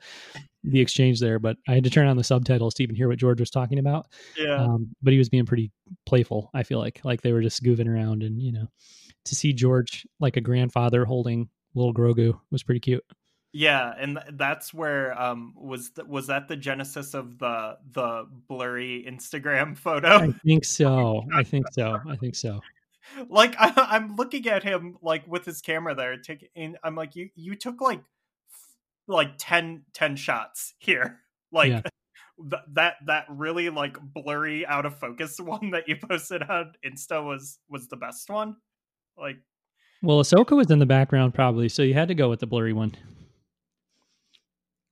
the 0.64 0.80
exchange 0.80 1.20
there, 1.20 1.38
but 1.38 1.56
I 1.68 1.74
had 1.74 1.84
to 1.84 1.90
turn 1.90 2.06
on 2.06 2.16
the 2.16 2.24
subtitles 2.24 2.74
to 2.74 2.82
even 2.82 2.94
hear 2.94 3.08
what 3.08 3.18
George 3.18 3.40
was 3.40 3.50
talking 3.50 3.78
about. 3.78 4.06
Yeah. 4.36 4.56
Um, 4.56 4.94
but 5.02 5.12
he 5.12 5.18
was 5.18 5.28
being 5.28 5.46
pretty 5.46 5.70
playful. 6.06 6.50
I 6.54 6.62
feel 6.62 6.78
like 6.78 7.00
like 7.04 7.22
they 7.22 7.32
were 7.32 7.42
just 7.42 7.62
goofing 7.62 7.88
around, 7.88 8.22
and 8.22 8.40
you 8.40 8.52
know, 8.52 8.68
to 9.24 9.34
see 9.34 9.52
George 9.52 10.06
like 10.18 10.36
a 10.36 10.40
grandfather 10.40 11.04
holding 11.04 11.48
little 11.74 11.94
Grogu 11.94 12.38
was 12.50 12.62
pretty 12.62 12.80
cute. 12.80 13.04
Yeah, 13.52 13.92
and 13.98 14.18
that's 14.32 14.72
where 14.72 15.20
um 15.20 15.54
was 15.56 15.90
th- 15.90 16.06
was 16.06 16.28
that 16.28 16.48
the 16.48 16.56
genesis 16.56 17.14
of 17.14 17.38
the 17.38 17.78
the 17.90 18.26
blurry 18.48 19.04
Instagram 19.08 19.76
photo? 19.78 20.08
I 20.08 20.32
think 20.44 20.64
so. 20.64 21.24
I 21.34 21.42
think 21.42 21.66
so. 21.72 21.98
I 22.08 22.16
think 22.16 22.34
so. 22.34 22.60
Like 23.28 23.56
I, 23.58 23.96
am 23.96 24.16
looking 24.16 24.46
at 24.48 24.62
him 24.62 24.98
like 25.02 25.26
with 25.26 25.44
his 25.44 25.60
camera 25.60 25.94
there, 25.94 26.16
taking. 26.16 26.76
I'm 26.84 26.94
like, 26.94 27.16
you 27.16 27.30
you 27.34 27.56
took 27.56 27.80
like 27.80 28.02
like 29.10 29.32
10, 29.38 29.84
10 29.92 30.16
shots 30.16 30.74
here, 30.78 31.20
like. 31.52 31.70
Yeah. 31.70 31.80
Th- 31.80 32.62
that 32.72 32.94
that 33.04 33.26
really 33.28 33.68
like 33.68 33.98
blurry 34.00 34.64
out 34.64 34.86
of 34.86 34.98
focus 34.98 35.38
one 35.42 35.72
that 35.72 35.86
you 35.86 35.96
posted 35.96 36.42
on 36.42 36.72
Insta 36.82 37.22
was 37.22 37.58
was 37.68 37.88
the 37.88 37.98
best 37.98 38.30
one. 38.30 38.56
Like 39.18 39.36
well, 40.02 40.20
Ahsoka 40.20 40.56
was 40.56 40.70
in 40.70 40.78
the 40.78 40.86
background 40.86 41.34
probably, 41.34 41.68
so 41.68 41.82
you 41.82 41.92
had 41.92 42.08
to 42.08 42.14
go 42.14 42.30
with 42.30 42.40
the 42.40 42.46
blurry 42.46 42.72
one. 42.72 42.94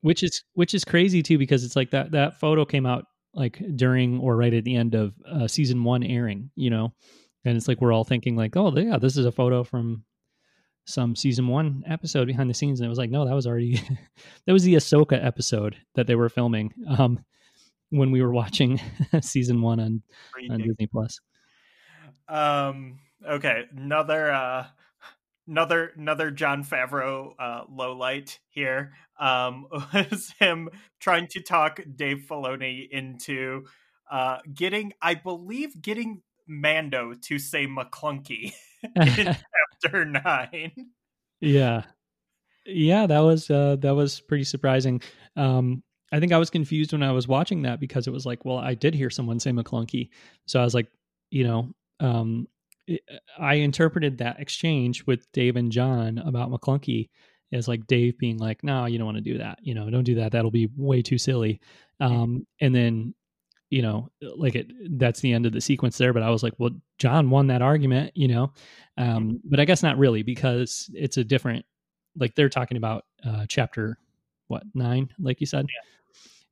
Which 0.02 0.22
is 0.22 0.44
which 0.52 0.74
is 0.74 0.84
crazy 0.84 1.22
too, 1.22 1.38
because 1.38 1.64
it's 1.64 1.74
like 1.74 1.90
that 1.92 2.10
that 2.10 2.38
photo 2.38 2.66
came 2.66 2.84
out 2.84 3.06
like 3.34 3.58
during 3.76 4.20
or 4.20 4.36
right 4.36 4.52
at 4.52 4.64
the 4.64 4.76
end 4.76 4.94
of 4.94 5.14
uh, 5.26 5.48
season 5.48 5.82
one 5.84 6.02
airing, 6.02 6.50
you 6.54 6.70
know, 6.70 6.92
and 7.44 7.56
it's 7.56 7.66
like 7.66 7.80
we're 7.80 7.92
all 7.92 8.04
thinking 8.04 8.36
like, 8.36 8.56
oh 8.56 8.72
yeah, 8.76 8.98
this 8.98 9.16
is 9.16 9.24
a 9.24 9.32
photo 9.32 9.64
from 9.64 10.04
some 10.88 11.14
season 11.14 11.48
one 11.48 11.84
episode 11.86 12.26
behind 12.26 12.48
the 12.48 12.54
scenes, 12.54 12.80
and 12.80 12.86
it 12.86 12.88
was 12.88 12.98
like, 12.98 13.10
no, 13.10 13.26
that 13.26 13.34
was 13.34 13.46
already 13.46 13.74
that 14.46 14.52
was 14.52 14.64
the 14.64 14.74
Ahsoka 14.74 15.22
episode 15.24 15.76
that 15.94 16.06
they 16.06 16.14
were 16.14 16.28
filming 16.28 16.72
um, 16.98 17.24
when 17.90 18.10
we 18.10 18.22
were 18.22 18.32
watching 18.32 18.80
season 19.20 19.60
one 19.60 19.80
on, 19.80 20.02
on 20.50 20.58
Disney 20.58 20.86
Plus. 20.86 21.20
Um. 22.28 22.98
Okay. 23.26 23.64
Another. 23.76 24.30
uh 24.32 24.66
another 25.46 25.92
another 25.96 26.30
Jon 26.30 26.62
Favreau 26.62 27.32
uh, 27.38 27.62
low 27.70 27.96
light 27.96 28.38
here 28.50 28.92
um, 29.18 29.66
was 29.94 30.34
him 30.38 30.68
trying 31.00 31.26
to 31.28 31.40
talk 31.40 31.80
Dave 31.96 32.26
Filoni 32.28 32.86
into 32.90 33.64
uh, 34.10 34.38
getting, 34.52 34.92
I 35.00 35.14
believe, 35.14 35.80
getting 35.80 36.22
Mando 36.46 37.14
to 37.22 37.38
say 37.38 37.66
Maclunkey 37.66 38.52
in 38.96 39.36
chapter 39.82 40.04
nine. 40.04 40.72
Yeah, 41.40 41.82
yeah, 42.66 43.06
that 43.06 43.20
was 43.20 43.50
uh, 43.50 43.76
that 43.80 43.94
was 43.94 44.20
pretty 44.20 44.44
surprising. 44.44 45.00
Um, 45.36 45.82
I 46.12 46.20
think 46.20 46.32
I 46.32 46.38
was 46.38 46.50
confused 46.50 46.92
when 46.92 47.02
I 47.02 47.12
was 47.12 47.28
watching 47.28 47.62
that 47.62 47.80
because 47.80 48.06
it 48.06 48.12
was 48.12 48.24
like, 48.24 48.44
well, 48.44 48.58
I 48.58 48.74
did 48.74 48.94
hear 48.94 49.10
someone 49.10 49.40
say 49.40 49.50
Maclunkey, 49.50 50.08
so 50.46 50.60
I 50.60 50.64
was 50.64 50.74
like, 50.74 50.88
you 51.30 51.44
know, 51.44 51.70
um, 52.00 52.46
I 53.38 53.54
interpreted 53.54 54.18
that 54.18 54.40
exchange 54.40 55.06
with 55.06 55.30
Dave 55.32 55.56
and 55.56 55.70
Jon 55.70 56.18
about 56.18 56.50
Maclunkey 56.50 57.08
as 57.52 57.68
like 57.68 57.86
Dave 57.86 58.18
being 58.18 58.38
like, 58.38 58.62
"No, 58.62 58.86
you 58.86 58.98
don't 58.98 59.06
want 59.06 59.18
to 59.18 59.32
do 59.32 59.38
that. 59.38 59.58
You 59.62 59.74
know, 59.74 59.88
don't 59.90 60.04
do 60.04 60.16
that. 60.16 60.32
That'll 60.32 60.50
be 60.50 60.68
way 60.76 61.02
too 61.02 61.18
silly." 61.18 61.60
Um, 62.00 62.46
and 62.60 62.72
then, 62.72 63.12
you 63.70 63.82
know, 63.82 64.08
like 64.36 64.54
it, 64.54 64.70
that's 64.98 65.20
the 65.20 65.32
end 65.32 65.46
of 65.46 65.52
the 65.52 65.60
sequence 65.60 65.98
there. 65.98 66.12
But 66.12 66.22
I 66.22 66.30
was 66.30 66.42
like, 66.42 66.54
"Well, 66.58 66.70
Jon 66.98 67.30
won 67.30 67.48
that 67.48 67.62
argument," 67.62 68.12
you 68.14 68.28
know, 68.28 68.52
um, 68.96 69.40
but 69.44 69.60
I 69.60 69.64
guess 69.64 69.82
not 69.82 69.98
really 69.98 70.22
because 70.22 70.90
it's 70.94 71.16
a 71.16 71.24
different. 71.24 71.64
Like 72.16 72.34
they're 72.34 72.48
talking 72.48 72.76
about 72.76 73.04
uh, 73.24 73.46
chapter 73.48 73.98
what 74.48 74.64
nine, 74.74 75.08
like 75.20 75.40
you 75.40 75.46
said. 75.46 75.66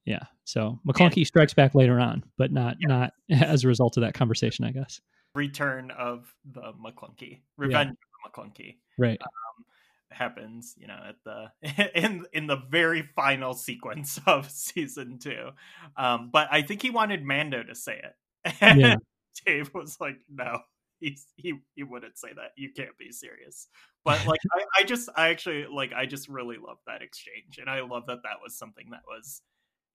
Yeah. 0.05 0.15
yeah. 0.15 0.27
So 0.45 0.79
Maclunkey 0.87 1.19
yeah. 1.19 1.25
strikes 1.25 1.55
back 1.55 1.75
later 1.75 1.99
on, 1.99 2.25
but 2.39 2.53
not 2.53 2.77
yeah. 2.81 2.89
not 2.89 3.13
as 3.31 3.65
a 3.65 3.69
result 3.69 3.97
of 3.97 4.03
that 4.03 4.15
conversation, 4.15 4.65
I 4.65 4.71
guess 4.71 5.01
return 5.37 5.93
of 5.93 6.35
the 6.53 6.73
Maclunkey, 6.83 7.41
Revenge 7.57 7.91
of 7.91 7.97
the 7.97 8.43
Maclunkey, 8.43 8.77
right? 8.99 9.19
Um, 9.21 9.65
happens, 10.11 10.75
you 10.77 10.87
know, 10.87 10.99
at 11.09 11.17
the 11.25 11.91
in 12.05 12.25
in 12.33 12.47
the 12.47 12.57
very 12.71 13.03
final 13.15 13.55
sequence 13.55 14.21
of 14.27 14.51
season 14.51 15.19
two. 15.19 15.51
Um, 15.97 16.31
but 16.33 16.49
I 16.51 16.63
think 16.63 16.83
he 16.83 16.91
wanted 16.91 17.25
Mando 17.25 17.63
to 17.63 17.75
say 17.75 18.01
it, 18.03 18.55
and 18.61 18.81
yeah. 18.81 18.97
Dave 19.47 19.71
was 19.75 19.99
like, 20.01 20.19
"No, 20.29 20.61
he's 20.99 21.27
he 21.37 21.55
he 21.75 21.83
wouldn't 21.83 22.19
say 22.19 22.29
that. 22.35 22.53
You 22.57 22.71
can't 22.75 22.97
be 22.99 23.13
serious." 23.13 23.69
But 24.05 24.25
like, 24.27 24.41
I, 24.55 24.83
I 24.83 24.85
just 24.85 25.09
I 25.17 25.29
actually 25.29 25.67
like 25.67 25.93
I 25.93 26.07
just 26.07 26.29
really 26.29 26.57
love 26.57 26.79
that 26.87 27.03
exchange, 27.03 27.59
and 27.59 27.69
I 27.69 27.81
love 27.81 28.07
that 28.07 28.23
that 28.23 28.39
was 28.43 28.57
something 28.57 28.91
that 28.91 29.03
was 29.07 29.43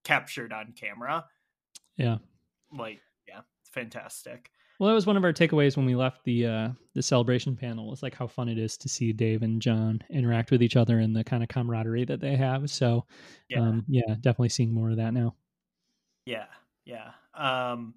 captured 0.03 0.51
on 0.51 0.73
camera. 0.73 1.25
Yeah, 1.97 2.17
like 2.71 2.99
yeah, 3.27 3.41
fantastic. 3.63 4.51
Well, 4.81 4.87
that 4.87 4.95
was 4.95 5.05
one 5.05 5.15
of 5.15 5.23
our 5.23 5.31
takeaways 5.31 5.77
when 5.77 5.85
we 5.85 5.93
left 5.93 6.23
the 6.23 6.47
uh, 6.47 6.69
the 6.95 7.03
celebration 7.03 7.55
panel. 7.55 7.87
Was 7.87 8.01
like 8.01 8.15
how 8.15 8.25
fun 8.25 8.49
it 8.49 8.57
is 8.57 8.77
to 8.77 8.89
see 8.89 9.13
Dave 9.13 9.43
and 9.43 9.61
Jon 9.61 10.01
interact 10.09 10.49
with 10.49 10.63
each 10.63 10.75
other 10.75 10.97
and 10.97 11.15
the 11.15 11.23
kind 11.23 11.43
of 11.43 11.49
camaraderie 11.49 12.05
that 12.05 12.19
they 12.19 12.35
have. 12.35 12.67
So, 12.67 13.05
yeah, 13.47 13.59
um, 13.61 13.85
yeah 13.87 14.15
definitely 14.21 14.49
seeing 14.49 14.73
more 14.73 14.89
of 14.89 14.97
that 14.97 15.13
now. 15.13 15.35
Yeah, 16.25 16.47
yeah. 16.83 17.11
Um, 17.35 17.93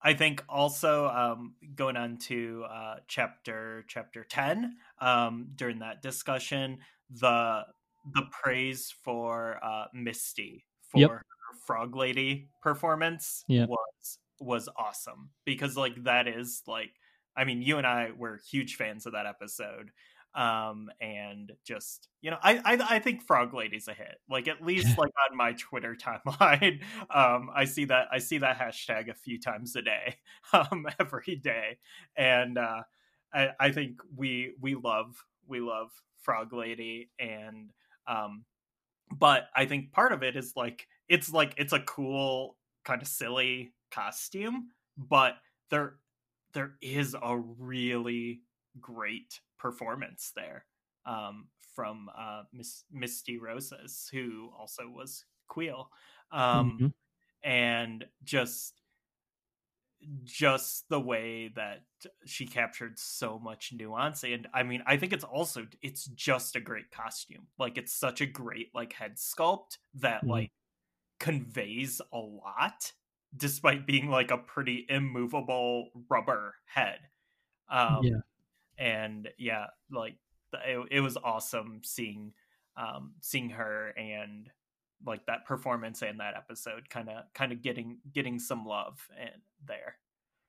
I 0.00 0.14
think 0.14 0.42
also 0.48 1.06
um, 1.08 1.56
going 1.74 1.98
on 1.98 2.16
to 2.28 2.64
uh, 2.64 2.94
chapter 3.08 3.84
chapter 3.86 4.24
ten 4.24 4.76
um, 5.02 5.48
during 5.54 5.80
that 5.80 6.00
discussion, 6.00 6.78
the 7.10 7.66
the 8.14 8.22
praise 8.30 8.94
for 9.04 9.62
uh, 9.62 9.84
Misty 9.92 10.64
for 10.80 10.98
Yep. 10.98 11.10
her 11.10 11.22
Frog 11.66 11.94
Lady 11.94 12.48
performance 12.62 13.44
was 13.48 14.18
was 14.44 14.68
awesome 14.76 15.30
because 15.44 15.76
like 15.76 16.04
that 16.04 16.28
is 16.28 16.62
like 16.66 16.92
I 17.36 17.44
mean 17.44 17.62
you 17.62 17.78
and 17.78 17.86
I 17.86 18.10
were 18.16 18.40
huge 18.50 18.76
fans 18.76 19.06
of 19.06 19.12
that 19.12 19.26
episode 19.26 19.90
um 20.34 20.90
and 21.00 21.52
just 21.62 22.08
you 22.22 22.30
know 22.30 22.38
I, 22.42 22.54
I 22.64 22.96
i 22.96 22.98
think 23.00 23.22
frog 23.22 23.52
lady's 23.52 23.86
a 23.86 23.92
hit 23.92 24.16
like 24.30 24.48
at 24.48 24.64
least 24.64 24.96
like 24.96 25.10
on 25.30 25.36
my 25.36 25.52
twitter 25.52 25.94
timeline 26.00 26.80
um 27.14 27.50
i 27.54 27.66
see 27.66 27.84
that 27.86 28.06
i 28.10 28.18
see 28.18 28.38
that 28.38 28.58
hashtag 28.58 29.10
a 29.10 29.14
few 29.14 29.38
times 29.38 29.76
a 29.76 29.82
day 29.82 30.16
um 30.54 30.86
every 30.98 31.36
day 31.36 31.78
and 32.16 32.56
uh 32.56 32.80
i 33.34 33.50
i 33.60 33.70
think 33.72 34.00
we 34.16 34.54
we 34.60 34.74
love 34.74 35.22
we 35.46 35.60
love 35.60 35.90
frog 36.22 36.54
lady 36.54 37.10
and 37.18 37.70
um 38.06 38.44
but 39.14 39.48
i 39.54 39.66
think 39.66 39.92
part 39.92 40.12
of 40.12 40.22
it 40.22 40.34
is 40.34 40.54
like 40.56 40.86
it's 41.10 41.30
like 41.30 41.52
it's 41.58 41.74
a 41.74 41.80
cool 41.80 42.56
kind 42.84 43.02
of 43.02 43.08
silly 43.08 43.74
costume 43.92 44.70
but 44.96 45.36
there 45.70 45.98
there 46.54 46.76
is 46.82 47.16
a 47.20 47.38
really 47.38 48.42
great 48.80 49.40
performance 49.58 50.32
there 50.36 50.66
um, 51.06 51.48
from 51.74 52.10
uh, 52.14 52.44
Miss 52.52 52.84
Misty 52.90 53.38
Rosas, 53.38 54.08
who 54.12 54.52
also 54.56 54.88
was 54.88 55.24
Kuiil, 55.50 55.88
um, 56.30 56.82
Mhm. 56.82 56.92
and 57.44 58.06
just 58.24 58.82
just 60.24 60.88
the 60.88 61.00
way 61.00 61.48
that 61.48 61.84
she 62.26 62.44
captured 62.46 62.98
so 62.98 63.38
much 63.38 63.72
nuance 63.72 64.24
and 64.24 64.48
i 64.52 64.60
mean 64.62 64.82
i 64.84 64.96
think 64.96 65.12
it's 65.12 65.22
also 65.22 65.64
it's 65.80 66.06
just 66.06 66.56
a 66.56 66.60
great 66.60 66.90
costume 66.90 67.46
like 67.56 67.78
it's 67.78 67.92
such 67.92 68.20
a 68.20 68.26
great 68.26 68.74
like 68.74 68.92
head 68.92 69.14
sculpt 69.16 69.78
that 69.94 70.22
Mhm. 70.22 70.28
like 70.28 70.50
conveys 71.20 72.00
a 72.12 72.18
lot 72.18 72.92
despite 73.36 73.86
being 73.86 74.08
like 74.08 74.30
a 74.30 74.38
pretty 74.38 74.86
immovable 74.88 75.90
rubber 76.08 76.54
head. 76.66 76.98
Um 77.70 78.00
yeah. 78.02 78.20
and 78.78 79.28
yeah 79.38 79.66
like 79.90 80.16
it, 80.52 80.86
it 80.90 81.00
was 81.00 81.16
awesome 81.16 81.80
seeing 81.82 82.32
um 82.76 83.12
seeing 83.20 83.50
her 83.50 83.88
and 83.96 84.50
like 85.06 85.26
that 85.26 85.44
performance 85.46 86.02
and 86.02 86.20
that 86.20 86.34
episode 86.36 86.88
kind 86.88 87.08
of 87.08 87.24
kind 87.34 87.52
of 87.52 87.62
getting 87.62 87.98
getting 88.12 88.38
some 88.38 88.64
love 88.64 89.08
and 89.18 89.42
there. 89.66 89.96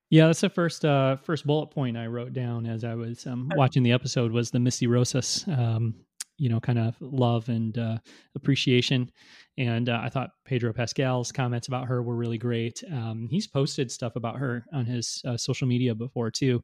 Yeah, 0.09 0.27
that's 0.27 0.41
the 0.41 0.49
first 0.49 0.85
uh, 0.85 1.15
first 1.15 1.47
bullet 1.47 1.67
point 1.67 1.97
I 1.97 2.05
wrote 2.05 2.33
down 2.33 2.67
as 2.67 2.83
I 2.83 2.93
was 2.93 3.25
um, 3.25 3.51
watching 3.55 3.81
the 3.81 3.91
episode 3.91 4.31
was 4.31 4.51
the 4.51 4.59
Misty 4.59 4.85
Rosas, 4.85 5.43
um, 5.47 5.95
you 6.37 6.49
know, 6.49 6.59
kind 6.59 6.79
of 6.79 6.95
love 6.99 7.49
and 7.49 7.77
uh, 7.77 7.97
appreciation. 8.35 9.11
And 9.57 9.89
uh, 9.89 9.99
I 10.01 10.09
thought 10.09 10.31
Pedro 10.45 10.73
Pascal's 10.73 11.31
comments 11.31 11.67
about 11.67 11.87
her 11.87 12.01
were 12.01 12.15
really 12.15 12.37
great. 12.37 12.83
Um, 12.91 13.27
he's 13.29 13.47
posted 13.47 13.91
stuff 13.91 14.15
about 14.15 14.37
her 14.37 14.65
on 14.73 14.85
his 14.85 15.21
uh, 15.25 15.37
social 15.37 15.67
media 15.67 15.93
before 15.93 16.31
too, 16.31 16.63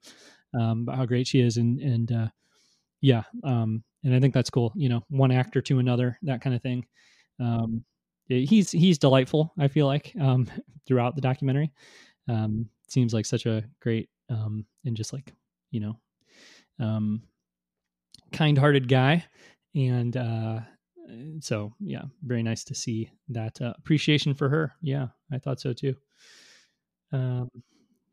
um, 0.60 0.82
about 0.84 0.98
how 0.98 1.06
great 1.06 1.28
she 1.28 1.40
is, 1.40 1.58
and 1.58 1.80
and 1.80 2.12
uh, 2.12 2.28
yeah, 3.02 3.24
um, 3.44 3.84
and 4.04 4.16
I 4.16 4.20
think 4.20 4.34
that's 4.34 4.50
cool. 4.50 4.74
You 4.76 4.90
know, 4.90 5.04
one 5.10 5.32
actor 5.32 5.62
to 5.62 5.80
another, 5.80 6.18
that 6.24 6.42
kind 6.42 6.56
of 6.56 6.64
thing. 6.64 6.86
Um, 7.40 7.86
he's 8.28 8.72
he's 8.72 8.98
delightful. 8.98 9.54
I 9.60 9.68
feel 9.68 9.86
like 9.86 10.14
um, 10.20 10.48
throughout 10.88 11.16
the 11.16 11.22
documentary 11.22 11.72
um, 12.28 12.68
seems 12.88 13.14
like 13.14 13.26
such 13.26 13.46
a 13.46 13.64
great 13.82 14.10
and 14.30 14.96
just 14.96 15.12
like 15.12 15.34
you 15.72 15.80
know 15.80 17.20
kind-hearted 18.32 18.88
guy 18.88 19.24
and 19.76 20.18
uh, 20.18 20.60
so 21.40 21.74
yeah 21.80 22.04
very 22.24 22.44
nice 22.44 22.64
to 22.64 22.76
see 22.76 23.10
that 23.30 23.60
uh, 23.62 23.74
appreciation 23.78 24.34
for 24.34 24.50
her. 24.50 24.74
Yeah 24.82 25.08
i 25.32 25.38
thought 25.40 25.60
so 25.60 25.74
too. 25.74 25.96
Um, 27.12 27.50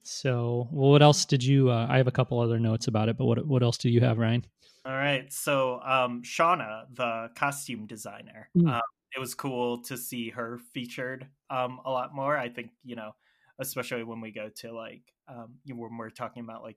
so 0.03 0.69
well, 0.71 0.91
what 0.93 1.03
else 1.03 1.25
did 1.25 1.43
you 1.43 1.71
uh, 1.71 1.87
i 1.91 1.97
have 1.97 2.07
a 2.07 2.13
couple 2.13 2.39
other 2.41 2.59
notes 2.61 2.87
about 2.89 3.09
it 3.09 3.17
but 3.19 3.27
what 3.27 3.45
what 3.47 3.63
else 3.63 3.77
do 3.79 3.89
you 3.91 4.01
have 4.01 4.19
ryan? 4.19 4.45
All 4.85 4.93
right 4.93 5.31
so 5.33 5.81
um 5.83 6.23
shawna 6.23 6.85
the 6.95 7.31
costume 7.35 7.87
designer 7.87 8.49
Mm. 8.57 8.69
um, 8.73 8.81
it 9.15 9.21
was 9.21 9.35
cool 9.35 9.83
to 9.85 9.97
see 9.97 10.31
her 10.31 10.59
featured 10.75 11.27
um 11.51 11.81
a 11.85 11.91
lot 11.91 12.15
more. 12.15 12.37
I 12.37 12.49
think 12.49 12.71
you 12.85 12.97
know 12.97 13.13
especially 13.59 14.05
when 14.05 14.21
we 14.21 14.31
go 14.31 14.51
to 14.57 14.73
like 14.73 15.03
um 15.29 15.55
you 15.65 15.75
know, 15.75 15.81
when 15.81 15.97
we're 15.97 16.11
talking 16.11 16.43
about 16.45 16.63
like 16.63 16.77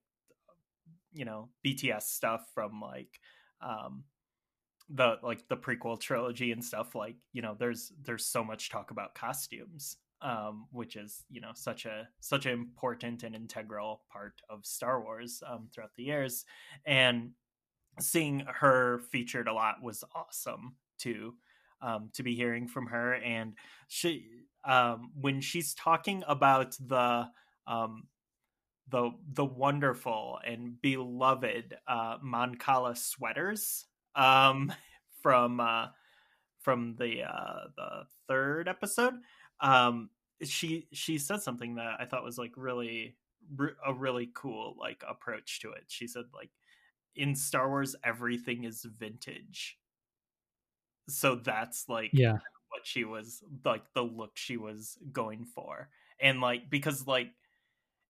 you 1.14 1.26
know 1.26 1.50
bts 1.66 2.04
stuff 2.04 2.46
from 2.54 2.80
like 2.82 3.20
um 3.62 4.04
the 4.90 5.18
like 5.22 5.48
the 5.48 5.58
prequel 5.58 6.00
trilogy 6.00 6.52
and 6.52 6.64
stuff 6.64 6.96
like 6.96 7.16
you 7.32 7.42
know 7.42 7.56
there's 7.58 7.92
there's 8.04 8.26
so 8.26 8.44
much 8.44 8.70
talk 8.70 8.92
about 8.92 9.14
costumes 9.14 9.98
um 10.22 10.68
which 10.72 10.96
is 10.96 11.24
you 11.30 11.40
know 11.40 11.52
such 11.54 11.86
a 11.86 12.08
such 12.20 12.46
an 12.46 12.54
important 12.54 13.24
and 13.24 13.36
integral 13.36 14.02
part 14.12 14.42
of 14.50 14.66
star 14.66 15.02
wars 15.02 15.42
um 15.48 15.70
throughout 15.74 15.94
the 15.96 16.04
years. 16.04 16.46
And 16.86 17.32
seeing 18.00 18.46
her 18.48 19.00
featured 19.12 19.48
a 19.48 19.54
lot 19.54 19.82
was 19.82 20.04
awesome 20.16 20.76
too 20.98 21.36
um 21.82 22.10
to 22.14 22.24
be 22.24 22.36
hearing 22.36 22.68
from 22.68 22.88
her. 22.88 23.14
And 23.16 23.54
she 23.88 24.26
um 24.66 25.12
when 25.20 25.40
she's 25.40 25.74
talking 25.74 26.24
about 26.28 26.76
the 26.86 27.28
um 27.68 28.08
the 28.90 29.12
the 29.34 29.46
wonderful 29.46 30.40
and 30.46 30.82
beloved 30.82 31.78
uh 31.88 32.18
Mon 32.22 32.56
Cala 32.56 32.96
sweaters 32.96 33.86
um 34.20 34.74
from 35.22 35.60
uh 35.60 35.88
from 36.60 36.96
the 37.00 37.24
uh 37.24 37.68
the 37.76 38.04
third 38.28 38.68
episode. 38.68 39.14
Um 39.62 40.10
she 40.44 40.88
she 40.94 41.18
said 41.18 41.42
something 41.42 41.76
that 41.76 41.96
I 42.00 42.06
thought 42.06 42.24
was 42.24 42.38
like 42.38 42.54
really 42.56 43.16
re- 43.56 43.72
a 43.86 43.94
really 43.94 44.30
cool 44.34 44.76
like 44.80 45.04
approach 45.08 45.62
to 45.62 45.72
it. 45.72 45.84
She 45.88 46.08
said 46.08 46.26
like 46.34 46.52
in 47.16 47.36
Star 47.36 47.68
Wars 47.68 47.96
everything 48.04 48.66
is 48.66 48.84
vintage. 48.84 49.78
So 51.08 51.36
that's 51.36 51.90
like 51.90 52.12
yeah. 52.14 52.34
what 52.70 52.86
she 52.86 53.04
was 53.04 53.42
like 53.66 53.84
the 53.94 54.04
look 54.04 54.32
she 54.36 54.58
was 54.58 54.98
going 55.12 55.46
for. 55.46 55.90
And 56.22 56.42
like 56.42 56.70
because 56.70 57.08
like 57.08 57.30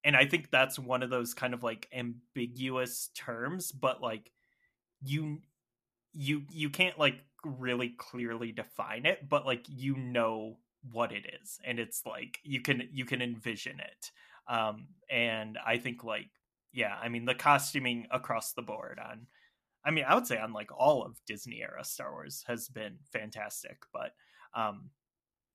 and 0.03 0.15
i 0.15 0.25
think 0.25 0.49
that's 0.49 0.79
one 0.79 1.03
of 1.03 1.09
those 1.09 1.33
kind 1.33 1.53
of 1.53 1.63
like 1.63 1.87
ambiguous 1.93 3.09
terms 3.15 3.71
but 3.71 4.01
like 4.01 4.31
you 5.03 5.41
you 6.13 6.43
you 6.49 6.69
can't 6.69 6.97
like 6.97 7.23
really 7.43 7.89
clearly 7.89 8.51
define 8.51 9.05
it 9.05 9.29
but 9.29 9.45
like 9.45 9.65
you 9.67 9.95
know 9.95 10.57
what 10.91 11.11
it 11.11 11.25
is 11.41 11.59
and 11.65 11.79
it's 11.79 12.05
like 12.05 12.39
you 12.43 12.61
can 12.61 12.87
you 12.91 13.05
can 13.05 13.21
envision 13.21 13.79
it. 13.79 14.11
Um 14.47 14.87
and 15.09 15.57
i 15.65 15.77
think 15.77 16.03
like 16.03 16.29
yeah 16.71 16.95
i 17.01 17.09
mean 17.09 17.25
the 17.25 17.35
costuming 17.35 18.07
across 18.11 18.53
the 18.53 18.61
board 18.61 18.99
on 18.99 19.27
i 19.85 19.91
mean 19.91 20.05
i 20.07 20.15
would 20.15 20.27
say 20.27 20.37
on 20.37 20.53
like 20.53 20.71
all 20.75 21.03
of 21.03 21.19
disney 21.25 21.61
era 21.61 21.83
star 21.83 22.11
wars 22.11 22.43
has 22.47 22.67
been 22.67 22.97
fantastic 23.11 23.77
but 23.93 24.11
um 24.55 24.89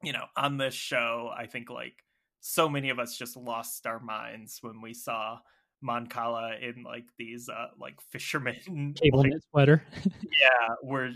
you 0.02 0.12
know 0.12 0.24
on 0.36 0.56
this 0.58 0.74
show 0.74 1.30
i 1.36 1.46
think 1.46 1.70
like 1.70 2.04
so 2.40 2.68
many 2.68 2.90
of 2.90 2.98
us 2.98 3.16
just 3.16 3.36
lost 3.36 3.86
our 3.86 4.00
minds 4.00 4.58
when 4.60 4.80
we 4.80 4.92
saw 4.92 5.38
Mon 5.80 6.06
Cala 6.06 6.56
in 6.56 6.82
like 6.82 7.06
these 7.18 7.48
uh 7.48 7.68
like 7.78 8.00
fishermen 8.10 8.94
cable 9.00 9.20
like, 9.20 9.30
knit 9.30 9.42
sweater 9.50 9.82
yeah 10.22 10.74
we're 10.82 11.10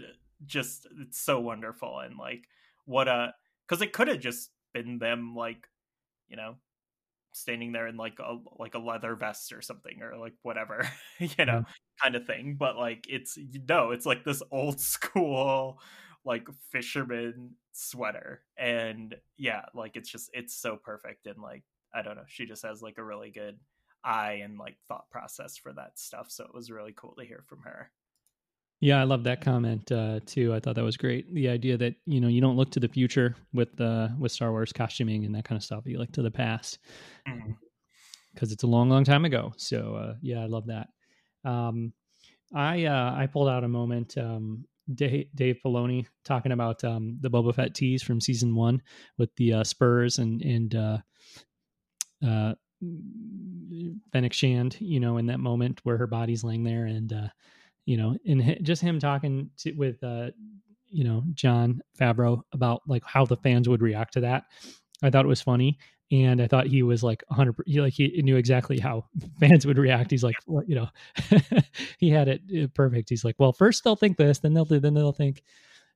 just 0.46 0.86
it's 1.00 1.18
so 1.18 1.40
wonderful 1.40 2.00
and 2.00 2.16
like 2.18 2.44
what 2.84 3.08
a 3.08 3.34
because 3.66 3.82
it 3.82 3.92
could 3.92 4.08
have 4.08 4.20
just 4.20 4.50
been 4.72 4.98
them 4.98 5.34
like 5.34 5.66
you 6.28 6.36
know 6.36 6.56
standing 7.32 7.72
there 7.72 7.86
in 7.86 7.96
like 7.96 8.18
a 8.18 8.38
like 8.58 8.74
a 8.74 8.78
leather 8.78 9.14
vest 9.14 9.52
or 9.52 9.62
something 9.62 10.02
or 10.02 10.16
like 10.16 10.34
whatever 10.42 10.88
you 11.18 11.28
know 11.44 11.44
Yeah. 11.58 11.62
kind 12.02 12.14
of 12.16 12.26
thing 12.26 12.56
but 12.58 12.76
like 12.76 13.06
it's 13.08 13.36
you 13.36 13.60
no 13.68 13.90
it's 13.90 14.06
like 14.06 14.24
this 14.24 14.42
old 14.50 14.80
school 14.80 15.80
like 16.24 16.46
fisherman 16.72 17.52
sweater 17.72 18.42
and 18.56 19.14
yeah 19.36 19.62
like 19.74 19.96
it's 19.96 20.10
just 20.10 20.30
it's 20.32 20.54
so 20.54 20.76
perfect 20.76 21.26
and 21.26 21.40
like 21.40 21.62
i 21.94 22.02
don't 22.02 22.16
know 22.16 22.24
she 22.26 22.44
just 22.44 22.64
has 22.64 22.82
like 22.82 22.98
a 22.98 23.04
really 23.04 23.30
good 23.30 23.58
eye 24.04 24.40
and 24.44 24.58
like 24.58 24.76
thought 24.86 25.10
process 25.10 25.56
for 25.56 25.72
that 25.72 25.98
stuff 25.98 26.30
so 26.30 26.44
it 26.44 26.54
was 26.54 26.70
really 26.70 26.94
cool 26.96 27.14
to 27.18 27.24
hear 27.24 27.42
from 27.46 27.60
her 27.62 27.90
Yeah, 28.80 29.00
I 29.00 29.04
love 29.04 29.24
that 29.24 29.40
comment 29.40 29.90
uh, 29.90 30.20
too. 30.24 30.54
I 30.54 30.60
thought 30.60 30.76
that 30.76 30.84
was 30.84 30.96
great. 30.96 31.34
The 31.34 31.48
idea 31.48 31.76
that 31.78 31.94
you 32.06 32.20
know 32.20 32.28
you 32.28 32.40
don't 32.40 32.56
look 32.56 32.70
to 32.72 32.80
the 32.80 32.86
future 32.86 33.34
with 33.52 33.80
uh, 33.80 34.08
with 34.20 34.30
Star 34.30 34.52
Wars 34.52 34.72
costuming 34.72 35.24
and 35.24 35.34
that 35.34 35.44
kind 35.44 35.58
of 35.58 35.64
stuff. 35.64 35.82
You 35.84 35.98
look 35.98 36.12
to 36.12 36.22
the 36.22 36.30
past 36.30 36.78
because 38.32 38.52
it's 38.52 38.62
a 38.62 38.68
long, 38.68 38.88
long 38.88 39.02
time 39.02 39.24
ago. 39.24 39.52
So 39.56 39.96
uh, 39.96 40.14
yeah, 40.22 40.38
I 40.38 40.46
love 40.46 40.66
that. 40.66 40.88
Um, 41.44 41.92
I 42.54 42.84
uh, 42.84 43.14
I 43.16 43.26
pulled 43.26 43.48
out 43.48 43.64
a 43.64 43.68
moment. 43.68 44.16
Um, 44.16 44.64
Dave, 44.94 45.26
Dave 45.34 45.58
Filoni 45.64 46.06
talking 46.24 46.52
about 46.52 46.82
um, 46.84 47.18
the 47.20 47.28
Boba 47.28 47.54
Fett 47.54 47.74
tease 47.74 48.02
from 48.02 48.20
season 48.20 48.54
one 48.54 48.80
with 49.18 49.34
the 49.36 49.54
uh, 49.54 49.64
Spurs 49.64 50.18
and 50.18 50.40
and 50.42 50.74
uh, 50.74 50.98
uh, 52.26 52.54
Fennec 54.12 54.32
Shand, 54.32 54.76
you 54.80 55.00
know, 55.00 55.16
in 55.18 55.26
that 55.26 55.40
moment 55.40 55.80
where 55.84 55.96
her 55.96 56.06
body's 56.06 56.44
laying 56.44 56.64
there, 56.64 56.86
and 56.86 57.12
uh, 57.12 57.28
you 57.86 57.96
know, 57.96 58.16
and 58.26 58.58
just 58.62 58.82
him 58.82 58.98
talking 58.98 59.50
to, 59.58 59.72
with 59.72 60.02
uh, 60.02 60.30
you 60.90 61.04
know 61.04 61.22
Jon 61.34 61.80
Favreau 61.98 62.42
about 62.52 62.82
like 62.86 63.02
how 63.04 63.24
the 63.24 63.36
fans 63.36 63.68
would 63.68 63.82
react 63.82 64.14
to 64.14 64.20
that. 64.20 64.44
I 65.02 65.10
thought 65.10 65.24
it 65.24 65.28
was 65.28 65.42
funny, 65.42 65.78
and 66.10 66.40
I 66.40 66.46
thought 66.46 66.66
he 66.66 66.82
was 66.82 67.02
like 67.02 67.22
100. 67.28 67.56
He, 67.66 67.80
like 67.80 67.92
he 67.92 68.22
knew 68.22 68.36
exactly 68.36 68.78
how 68.78 69.04
fans 69.40 69.66
would 69.66 69.78
react. 69.78 70.10
He's 70.10 70.24
like, 70.24 70.36
you 70.66 70.74
know, 70.74 70.88
he 71.98 72.10
had 72.10 72.28
it 72.28 72.42
uh, 72.56 72.66
perfect. 72.74 73.08
He's 73.08 73.24
like, 73.24 73.36
well, 73.38 73.52
first 73.52 73.84
they'll 73.84 73.96
think 73.96 74.16
this, 74.16 74.38
then 74.38 74.54
they'll 74.54 74.64
do, 74.64 74.80
then 74.80 74.94
they'll 74.94 75.12
think, 75.12 75.42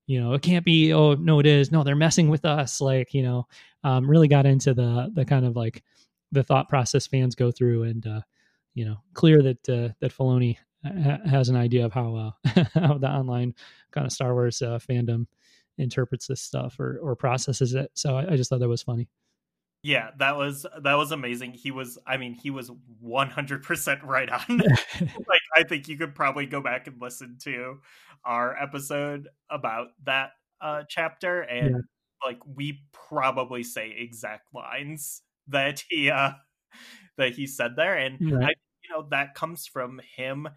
you 0.06 0.20
know, 0.20 0.34
it 0.34 0.42
can't 0.42 0.64
be. 0.64 0.92
Oh 0.92 1.14
no, 1.14 1.38
it 1.38 1.46
is. 1.46 1.72
No, 1.72 1.82
they're 1.84 1.96
messing 1.96 2.28
with 2.28 2.44
us. 2.44 2.80
Like 2.80 3.14
you 3.14 3.22
know, 3.22 3.46
um, 3.84 4.08
really 4.08 4.28
got 4.28 4.46
into 4.46 4.74
the 4.74 5.10
the 5.14 5.24
kind 5.24 5.46
of 5.46 5.56
like 5.56 5.82
the 6.32 6.42
thought 6.42 6.68
process 6.68 7.06
fans 7.06 7.34
go 7.34 7.50
through, 7.50 7.84
and 7.84 8.06
uh, 8.06 8.20
you 8.74 8.84
know, 8.84 8.96
clear 9.14 9.42
that 9.42 9.68
uh, 9.68 9.94
that 10.00 10.12
Filoni 10.12 10.56
has 10.84 11.48
an 11.48 11.56
idea 11.56 11.84
of 11.84 11.92
how 11.92 12.14
uh, 12.16 12.64
how 12.74 12.98
the 12.98 13.08
online 13.08 13.54
kind 13.92 14.06
of 14.06 14.12
Star 14.12 14.34
Wars 14.34 14.62
uh, 14.62 14.78
fandom 14.78 15.26
interprets 15.78 16.26
this 16.26 16.40
stuff 16.40 16.78
or 16.80 16.98
or 17.02 17.14
processes 17.14 17.74
it. 17.74 17.90
So 17.94 18.16
I, 18.16 18.32
I 18.32 18.36
just 18.36 18.50
thought 18.50 18.60
that 18.60 18.68
was 18.68 18.82
funny. 18.82 19.08
Yeah, 19.82 20.10
that 20.18 20.36
was 20.36 20.64
that 20.82 20.94
was 20.94 21.10
amazing. 21.10 21.52
He 21.52 21.70
was 21.70 21.98
I 22.06 22.16
mean, 22.16 22.34
he 22.34 22.50
was 22.50 22.70
100% 23.04 24.02
right 24.04 24.30
on. 24.30 24.42
like 25.00 25.40
I 25.56 25.64
think 25.64 25.88
you 25.88 25.98
could 25.98 26.14
probably 26.14 26.46
go 26.46 26.60
back 26.60 26.86
and 26.86 27.00
listen 27.00 27.36
to 27.42 27.80
our 28.24 28.56
episode 28.56 29.28
about 29.50 29.88
that 30.04 30.30
uh 30.60 30.84
chapter 30.88 31.40
and 31.40 31.70
yeah. 31.70 31.80
like 32.24 32.38
we 32.46 32.84
probably 32.92 33.64
say 33.64 33.90
exact 33.98 34.46
lines 34.54 35.22
that 35.52 35.82
he 35.88 36.10
uh 36.10 36.32
that 37.16 37.32
he 37.34 37.46
said 37.46 37.72
there 37.76 37.96
and 37.96 38.18
right. 38.32 38.44
I 38.44 38.52
you 38.82 38.90
know 38.90 39.06
that 39.10 39.34
comes 39.34 39.66
from 39.66 40.00
him 40.16 40.48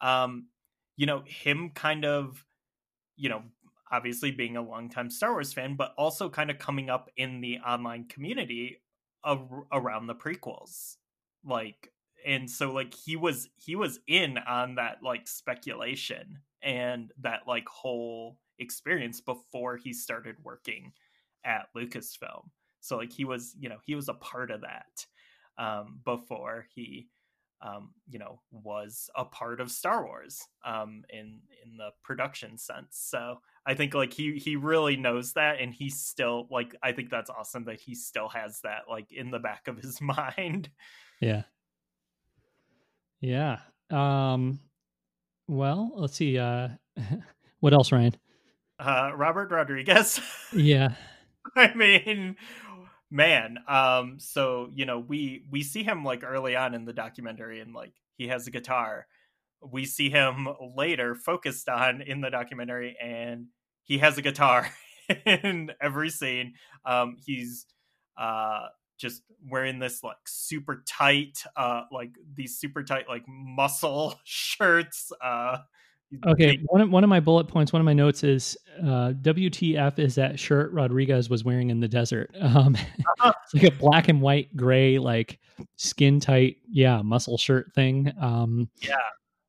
um 0.00 0.48
you 0.96 1.06
know 1.06 1.22
him 1.26 1.70
kind 1.74 2.04
of 2.04 2.44
you 3.16 3.28
know 3.28 3.42
obviously 3.94 4.32
being 4.32 4.56
a 4.56 4.62
longtime 4.62 5.08
Star 5.08 5.32
Wars 5.32 5.52
fan, 5.52 5.76
but 5.76 5.94
also 5.96 6.28
kind 6.28 6.50
of 6.50 6.58
coming 6.58 6.90
up 6.90 7.10
in 7.16 7.40
the 7.40 7.58
online 7.58 8.06
community 8.08 8.80
of, 9.22 9.48
around 9.72 10.06
the 10.08 10.14
prequels. 10.14 10.96
Like, 11.44 11.92
and 12.26 12.50
so 12.50 12.72
like 12.72 12.94
he 12.94 13.16
was 13.16 13.48
he 13.56 13.76
was 13.76 14.00
in 14.08 14.38
on 14.38 14.76
that 14.76 14.98
like 15.02 15.28
speculation 15.28 16.38
and 16.62 17.12
that 17.20 17.40
like 17.46 17.68
whole 17.68 18.38
experience 18.58 19.20
before 19.20 19.76
he 19.76 19.92
started 19.92 20.36
working 20.42 20.92
at 21.44 21.66
Lucasfilm. 21.76 22.48
So 22.84 22.96
like 22.96 23.12
he 23.12 23.24
was, 23.24 23.54
you 23.58 23.68
know, 23.68 23.78
he 23.84 23.94
was 23.94 24.08
a 24.08 24.14
part 24.14 24.50
of 24.50 24.60
that 24.62 25.06
um, 25.58 26.00
before 26.04 26.66
he 26.74 27.08
um, 27.64 27.90
you 28.10 28.18
know, 28.18 28.40
was 28.50 29.08
a 29.16 29.24
part 29.24 29.60
of 29.60 29.70
Star 29.70 30.04
Wars 30.04 30.42
um, 30.64 31.02
in 31.08 31.40
in 31.64 31.76
the 31.78 31.90
production 32.02 32.58
sense. 32.58 32.88
So 32.90 33.38
I 33.66 33.74
think 33.74 33.94
like 33.94 34.12
he 34.12 34.34
he 34.34 34.56
really 34.56 34.96
knows 34.96 35.32
that, 35.32 35.60
and 35.60 35.72
he 35.72 35.88
still 35.88 36.46
like 36.50 36.74
I 36.82 36.92
think 36.92 37.08
that's 37.10 37.30
awesome 37.30 37.64
that 37.64 37.80
he 37.80 37.94
still 37.94 38.28
has 38.28 38.60
that 38.64 38.82
like 38.88 39.10
in 39.10 39.30
the 39.30 39.38
back 39.38 39.66
of 39.66 39.78
his 39.78 39.98
mind. 40.02 40.68
Yeah. 41.20 41.44
Yeah. 43.20 43.60
Um. 43.90 44.60
Well, 45.48 45.92
let's 45.94 46.16
see. 46.16 46.38
Uh, 46.38 46.68
what 47.60 47.72
else, 47.72 47.92
Ryan? 47.92 48.14
Uh, 48.78 49.12
Robert 49.14 49.50
Rodriguez. 49.50 50.20
yeah. 50.52 50.94
I 51.56 51.72
mean, 51.74 52.36
man 53.14 53.58
um 53.68 54.18
so 54.18 54.68
you 54.74 54.84
know 54.84 54.98
we 54.98 55.44
we 55.48 55.62
see 55.62 55.84
him 55.84 56.04
like 56.04 56.24
early 56.24 56.56
on 56.56 56.74
in 56.74 56.84
the 56.84 56.92
documentary 56.92 57.60
and 57.60 57.72
like 57.72 57.92
he 58.16 58.28
has 58.28 58.46
a 58.46 58.50
guitar. 58.50 59.06
We 59.60 59.84
see 59.86 60.10
him 60.10 60.48
later 60.76 61.14
focused 61.14 61.68
on 61.68 62.02
in 62.02 62.20
the 62.20 62.30
documentary 62.30 62.96
and 63.02 63.46
he 63.82 63.98
has 63.98 64.18
a 64.18 64.22
guitar 64.22 64.68
in 65.26 65.70
every 65.80 66.10
scene. 66.10 66.54
Um 66.84 67.16
he's 67.24 67.66
uh 68.16 68.66
just 68.98 69.22
wearing 69.48 69.78
this 69.80 70.02
like 70.04 70.16
super 70.26 70.82
tight 70.86 71.42
uh 71.56 71.82
like 71.90 72.12
these 72.34 72.58
super 72.58 72.82
tight 72.84 73.08
like 73.08 73.24
muscle 73.26 74.18
shirts 74.24 75.10
uh 75.20 75.58
Okay, 76.26 76.60
one 76.66 76.80
of, 76.80 76.90
one 76.90 77.04
of 77.04 77.10
my 77.10 77.20
bullet 77.20 77.48
points, 77.48 77.72
one 77.72 77.80
of 77.80 77.86
my 77.86 77.92
notes 77.92 78.22
is 78.22 78.56
uh, 78.80 79.12
WTF 79.20 79.98
is 79.98 80.14
that 80.14 80.38
shirt 80.38 80.72
Rodriguez 80.72 81.28
was 81.28 81.44
wearing 81.44 81.70
in 81.70 81.80
the 81.80 81.88
desert. 81.88 82.34
Um, 82.44 82.76
uh-huh. 82.76 83.32
it's 83.42 83.54
like 83.54 83.72
a 83.72 83.76
black 83.76 84.08
and 84.08 84.20
white 84.20 84.54
gray, 84.56 84.98
like 84.98 85.40
skin 85.76 86.20
tight, 86.20 86.58
yeah, 86.70 87.02
muscle 87.02 87.36
shirt 87.36 87.72
thing. 87.74 88.12
Um, 88.20 88.68
yeah, 88.80 88.94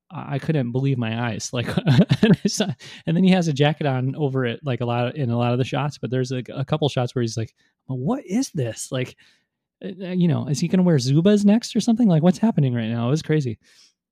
I 0.10 0.40
couldn't 0.40 0.72
believe 0.72 0.98
my 0.98 1.30
eyes. 1.30 1.50
Like, 1.54 1.68
and 3.06 3.16
then 3.16 3.24
he 3.24 3.30
has 3.32 3.48
a 3.48 3.54
jacket 3.54 3.86
on 3.86 4.16
over 4.16 4.46
it, 4.46 4.62
like 4.64 4.82
a 4.82 4.86
lot 4.86 5.08
of, 5.08 5.16
in 5.16 5.30
a 5.30 5.38
lot 5.38 5.52
of 5.52 5.58
the 5.58 5.64
shots. 5.64 5.98
But 5.98 6.10
there's 6.10 6.32
a, 6.32 6.42
a 6.54 6.66
couple 6.66 6.88
shots 6.90 7.14
where 7.14 7.22
he's 7.22 7.38
like, 7.38 7.54
well, 7.88 8.00
"What 8.00 8.26
is 8.26 8.50
this?" 8.52 8.92
Like, 8.92 9.16
uh, 9.84 9.90
uh, 10.02 10.12
you 10.12 10.28
know, 10.28 10.48
is 10.48 10.60
he 10.60 10.68
going 10.68 10.80
to 10.80 10.84
wear 10.84 10.98
Zubaz 10.98 11.46
next 11.46 11.76
or 11.76 11.80
something? 11.80 12.08
Like, 12.08 12.24
what's 12.24 12.40
happening 12.40 12.74
right 12.74 12.90
now? 12.90 13.08
It 13.08 13.12
was 13.12 13.22
crazy. 13.22 13.60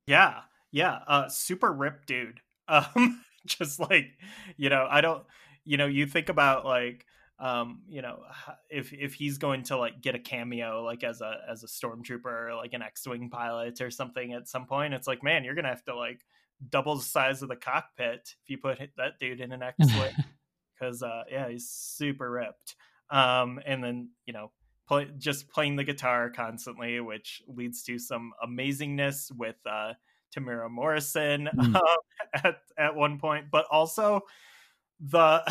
Yeah, 0.05 0.41
yeah, 0.73 0.99
uh, 1.07 1.29
super 1.29 1.71
ripped 1.71 2.07
dude. 2.07 2.41
Um, 2.65 3.21
just 3.45 3.77
like 3.77 4.05
you 4.55 4.69
know, 4.69 4.87
I 4.89 5.01
don't, 5.01 5.25
you 5.65 5.75
know, 5.75 5.85
you 5.85 6.05
think 6.05 6.29
about 6.29 6.63
like 6.63 7.05
um 7.39 7.81
you 7.89 8.01
know 8.01 8.19
if 8.69 8.93
if 8.93 9.15
he's 9.15 9.37
going 9.37 9.63
to 9.63 9.75
like 9.75 10.01
get 10.01 10.15
a 10.15 10.19
cameo 10.19 10.81
like 10.83 11.03
as 11.03 11.19
a 11.19 11.39
as 11.51 11.63
a 11.63 11.67
stormtrooper 11.67 12.23
or 12.25 12.55
like 12.55 12.73
an 12.73 12.81
x-wing 12.81 13.29
pilot 13.29 13.81
or 13.81 13.91
something 13.91 14.33
at 14.33 14.47
some 14.47 14.65
point 14.65 14.93
it's 14.93 15.07
like 15.07 15.23
man 15.23 15.43
you're 15.43 15.55
gonna 15.55 15.67
have 15.67 15.83
to 15.83 15.95
like 15.95 16.21
double 16.69 16.95
the 16.95 17.03
size 17.03 17.41
of 17.41 17.49
the 17.49 17.55
cockpit 17.55 18.35
if 18.43 18.49
you 18.49 18.57
put 18.57 18.77
that 18.97 19.19
dude 19.19 19.41
in 19.41 19.51
an 19.51 19.63
x-wing 19.79 20.13
because 20.73 21.01
uh 21.01 21.23
yeah 21.29 21.49
he's 21.49 21.67
super 21.67 22.29
ripped 22.29 22.75
um 23.09 23.59
and 23.65 23.83
then 23.83 24.09
you 24.25 24.31
know 24.31 24.51
play 24.87 25.09
just 25.17 25.49
playing 25.49 25.75
the 25.75 25.83
guitar 25.83 26.29
constantly 26.29 27.01
which 27.01 27.41
leads 27.47 27.81
to 27.81 27.97
some 27.97 28.31
amazingness 28.45 29.35
with 29.35 29.57
uh 29.65 29.93
Temuera 30.33 30.69
Morrison 30.69 31.49
mm. 31.55 31.75
um, 31.75 31.81
at 32.33 32.55
at 32.77 32.95
one 32.95 33.19
point, 33.19 33.45
but 33.51 33.65
also 33.71 34.21
the 34.99 35.43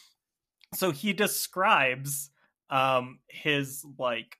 so 0.74 0.90
he 0.90 1.12
describes 1.12 2.30
um 2.70 3.18
his 3.28 3.84
like 3.98 4.38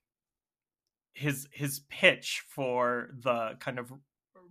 his 1.15 1.49
his 1.53 1.81
pitch 1.89 2.43
for 2.49 3.11
the 3.23 3.57
kind 3.59 3.79
of 3.79 3.93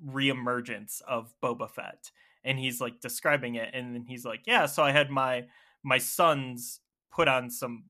reemergence 0.06 1.02
of 1.07 1.34
Boba 1.41 1.69
Fett 1.69 2.11
and 2.44 2.60
he's 2.60 2.81
like 2.81 2.99
describing 2.99 3.56
it 3.56 3.69
and 3.73 3.95
then 3.95 4.06
he's 4.06 4.26
like 4.26 4.41
yeah 4.45 4.65
so 4.65 4.84
I 4.84 4.91
had 4.91 5.10
my 5.10 5.45
my 5.84 5.98
sons 5.98 6.81
put 7.11 7.27
on 7.27 7.49
some 7.49 7.85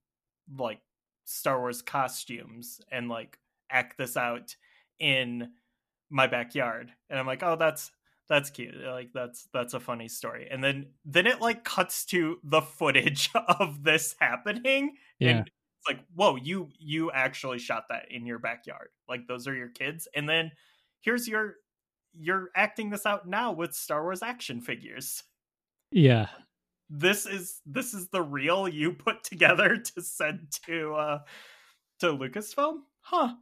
like 0.58 0.80
Star 1.26 1.60
Wars 1.60 1.82
costumes 1.82 2.80
and 2.92 3.10
like 3.10 3.40
act 3.70 3.98
this 3.98 4.16
out 4.16 4.56
in 5.00 5.50
my 6.10 6.28
backyard 6.28 6.92
and 7.10 7.20
i'm 7.20 7.28
like 7.28 7.44
oh 7.44 7.56
that's 7.56 7.92
that's 8.30 8.50
cute 8.50 8.76
like 8.86 9.10
that's 9.14 9.48
that's 9.54 9.74
a 9.74 9.80
funny 9.80 10.08
story 10.08 10.48
and 10.52 10.64
then 10.64 10.86
then 11.06 11.28
it 11.28 11.42
like 11.42 11.64
cuts 11.64 12.06
to 12.06 12.38
the 12.44 12.62
footage 12.62 13.30
of 13.60 13.84
this 13.84 14.16
happening 14.20 14.96
yeah. 15.20 15.30
and 15.30 15.40
it's 15.40 15.88
like 15.88 16.00
whoa 16.16 16.36
you 16.36 16.70
you 16.78 17.12
actually 17.12 17.60
shot 17.60 17.84
that 17.90 18.12
in 18.12 18.26
your 18.26 18.40
backyard 18.40 18.90
like 19.08 19.28
those 19.28 19.48
are 19.48 19.56
your 19.56 19.70
kids 19.70 20.08
and 20.16 20.28
then 20.28 20.52
here's 21.02 21.28
your 21.28 21.56
you're 22.20 22.50
acting 22.56 22.90
this 22.90 23.06
out 23.06 23.28
now 23.28 23.52
with 23.52 23.74
star 23.74 24.04
wars 24.04 24.24
action 24.24 24.62
figures. 24.62 25.24
Yeah. 25.92 26.28
This 26.90 27.26
is 27.26 27.62
this 27.66 27.94
is 27.94 28.08
the 28.10 28.22
real 28.22 28.68
you 28.68 28.94
put 28.94 29.24
together 29.24 29.78
to 29.96 30.02
send 30.02 30.52
to 30.66 30.94
uh 30.94 31.20
to 32.00 32.08
lucasfilm? 32.08 32.80
Huh 33.02 33.36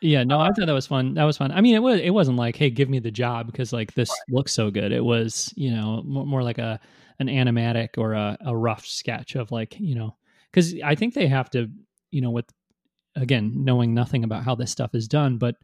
yeah, 0.00 0.22
no, 0.22 0.38
I 0.38 0.50
thought 0.52 0.66
that 0.66 0.72
was 0.72 0.86
fun. 0.86 1.14
That 1.14 1.24
was 1.24 1.36
fun. 1.36 1.50
I 1.50 1.60
mean, 1.60 1.74
it 1.74 1.82
was 1.82 2.00
it 2.00 2.10
wasn't 2.10 2.38
like, 2.38 2.54
hey, 2.56 2.70
give 2.70 2.88
me 2.88 3.00
the 3.00 3.10
job 3.10 3.46
because 3.46 3.72
like 3.72 3.94
this 3.94 4.10
right. 4.10 4.36
looks 4.36 4.52
so 4.52 4.70
good. 4.70 4.92
It 4.92 5.04
was, 5.04 5.52
you 5.56 5.70
know, 5.72 6.02
more, 6.04 6.24
more 6.24 6.42
like 6.42 6.58
a 6.58 6.78
an 7.18 7.26
animatic 7.26 7.98
or 7.98 8.12
a, 8.12 8.38
a 8.44 8.56
rough 8.56 8.86
sketch 8.86 9.34
of 9.34 9.50
like, 9.50 9.78
you 9.80 9.96
know, 9.96 10.16
because 10.52 10.74
I 10.84 10.94
think 10.94 11.14
they 11.14 11.26
have 11.26 11.50
to, 11.50 11.68
you 12.12 12.20
know, 12.20 12.30
with 12.30 12.46
again 13.16 13.52
knowing 13.56 13.92
nothing 13.92 14.22
about 14.22 14.44
how 14.44 14.54
this 14.54 14.70
stuff 14.70 14.94
is 14.94 15.08
done, 15.08 15.36
but 15.36 15.56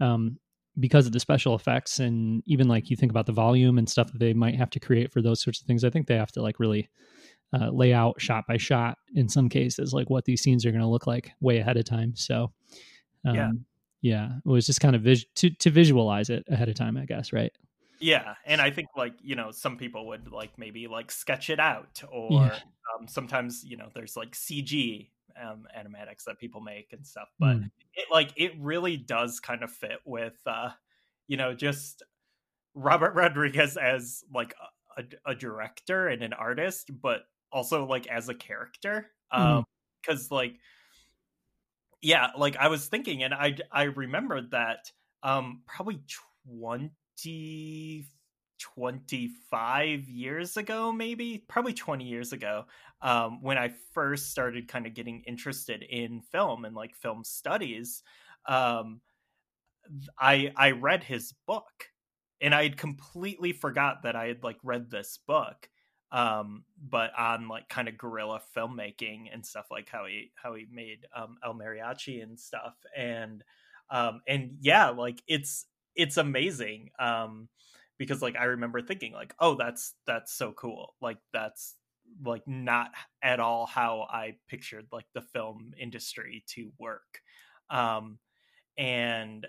um, 0.00 0.38
because 0.80 1.06
of 1.06 1.12
the 1.12 1.20
special 1.20 1.54
effects 1.54 2.00
and 2.00 2.42
even 2.46 2.68
like 2.68 2.88
you 2.88 2.96
think 2.96 3.12
about 3.12 3.26
the 3.26 3.32
volume 3.32 3.76
and 3.76 3.88
stuff 3.88 4.10
that 4.12 4.18
they 4.18 4.32
might 4.32 4.56
have 4.56 4.70
to 4.70 4.80
create 4.80 5.12
for 5.12 5.20
those 5.20 5.42
sorts 5.42 5.60
of 5.60 5.66
things, 5.66 5.84
I 5.84 5.90
think 5.90 6.06
they 6.06 6.16
have 6.16 6.32
to 6.32 6.42
like 6.42 6.58
really 6.58 6.88
uh, 7.52 7.68
lay 7.68 7.92
out 7.92 8.18
shot 8.18 8.44
by 8.48 8.56
shot 8.56 8.96
in 9.14 9.28
some 9.28 9.50
cases 9.50 9.92
like 9.92 10.08
what 10.08 10.24
these 10.24 10.40
scenes 10.40 10.64
are 10.64 10.70
going 10.70 10.80
to 10.80 10.88
look 10.88 11.06
like 11.06 11.32
way 11.40 11.58
ahead 11.58 11.76
of 11.76 11.84
time. 11.84 12.16
So. 12.16 12.50
Um, 13.26 13.34
yeah 13.34 13.50
yeah 14.04 14.32
it 14.44 14.48
was 14.48 14.66
just 14.66 14.80
kind 14.80 14.94
of 14.94 15.02
vis- 15.02 15.26
to 15.34 15.50
to 15.50 15.70
visualize 15.70 16.30
it 16.30 16.44
ahead 16.48 16.68
of 16.68 16.74
time 16.74 16.96
i 16.96 17.04
guess 17.04 17.32
right 17.32 17.52
yeah 18.00 18.34
and 18.44 18.60
i 18.60 18.70
think 18.70 18.88
like 18.96 19.14
you 19.22 19.34
know 19.34 19.50
some 19.50 19.76
people 19.76 20.06
would 20.06 20.30
like 20.30 20.50
maybe 20.58 20.86
like 20.86 21.10
sketch 21.10 21.48
it 21.48 21.58
out 21.58 22.02
or 22.12 22.32
yeah. 22.32 22.58
um, 22.98 23.08
sometimes 23.08 23.64
you 23.64 23.76
know 23.76 23.88
there's 23.94 24.16
like 24.16 24.32
cg 24.32 25.08
um, 25.42 25.66
animatics 25.76 26.24
that 26.24 26.38
people 26.38 26.60
make 26.60 26.92
and 26.92 27.06
stuff. 27.06 27.28
But 27.38 27.56
mm. 27.56 27.70
it 27.94 28.06
like 28.10 28.32
it 28.36 28.52
really 28.58 28.96
does 28.96 29.40
kind 29.40 29.62
of 29.62 29.70
fit 29.70 29.98
with 30.04 30.38
uh, 30.46 30.70
you 31.26 31.36
know 31.36 31.54
just 31.54 32.02
Robert 32.74 33.14
Rodriguez 33.14 33.76
as 33.76 34.24
like 34.32 34.54
a, 34.96 35.04
a 35.26 35.34
director 35.34 36.08
and 36.08 36.22
an 36.22 36.32
artist, 36.32 36.90
but 37.02 37.22
also 37.52 37.86
like 37.86 38.06
as 38.06 38.28
a 38.28 38.34
character. 38.34 39.10
Mm. 39.32 39.40
Um, 39.40 39.64
because 40.02 40.30
like 40.30 40.54
yeah, 42.04 42.28
like 42.36 42.56
I 42.56 42.68
was 42.68 42.86
thinking, 42.88 43.22
and 43.22 43.34
I 43.34 43.56
I 43.72 43.84
remembered 43.84 44.50
that 44.52 44.90
um 45.22 45.62
probably 45.66 46.00
20 46.46 48.06
25 48.60 50.08
years 50.08 50.56
ago 50.56 50.92
maybe 50.92 51.44
probably 51.48 51.74
20 51.74 52.04
years 52.04 52.32
ago 52.32 52.64
um, 53.02 53.42
when 53.42 53.58
i 53.58 53.68
first 53.92 54.30
started 54.30 54.68
kind 54.68 54.86
of 54.86 54.94
getting 54.94 55.22
interested 55.26 55.82
in 55.82 56.20
film 56.22 56.64
and 56.64 56.74
like 56.74 56.94
film 56.94 57.24
studies 57.24 58.02
um, 58.46 59.00
i 60.18 60.52
i 60.56 60.70
read 60.70 61.02
his 61.04 61.32
book 61.46 61.90
and 62.40 62.54
i 62.54 62.62
had 62.62 62.76
completely 62.76 63.52
forgot 63.52 64.02
that 64.02 64.16
i 64.16 64.26
had 64.26 64.42
like 64.42 64.56
read 64.62 64.90
this 64.90 65.18
book 65.26 65.68
um, 66.14 66.64
but 66.80 67.10
on 67.18 67.48
like 67.48 67.68
kind 67.68 67.88
of 67.88 67.98
guerrilla 67.98 68.40
filmmaking 68.56 69.26
and 69.32 69.44
stuff 69.44 69.66
like 69.70 69.88
how 69.90 70.06
he 70.06 70.32
how 70.36 70.54
he 70.54 70.66
made 70.70 71.06
um, 71.16 71.36
el 71.44 71.54
mariachi 71.54 72.22
and 72.22 72.38
stuff 72.38 72.76
and 72.96 73.42
um, 73.90 74.22
and 74.28 74.56
yeah 74.60 74.90
like 74.90 75.22
it's 75.28 75.66
it's 75.96 76.16
amazing 76.16 76.90
um 76.98 77.48
because 77.98 78.22
like 78.22 78.36
I 78.36 78.44
remember 78.44 78.82
thinking 78.82 79.12
like, 79.12 79.34
oh, 79.38 79.54
that's 79.54 79.94
that's 80.06 80.32
so 80.34 80.52
cool. 80.52 80.94
Like 81.00 81.18
that's 81.32 81.76
like 82.24 82.46
not 82.46 82.90
at 83.22 83.40
all 83.40 83.66
how 83.66 84.06
I 84.10 84.36
pictured 84.48 84.86
like 84.92 85.06
the 85.14 85.22
film 85.22 85.72
industry 85.78 86.44
to 86.48 86.72
work. 86.78 87.20
Um 87.70 88.18
and 88.78 89.46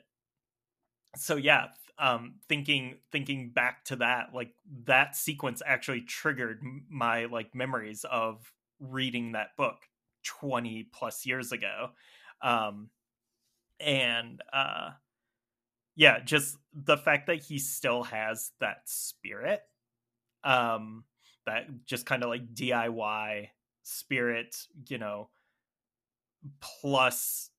so 1.15 1.35
yeah, 1.35 1.67
um 1.97 2.35
thinking 2.49 2.95
thinking 3.11 3.51
back 3.51 3.85
to 3.85 3.97
that, 3.97 4.33
like 4.33 4.53
that 4.85 5.15
sequence 5.15 5.61
actually 5.65 6.01
triggered 6.01 6.61
my 6.89 7.25
like 7.25 7.55
memories 7.55 8.05
of 8.09 8.53
reading 8.79 9.31
that 9.33 9.55
book 9.57 9.77
20 10.25 10.89
plus 10.93 11.25
years 11.25 11.51
ago. 11.51 11.89
Um 12.41 12.89
and 13.79 14.41
uh 14.51 14.91
yeah, 15.95 16.19
just 16.19 16.57
the 16.73 16.97
fact 16.97 17.27
that 17.27 17.41
he 17.41 17.57
still 17.57 18.03
has 18.03 18.51
that 18.59 18.81
spirit, 18.85 19.61
um, 20.43 21.05
that 21.45 21.67
just 21.85 22.05
kind 22.05 22.21
of 22.23 22.29
like 22.29 22.53
DIY 22.53 23.49
spirit, 23.83 24.57
you 24.87 24.97
know, 24.97 25.29
plus 26.61 27.49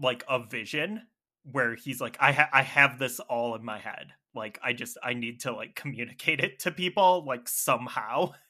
like 0.00 0.24
a 0.28 0.38
vision 0.38 1.02
where 1.52 1.74
he's 1.74 2.00
like, 2.00 2.16
I 2.20 2.32
ha- 2.32 2.50
I 2.52 2.62
have 2.62 2.98
this 2.98 3.20
all 3.20 3.54
in 3.54 3.64
my 3.64 3.78
head. 3.78 4.12
Like 4.34 4.58
I 4.62 4.72
just 4.72 4.96
I 5.02 5.14
need 5.14 5.40
to 5.40 5.52
like 5.52 5.74
communicate 5.74 6.40
it 6.40 6.60
to 6.60 6.70
people 6.70 7.24
like 7.26 7.48
somehow. 7.48 8.32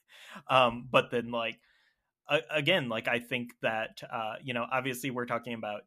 Um, 0.47 0.87
but 0.89 1.11
then 1.11 1.33
like 1.33 1.59
again, 2.51 2.89
like 2.89 3.09
I 3.09 3.19
think 3.19 3.55
that 3.63 4.01
uh, 4.13 4.35
you 4.43 4.55
know, 4.55 4.65
obviously 4.71 5.11
we're 5.11 5.27
talking 5.27 5.55
about 5.55 5.83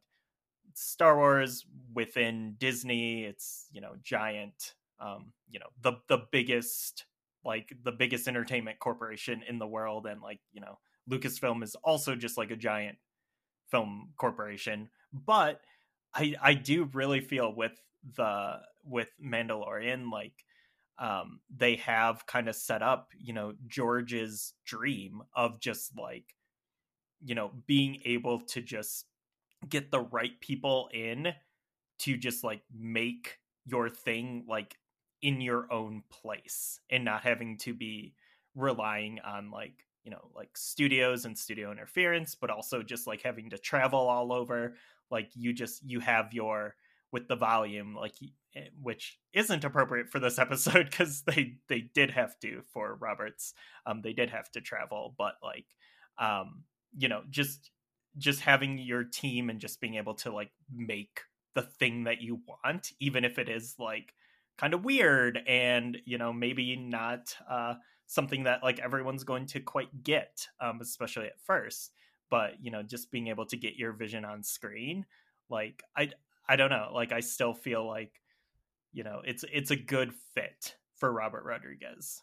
Star 0.74 1.16
Wars 1.16 1.64
within 1.94 2.56
Disney. 2.58 3.24
It's 3.24 3.66
you 3.72 3.80
know 3.80 3.94
giant, 4.02 4.74
um, 5.00 5.32
you 5.50 5.60
know 5.60 5.68
the 5.80 5.94
the 6.08 6.24
biggest 6.30 7.06
like 7.44 7.72
the 7.82 7.92
biggest 7.92 8.28
entertainment 8.28 8.78
corporation 8.78 9.42
in 9.48 9.58
the 9.58 9.66
world, 9.66 10.06
and 10.06 10.20
like 10.20 10.40
you 10.52 10.60
know 10.60 10.78
Lucasfilm 11.10 11.62
is 11.62 11.76
also 11.84 12.14
just 12.14 12.36
like 12.36 12.50
a 12.50 12.56
giant 12.56 12.98
film 13.70 14.10
corporation. 14.16 14.90
But 15.12 15.60
I 16.14 16.34
I 16.40 16.54
do 16.54 16.88
really 16.92 17.20
feel 17.20 17.54
with 17.54 17.80
the 18.16 18.60
with 18.84 19.08
Mandalorian 19.22 20.10
like 20.10 20.44
um 20.98 21.40
they 21.54 21.76
have 21.76 22.26
kind 22.26 22.48
of 22.48 22.54
set 22.54 22.82
up 22.82 23.10
you 23.18 23.32
know 23.32 23.54
George's 23.66 24.54
dream 24.64 25.22
of 25.34 25.60
just 25.60 25.96
like 25.98 26.34
you 27.24 27.34
know 27.34 27.50
being 27.66 28.00
able 28.04 28.40
to 28.40 28.60
just 28.60 29.06
get 29.68 29.90
the 29.90 30.00
right 30.00 30.38
people 30.40 30.88
in 30.92 31.32
to 32.00 32.16
just 32.16 32.44
like 32.44 32.62
make 32.72 33.38
your 33.66 33.88
thing 33.88 34.44
like 34.48 34.76
in 35.22 35.40
your 35.40 35.72
own 35.72 36.02
place 36.10 36.78
and 36.90 37.04
not 37.04 37.22
having 37.22 37.56
to 37.56 37.72
be 37.72 38.14
relying 38.54 39.18
on 39.20 39.50
like 39.50 39.86
you 40.04 40.10
know 40.10 40.30
like 40.34 40.50
studios 40.56 41.24
and 41.24 41.36
studio 41.36 41.72
interference 41.72 42.34
but 42.34 42.50
also 42.50 42.82
just 42.82 43.06
like 43.06 43.22
having 43.22 43.50
to 43.50 43.58
travel 43.58 44.00
all 44.00 44.32
over 44.32 44.74
like 45.10 45.30
you 45.34 45.52
just 45.52 45.82
you 45.84 46.00
have 46.00 46.32
your 46.32 46.74
with 47.12 47.28
the 47.28 47.36
volume 47.36 47.94
like 47.94 48.14
eh, 48.56 48.66
which 48.80 49.18
isn't 49.32 49.64
appropriate 49.64 50.10
for 50.10 50.18
this 50.18 50.38
episode 50.38 50.90
because 50.90 51.22
they 51.22 51.56
they 51.68 51.80
did 51.94 52.10
have 52.10 52.38
to 52.40 52.62
for 52.72 52.96
roberts. 52.96 53.54
Um 53.86 54.02
they 54.02 54.12
did 54.12 54.30
have 54.30 54.50
to 54.52 54.60
travel 54.60 55.14
but 55.16 55.34
like 55.42 55.66
um 56.18 56.64
you 56.96 57.08
know 57.08 57.22
just 57.30 57.70
just 58.18 58.40
having 58.40 58.78
your 58.78 59.04
team 59.04 59.50
and 59.50 59.60
just 59.60 59.80
being 59.80 59.96
able 59.96 60.14
to 60.14 60.32
like 60.32 60.50
make 60.72 61.20
the 61.54 61.62
thing 61.62 62.04
that 62.04 62.20
you 62.20 62.40
want 62.46 62.92
even 63.00 63.24
if 63.24 63.38
it 63.38 63.48
is 63.48 63.74
like 63.78 64.12
kind 64.58 64.74
of 64.74 64.84
weird 64.84 65.40
and 65.46 65.98
you 66.04 66.18
know 66.18 66.32
maybe 66.32 66.76
not 66.76 67.34
uh 67.50 67.74
something 68.06 68.44
that 68.44 68.62
like 68.62 68.78
everyone's 68.78 69.24
going 69.24 69.46
to 69.46 69.60
quite 69.60 70.02
get 70.04 70.46
um 70.60 70.80
especially 70.80 71.26
at 71.26 71.40
first 71.44 71.90
but 72.30 72.52
you 72.60 72.70
know 72.70 72.82
just 72.82 73.10
being 73.10 73.28
able 73.28 73.46
to 73.46 73.56
get 73.56 73.76
your 73.76 73.92
vision 73.92 74.24
on 74.24 74.42
screen 74.42 75.04
like 75.50 75.82
i 75.96 76.10
i 76.48 76.56
don't 76.56 76.70
know 76.70 76.90
like 76.92 77.12
i 77.12 77.20
still 77.20 77.54
feel 77.54 77.86
like 77.86 78.12
you 78.92 79.04
know 79.04 79.20
it's 79.24 79.44
it's 79.52 79.70
a 79.70 79.76
good 79.76 80.12
fit 80.34 80.76
for 80.96 81.12
robert 81.12 81.44
rodriguez 81.44 82.22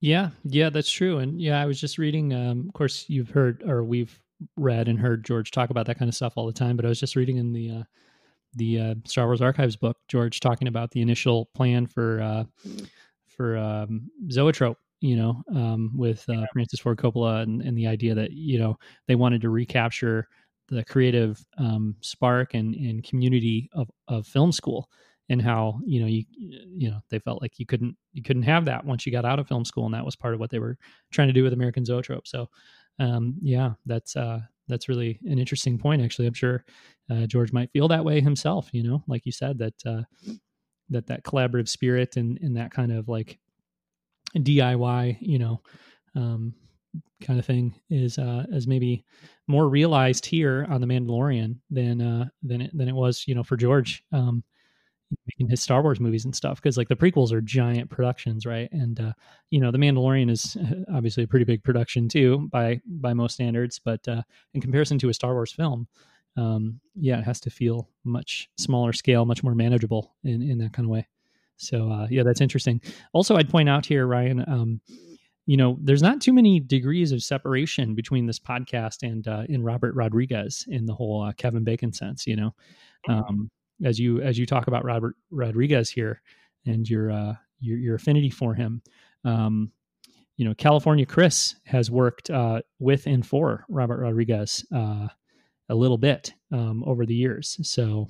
yeah 0.00 0.30
yeah 0.44 0.70
that's 0.70 0.90
true 0.90 1.18
and 1.18 1.40
yeah 1.40 1.60
i 1.60 1.66
was 1.66 1.80
just 1.80 1.98
reading 1.98 2.32
um 2.34 2.64
of 2.68 2.74
course 2.74 3.04
you've 3.08 3.30
heard 3.30 3.62
or 3.66 3.82
we've 3.82 4.20
read 4.56 4.88
and 4.88 4.98
heard 4.98 5.24
George 5.24 5.50
talk 5.50 5.70
about 5.70 5.86
that 5.86 5.98
kind 5.98 6.08
of 6.08 6.14
stuff 6.14 6.34
all 6.36 6.46
the 6.46 6.52
time. 6.52 6.76
But 6.76 6.84
I 6.84 6.88
was 6.88 7.00
just 7.00 7.16
reading 7.16 7.36
in 7.36 7.52
the 7.52 7.70
uh, 7.70 7.82
the 8.54 8.80
uh, 8.80 8.94
Star 9.04 9.26
Wars 9.26 9.42
Archives 9.42 9.76
book, 9.76 9.98
George 10.08 10.40
talking 10.40 10.68
about 10.68 10.90
the 10.90 11.02
initial 11.02 11.46
plan 11.46 11.86
for 11.86 12.20
uh, 12.20 12.44
for 13.26 13.56
um, 13.56 14.10
Zoetrope. 14.30 14.78
You 15.00 15.16
know, 15.16 15.42
um, 15.54 15.92
with 15.94 16.24
uh, 16.28 16.46
Francis 16.52 16.80
Ford 16.80 16.98
Coppola 16.98 17.42
and, 17.42 17.60
and, 17.60 17.76
the 17.76 17.86
idea 17.86 18.14
that 18.14 18.30
you 18.32 18.58
know 18.58 18.76
they 19.06 19.14
wanted 19.14 19.42
to 19.42 19.50
recapture 19.50 20.26
the 20.68 20.84
creative 20.84 21.38
um, 21.58 21.94
spark 22.00 22.54
and, 22.54 22.74
and 22.74 23.04
community 23.04 23.68
of, 23.74 23.90
of 24.08 24.26
film 24.26 24.52
school 24.52 24.88
and 25.28 25.42
how 25.42 25.78
you 25.84 26.00
know 26.00 26.06
you 26.06 26.24
you 26.30 26.90
know 26.90 27.00
they 27.10 27.18
felt 27.18 27.42
like 27.42 27.58
you 27.58 27.66
couldn't 27.66 27.96
you 28.12 28.22
couldn't 28.22 28.42
have 28.42 28.64
that 28.64 28.84
once 28.84 29.04
you 29.04 29.12
got 29.12 29.24
out 29.24 29.38
of 29.38 29.46
film 29.48 29.64
school 29.64 29.84
and 29.84 29.94
that 29.94 30.04
was 30.04 30.16
part 30.16 30.34
of 30.34 30.40
what 30.40 30.50
they 30.50 30.58
were 30.58 30.78
trying 31.12 31.28
to 31.28 31.34
do 31.34 31.42
with 31.42 31.52
American 31.52 31.84
Zoetrope. 31.84 32.26
So 32.26 32.48
um, 32.98 33.34
yeah, 33.42 33.72
that's 33.84 34.16
uh, 34.16 34.40
that's 34.68 34.88
really 34.88 35.18
an 35.24 35.38
interesting 35.38 35.78
point. 35.78 36.02
Actually, 36.02 36.28
I'm 36.28 36.34
sure 36.34 36.64
uh, 37.10 37.26
George 37.26 37.52
might 37.52 37.70
feel 37.72 37.88
that 37.88 38.04
way 38.04 38.20
himself. 38.20 38.70
You 38.72 38.82
know, 38.82 39.04
like 39.06 39.26
you 39.26 39.32
said, 39.32 39.58
that 39.58 39.74
uh, 39.84 40.02
that 40.90 41.06
that 41.06 41.24
collaborative 41.24 41.68
spirit 41.68 42.16
and 42.16 42.38
and 42.40 42.56
that 42.56 42.70
kind 42.70 42.92
of 42.92 43.08
like 43.08 43.38
DIY, 44.34 45.18
you 45.20 45.38
know, 45.38 45.62
um, 46.14 46.54
kind 47.22 47.38
of 47.38 47.46
thing 47.46 47.74
is 47.90 48.18
uh, 48.18 48.44
is 48.50 48.66
maybe 48.66 49.04
more 49.48 49.68
realized 49.68 50.26
here 50.26 50.66
on 50.68 50.80
the 50.80 50.86
Mandalorian 50.86 51.56
than 51.70 52.00
uh, 52.00 52.28
than 52.42 52.62
it, 52.62 52.76
than 52.76 52.88
it 52.88 52.94
was, 52.94 53.24
you 53.26 53.34
know, 53.34 53.42
for 53.42 53.56
George. 53.56 54.02
Um, 54.12 54.42
making 55.26 55.48
his 55.48 55.62
Star 55.62 55.82
Wars 55.82 56.00
movies 56.00 56.24
and 56.24 56.34
stuff 56.34 56.60
because 56.60 56.76
like 56.76 56.88
the 56.88 56.96
prequels 56.96 57.32
are 57.32 57.40
giant 57.40 57.90
productions, 57.90 58.44
right? 58.44 58.68
And 58.72 58.98
uh, 59.00 59.12
you 59.50 59.60
know, 59.60 59.70
The 59.70 59.78
Mandalorian 59.78 60.30
is 60.30 60.56
obviously 60.92 61.24
a 61.24 61.28
pretty 61.28 61.44
big 61.44 61.62
production 61.62 62.08
too 62.08 62.48
by 62.50 62.80
by 62.86 63.14
most 63.14 63.34
standards, 63.34 63.78
but 63.78 64.06
uh, 64.08 64.22
in 64.54 64.60
comparison 64.60 64.98
to 65.00 65.08
a 65.08 65.14
Star 65.14 65.34
Wars 65.34 65.52
film, 65.52 65.86
um, 66.36 66.80
yeah, 66.94 67.18
it 67.18 67.24
has 67.24 67.40
to 67.40 67.50
feel 67.50 67.88
much 68.04 68.48
smaller 68.58 68.92
scale, 68.92 69.24
much 69.24 69.42
more 69.42 69.54
manageable 69.54 70.16
in 70.24 70.42
in 70.42 70.58
that 70.58 70.72
kind 70.72 70.86
of 70.86 70.90
way. 70.90 71.06
So 71.56 71.90
uh, 71.90 72.06
yeah, 72.10 72.22
that's 72.22 72.40
interesting. 72.40 72.80
Also, 73.12 73.36
I'd 73.36 73.48
point 73.48 73.68
out 73.68 73.86
here, 73.86 74.06
Ryan. 74.06 74.44
Um, 74.46 74.80
you 75.46 75.56
know, 75.56 75.78
there's 75.80 76.02
not 76.02 76.20
too 76.20 76.32
many 76.32 76.58
degrees 76.58 77.12
of 77.12 77.22
separation 77.22 77.94
between 77.94 78.26
this 78.26 78.38
podcast 78.38 79.02
and 79.02 79.26
uh, 79.28 79.44
in 79.48 79.62
Robert 79.62 79.94
Rodriguez 79.94 80.64
in 80.68 80.86
the 80.86 80.94
whole 80.94 81.22
uh, 81.22 81.32
Kevin 81.32 81.64
Bacon 81.64 81.92
sense. 81.92 82.26
You 82.26 82.36
know, 82.36 82.54
um, 83.08 83.50
as 83.84 83.98
you 83.98 84.20
as 84.22 84.38
you 84.38 84.46
talk 84.46 84.66
about 84.66 84.84
Robert 84.84 85.14
Rodriguez 85.30 85.88
here 85.88 86.20
and 86.66 86.88
your 86.88 87.12
uh, 87.12 87.34
your, 87.60 87.78
your 87.78 87.94
affinity 87.94 88.30
for 88.30 88.54
him. 88.54 88.82
Um, 89.24 89.72
you 90.36 90.44
know, 90.44 90.54
California 90.54 91.06
Chris 91.06 91.56
has 91.64 91.90
worked 91.90 92.28
uh, 92.30 92.60
with 92.78 93.06
and 93.06 93.26
for 93.26 93.64
Robert 93.68 94.00
Rodriguez 94.00 94.64
uh, 94.74 95.08
a 95.68 95.74
little 95.74 95.98
bit 95.98 96.34
um, 96.52 96.84
over 96.84 97.06
the 97.06 97.14
years. 97.14 97.58
So, 97.62 98.08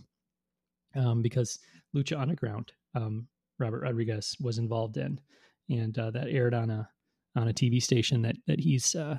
um, 0.97 1.23
because 1.23 1.59
Lucha 1.94 2.20
Underground, 2.20 2.73
um, 2.94 3.28
Robert 3.59 3.83
Rodriguez 3.83 4.37
was 4.41 4.59
involved 4.59 4.97
in, 4.97 5.20
and 5.69 5.99
uh, 5.99 6.11
that 6.11 6.28
aired 6.28 6.55
on 6.55 6.70
a 6.70 6.89
on 7.35 7.49
a 7.49 7.55
TV 7.55 7.83
station 7.83 8.23
that 8.23 8.37
that 8.47 8.61
he's 8.61 8.95
uh, 8.95 9.19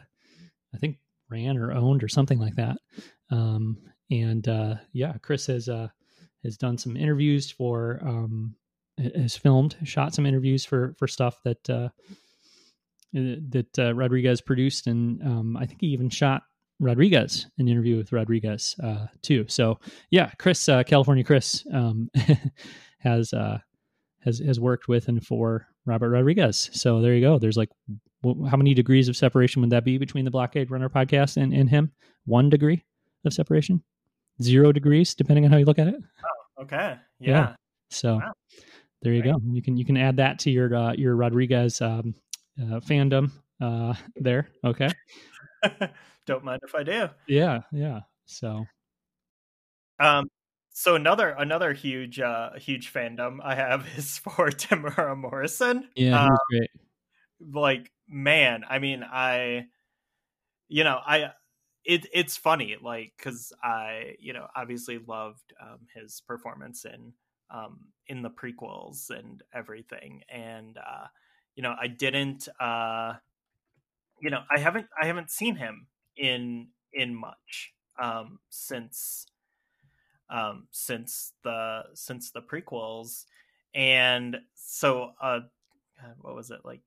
I 0.74 0.78
think 0.78 0.98
ran 1.30 1.58
or 1.58 1.72
owned 1.72 2.04
or 2.04 2.08
something 2.08 2.40
like 2.40 2.56
that. 2.56 2.78
Um, 3.30 3.78
and 4.10 4.48
uh, 4.48 4.76
yeah, 4.94 5.14
Chris 5.22 5.48
has 5.48 5.68
uh, 5.70 5.90
has 6.44 6.58
done 6.58 6.78
some 6.78 6.96
interviews 6.96 7.52
for 7.52 8.00
um, 8.04 8.56
has 8.98 9.36
filmed, 9.36 9.76
shot 9.84 10.14
some 10.14 10.26
interviews 10.26 10.66
for 10.66 10.96
for 10.98 11.08
stuff 11.08 11.42
that 11.44 11.70
uh, 11.70 11.90
that 13.14 13.80
uh, 13.80 13.94
Rodriguez 13.94 14.42
produced, 14.42 14.88
and 14.88 15.22
um, 15.24 15.58
I 15.58 15.66
think 15.66 15.82
he 15.82 15.88
even 15.88 16.10
shot 16.10 16.44
Rodriguez 16.80 17.48
an 17.58 17.68
interview 17.68 17.98
with 17.98 18.12
Rodriguez 18.12 18.76
uh, 18.84 19.08
too. 19.22 19.46
So 19.48 19.80
yeah, 20.12 20.32
Chris, 20.38 20.68
uh, 20.70 20.84
California 20.84 21.24
Chris, 21.24 21.66
um, 21.74 22.10
has 23.00 23.34
uh, 23.34 23.60
has 24.24 24.40
has 24.40 24.60
worked 24.60 24.88
with 24.88 25.08
and 25.08 25.26
for 25.26 25.68
Robert 25.86 26.10
Rodriguez. 26.10 26.70
So 26.74 27.02
there 27.02 27.14
you 27.14 27.22
go. 27.22 27.40
There's 27.40 27.58
like 27.58 27.70
how 28.24 28.58
many 28.58 28.74
degrees 28.74 29.08
of 29.08 29.16
separation 29.16 29.62
would 29.62 29.70
that 29.70 29.86
be 29.86 29.98
between 29.98 30.26
the 30.26 30.32
Blockade 30.32 30.72
Runner 30.72 30.90
podcast 30.90 31.38
and, 31.38 31.54
and 31.54 31.70
him? 31.70 31.92
One 32.26 32.50
degree 32.50 32.84
of 33.26 33.34
separation, 33.34 33.84
zero 34.42 34.72
degrees, 34.72 35.14
depending 35.14 35.46
on 35.46 35.52
how 35.52 35.58
you 35.58 35.66
look 35.66 35.80
at 35.80 35.88
it. 35.88 35.96
Oh, 35.96 36.64
okay, 36.64 36.96
yeah. 37.20 37.30
yeah. 37.30 37.56
So 37.90 38.16
wow. 38.16 38.34
there 39.02 39.14
you 39.14 39.24
go. 39.24 39.40
You 39.46 39.62
can 39.62 39.78
you 39.78 39.86
can 39.86 39.98
add 39.98 40.18
that 40.18 40.40
to 40.40 40.52
your 40.52 40.76
uh, 40.76 40.94
your 40.94 41.16
Rodriguez 41.16 41.82
um, 41.82 42.16
uh, 42.60 42.80
fandom 42.80 43.32
uh, 43.62 43.94
there. 44.16 44.50
Okay. 44.64 44.90
Don't 46.26 46.44
mind 46.44 46.62
if 46.64 46.76
I 46.76 46.84
do. 46.84 47.08
Yeah, 47.28 47.62
yeah. 47.72 48.02
So, 48.26 48.66
um, 50.00 50.28
so 50.78 50.94
another 50.94 51.30
another 51.30 51.74
huge 51.74 52.20
uh 52.20 52.52
huge 52.54 52.94
fandom 52.94 53.40
I 53.44 53.56
have 53.56 53.88
is 53.98 54.20
for 54.20 54.50
Temuera 54.52 55.18
Morrison. 55.18 55.90
Yeah, 55.96 56.26
um, 56.26 56.38
great. 56.52 56.70
Like, 57.40 57.92
man, 58.08 58.64
I 58.70 58.78
mean, 58.78 59.04
I, 59.04 59.66
you 60.68 60.84
know, 60.84 61.00
I. 61.06 61.32
It, 61.84 62.06
it's 62.14 62.36
funny, 62.36 62.76
like, 62.82 63.14
because 63.18 63.54
I, 63.64 64.18
you 64.20 64.34
know, 64.34 64.48
obviously 64.54 64.98
loved 64.98 65.54
um, 65.62 65.88
his 65.96 66.22
performance 66.28 66.84
in 66.84 67.14
um, 67.50 67.80
in 68.08 68.22
the 68.22 68.30
prequels 68.30 69.10
and 69.10 69.42
everything, 69.54 70.22
and 70.30 70.78
uh, 70.78 71.08
you 71.56 71.64
know, 71.64 71.74
I 71.80 71.88
didn't, 71.88 72.50
uh, 72.60 73.14
you 74.22 74.30
know, 74.30 74.42
I 74.54 74.60
haven't, 74.60 74.88
I 75.02 75.08
haven't 75.08 75.32
seen 75.32 75.56
him 75.56 75.88
in 76.18 76.68
in 76.94 77.16
much 77.16 77.74
um, 78.00 78.40
since 78.50 79.26
um, 80.30 80.68
since 80.72 81.34
the 81.44 81.84
since 81.94 82.32
the 82.32 82.42
prequels, 82.42 83.26
and 83.74 84.38
so 84.56 85.12
uh, 85.22 85.42
what 86.22 86.36
was 86.36 86.52
it 86.52 86.62
like 86.64 86.84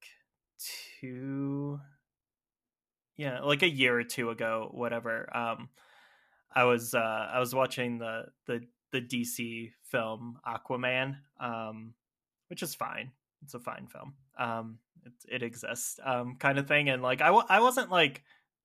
two? 0.91 1.81
Yeah, 3.17 3.41
like 3.41 3.63
a 3.63 3.69
year 3.69 3.99
or 3.99 4.05
two 4.05 4.31
ago, 4.31 4.71
whatever. 4.73 5.29
Um, 5.37 5.69
I 6.55 6.65
was 6.65 6.95
uh, 6.95 7.29
I 7.33 7.39
was 7.39 7.55
watching 7.55 7.99
the 7.99 8.27
the 8.47 8.63
the 8.93 9.01
DC 9.01 9.73
film 9.83 10.39
Aquaman, 10.47 11.17
um, 11.39 11.95
which 12.49 12.63
is 12.63 12.75
fine. 12.75 13.13
It's 13.43 13.55
a 13.55 13.61
fine 13.61 13.87
film. 13.87 14.15
Um, 14.39 14.79
it, 15.05 15.13
it 15.29 15.43
exists, 15.43 15.99
um, 16.05 16.37
kind 16.39 16.59
of 16.59 16.67
thing. 16.67 16.91
And 16.91 17.03
like 17.03 17.21
I 17.21 17.27
w- 17.27 17.47
I 17.49 17.61
wasn't 17.61 17.91
like 17.91 18.23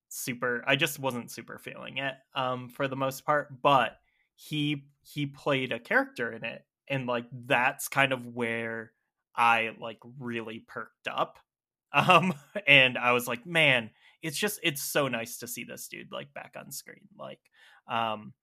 super. 0.10 0.64
I 0.68 0.76
just 0.76 1.00
wasn't 1.00 1.32
super 1.32 1.58
feeling 1.60 1.98
it, 1.98 2.16
um, 2.34 2.70
for 2.70 2.88
the 2.88 2.96
most 2.96 3.26
part. 3.26 3.62
But 3.62 3.98
he 4.36 4.86
he 5.02 5.26
played 5.26 5.72
a 5.72 5.80
character 5.80 6.32
in 6.32 6.44
it, 6.44 6.64
and 6.88 7.08
like 7.08 7.26
that's 7.32 7.88
kind 7.88 8.14
of 8.14 8.36
where 8.36 8.92
I 9.36 9.72
like 9.80 10.00
really 10.20 10.60
perked 10.60 11.08
up. 11.08 11.40
Um, 11.94 12.34
and 12.68 12.98
I 12.98 13.14
was 13.14 13.26
like, 13.26 13.46
man, 13.46 13.90
it's 14.22 14.38
just 14.38 14.60
it's 14.64 14.82
so 14.82 15.08
nice 15.08 15.38
to 15.38 15.48
see 15.48 15.64
this 15.64 15.88
dude 15.88 16.12
like 16.12 16.34
back 16.34 16.56
on 16.60 16.70
screen. 16.70 17.08
Like, 17.18 17.40
um, 17.88 18.34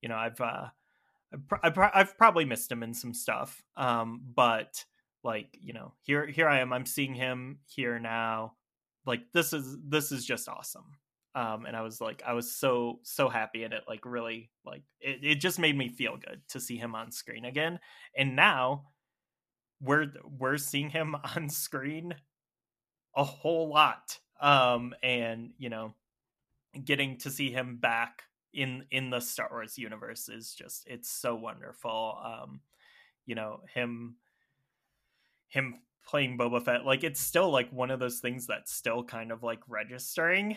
you 0.00 0.08
know, 0.08 0.14
I've 0.14 0.40
uh, 0.40 0.68
I've, 1.62 1.78
I've 1.78 2.16
probably 2.16 2.46
missed 2.46 2.72
him 2.72 2.82
in 2.82 2.94
some 2.94 3.12
stuff, 3.12 3.62
um, 3.76 4.22
but 4.34 4.86
like 5.24 5.58
you 5.60 5.72
know 5.72 5.92
here 6.02 6.26
here 6.26 6.48
i 6.48 6.60
am 6.60 6.72
i'm 6.72 6.86
seeing 6.86 7.14
him 7.14 7.58
here 7.66 7.98
now 7.98 8.52
like 9.06 9.22
this 9.32 9.52
is 9.52 9.76
this 9.88 10.12
is 10.12 10.24
just 10.24 10.48
awesome 10.48 10.84
um 11.34 11.66
and 11.66 11.76
i 11.76 11.82
was 11.82 12.00
like 12.00 12.22
i 12.26 12.32
was 12.32 12.50
so 12.50 12.98
so 13.02 13.28
happy 13.28 13.64
and 13.64 13.74
it 13.74 13.82
like 13.88 14.04
really 14.04 14.50
like 14.64 14.82
it, 15.00 15.18
it 15.22 15.34
just 15.36 15.58
made 15.58 15.76
me 15.76 15.88
feel 15.88 16.16
good 16.16 16.40
to 16.48 16.60
see 16.60 16.76
him 16.76 16.94
on 16.94 17.10
screen 17.10 17.44
again 17.44 17.78
and 18.16 18.36
now 18.36 18.84
we're 19.80 20.12
we're 20.38 20.56
seeing 20.56 20.90
him 20.90 21.14
on 21.36 21.48
screen 21.48 22.14
a 23.16 23.24
whole 23.24 23.68
lot 23.68 24.18
um 24.40 24.94
and 25.02 25.50
you 25.58 25.68
know 25.68 25.94
getting 26.84 27.16
to 27.18 27.30
see 27.30 27.50
him 27.50 27.76
back 27.76 28.22
in 28.52 28.84
in 28.90 29.10
the 29.10 29.20
star 29.20 29.48
wars 29.50 29.78
universe 29.78 30.28
is 30.28 30.54
just 30.54 30.84
it's 30.86 31.10
so 31.10 31.34
wonderful 31.34 32.18
um 32.24 32.60
you 33.26 33.34
know 33.34 33.60
him 33.72 34.16
him 35.48 35.80
playing 36.06 36.38
Boba 36.38 36.64
Fett, 36.64 36.84
like 36.84 37.04
it's 37.04 37.20
still 37.20 37.50
like 37.50 37.70
one 37.70 37.90
of 37.90 38.00
those 38.00 38.20
things 38.20 38.46
that's 38.46 38.72
still 38.72 39.02
kind 39.04 39.32
of 39.32 39.42
like 39.42 39.60
registering 39.68 40.56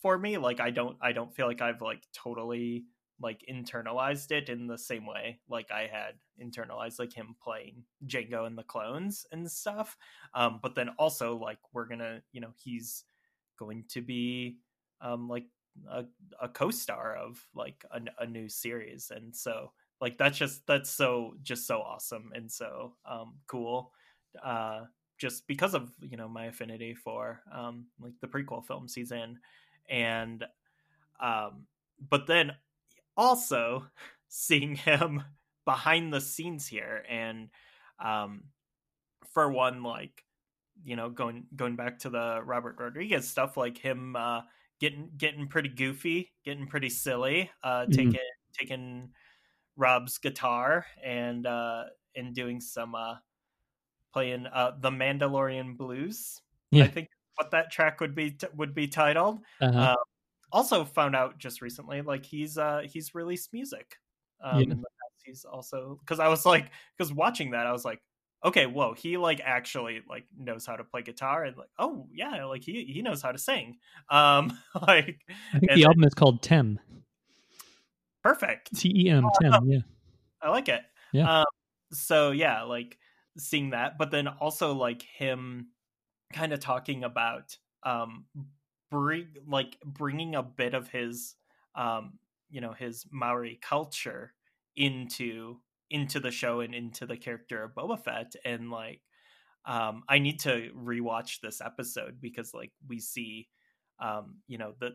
for 0.00 0.18
me. 0.18 0.38
Like 0.38 0.60
I 0.60 0.70
don't 0.70 0.96
I 1.00 1.12
don't 1.12 1.34
feel 1.34 1.46
like 1.46 1.62
I've 1.62 1.82
like 1.82 2.02
totally 2.12 2.84
like 3.22 3.44
internalized 3.50 4.32
it 4.32 4.48
in 4.48 4.66
the 4.66 4.78
same 4.78 5.06
way 5.06 5.38
like 5.46 5.70
I 5.70 5.90
had 5.92 6.14
internalized 6.42 6.98
like 6.98 7.12
him 7.12 7.36
playing 7.42 7.84
Jango 8.06 8.46
and 8.46 8.56
the 8.56 8.62
clones 8.62 9.26
and 9.30 9.50
stuff. 9.50 9.96
Um 10.34 10.58
but 10.62 10.74
then 10.74 10.90
also 10.98 11.36
like 11.36 11.58
we're 11.72 11.86
going 11.86 12.00
to, 12.00 12.22
you 12.32 12.40
know, 12.40 12.52
he's 12.56 13.04
going 13.58 13.84
to 13.90 14.00
be 14.00 14.56
um 15.02 15.28
like 15.28 15.44
a, 15.90 16.04
a 16.40 16.48
co-star 16.48 17.14
of 17.16 17.46
like 17.54 17.84
a, 17.90 18.00
a 18.20 18.26
new 18.26 18.48
series 18.48 19.12
and 19.14 19.34
so 19.36 19.72
like 20.00 20.16
that's 20.18 20.38
just 20.38 20.66
that's 20.66 20.90
so 20.90 21.34
just 21.42 21.66
so 21.66 21.80
awesome 21.80 22.32
and 22.34 22.50
so 22.50 22.94
um 23.08 23.34
cool 23.46 23.92
uh, 24.42 24.82
just 25.18 25.46
because 25.46 25.74
of 25.74 25.92
you 26.00 26.16
know 26.16 26.28
my 26.28 26.46
affinity 26.46 26.94
for 26.94 27.40
um, 27.52 27.86
like 28.00 28.14
the 28.20 28.26
prequel 28.26 28.64
films 28.64 28.94
he's 28.94 29.12
in, 29.12 29.38
and 29.88 30.44
um, 31.20 31.66
but 32.08 32.26
then 32.26 32.52
also 33.16 33.86
seeing 34.28 34.74
him 34.74 35.22
behind 35.64 36.12
the 36.12 36.20
scenes 36.20 36.66
here, 36.66 37.04
and 37.08 37.48
um, 37.98 38.44
for 39.32 39.50
one, 39.50 39.82
like 39.82 40.24
you 40.82 40.96
know 40.96 41.10
going 41.10 41.44
going 41.54 41.76
back 41.76 41.98
to 42.00 42.10
the 42.10 42.40
Robert 42.44 42.76
Rodriguez 42.78 43.28
stuff, 43.28 43.56
like 43.56 43.78
him 43.78 44.16
uh, 44.16 44.40
getting 44.80 45.10
getting 45.16 45.46
pretty 45.46 45.68
goofy, 45.68 46.32
getting 46.44 46.66
pretty 46.66 46.88
silly, 46.88 47.50
uh, 47.62 47.82
mm-hmm. 47.82 47.92
taking 47.92 48.20
taking 48.58 49.10
Rob's 49.76 50.18
guitar 50.18 50.86
and 51.02 51.46
uh, 51.46 51.84
and 52.16 52.34
doing 52.34 52.60
some 52.60 52.94
uh, 52.94 53.16
playing 54.12 54.46
uh, 54.46 54.72
the 54.80 54.90
Mandalorian 54.90 55.76
Blues. 55.76 56.40
Yeah. 56.70 56.84
I 56.84 56.88
think 56.88 57.08
what 57.36 57.50
that 57.52 57.70
track 57.70 58.00
would 58.00 58.14
be 58.14 58.32
t- 58.32 58.46
would 58.56 58.74
be 58.74 58.88
titled. 58.88 59.40
Uh-huh. 59.60 59.78
Uh, 59.78 59.96
also 60.52 60.84
found 60.84 61.14
out 61.14 61.38
just 61.38 61.62
recently, 61.62 62.02
like 62.02 62.24
he's 62.24 62.58
uh 62.58 62.82
he's 62.84 63.14
released 63.14 63.52
music. 63.52 63.96
Um, 64.42 64.62
yeah. 64.62 64.74
he's 65.24 65.44
also 65.44 65.98
because 66.00 66.20
I 66.20 66.28
was 66.28 66.46
like 66.46 66.70
because 66.96 67.12
watching 67.12 67.50
that 67.52 67.66
I 67.66 67.72
was 67.72 67.84
like 67.84 68.00
okay 68.42 68.64
whoa 68.64 68.94
he 68.94 69.18
like 69.18 69.38
actually 69.44 70.00
like 70.08 70.24
knows 70.34 70.64
how 70.64 70.74
to 70.74 70.82
play 70.82 71.02
guitar 71.02 71.44
and 71.44 71.54
like 71.58 71.68
oh 71.78 72.06
yeah 72.10 72.46
like 72.46 72.64
he 72.64 72.84
he 72.84 73.02
knows 73.02 73.20
how 73.20 73.30
to 73.30 73.36
sing 73.36 73.76
um 74.08 74.58
like 74.88 75.20
I 75.52 75.58
think 75.58 75.72
the 75.74 75.84
album 75.84 76.04
is 76.04 76.14
called 76.14 76.40
Tem. 76.42 76.80
Perfect. 78.22 78.74
T 78.76 78.92
E 78.94 79.10
M 79.10 79.28
Tem. 79.40 79.52
Yeah. 79.68 79.80
I 80.42 80.50
like 80.50 80.68
it. 80.68 80.82
Yeah. 81.12 81.40
Um, 81.40 81.46
so 81.92 82.30
yeah, 82.30 82.62
like 82.62 82.98
seeing 83.38 83.70
that, 83.70 83.98
but 83.98 84.10
then 84.10 84.28
also 84.28 84.74
like 84.74 85.02
him 85.02 85.68
kind 86.32 86.52
of 86.52 86.60
talking 86.60 87.04
about 87.04 87.56
um 87.82 88.24
bring 88.90 89.28
like 89.48 89.76
bringing 89.84 90.34
a 90.34 90.42
bit 90.42 90.74
of 90.74 90.88
his 90.88 91.34
um 91.74 92.18
you 92.50 92.60
know 92.60 92.72
his 92.72 93.06
Maori 93.10 93.58
culture 93.62 94.32
into 94.76 95.56
into 95.90 96.20
the 96.20 96.30
show 96.30 96.60
and 96.60 96.74
into 96.74 97.06
the 97.06 97.16
character 97.16 97.62
of 97.62 97.74
Boba 97.74 98.02
Fett 98.02 98.34
and 98.44 98.70
like 98.70 99.00
um 99.64 100.02
I 100.08 100.18
need 100.18 100.40
to 100.40 100.70
rewatch 100.76 101.40
this 101.40 101.60
episode 101.60 102.20
because 102.20 102.52
like 102.54 102.72
we 102.86 103.00
see 103.00 103.48
um 104.00 104.36
you 104.46 104.58
know 104.58 104.74
the 104.78 104.90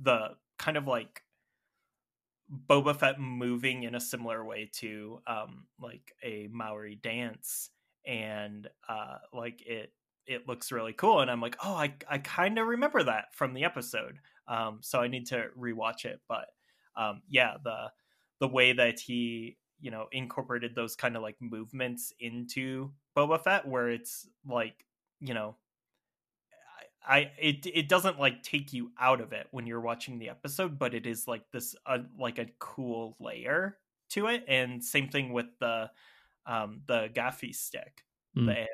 the 0.00 0.30
kind 0.58 0.76
of 0.76 0.86
like 0.86 1.22
Boba 2.68 2.96
Fett 2.96 3.20
moving 3.20 3.82
in 3.82 3.94
a 3.94 4.00
similar 4.00 4.44
way 4.44 4.70
to 4.74 5.20
um, 5.26 5.66
like 5.80 6.12
a 6.22 6.48
Maori 6.50 6.96
dance, 6.96 7.70
and 8.06 8.68
uh, 8.88 9.18
like 9.32 9.62
it 9.66 9.92
it 10.26 10.46
looks 10.46 10.72
really 10.72 10.92
cool. 10.92 11.20
And 11.20 11.30
I'm 11.30 11.40
like, 11.40 11.56
oh, 11.64 11.74
I 11.74 11.94
I 12.08 12.18
kind 12.18 12.58
of 12.58 12.66
remember 12.66 13.02
that 13.02 13.34
from 13.34 13.54
the 13.54 13.64
episode. 13.64 14.18
Um, 14.46 14.78
so 14.82 15.00
I 15.00 15.08
need 15.08 15.26
to 15.26 15.46
rewatch 15.58 16.04
it. 16.04 16.20
But 16.28 16.46
um, 16.96 17.22
yeah, 17.28 17.56
the 17.62 17.90
the 18.40 18.48
way 18.48 18.72
that 18.72 19.00
he 19.00 19.58
you 19.80 19.90
know 19.90 20.06
incorporated 20.10 20.74
those 20.74 20.96
kind 20.96 21.16
of 21.16 21.22
like 21.22 21.36
movements 21.40 22.12
into 22.18 22.92
Boba 23.16 23.42
Fett, 23.42 23.66
where 23.68 23.90
it's 23.90 24.26
like 24.46 24.86
you 25.20 25.34
know 25.34 25.56
I 27.08 27.30
it 27.40 27.66
it 27.66 27.88
doesn't 27.88 28.20
like 28.20 28.42
take 28.42 28.72
you 28.74 28.92
out 29.00 29.20
of 29.22 29.32
it 29.32 29.46
when 29.50 29.66
you're 29.66 29.80
watching 29.80 30.18
the 30.18 30.28
episode, 30.28 30.78
but 30.78 30.94
it 30.94 31.06
is 31.06 31.26
like 31.26 31.50
this 31.52 31.74
uh, 31.86 32.00
like 32.18 32.38
a 32.38 32.48
cool 32.58 33.16
layer 33.18 33.78
to 34.10 34.26
it. 34.26 34.44
And 34.46 34.84
same 34.84 35.08
thing 35.08 35.32
with 35.32 35.46
the 35.58 35.90
um 36.46 36.82
the 36.86 37.08
gaffi 37.14 37.54
stick. 37.54 38.04
Mm. 38.36 38.66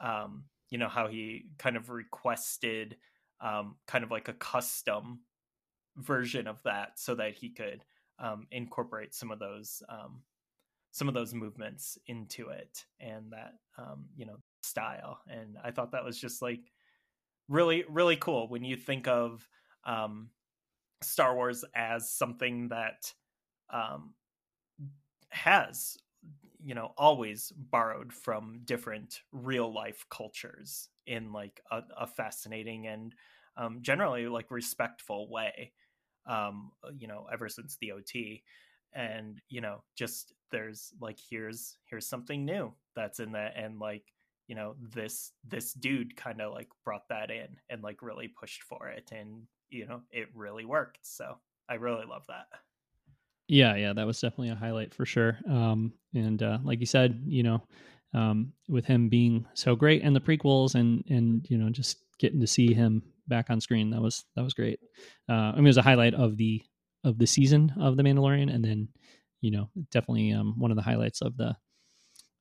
The, 0.00 0.06
um 0.06 0.44
you 0.70 0.78
know 0.78 0.88
how 0.88 1.08
he 1.08 1.46
kind 1.58 1.76
of 1.76 1.88
requested 1.90 2.96
um 3.40 3.76
kind 3.86 4.04
of 4.04 4.10
like 4.10 4.28
a 4.28 4.34
custom 4.34 5.20
version 5.96 6.46
of 6.46 6.62
that 6.64 6.98
so 6.98 7.14
that 7.14 7.34
he 7.34 7.48
could 7.48 7.82
um 8.18 8.46
incorporate 8.50 9.14
some 9.14 9.30
of 9.30 9.38
those 9.38 9.82
um 9.88 10.22
some 10.92 11.08
of 11.08 11.14
those 11.14 11.34
movements 11.34 11.98
into 12.06 12.48
it 12.50 12.84
and 13.00 13.32
that 13.32 13.54
um 13.78 14.06
you 14.16 14.26
know 14.26 14.36
style 14.62 15.20
and 15.28 15.56
i 15.64 15.70
thought 15.70 15.92
that 15.92 16.04
was 16.04 16.20
just 16.20 16.42
like 16.42 16.70
really 17.48 17.84
really 17.88 18.16
cool 18.16 18.48
when 18.48 18.64
you 18.64 18.76
think 18.76 19.08
of 19.08 19.48
um, 19.84 20.30
Star 21.02 21.34
Wars 21.34 21.64
as 21.74 22.10
something 22.10 22.68
that 22.68 23.12
um, 23.72 24.14
has 25.30 25.96
you 26.62 26.74
know 26.74 26.92
always 26.98 27.52
borrowed 27.56 28.12
from 28.12 28.60
different 28.64 29.20
real 29.32 29.72
life 29.72 30.04
cultures 30.10 30.88
in 31.06 31.32
like 31.32 31.60
a, 31.70 31.82
a 31.98 32.06
fascinating 32.06 32.86
and 32.86 33.14
um, 33.56 33.80
generally 33.82 34.28
like 34.28 34.50
respectful 34.50 35.30
way 35.30 35.72
um, 36.26 36.72
you 36.96 37.08
know 37.08 37.26
ever 37.32 37.48
since 37.48 37.76
the 37.80 37.92
ot 37.92 38.42
and 38.94 39.40
you 39.48 39.60
know 39.60 39.82
just 39.96 40.32
there's 40.50 40.92
like 41.00 41.18
here's 41.30 41.78
here's 41.84 42.06
something 42.08 42.44
new 42.44 42.72
that's 42.96 43.20
in 43.20 43.32
that 43.32 43.54
and 43.56 43.78
like 43.78 44.04
you 44.48 44.54
know 44.54 44.74
this 44.80 45.32
this 45.46 45.72
dude 45.74 46.16
kind 46.16 46.40
of 46.40 46.52
like 46.52 46.68
brought 46.84 47.06
that 47.10 47.30
in 47.30 47.48
and 47.70 47.82
like 47.82 48.02
really 48.02 48.28
pushed 48.28 48.62
for 48.64 48.88
it 48.88 49.10
and 49.12 49.42
you 49.70 49.86
know 49.86 50.00
it 50.10 50.28
really 50.34 50.64
worked 50.64 50.98
so 51.02 51.36
i 51.68 51.74
really 51.74 52.06
love 52.06 52.24
that. 52.26 52.46
Yeah 53.46 53.76
yeah 53.76 53.92
that 53.92 54.06
was 54.06 54.20
definitely 54.20 54.50
a 54.50 54.54
highlight 54.54 54.92
for 54.92 55.06
sure 55.06 55.38
um 55.48 55.92
and 56.14 56.42
uh 56.42 56.58
like 56.64 56.80
you 56.80 56.86
said 56.86 57.22
you 57.26 57.42
know 57.42 57.62
um 58.14 58.52
with 58.68 58.86
him 58.86 59.08
being 59.08 59.46
so 59.54 59.76
great 59.76 60.02
and 60.02 60.16
the 60.16 60.20
prequels 60.20 60.74
and 60.74 61.04
and 61.08 61.46
you 61.48 61.58
know 61.58 61.70
just 61.70 61.98
getting 62.18 62.40
to 62.40 62.46
see 62.46 62.74
him 62.74 63.02
back 63.28 63.50
on 63.50 63.60
screen 63.60 63.90
that 63.90 64.02
was 64.02 64.24
that 64.34 64.42
was 64.42 64.54
great. 64.54 64.80
Uh 65.28 65.52
i 65.52 65.56
mean 65.56 65.66
it 65.66 65.68
was 65.68 65.76
a 65.76 65.82
highlight 65.82 66.14
of 66.14 66.36
the 66.36 66.62
of 67.04 67.18
the 67.18 67.26
season 67.26 67.72
of 67.78 67.96
the 67.96 68.02
mandalorian 68.02 68.52
and 68.52 68.64
then 68.64 68.88
you 69.40 69.50
know 69.50 69.68
definitely 69.90 70.32
um 70.32 70.54
one 70.58 70.70
of 70.70 70.76
the 70.76 70.82
highlights 70.82 71.20
of 71.20 71.36
the 71.36 71.54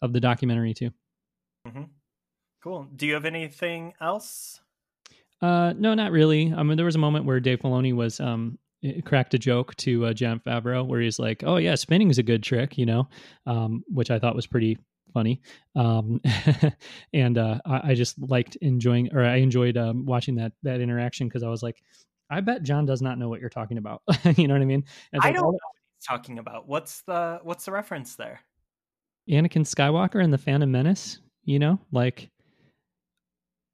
of 0.02 0.14
the 0.14 0.20
documentary 0.20 0.74
too. 0.74 0.92
Mm-hmm. 1.68 1.84
Cool. 2.64 2.88
Do 2.96 3.08
you 3.08 3.14
have 3.14 3.26
anything 3.26 3.94
else? 4.02 4.60
Uh, 5.42 5.74
no, 5.78 5.94
not 5.94 6.12
really. 6.12 6.54
I 6.54 6.64
mean, 6.64 6.78
there 6.78 6.86
was 6.86 6.96
a 6.96 7.00
moment 7.00 7.26
where 7.26 7.40
Dave 7.40 7.60
Filoni 7.60 7.94
was 7.94 8.20
um 8.20 8.58
cracked 9.06 9.34
a 9.34 9.40
joke 9.40 9.76
to 9.76 10.06
uh, 10.06 10.14
Jon 10.14 10.40
Favreau 10.40 10.86
where 10.86 11.02
he's 11.02 11.20
like, 11.20 11.44
"Oh 11.46 11.58
yeah, 11.58 11.76
spinning 11.76 12.10
is 12.10 12.18
a 12.18 12.24
good 12.24 12.44
trick," 12.44 12.78
you 12.78 12.86
know, 12.86 13.08
um, 13.46 13.84
which 13.88 14.12
I 14.12 14.20
thought 14.20 14.36
was 14.36 14.48
pretty 14.48 14.78
funny. 15.14 15.42
Um, 15.76 16.22
and 17.14 17.38
uh, 17.38 17.60
I, 17.66 17.92
I, 17.92 17.94
just 17.96 18.20
liked 18.20 18.56
enjoying, 18.58 19.14
or 19.14 19.24
I 19.24 19.38
enjoyed 19.38 19.78
um, 19.78 20.06
watching 20.06 20.36
that 20.36 20.54
that 20.64 20.82
interaction 20.82 21.28
because 21.28 21.44
I 21.44 21.50
was 21.50 21.64
like, 21.64 21.82
I 22.30 22.42
bet 22.42 22.64
Jon 22.64 22.86
does 22.86 23.02
not 23.02 23.18
know 23.18 23.30
what 23.30 23.40
you're 23.40 23.50
talking 23.50 23.78
about. 23.78 24.02
you 24.38 24.48
know 24.48 24.54
what 24.54 24.62
I 24.62 24.66
mean? 24.66 24.84
I 25.14 25.18
like, 25.18 25.36
don't 25.36 25.44
know 25.44 25.50
what 25.50 25.60
he's 26.00 26.08
talking 26.08 26.40
about. 26.40 26.68
What's 26.68 27.02
the 27.02 27.40
what's 27.44 27.66
the 27.66 27.72
reference 27.72 28.16
there? 28.16 28.42
Anakin 29.30 29.66
Skywalker 29.66 30.24
and 30.24 30.32
the 30.32 30.38
Phantom 30.38 30.72
Menace. 30.72 31.20
You 31.44 31.60
know, 31.60 31.80
like 31.92 32.30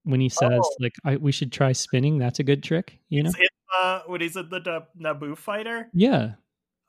when 0.04 0.20
he 0.20 0.30
says 0.30 0.62
oh. 0.64 0.76
like 0.80 0.94
I, 1.04 1.18
we 1.18 1.32
should 1.32 1.52
try 1.52 1.72
spinning. 1.72 2.18
That's 2.18 2.40
a 2.40 2.44
good 2.44 2.64
trick, 2.64 3.00
you 3.10 3.24
know. 3.24 3.32
In, 3.38 3.48
uh, 3.76 4.02
when 4.08 4.22
he's 4.22 4.36
in 4.36 4.50
the 4.50 4.86
Naboo 5.00 5.38
fighter. 5.38 5.90
Yeah. 5.94 6.34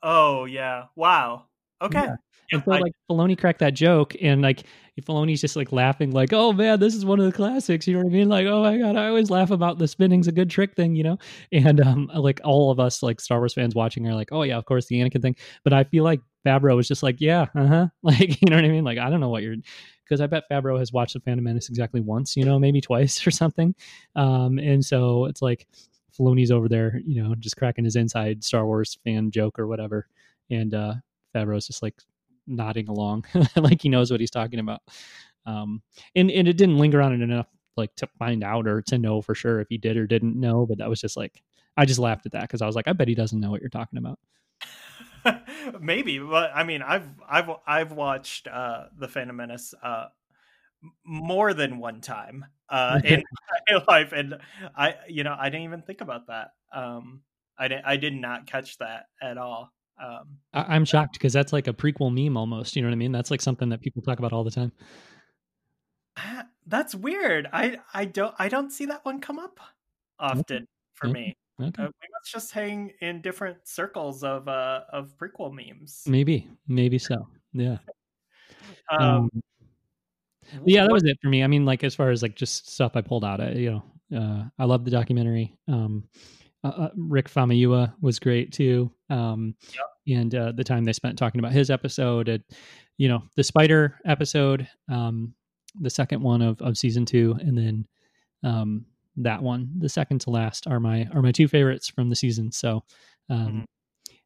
Oh 0.03 0.45
yeah! 0.45 0.85
Wow. 0.95 1.45
Okay. 1.81 1.99
Yeah. 1.99 2.15
And 2.51 2.63
so, 2.63 2.73
I, 2.73 2.79
like, 2.79 2.93
Filoni 3.09 3.37
cracked 3.37 3.59
that 3.59 3.73
joke, 3.73 4.15
and 4.21 4.41
like, 4.41 4.65
Filoni's 5.01 5.41
just 5.41 5.55
like 5.55 5.71
laughing, 5.71 6.11
like, 6.11 6.31
"Oh 6.31 6.53
man, 6.53 6.79
this 6.79 6.95
is 6.95 7.03
one 7.03 7.19
of 7.19 7.25
the 7.25 7.31
classics." 7.31 7.87
You 7.87 7.95
know 7.95 8.03
what 8.03 8.11
I 8.11 8.13
mean? 8.13 8.29
Like, 8.29 8.45
"Oh 8.45 8.63
my 8.63 8.77
god, 8.77 8.95
I 8.95 9.07
always 9.07 9.29
laugh 9.29 9.51
about 9.51 9.77
the 9.77 9.87
spinning's 9.87 10.27
a 10.27 10.31
good 10.31 10.49
trick 10.49 10.75
thing," 10.75 10.95
you 10.95 11.03
know. 11.03 11.17
And 11.51 11.81
um, 11.81 12.09
like 12.13 12.39
all 12.43 12.71
of 12.71 12.79
us, 12.79 13.03
like 13.03 13.19
Star 13.19 13.39
Wars 13.39 13.53
fans 13.53 13.75
watching, 13.75 14.07
are 14.07 14.13
like, 14.13 14.29
"Oh 14.31 14.43
yeah, 14.43 14.57
of 14.57 14.65
course 14.65 14.85
the 14.87 15.01
Anakin 15.01 15.21
thing." 15.21 15.35
But 15.63 15.73
I 15.73 15.83
feel 15.83 16.03
like 16.03 16.21
Favreau 16.45 16.75
was 16.75 16.87
just 16.87 17.03
like, 17.03 17.19
"Yeah, 17.19 17.47
uh 17.55 17.67
huh," 17.67 17.87
like 18.03 18.41
you 18.41 18.49
know 18.49 18.55
what 18.55 18.65
I 18.65 18.69
mean? 18.69 18.85
Like, 18.85 18.99
I 18.99 19.09
don't 19.09 19.19
know 19.19 19.29
what 19.29 19.43
you're 19.43 19.57
because 20.05 20.21
I 20.21 20.27
bet 20.27 20.49
Favreau 20.49 20.79
has 20.79 20.93
watched 20.93 21.13
The 21.13 21.19
Phantom 21.19 21.43
Menace 21.43 21.69
exactly 21.69 21.99
once, 21.99 22.37
you 22.37 22.45
know, 22.45 22.59
maybe 22.59 22.81
twice 22.81 23.25
or 23.27 23.31
something. 23.31 23.75
Um, 24.15 24.59
and 24.59 24.83
so 24.85 25.25
it's 25.25 25.41
like 25.41 25.67
Filoni's 26.17 26.51
over 26.51 26.69
there, 26.69 27.01
you 27.05 27.21
know, 27.21 27.35
just 27.35 27.57
cracking 27.57 27.85
his 27.85 27.95
inside 27.95 28.43
Star 28.43 28.65
Wars 28.65 28.97
fan 29.03 29.31
joke 29.31 29.59
or 29.59 29.67
whatever, 29.67 30.07
and 30.49 30.73
uh, 30.73 30.95
just 31.33 31.83
like 31.83 31.95
nodding 32.47 32.87
along, 32.87 33.25
like 33.55 33.81
he 33.81 33.89
knows 33.89 34.11
what 34.11 34.19
he's 34.19 34.31
talking 34.31 34.59
about. 34.59 34.81
Um, 35.45 35.81
and 36.15 36.31
and 36.31 36.47
it 36.47 36.57
didn't 36.57 36.77
linger 36.77 37.01
on 37.01 37.13
it 37.13 37.21
enough, 37.21 37.47
like 37.75 37.93
to 37.97 38.07
find 38.17 38.43
out 38.43 38.67
or 38.67 38.81
to 38.83 38.97
know 38.97 39.21
for 39.21 39.35
sure 39.35 39.59
if 39.59 39.67
he 39.69 39.77
did 39.77 39.97
or 39.97 40.07
didn't 40.07 40.39
know. 40.39 40.65
But 40.65 40.77
that 40.79 40.89
was 40.89 41.01
just 41.01 41.17
like 41.17 41.41
I 41.77 41.85
just 41.85 41.99
laughed 41.99 42.25
at 42.25 42.31
that 42.31 42.43
because 42.43 42.61
I 42.61 42.67
was 42.67 42.75
like, 42.75 42.87
I 42.87 42.93
bet 42.93 43.07
he 43.07 43.15
doesn't 43.15 43.39
know 43.39 43.51
what 43.51 43.61
you're 43.61 43.69
talking 43.69 43.99
about. 43.99 44.19
Maybe, 45.79 46.19
but 46.19 46.51
I 46.53 46.63
mean, 46.63 46.81
I've 46.81 47.07
I've 47.27 47.49
I've 47.65 47.91
watched 47.91 48.47
uh, 48.47 48.85
the 48.97 49.07
Phantom 49.07 49.35
Menace 49.35 49.73
uh, 49.81 50.07
more 51.05 51.53
than 51.53 51.79
one 51.79 52.01
time 52.01 52.45
uh, 52.69 52.99
in 53.03 53.23
my 53.69 53.83
life, 53.87 54.11
and 54.11 54.35
I 54.75 54.95
you 55.07 55.23
know 55.23 55.35
I 55.37 55.49
didn't 55.49 55.65
even 55.65 55.81
think 55.81 56.01
about 56.01 56.27
that. 56.27 56.49
Um, 56.73 57.21
I 57.57 57.67
didn't 57.67 57.85
I 57.85 57.97
did 57.97 58.13
not 58.13 58.47
catch 58.47 58.77
that 58.79 59.05
at 59.21 59.37
all. 59.37 59.71
Um, 60.01 60.39
I, 60.53 60.75
am 60.75 60.83
shocked 60.83 61.13
because 61.13 61.31
that's 61.31 61.53
like 61.53 61.67
a 61.67 61.73
prequel 61.73 62.13
meme 62.13 62.35
almost. 62.35 62.75
You 62.75 62.81
know 62.81 62.89
what 62.89 62.93
I 62.93 62.97
mean? 62.97 63.13
That's 63.13 63.31
like 63.31 63.41
something 63.41 63.69
that 63.69 63.81
people 63.81 64.01
talk 64.01 64.19
about 64.19 64.33
all 64.33 64.43
the 64.43 64.51
time. 64.51 64.71
That's 66.67 66.95
weird. 66.95 67.47
I 67.53 67.79
I 67.93 68.05
don't 68.05 68.33
I 68.39 68.49
don't 68.49 68.71
see 68.71 68.85
that 68.87 69.05
one 69.05 69.21
come 69.21 69.39
up 69.39 69.59
often 70.19 70.57
okay. 70.57 70.65
for 70.95 71.07
me. 71.07 71.37
Okay. 71.61 71.83
Uh, 71.83 71.87
we 71.87 72.07
must 72.11 72.31
just 72.31 72.51
hang 72.51 72.91
in 73.01 73.21
different 73.21 73.57
circles 73.65 74.23
of 74.23 74.47
uh 74.47 74.81
of 74.91 75.15
prequel 75.17 75.53
memes. 75.53 76.03
Maybe, 76.05 76.49
maybe 76.67 76.97
so. 76.97 77.27
Yeah. 77.53 77.77
um, 78.91 79.01
um 79.01 79.29
yeah, 80.65 80.83
that 80.83 80.91
was 80.91 81.03
it 81.03 81.17
for 81.21 81.29
me. 81.29 81.43
I 81.43 81.47
mean, 81.47 81.65
like 81.65 81.83
as 81.83 81.95
far 81.95 82.09
as 82.09 82.21
like 82.21 82.35
just 82.35 82.69
stuff 82.69 82.95
I 82.95 83.01
pulled 83.01 83.25
out, 83.25 83.41
I, 83.41 83.51
you 83.51 83.71
know, 84.11 84.17
uh, 84.17 84.43
I 84.59 84.65
love 84.65 84.85
the 84.85 84.91
documentary. 84.91 85.57
Um, 85.67 86.03
uh, 86.63 86.67
uh, 86.67 86.89
Rick 86.95 87.29
Famuyiwa 87.29 87.93
was 88.01 88.19
great 88.19 88.51
too. 88.51 88.91
Um, 89.09 89.55
yep. 89.73 90.17
and 90.17 90.35
uh, 90.35 90.51
the 90.51 90.63
time 90.63 90.83
they 90.83 90.93
spent 90.93 91.17
talking 91.17 91.39
about 91.39 91.51
his 91.51 91.69
episode, 91.69 92.27
and 92.27 92.43
you 92.97 93.07
know, 93.07 93.23
the 93.35 93.43
spider 93.43 93.99
episode, 94.05 94.67
um, 94.89 95.33
the 95.79 95.89
second 95.89 96.21
one 96.21 96.41
of 96.41 96.61
of 96.61 96.77
season 96.77 97.05
two, 97.05 97.37
and 97.41 97.57
then 97.57 97.87
um, 98.43 98.85
that 99.17 99.41
one, 99.41 99.69
the 99.77 99.89
second 99.89 100.19
to 100.21 100.29
last, 100.29 100.67
are 100.67 100.79
my 100.79 101.07
are 101.13 101.21
my 101.21 101.31
two 101.31 101.47
favorites 101.47 101.89
from 101.89 102.09
the 102.09 102.15
season. 102.15 102.51
So, 102.51 102.83
um, 103.29 103.39
mm-hmm. 103.39 103.59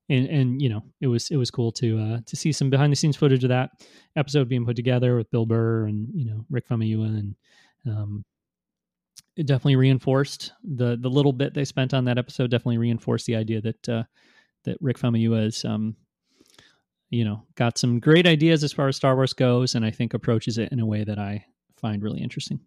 and 0.10 0.28
and 0.28 0.62
you 0.62 0.70
know, 0.70 0.84
it 1.02 1.08
was 1.08 1.30
it 1.30 1.38
was 1.38 1.52
cool 1.52 1.72
to 1.74 2.00
uh, 2.00 2.20
to 2.26 2.36
see 2.36 2.52
some 2.52 2.70
behind 2.70 2.92
the 2.92 2.96
scenes 2.96 3.18
footage 3.18 3.44
of 3.44 3.50
that 3.50 3.72
episode 4.16 4.50
being 4.50 4.66
put 4.66 4.76
together 4.76 5.16
with 5.16 5.32
Bill 5.32 5.46
Burr 5.46 5.86
and 5.86 6.08
you 6.14 6.26
know 6.26 6.46
Rick 6.50 6.68
Famuyiwa, 6.68 7.06
and 7.06 7.36
um, 7.86 8.24
it 9.36 9.46
definitely 9.46 9.76
reinforced 9.76 10.54
the 10.64 10.98
the 11.00 11.10
little 11.10 11.34
bit 11.34 11.54
they 11.54 11.66
spent 11.66 11.94
on 11.94 12.06
that 12.06 12.18
episode. 12.18 12.52
Definitely 12.52 12.80
reinforced 12.80 13.26
the 13.26 13.36
idea 13.36 13.62
that 13.62 13.90
uh, 13.90 14.04
that 14.66 14.78
Rick 14.82 14.98
Famuyiwa 14.98 15.46
is. 15.46 15.66
Um, 15.66 15.96
you 17.12 17.26
know, 17.26 17.42
got 17.56 17.78
some 17.78 18.00
great 18.00 18.28
ideas 18.28 18.64
as 18.64 18.72
far 18.72 18.88
as 18.88 18.96
Star 18.96 19.16
Wars 19.16 19.34
goes, 19.34 19.74
and 19.74 19.84
I 19.84 19.90
think 19.90 20.14
approaches 20.14 20.60
it 20.60 20.72
in 20.72 20.80
a 20.80 20.86
way 20.86 21.04
that 21.04 21.18
I 21.18 21.44
find 21.76 22.04
really 22.04 22.22
interesting. 22.22 22.60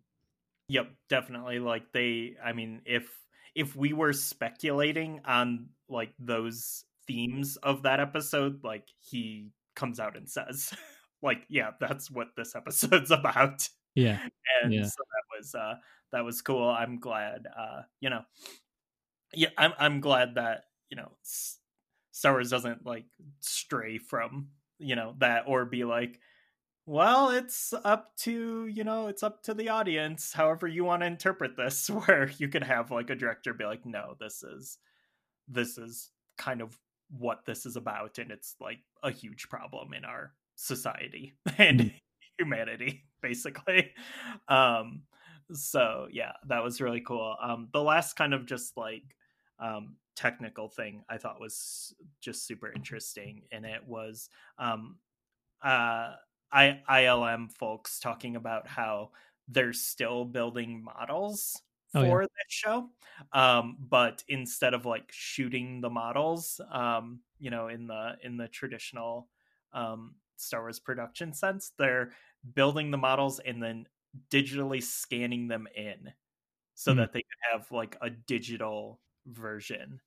Yep, 0.69 0.91
definitely. 1.09 1.59
Like 1.59 1.93
they, 1.93 2.37
I 2.43 2.53
mean, 2.53 2.83
if 2.85 3.09
if 3.55 3.77
we 3.77 3.93
were 3.93 4.13
speculating 4.13 5.21
on 5.25 5.69
like 5.89 6.13
those 6.19 6.85
themes 7.07 7.57
of 7.57 7.83
that 7.83 8.01
episode, 8.01 8.65
like 8.65 8.89
he 8.99 9.51
comes 9.77 10.01
out 10.01 10.17
and 10.17 10.29
says, 10.29 10.73
like, 11.23 11.45
yeah, 11.49 11.71
that's 11.81 12.11
what 12.11 12.29
this 12.37 12.55
episode's 12.55 13.11
about. 13.11 13.69
Yeah, 13.95 14.19
and 14.63 14.73
yeah. 14.73 14.85
so 14.85 14.97
that 14.97 15.39
was 15.39 15.55
uh 15.55 15.75
that 16.13 16.25
was 16.25 16.41
cool. 16.43 16.69
I'm 16.69 16.99
glad, 16.99 17.47
uh, 17.59 17.83
you 18.01 18.11
know, 18.11 18.23
yeah, 19.35 19.51
I'm 19.59 19.73
I'm 19.79 20.01
glad 20.01 20.37
that 20.37 20.65
you 20.91 20.97
know 20.97 21.11
Star 22.13 22.33
Wars 22.33 22.51
doesn't 22.51 22.87
like 22.87 23.05
stray 23.41 23.99
from 23.99 24.49
you 24.79 24.97
know 24.97 25.15
that 25.19 25.45
or 25.47 25.65
be 25.65 25.85
like 25.85 26.19
well 26.87 27.31
it's 27.31 27.73
up 27.85 28.15
to 28.17 28.67
you 28.67 28.85
know 28.85 29.07
it's 29.07 29.23
up 29.23 29.43
to 29.43 29.55
the 29.55 29.69
audience 29.69 30.33
however 30.33 30.67
you 30.67 30.85
want 30.85 31.03
to 31.03 31.07
interpret 31.07 31.57
this 31.57 31.89
where 32.07 32.31
you 32.39 32.49
could 32.49 32.65
have 32.65 32.91
like 32.91 33.11
a 33.11 33.15
director 33.15 33.55
be 33.55 33.65
like 33.65 33.87
no 33.87 34.17
this 34.21 34.43
is 34.43 34.79
this 35.49 35.79
is 35.79 36.11
kind 36.39 36.61
of 36.61 36.79
what 37.19 37.45
this 37.47 37.67
is 37.67 37.77
about 37.77 38.19
and 38.19 38.31
it's 38.31 38.57
like 38.61 38.79
a 39.03 39.11
huge 39.11 39.49
problem 39.49 39.93
in 39.93 40.05
our 40.05 40.33
society 40.57 41.35
and 41.59 41.81
mm-hmm. 41.81 41.97
humanity 42.39 43.05
basically 43.23 43.93
um 44.49 45.03
so 45.55 46.09
yeah, 46.11 46.33
that 46.49 46.63
was 46.63 46.81
really 46.81 47.01
cool. 47.01 47.37
Um, 47.41 47.69
the 47.73 47.83
last 47.83 48.15
kind 48.15 48.35
of 48.35 48.47
just 48.47 48.77
like 48.77 49.17
um, 49.59 49.97
technical 50.17 50.69
thing 50.69 51.05
I 51.09 51.19
thought 51.19 51.41
was 51.41 51.95
just 52.21 52.47
super 52.47 52.73
interesting, 52.73 53.43
and 53.51 53.65
it 53.65 53.87
was 53.87 54.29
um, 54.59 54.99
uh, 55.63 56.13
I 56.53 56.81
ILM 56.89 57.51
folks 57.51 57.99
talking 57.99 58.37
about 58.37 58.69
how 58.69 59.11
they're 59.49 59.73
still 59.73 60.25
building 60.25 60.85
models 60.85 61.61
for 61.93 62.01
oh, 62.01 62.05
yeah. 62.05 62.21
this 62.23 62.29
show, 62.49 62.89
um, 63.33 63.77
but 63.79 64.23
instead 64.29 64.75
of 64.75 64.87
like 64.87 65.11
shooting 65.11 65.81
the 65.81 65.91
models, 65.91 66.61
um, 66.71 67.21
you 67.39 67.51
know, 67.51 67.69
in 67.69 67.87
the 67.87 68.17
in 68.23 68.37
the 68.37 68.49
traditional 68.49 69.29
um, 69.73 70.15
Star 70.37 70.63
Wars 70.63 70.79
production 70.79 71.33
sense, 71.33 71.73
they're 71.79 72.13
building 72.55 72.91
the 72.91 72.99
models 72.99 73.41
and 73.41 73.63
then 73.63 73.87
digitally 74.31 74.83
scanning 74.83 75.49
them 75.49 75.67
in 75.77 76.13
so 76.75 76.93
mm. 76.93 76.97
that 76.97 77.13
they 77.13 77.21
can 77.21 77.53
have 77.53 77.71
like 77.71 77.97
a 78.01 78.11
digital 78.11 79.01
version 79.27 80.01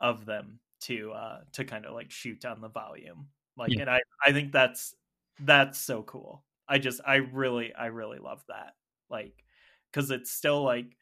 of 0.00 0.24
them 0.26 0.58
to 0.80 1.12
uh 1.12 1.40
to 1.52 1.64
kind 1.64 1.84
of 1.84 1.92
like 1.92 2.10
shoot 2.10 2.44
on 2.44 2.60
the 2.60 2.68
volume 2.68 3.26
like 3.56 3.72
yeah. 3.72 3.82
and 3.82 3.90
i 3.90 4.00
i 4.24 4.32
think 4.32 4.52
that's 4.52 4.94
that's 5.40 5.78
so 5.78 6.02
cool 6.02 6.44
i 6.68 6.78
just 6.78 7.00
i 7.06 7.16
really 7.16 7.72
i 7.74 7.86
really 7.86 8.18
love 8.18 8.42
that 8.48 8.74
like 9.10 9.44
because 9.90 10.10
it's 10.10 10.30
still 10.30 10.62
like 10.62 10.96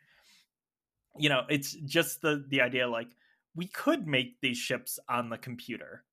you 1.18 1.28
know 1.28 1.42
it's 1.48 1.72
just 1.72 2.22
the 2.22 2.44
the 2.48 2.60
idea 2.60 2.88
like 2.88 3.08
we 3.54 3.66
could 3.66 4.06
make 4.06 4.40
these 4.40 4.58
ships 4.58 4.98
on 5.08 5.30
the 5.30 5.38
computer 5.38 6.04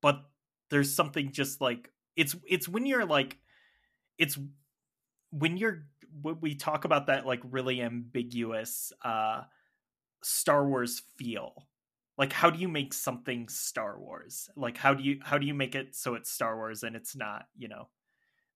but 0.00 0.22
there's 0.70 0.94
something 0.94 1.32
just 1.32 1.60
like 1.60 1.90
it's 2.16 2.36
it's 2.48 2.68
when 2.68 2.86
you're 2.86 3.04
like 3.04 3.38
it's 4.18 4.38
when 5.30 5.56
you're 5.56 5.86
when 6.20 6.38
we 6.40 6.54
talk 6.54 6.84
about 6.84 7.06
that 7.06 7.26
like 7.26 7.40
really 7.50 7.80
ambiguous 7.80 8.92
uh 9.04 9.42
Star 10.22 10.66
Wars 10.66 11.02
feel? 11.16 11.66
Like 12.18 12.32
how 12.32 12.50
do 12.50 12.58
you 12.58 12.68
make 12.68 12.92
something 12.94 13.48
Star 13.48 13.98
Wars? 13.98 14.48
Like 14.56 14.76
how 14.76 14.94
do 14.94 15.02
you 15.02 15.18
how 15.22 15.38
do 15.38 15.46
you 15.46 15.54
make 15.54 15.74
it 15.74 15.94
so 15.94 16.14
it's 16.14 16.30
Star 16.30 16.56
Wars 16.56 16.82
and 16.82 16.94
it's 16.94 17.16
not, 17.16 17.46
you 17.56 17.68
know, 17.68 17.88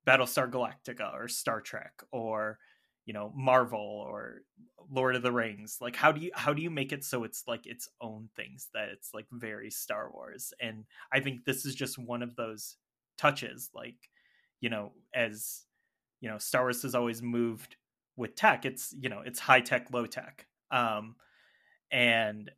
Battlestar 0.07 0.51
Galactica 0.51 1.13
or 1.15 1.29
Star 1.29 1.61
Trek 1.61 2.03
or 2.13 2.59
you 3.07 3.13
know 3.13 3.33
Marvel 3.35 3.79
or 3.81 4.43
Lord 4.91 5.17
of 5.17 5.23
the 5.23 5.33
Rings? 5.33 5.79
Like 5.81 5.97
how 5.97 6.13
do 6.13 6.21
you 6.21 6.31
how 6.35 6.53
do 6.53 6.63
you 6.63 6.71
make 6.71 6.93
it 6.93 7.05
so 7.05 7.25
it's 7.25 7.45
like 7.47 7.67
its 7.67 7.89
own 8.01 8.29
things 8.37 8.69
that 8.75 8.89
it's 8.91 9.15
like 9.15 9.27
very 9.33 9.71
Star 9.71 10.11
Wars? 10.13 10.53
And 10.61 10.85
I 11.13 11.21
think 11.21 11.45
this 11.45 11.65
is 11.65 11.75
just 11.75 11.99
one 11.99 12.23
of 12.23 12.37
those 12.37 12.77
touches 13.19 13.71
like 13.75 13.97
you 14.61 14.69
know 14.69 14.93
as 15.15 15.63
you 16.21 16.29
know 16.29 16.39
Star 16.39 16.63
Wars 16.63 16.83
has 16.83 16.95
always 16.95 17.23
moved 17.23 17.77
with 18.17 18.35
tech 18.35 18.65
it's 18.67 18.95
you 19.01 19.09
know 19.09 19.23
it's 19.25 19.41
high 19.41 19.61
tech 19.61 19.89
low 19.93 20.07
tech. 20.07 20.47
Um 20.71 21.17
and 21.91 22.51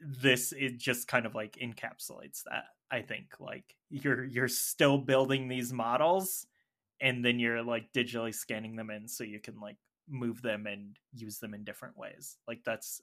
this 0.00 0.52
it 0.52 0.78
just 0.78 1.08
kind 1.08 1.24
of 1.26 1.34
like 1.34 1.56
encapsulates 1.62 2.42
that 2.44 2.64
i 2.90 3.00
think 3.00 3.26
like 3.40 3.76
you're 3.90 4.24
you're 4.24 4.48
still 4.48 4.98
building 4.98 5.48
these 5.48 5.72
models 5.72 6.46
and 7.00 7.24
then 7.24 7.38
you're 7.38 7.62
like 7.62 7.92
digitally 7.92 8.34
scanning 8.34 8.76
them 8.76 8.90
in 8.90 9.06
so 9.08 9.24
you 9.24 9.40
can 9.40 9.60
like 9.60 9.76
move 10.08 10.42
them 10.42 10.66
and 10.66 10.98
use 11.14 11.38
them 11.38 11.54
in 11.54 11.64
different 11.64 11.96
ways. 11.96 12.36
Like 12.46 12.60
that's 12.64 13.00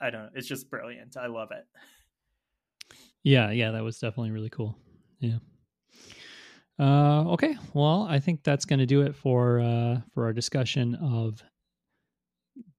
i 0.00 0.10
don't 0.10 0.24
know 0.24 0.30
it's 0.34 0.48
just 0.48 0.70
brilliant. 0.70 1.16
I 1.16 1.26
love 1.26 1.50
it. 1.50 1.66
Yeah 3.22 3.50
yeah 3.50 3.70
that 3.72 3.82
was 3.82 3.98
definitely 3.98 4.30
really 4.30 4.50
cool. 4.50 4.76
Yeah. 5.20 5.38
Uh, 6.80 7.24
okay 7.32 7.56
well 7.74 8.06
i 8.08 8.20
think 8.20 8.44
that's 8.44 8.64
going 8.64 8.78
to 8.78 8.86
do 8.86 9.02
it 9.02 9.12
for 9.12 9.58
uh, 9.58 9.98
for 10.14 10.24
our 10.26 10.32
discussion 10.32 10.94
of 10.96 11.42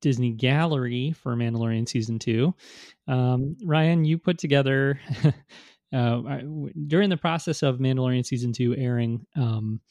Disney 0.02 0.32
Gallery 0.32 1.12
for 1.12 1.36
Mandalorian 1.36 1.88
season 1.88 2.20
two. 2.20 2.54
Um, 3.08 3.56
Ryan, 3.64 4.06
you 4.06 4.18
put 4.18 4.38
together 4.38 5.00
uh, 5.94 6.22
during 6.88 7.10
the 7.10 7.18
process 7.18 7.64
of 7.64 7.78
Mandalorian 7.78 8.26
season 8.26 8.54
two 8.54 8.76
airing. 8.76 9.26
Um, 9.36 9.82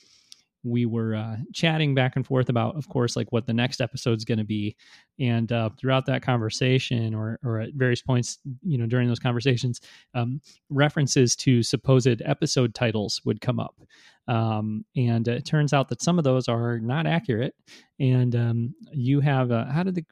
we 0.65 0.87
were 0.87 1.15
uh, 1.15 1.37
chatting 1.53 1.95
back 1.95 2.17
and 2.17 2.27
forth 2.27 2.49
about, 2.49 2.77
of 2.77 2.89
course, 2.89 3.17
like 3.17 3.31
what 3.31 3.47
the 3.47 3.53
next 3.53 3.81
episode 3.81 4.19
is 4.19 4.25
going 4.25 4.39
to 4.39 4.45
be. 4.45 4.77
And 5.21 5.51
uh, 5.53 5.71
throughout 5.79 6.07
that 6.07 6.23
conversation, 6.23 7.15
or 7.15 7.39
or 7.45 7.61
at 7.61 7.75
various 7.75 8.03
points, 8.03 8.39
you 8.63 8.79
know, 8.79 8.87
during 8.87 9.09
those 9.09 9.19
conversations, 9.19 9.81
um, 10.15 10.41
references 10.71 11.37
to 11.37 11.63
supposed 11.63 12.23
episode 12.25 12.75
titles 12.75 13.21
would 13.25 13.41
come 13.41 13.61
up. 13.61 13.75
Um, 14.27 14.85
and 14.95 15.27
it 15.27 15.47
turns 15.47 15.73
out 15.73 15.89
that 15.89 16.03
some 16.03 16.19
of 16.19 16.25
those 16.25 16.49
are 16.49 16.79
not 16.79 17.07
accurate. 17.07 17.55
And 17.99 18.37
um, 18.37 18.75
you 18.93 19.21
have 19.21 19.51
uh, 19.51 19.65
how 19.67 19.83
did 19.83 19.95
the 19.95 20.05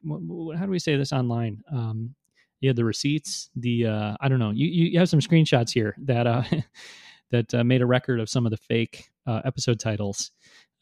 how 0.56 0.64
do 0.64 0.70
we 0.70 0.78
say 0.78 0.96
this 0.96 1.12
online? 1.12 1.62
Um, 1.72 2.14
you 2.60 2.70
had 2.70 2.76
the 2.76 2.84
receipts. 2.84 3.50
The 3.56 3.86
uh, 3.86 4.16
I 4.20 4.28
don't 4.28 4.38
know. 4.38 4.50
You 4.50 4.66
you 4.66 4.98
have 4.98 5.08
some 5.08 5.20
screenshots 5.20 5.72
here 5.72 5.94
that 5.98 6.26
uh, 6.26 6.42
that 7.30 7.54
uh, 7.54 7.64
made 7.64 7.82
a 7.82 7.86
record 7.86 8.20
of 8.20 8.28
some 8.28 8.46
of 8.46 8.50
the 8.50 8.56
fake 8.56 9.10
uh, 9.26 9.42
episode 9.44 9.80
titles 9.80 10.30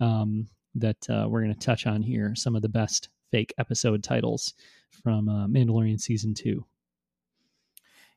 um, 0.01 0.49
that 0.75 1.09
uh, 1.09 1.27
we're 1.29 1.43
going 1.43 1.55
to 1.55 1.59
touch 1.59 1.87
on 1.87 2.03
here. 2.03 2.35
Some 2.35 2.57
of 2.57 2.63
the 2.63 2.69
best 2.69 3.09
fake 3.31 3.55
episode 3.59 4.03
titles 4.03 4.55
from 5.03 5.29
uh, 5.29 5.47
Mandalorian 5.47 6.01
season 6.01 6.35
two. 6.35 6.65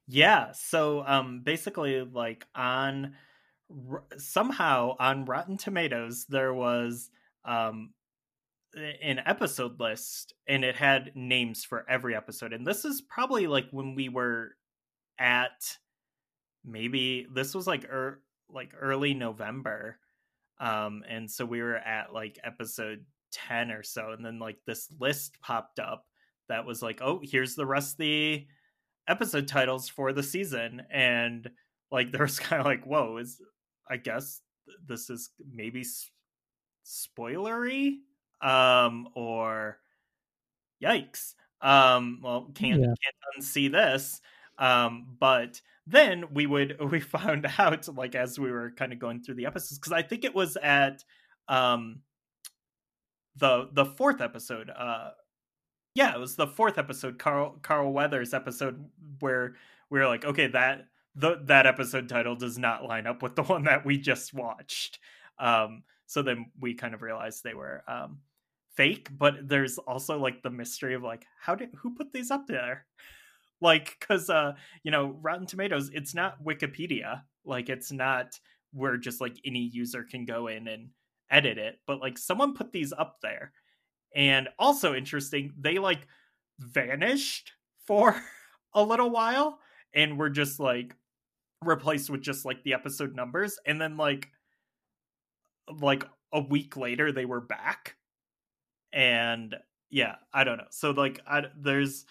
Yeah. 0.07 0.51
So 0.53 1.03
um, 1.05 1.41
basically, 1.43 2.01
like 2.01 2.45
on 2.55 3.15
somehow 4.17 4.95
on 4.99 5.25
Rotten 5.25 5.57
Tomatoes, 5.57 6.25
there 6.29 6.53
was 6.53 7.09
um, 7.43 7.93
an 8.75 9.21
episode 9.25 9.79
list 9.79 10.33
and 10.47 10.63
it 10.63 10.75
had 10.75 11.11
names 11.15 11.63
for 11.63 11.85
every 11.89 12.15
episode. 12.15 12.53
And 12.53 12.65
this 12.65 12.85
is 12.85 13.01
probably 13.01 13.47
like 13.47 13.67
when 13.71 13.95
we 13.95 14.09
were 14.09 14.51
at 15.19 15.77
maybe 16.67 17.27
this 17.33 17.55
was 17.55 17.65
like 17.65 17.85
er, 17.85 18.21
like 18.49 18.73
early 18.79 19.13
November. 19.13 19.97
Um 20.59 21.03
and 21.07 21.29
so 21.29 21.45
we 21.45 21.61
were 21.61 21.77
at 21.77 22.13
like 22.13 22.39
episode 22.43 23.05
10 23.31 23.71
or 23.71 23.83
so 23.83 24.11
and 24.11 24.25
then 24.25 24.39
like 24.39 24.57
this 24.65 24.87
list 24.99 25.39
popped 25.41 25.79
up 25.79 26.05
that 26.49 26.65
was 26.65 26.81
like, 26.81 27.01
"Oh, 27.01 27.19
here's 27.23 27.55
the 27.55 27.65
rest 27.65 27.93
of 27.93 27.97
the 27.99 28.47
episode 29.07 29.47
titles 29.47 29.89
for 29.89 30.13
the 30.13 30.23
season." 30.23 30.83
And 30.91 31.49
like 31.91 32.11
there 32.13 32.23
was 32.23 32.39
kind 32.39 32.59
of 32.59 32.65
like, 32.65 32.85
"Whoa, 32.85 33.17
is 33.17 33.41
I 33.89 33.97
guess 33.97 34.41
this 34.85 35.09
is 35.09 35.29
maybe 35.51 35.83
spoilery 36.85 37.97
um 38.41 39.09
or 39.15 39.77
yikes 40.81 41.33
um 41.61 42.19
well 42.23 42.49
can't 42.53 42.81
yeah. 42.81 42.87
can't 42.87 43.39
unsee 43.39 43.71
this 43.71 44.21
um 44.57 45.07
but 45.19 45.59
then 45.87 46.25
we 46.33 46.45
would 46.45 46.77
we 46.91 46.99
found 46.99 47.47
out 47.57 47.87
like 47.95 48.15
as 48.15 48.39
we 48.39 48.51
were 48.51 48.71
kind 48.71 48.93
of 48.93 48.99
going 48.99 49.21
through 49.21 49.35
the 49.35 49.45
episodes 49.45 49.79
because 49.79 49.93
i 49.93 50.01
think 50.01 50.23
it 50.23 50.35
was 50.35 50.57
at 50.57 51.03
um 51.47 51.99
the 53.35 53.69
the 53.73 53.85
fourth 53.85 54.21
episode 54.21 54.69
uh 54.69 55.09
yeah 55.95 56.13
it 56.13 56.19
was 56.19 56.35
the 56.35 56.47
fourth 56.47 56.77
episode 56.77 57.17
carl 57.17 57.57
carl 57.61 57.91
weathers 57.91 58.33
episode 58.33 58.85
where 59.19 59.55
we 59.89 59.99
were 59.99 60.07
like 60.07 60.25
okay 60.25 60.47
that 60.47 60.87
the 61.17 61.39
that 61.45 61.65
episode 61.65 62.07
title 62.07 62.35
does 62.35 62.57
not 62.57 62.85
line 62.85 63.07
up 63.07 63.23
with 63.23 63.35
the 63.35 63.43
one 63.43 63.63
that 63.63 63.85
we 63.85 63.97
just 63.97 64.33
watched. 64.33 64.99
Um 65.39 65.83
so 66.05 66.21
then 66.21 66.51
we 66.59 66.75
kind 66.75 66.93
of 66.93 67.01
realized 67.01 67.43
they 67.43 67.55
were 67.55 67.83
um 67.87 68.19
fake 68.75 69.09
but 69.17 69.35
there's 69.47 69.79
also 69.79 70.19
like 70.19 70.43
the 70.43 70.51
mystery 70.51 70.93
of 70.93 71.01
like 71.01 71.25
how 71.41 71.55
did 71.55 71.69
who 71.79 71.95
put 71.95 72.13
these 72.13 72.29
up 72.29 72.45
there 72.47 72.85
like 73.61 73.97
because 73.99 74.29
uh 74.29 74.53
you 74.83 74.91
know 74.91 75.17
rotten 75.21 75.47
tomatoes 75.47 75.89
it's 75.93 76.13
not 76.13 76.43
wikipedia 76.43 77.21
like 77.43 77.69
it's 77.69 77.91
not 77.91 78.39
where 78.73 78.97
just 78.97 79.21
like 79.21 79.37
any 79.45 79.69
user 79.73 80.03
can 80.03 80.25
go 80.25 80.47
in 80.47 80.67
and 80.67 80.89
edit 81.29 81.57
it 81.57 81.79
but 81.87 81.99
like 81.99 82.17
someone 82.17 82.53
put 82.53 82.71
these 82.71 82.93
up 82.93 83.17
there. 83.21 83.51
And 84.15 84.49
also 84.57 84.95
interesting 84.95 85.53
they 85.59 85.77
like 85.77 86.07
vanished 86.59 87.51
for 87.85 88.21
a 88.73 88.83
little 88.83 89.09
while 89.09 89.59
and 89.93 90.17
were 90.17 90.29
just 90.29 90.59
like 90.59 90.95
replaced 91.63 92.09
with 92.09 92.21
just 92.21 92.45
like 92.45 92.63
the 92.63 92.73
episode 92.73 93.15
numbers 93.15 93.59
and 93.65 93.81
then 93.81 93.97
like 93.97 94.29
like 95.81 96.05
a 96.31 96.39
week 96.39 96.77
later 96.77 97.11
they 97.11 97.25
were 97.25 97.41
back. 97.41 97.95
And 98.93 99.55
yeah 99.89 100.15
i 100.33 100.43
don't 100.43 100.57
know. 100.57 100.67
So 100.69 100.91
like 100.91 101.19
I, 101.27 101.43
there's 101.57 102.05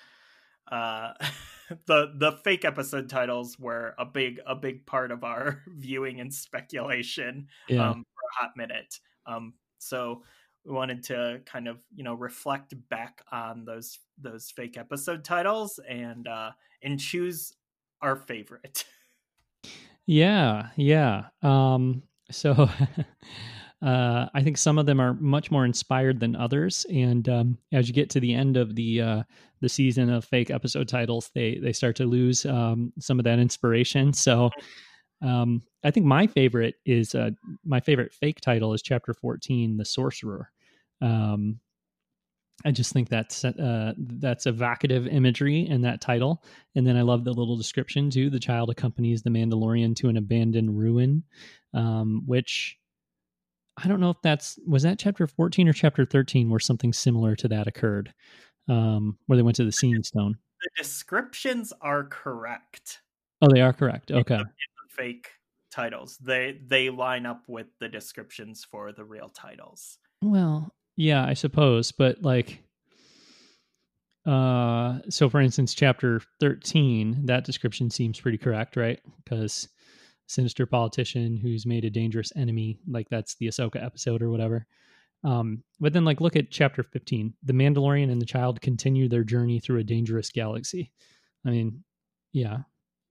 uh 0.70 1.12
the 1.86 2.12
the 2.16 2.32
fake 2.44 2.64
episode 2.64 3.08
titles 3.08 3.58
were 3.58 3.94
a 3.98 4.04
big 4.04 4.40
a 4.46 4.54
big 4.54 4.86
part 4.86 5.10
of 5.10 5.24
our 5.24 5.62
viewing 5.68 6.20
and 6.20 6.32
speculation 6.32 7.48
yeah. 7.68 7.90
um, 7.90 8.04
for 8.04 8.22
a 8.40 8.42
hot 8.42 8.50
minute. 8.56 8.98
Um, 9.26 9.54
so 9.78 10.22
we 10.64 10.72
wanted 10.72 11.04
to 11.04 11.40
kind 11.46 11.68
of 11.68 11.78
you 11.94 12.04
know 12.04 12.14
reflect 12.14 12.74
back 12.88 13.22
on 13.32 13.64
those 13.64 13.98
those 14.18 14.50
fake 14.50 14.76
episode 14.76 15.24
titles 15.24 15.80
and 15.88 16.26
uh, 16.26 16.50
and 16.82 17.00
choose 17.00 17.52
our 18.00 18.16
favorite. 18.16 18.84
Yeah, 20.06 20.68
yeah. 20.76 21.24
Um, 21.42 22.04
so 22.30 22.70
Uh, 23.86 24.28
I 24.34 24.42
think 24.42 24.58
some 24.58 24.78
of 24.78 24.86
them 24.86 25.00
are 25.00 25.14
much 25.14 25.52
more 25.52 25.64
inspired 25.64 26.18
than 26.18 26.34
others, 26.34 26.84
and 26.92 27.28
um, 27.28 27.58
as 27.72 27.86
you 27.86 27.94
get 27.94 28.10
to 28.10 28.20
the 28.20 28.34
end 28.34 28.56
of 28.56 28.74
the 28.74 29.00
uh, 29.00 29.22
the 29.60 29.68
season 29.68 30.10
of 30.10 30.24
fake 30.24 30.50
episode 30.50 30.88
titles, 30.88 31.30
they 31.36 31.60
they 31.62 31.72
start 31.72 31.94
to 31.96 32.04
lose 32.04 32.44
um, 32.46 32.92
some 32.98 33.20
of 33.20 33.24
that 33.24 33.38
inspiration. 33.38 34.12
So, 34.12 34.50
um, 35.22 35.62
I 35.84 35.92
think 35.92 36.04
my 36.04 36.26
favorite 36.26 36.74
is 36.84 37.14
uh, 37.14 37.30
my 37.64 37.78
favorite 37.78 38.12
fake 38.12 38.40
title 38.40 38.74
is 38.74 38.82
chapter 38.82 39.14
fourteen, 39.14 39.76
the 39.76 39.84
sorcerer. 39.84 40.50
Um, 41.00 41.60
I 42.64 42.72
just 42.72 42.92
think 42.92 43.08
that's 43.08 43.44
uh, 43.44 43.92
that's 43.96 44.46
evocative 44.46 45.06
imagery 45.06 45.60
in 45.68 45.82
that 45.82 46.00
title, 46.00 46.42
and 46.74 46.84
then 46.84 46.96
I 46.96 47.02
love 47.02 47.22
the 47.22 47.32
little 47.32 47.56
description 47.56 48.10
too. 48.10 48.30
The 48.30 48.40
child 48.40 48.68
accompanies 48.68 49.22
the 49.22 49.30
Mandalorian 49.30 49.94
to 49.96 50.08
an 50.08 50.16
abandoned 50.16 50.76
ruin, 50.76 51.22
um, 51.72 52.24
which 52.26 52.76
I 53.82 53.88
don't 53.88 54.00
know 54.00 54.10
if 54.10 54.16
that's 54.22 54.58
was 54.66 54.82
that 54.84 54.98
chapter 54.98 55.26
fourteen 55.26 55.68
or 55.68 55.72
chapter 55.72 56.04
thirteen 56.04 56.50
where 56.50 56.60
something 56.60 56.92
similar 56.92 57.36
to 57.36 57.48
that 57.48 57.66
occurred, 57.66 58.12
um, 58.68 59.18
where 59.26 59.36
they 59.36 59.42
went 59.42 59.56
to 59.56 59.64
the 59.64 59.72
Seeing 59.72 60.02
Stone. 60.02 60.38
The 60.62 60.82
descriptions 60.82 61.72
are 61.80 62.04
correct. 62.04 63.00
Oh, 63.42 63.48
they 63.52 63.60
are 63.60 63.72
correct. 63.72 64.10
Okay. 64.10 64.34
In 64.34 64.40
the, 64.40 64.44
in 64.44 64.46
the 64.46 64.94
fake 64.94 65.30
titles, 65.70 66.16
they 66.18 66.58
they 66.66 66.88
line 66.90 67.26
up 67.26 67.44
with 67.48 67.66
the 67.78 67.88
descriptions 67.88 68.64
for 68.64 68.92
the 68.92 69.04
real 69.04 69.28
titles. 69.28 69.98
Well, 70.22 70.74
yeah, 70.96 71.24
I 71.24 71.34
suppose, 71.34 71.92
but 71.92 72.22
like 72.22 72.62
uh 74.24 74.98
so 75.08 75.30
for 75.30 75.40
instance 75.40 75.72
chapter 75.72 76.20
13 76.40 77.26
that 77.26 77.44
description 77.44 77.88
seems 77.88 78.20
pretty 78.20 78.36
correct 78.36 78.76
right 78.76 78.98
because 79.22 79.68
sinister 80.26 80.66
politician 80.66 81.36
who's 81.36 81.66
made 81.66 81.84
a 81.84 81.90
dangerous 81.90 82.32
enemy 82.36 82.80
like 82.88 83.08
that's 83.08 83.36
the 83.36 83.46
ahsoka 83.46 83.82
episode 83.84 84.22
or 84.22 84.30
whatever 84.30 84.66
um 85.24 85.62
but 85.80 85.92
then 85.92 86.04
like 86.04 86.20
look 86.20 86.36
at 86.36 86.50
chapter 86.50 86.82
15 86.82 87.34
the 87.42 87.52
mandalorian 87.52 88.10
and 88.10 88.20
the 88.20 88.26
child 88.26 88.60
continue 88.60 89.08
their 89.08 89.24
journey 89.24 89.60
through 89.60 89.78
a 89.78 89.84
dangerous 89.84 90.30
galaxy 90.30 90.92
i 91.46 91.50
mean 91.50 91.82
yeah 92.32 92.58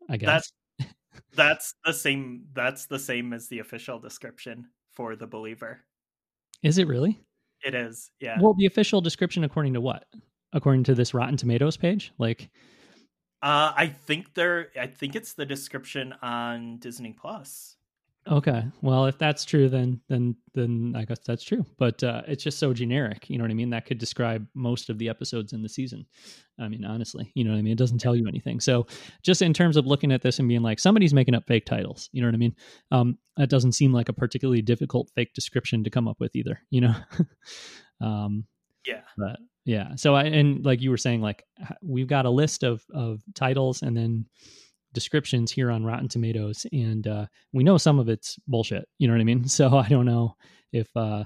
i 0.10 0.18
guess 0.18 0.52
that's 0.80 0.94
that's 1.36 1.74
the 1.86 1.94
same 1.94 2.44
that's 2.54 2.86
the 2.86 3.00
same 3.00 3.34
as 3.34 3.48
the 3.48 3.60
official 3.60 4.00
description 4.00 4.68
for 4.92 5.16
the 5.16 5.28
believer 5.28 5.80
is 6.64 6.78
it 6.78 6.88
really 6.88 7.20
it 7.66 7.74
is, 7.74 8.12
yeah. 8.20 8.38
Well, 8.40 8.54
the 8.54 8.68
official 8.68 9.02
description, 9.02 9.44
according 9.44 9.74
to 9.74 9.82
what? 9.82 10.06
According 10.54 10.84
to 10.86 10.96
this 10.96 11.14
Rotten 11.14 11.36
Tomatoes 11.36 11.78
page, 11.78 12.14
like. 12.18 12.50
Uh, 13.46 13.72
I 13.78 13.88
think 13.90 14.34
there. 14.34 14.70
I 14.80 14.88
think 14.88 15.16
it's 15.16 15.34
the 15.34 15.46
description 15.46 16.16
on 16.24 16.78
Disney 16.78 17.12
Plus. 17.12 17.76
Okay, 18.28 18.64
well, 18.82 19.06
if 19.06 19.20
that's 19.20 19.46
true, 19.46 19.70
then 19.70 20.02
then 20.10 20.36
then 20.56 20.96
I 20.98 21.06
guess 21.06 21.20
that's 21.20 21.44
true. 21.44 21.64
But 21.78 22.04
uh, 22.04 22.24
it's 22.28 22.44
just 22.44 22.58
so 22.58 22.74
generic, 22.74 23.30
you 23.30 23.38
know 23.38 23.44
what 23.44 23.52
I 23.52 23.54
mean? 23.54 23.70
That 23.70 23.86
could 23.86 24.00
describe 24.00 24.48
most 24.56 24.90
of 24.90 24.98
the 24.98 25.10
episodes 25.10 25.54
in 25.54 25.62
the 25.62 25.70
season. 25.70 26.08
I 26.60 26.68
mean, 26.70 26.84
honestly, 26.86 27.32
you 27.36 27.44
know 27.44 27.52
what 27.52 27.60
I 27.60 27.62
mean? 27.62 27.74
It 27.74 27.78
doesn't 27.78 28.00
tell 28.00 28.16
you 28.16 28.28
anything. 28.28 28.60
So, 28.60 28.88
just 29.22 29.44
in 29.44 29.54
terms 29.54 29.78
of 29.78 29.86
looking 29.86 30.12
at 30.12 30.24
this 30.24 30.40
and 30.40 30.50
being 30.50 30.64
like, 30.64 30.80
somebody's 30.80 31.14
making 31.14 31.36
up 31.36 31.46
fake 31.46 31.68
titles, 31.68 32.10
you 32.14 32.24
know 32.24 32.28
what 32.28 32.34
I 32.34 32.40
mean? 32.40 32.56
Um, 32.90 33.20
that 33.38 33.52
doesn't 33.52 33.74
seem 33.74 33.94
like 33.94 34.10
a 34.10 34.14
particularly 34.14 34.64
difficult 34.64 35.12
fake 35.14 35.36
description 35.36 35.84
to 35.84 35.92
come 35.92 36.08
up 36.08 36.20
with 36.20 36.36
either, 36.36 36.62
you 36.72 36.82
know? 36.82 36.96
um, 38.02 38.46
yeah, 38.88 39.02
but 39.20 39.38
yeah. 39.66 39.96
So 39.96 40.16
I 40.16 40.24
and 40.26 40.64
like 40.64 40.82
you 40.82 40.92
were 40.92 40.98
saying, 40.98 41.22
like 41.22 41.44
we've 41.82 42.08
got 42.08 42.26
a 42.26 42.30
list 42.30 42.64
of 42.64 42.84
of 42.94 43.22
titles 43.34 43.82
and 43.82 43.98
then 43.98 44.26
descriptions 44.94 45.52
here 45.52 45.72
on 45.72 45.84
Rotten 45.84 46.08
Tomatoes, 46.08 46.66
and 46.72 47.06
uh, 47.08 47.26
we 47.52 47.64
know 47.64 47.78
some 47.78 48.00
of 48.00 48.08
it's 48.08 48.38
bullshit. 48.48 48.88
You 49.00 49.08
know 49.08 49.14
what 49.14 49.22
I 49.22 49.26
mean? 49.26 49.48
So 49.50 49.78
I 49.78 49.88
don't 49.88 50.06
know 50.06 50.36
if 50.72 50.88
uh, 50.96 51.24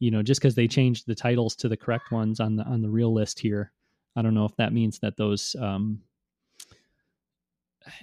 you 0.00 0.10
know 0.10 0.22
just 0.22 0.40
because 0.40 0.54
they 0.54 0.66
changed 0.66 1.06
the 1.06 1.14
titles 1.14 1.54
to 1.56 1.68
the 1.68 1.76
correct 1.76 2.10
ones 2.10 2.40
on 2.40 2.56
the 2.56 2.64
on 2.64 2.80
the 2.82 2.90
real 2.90 3.12
list 3.12 3.38
here. 3.38 3.70
I 4.16 4.22
don't 4.22 4.34
know 4.34 4.46
if 4.46 4.56
that 4.56 4.72
means 4.72 4.98
that 5.00 5.16
those 5.16 5.54
um, 5.60 6.00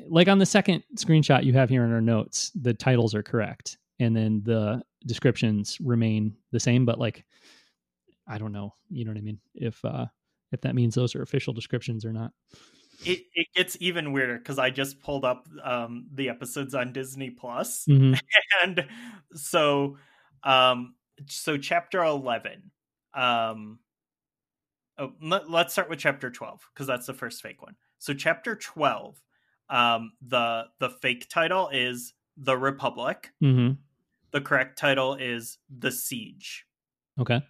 like 0.08 0.28
on 0.28 0.38
the 0.38 0.46
second 0.46 0.84
screenshot 0.96 1.44
you 1.44 1.54
have 1.54 1.70
here 1.70 1.84
in 1.84 1.92
our 1.92 2.02
notes, 2.02 2.52
the 2.62 2.74
titles 2.74 3.16
are 3.16 3.24
correct, 3.24 3.78
and 4.00 4.16
then 4.16 4.42
the 4.46 4.82
descriptions 5.06 5.78
remain 5.82 6.36
the 6.52 6.60
same. 6.60 6.86
But 6.86 7.00
like, 7.00 7.26
I 8.32 8.38
don't 8.38 8.52
know. 8.52 8.74
You 8.90 9.06
know 9.06 9.12
what 9.12 9.18
I 9.18 9.22
mean? 9.22 9.40
If 9.54 9.84
uh, 9.84 10.06
if 10.52 10.62
that 10.62 10.76
means 10.76 10.96
those 10.96 11.16
are 11.16 11.22
official 11.22 11.54
descriptions 11.54 12.06
or 12.06 12.14
not 12.14 12.32
it, 13.04 13.26
it 13.34 13.48
gets 13.56 13.78
even 13.80 14.12
weirder 14.12 14.38
because 14.38 14.60
I 14.60 14.70
just 14.70 15.02
pulled 15.02 15.26
up 15.26 15.48
um, 15.64 16.08
the 16.14 16.30
episodes 16.30 16.76
on 16.76 16.94
Disney 16.94 17.30
Plus, 17.30 17.86
mm-hmm. 17.86 18.14
and 18.64 18.86
so 19.34 19.98
um, 20.44 20.96
so 21.28 21.58
chapter 21.58 22.04
eleven. 22.04 22.72
Um, 23.14 23.80
oh, 24.98 25.12
let, 25.22 25.44
us 25.48 25.74
start 25.74 25.90
with 25.90 26.00
chapter 26.00 26.30
twelve 26.30 26.68
because 26.74 26.88
that's 26.88 27.08
the 27.08 27.14
first 27.14 27.42
fake 27.42 27.62
one. 27.62 27.76
So 27.98 28.14
chapter 28.14 28.56
twelve, 28.56 29.22
um, 29.70 30.14
the 30.26 30.66
the 30.80 30.90
fake 30.90 31.28
title 31.30 31.70
is 31.70 32.14
the 32.38 32.58
Republic. 32.58 33.32
Mm-hmm. 33.44 33.74
The 34.32 34.42
correct 34.42 34.78
title 34.78 35.16
is 35.16 35.58
the 35.70 35.92
Siege. 35.92 36.66
Okay. 37.20 37.42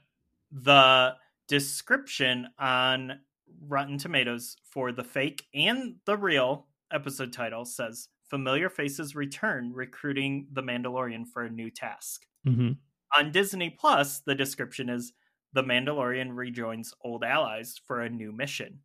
The 0.52 1.16
description 1.48 2.48
on 2.60 3.20
Rotten 3.68 3.98
Tomatoes 3.98 4.58
for 4.64 4.92
the 4.92 5.04
fake 5.04 5.44
and 5.54 5.96
the 6.06 6.18
real 6.18 6.68
episode 6.92 7.34
title 7.34 7.66
says 7.66 8.10
familiar 8.30 8.70
faces 8.70 9.16
return 9.16 9.72
recruiting 9.74 10.48
the 10.52 10.64
Mandalorian 10.64 11.28
for 11.28 11.44
a 11.44 11.50
new 11.50 11.70
task. 11.70 12.26
Mm-hmm. 12.48 12.72
On 13.18 13.32
Disney 13.32 13.70
Plus, 13.70 14.20
the 14.20 14.36
description 14.36 14.90
is 14.90 15.14
the 15.54 15.64
Mandalorian 15.64 16.36
rejoins 16.36 16.94
old 17.04 17.24
allies 17.24 17.80
for 17.86 18.02
a 18.02 18.10
new 18.10 18.32
mission. 18.32 18.80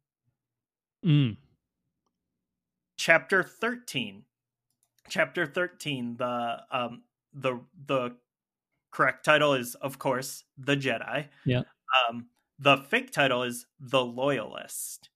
Mm. 1.04 1.36
Chapter 2.96 3.42
13. 3.42 4.24
Chapter 5.08 5.46
13, 5.46 6.16
the 6.16 6.58
um 6.72 7.02
the 7.32 7.60
the 7.86 8.16
correct 8.90 9.24
title 9.24 9.54
is 9.54 9.74
of 9.76 9.98
course 9.98 10.44
The 10.58 10.76
Jedi. 10.76 11.26
Yeah. 11.44 11.62
Um 12.08 12.26
the 12.58 12.78
fake 12.78 13.10
title 13.12 13.42
is 13.42 13.66
The 13.78 14.04
Loyalist. 14.04 15.10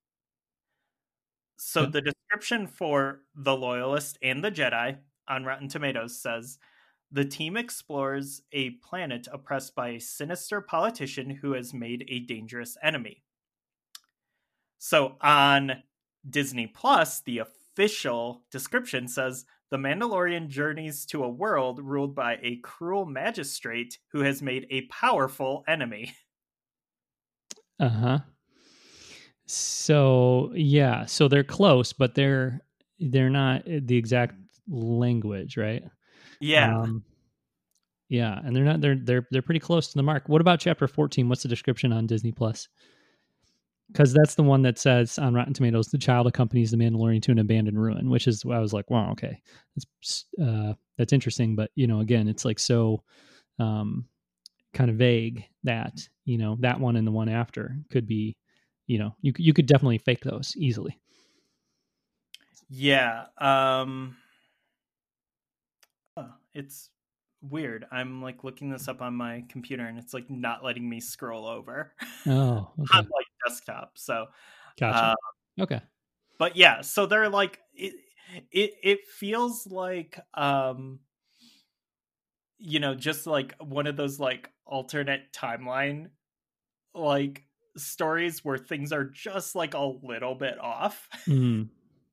So 1.56 1.86
the 1.86 2.02
description 2.02 2.66
for 2.66 3.20
The 3.34 3.56
Loyalist 3.56 4.18
and 4.22 4.42
The 4.42 4.50
Jedi 4.50 4.98
on 5.28 5.44
Rotten 5.44 5.68
Tomatoes 5.68 6.20
says 6.20 6.58
the 7.12 7.24
team 7.24 7.56
explores 7.56 8.42
a 8.52 8.70
planet 8.70 9.26
oppressed 9.32 9.74
by 9.74 9.88
a 9.90 10.00
sinister 10.00 10.60
politician 10.60 11.30
who 11.30 11.52
has 11.52 11.74
made 11.74 12.04
a 12.08 12.20
dangerous 12.20 12.76
enemy. 12.82 13.22
So 14.78 15.16
on 15.20 15.82
Disney 16.28 16.66
Plus, 16.66 17.20
the 17.20 17.38
official 17.38 18.44
description 18.50 19.08
says 19.08 19.44
the 19.70 19.76
Mandalorian 19.76 20.48
journeys 20.48 21.06
to 21.06 21.24
a 21.24 21.28
world 21.28 21.80
ruled 21.82 22.14
by 22.14 22.38
a 22.42 22.56
cruel 22.56 23.06
magistrate 23.06 23.98
who 24.12 24.20
has 24.20 24.42
made 24.42 24.66
a 24.70 24.82
powerful 24.86 25.64
enemy. 25.68 26.14
Uh 27.78 27.88
huh. 27.88 28.18
So 29.46 30.52
yeah, 30.54 31.06
so 31.06 31.28
they're 31.28 31.42
close, 31.42 31.94
but 31.94 32.14
they're 32.14 32.60
they're 32.98 33.30
not 33.30 33.62
the 33.64 33.96
exact 33.96 34.34
language, 34.68 35.56
right? 35.56 35.82
Yeah. 36.40 36.78
Um, 36.78 37.04
yeah, 38.10 38.38
and 38.44 38.54
they're 38.54 38.64
not 38.64 38.80
they're 38.80 38.96
they're 38.96 39.26
they're 39.30 39.40
pretty 39.40 39.60
close 39.60 39.88
to 39.88 39.96
the 39.96 40.02
mark. 40.02 40.28
What 40.28 40.40
about 40.40 40.60
chapter 40.60 40.86
14? 40.86 41.28
What's 41.28 41.42
the 41.42 41.48
description 41.48 41.92
on 41.92 42.06
Disney 42.06 42.32
Plus? 42.32 42.68
Cuz 43.94 44.12
that's 44.12 44.34
the 44.36 44.42
one 44.42 44.62
that 44.62 44.78
says 44.78 45.18
on 45.18 45.34
Rotten 45.34 45.54
Tomatoes 45.54 45.88
the 45.88 45.98
child 45.98 46.26
accompanies 46.26 46.70
the 46.70 46.76
Mandalorian 46.76 47.22
to 47.22 47.32
an 47.32 47.38
abandoned 47.38 47.80
ruin, 47.80 48.10
which 48.10 48.28
is 48.28 48.44
I 48.44 48.58
was 48.58 48.72
like, 48.72 48.90
wow, 48.90 49.10
okay. 49.12 49.40
That's 49.76 50.26
uh 50.40 50.74
that's 50.96 51.12
interesting, 51.12 51.56
but 51.56 51.70
you 51.74 51.86
know, 51.86 52.00
again, 52.00 52.28
it's 52.28 52.44
like 52.44 52.58
so 52.58 53.02
um 53.58 54.06
kind 54.72 54.90
of 54.90 54.96
vague 54.96 55.44
that 55.64 56.08
you 56.24 56.38
know 56.38 56.56
that 56.60 56.78
one 56.80 56.96
and 56.96 57.06
the 57.06 57.12
one 57.12 57.28
after 57.28 57.76
could 57.90 58.06
be 58.06 58.36
you 58.86 58.98
know 58.98 59.14
you 59.20 59.32
you 59.36 59.52
could 59.52 59.66
definitely 59.66 59.98
fake 59.98 60.22
those 60.22 60.54
easily 60.56 60.98
yeah 62.68 63.26
um 63.38 64.16
it's 66.54 66.90
weird 67.42 67.86
i'm 67.90 68.22
like 68.22 68.44
looking 68.44 68.70
this 68.70 68.88
up 68.88 69.00
on 69.00 69.14
my 69.14 69.44
computer 69.48 69.86
and 69.86 69.98
it's 69.98 70.12
like 70.12 70.28
not 70.28 70.62
letting 70.62 70.88
me 70.88 71.00
scroll 71.00 71.46
over 71.46 71.92
oh 72.26 72.70
okay. 72.80 72.98
on 72.98 73.04
like 73.04 73.26
desktop 73.46 73.92
so 73.96 74.26
gotcha 74.78 75.14
uh, 75.58 75.62
okay 75.62 75.80
but 76.38 76.56
yeah 76.56 76.82
so 76.82 77.06
they're 77.06 77.30
like 77.30 77.58
it 77.74 77.94
it 78.52 78.72
it 78.82 78.98
feels 79.06 79.66
like 79.66 80.20
um 80.34 81.00
you 82.58 82.78
know 82.78 82.94
just 82.94 83.26
like 83.26 83.54
one 83.58 83.86
of 83.86 83.96
those 83.96 84.20
like 84.20 84.50
alternate 84.66 85.32
timeline 85.32 86.08
like 86.94 87.44
stories 87.76 88.44
where 88.44 88.58
things 88.58 88.92
are 88.92 89.04
just 89.04 89.54
like 89.54 89.74
a 89.74 89.84
little 90.02 90.34
bit 90.34 90.58
off. 90.58 91.08
Mm. 91.26 91.68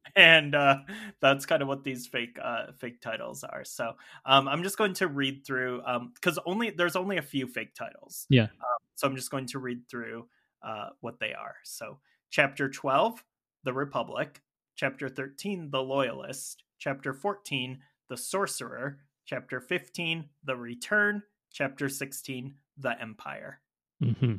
and 0.15 0.55
uh, 0.55 0.77
that's 1.21 1.45
kind 1.45 1.61
of 1.61 1.67
what 1.67 1.83
these 1.83 2.07
fake 2.07 2.37
uh, 2.41 2.71
fake 2.77 3.01
titles 3.01 3.43
are. 3.43 3.63
So 3.63 3.93
um, 4.25 4.47
I'm 4.47 4.63
just 4.63 4.77
going 4.77 4.93
to 4.95 5.07
read 5.07 5.45
through 5.45 5.81
because 6.13 6.37
um, 6.37 6.43
only 6.45 6.69
there's 6.69 6.95
only 6.95 7.17
a 7.17 7.21
few 7.21 7.47
fake 7.47 7.75
titles. 7.75 8.25
Yeah. 8.29 8.43
Um, 8.43 8.49
so 8.95 9.07
I'm 9.07 9.15
just 9.15 9.31
going 9.31 9.45
to 9.47 9.59
read 9.59 9.87
through 9.89 10.27
uh, 10.63 10.89
what 11.01 11.19
they 11.19 11.33
are. 11.33 11.55
So 11.63 11.99
chapter 12.29 12.69
12, 12.69 13.23
the 13.63 13.73
Republic. 13.73 14.41
Chapter 14.75 15.09
13, 15.09 15.71
the 15.71 15.81
Loyalist. 15.81 16.63
Chapter 16.77 17.13
14, 17.13 17.79
the 18.09 18.17
Sorcerer. 18.17 18.99
Chapter 19.25 19.59
15, 19.59 20.25
the 20.43 20.55
Return. 20.55 21.23
Chapter 21.51 21.89
16, 21.89 22.53
the 22.77 23.01
Empire. 23.01 23.59
Mm-hmm. 24.03 24.35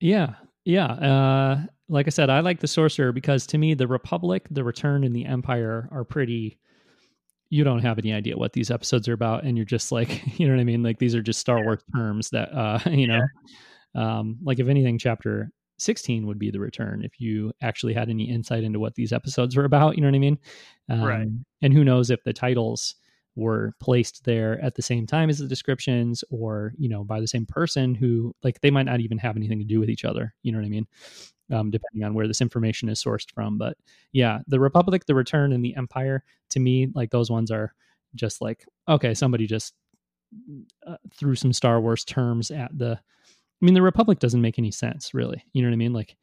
Yeah, 0.00 0.34
yeah. 0.66 0.86
Uh, 0.86 1.60
like 1.88 2.06
I 2.06 2.10
said, 2.10 2.28
I 2.28 2.40
like 2.40 2.60
the 2.60 2.66
Sorcerer 2.66 3.12
because 3.12 3.46
to 3.46 3.58
me, 3.58 3.74
the 3.74 3.86
Republic, 3.86 4.46
the 4.50 4.64
Return, 4.64 5.04
and 5.04 5.14
the 5.14 5.24
Empire 5.24 5.88
are 5.92 6.04
pretty. 6.04 6.58
You 7.48 7.62
don't 7.62 7.78
have 7.78 7.98
any 7.98 8.12
idea 8.12 8.36
what 8.36 8.52
these 8.52 8.72
episodes 8.72 9.08
are 9.08 9.12
about, 9.12 9.44
and 9.44 9.56
you're 9.56 9.64
just 9.64 9.92
like, 9.92 10.20
you 10.38 10.46
know 10.46 10.54
what 10.54 10.60
I 10.60 10.64
mean? 10.64 10.82
Like 10.82 10.98
these 10.98 11.14
are 11.14 11.22
just 11.22 11.40
Star 11.40 11.62
Wars 11.62 11.80
terms 11.94 12.30
that, 12.30 12.52
uh, 12.52 12.80
you 12.90 13.06
know, 13.06 13.22
yeah. 13.94 14.18
um, 14.18 14.38
like 14.42 14.58
if 14.58 14.68
anything, 14.68 14.98
chapter 14.98 15.50
16 15.78 16.26
would 16.26 16.38
be 16.38 16.50
the 16.50 16.58
return 16.58 17.02
if 17.04 17.20
you 17.20 17.52
actually 17.60 17.94
had 17.94 18.08
any 18.08 18.28
insight 18.28 18.64
into 18.64 18.80
what 18.80 18.94
these 18.94 19.12
episodes 19.12 19.54
were 19.54 19.66
about 19.66 19.94
you 19.94 20.00
know 20.00 20.08
what 20.08 20.14
i 20.14 20.18
mean 20.18 20.38
um, 20.88 21.02
right 21.02 21.28
and 21.60 21.74
who 21.74 21.84
knows 21.84 22.10
if 22.10 22.22
the 22.24 22.32
titles 22.32 22.94
were 23.36 23.74
placed 23.80 24.24
there 24.24 24.60
at 24.62 24.74
the 24.74 24.82
same 24.82 25.06
time 25.06 25.28
as 25.28 25.38
the 25.38 25.46
descriptions 25.46 26.24
or 26.30 26.72
you 26.78 26.88
know 26.88 27.04
by 27.04 27.20
the 27.20 27.28
same 27.28 27.46
person 27.46 27.94
who 27.94 28.34
like 28.42 28.60
they 28.60 28.70
might 28.70 28.86
not 28.86 29.00
even 29.00 29.18
have 29.18 29.36
anything 29.36 29.58
to 29.58 29.64
do 29.64 29.78
with 29.78 29.90
each 29.90 30.04
other 30.04 30.34
you 30.42 30.50
know 30.50 30.58
what 30.58 30.66
i 30.66 30.70
mean? 30.70 30.86
Um, 31.52 31.70
depending 31.70 32.02
on 32.02 32.12
where 32.14 32.26
this 32.26 32.40
information 32.40 32.88
is 32.88 33.00
sourced 33.00 33.30
from 33.32 33.56
but 33.56 33.76
yeah 34.12 34.40
the 34.48 34.58
republic 34.58 35.04
the 35.06 35.14
return 35.14 35.52
and 35.52 35.64
the 35.64 35.76
empire 35.76 36.24
to 36.50 36.58
me 36.58 36.88
like 36.92 37.10
those 37.10 37.30
ones 37.30 37.52
are 37.52 37.72
just 38.16 38.40
like 38.40 38.64
okay 38.88 39.14
somebody 39.14 39.46
just 39.46 39.74
uh, 40.86 40.96
threw 41.14 41.36
some 41.36 41.52
star 41.52 41.80
wars 41.80 42.04
terms 42.04 42.50
at 42.50 42.76
the 42.76 42.98
i 42.98 43.64
mean 43.64 43.74
the 43.74 43.82
republic 43.82 44.18
doesn't 44.18 44.40
make 44.42 44.58
any 44.58 44.72
sense 44.72 45.14
really 45.14 45.44
you 45.52 45.62
know 45.62 45.68
what 45.68 45.74
i 45.74 45.76
mean? 45.76 45.92
Like 45.92 46.16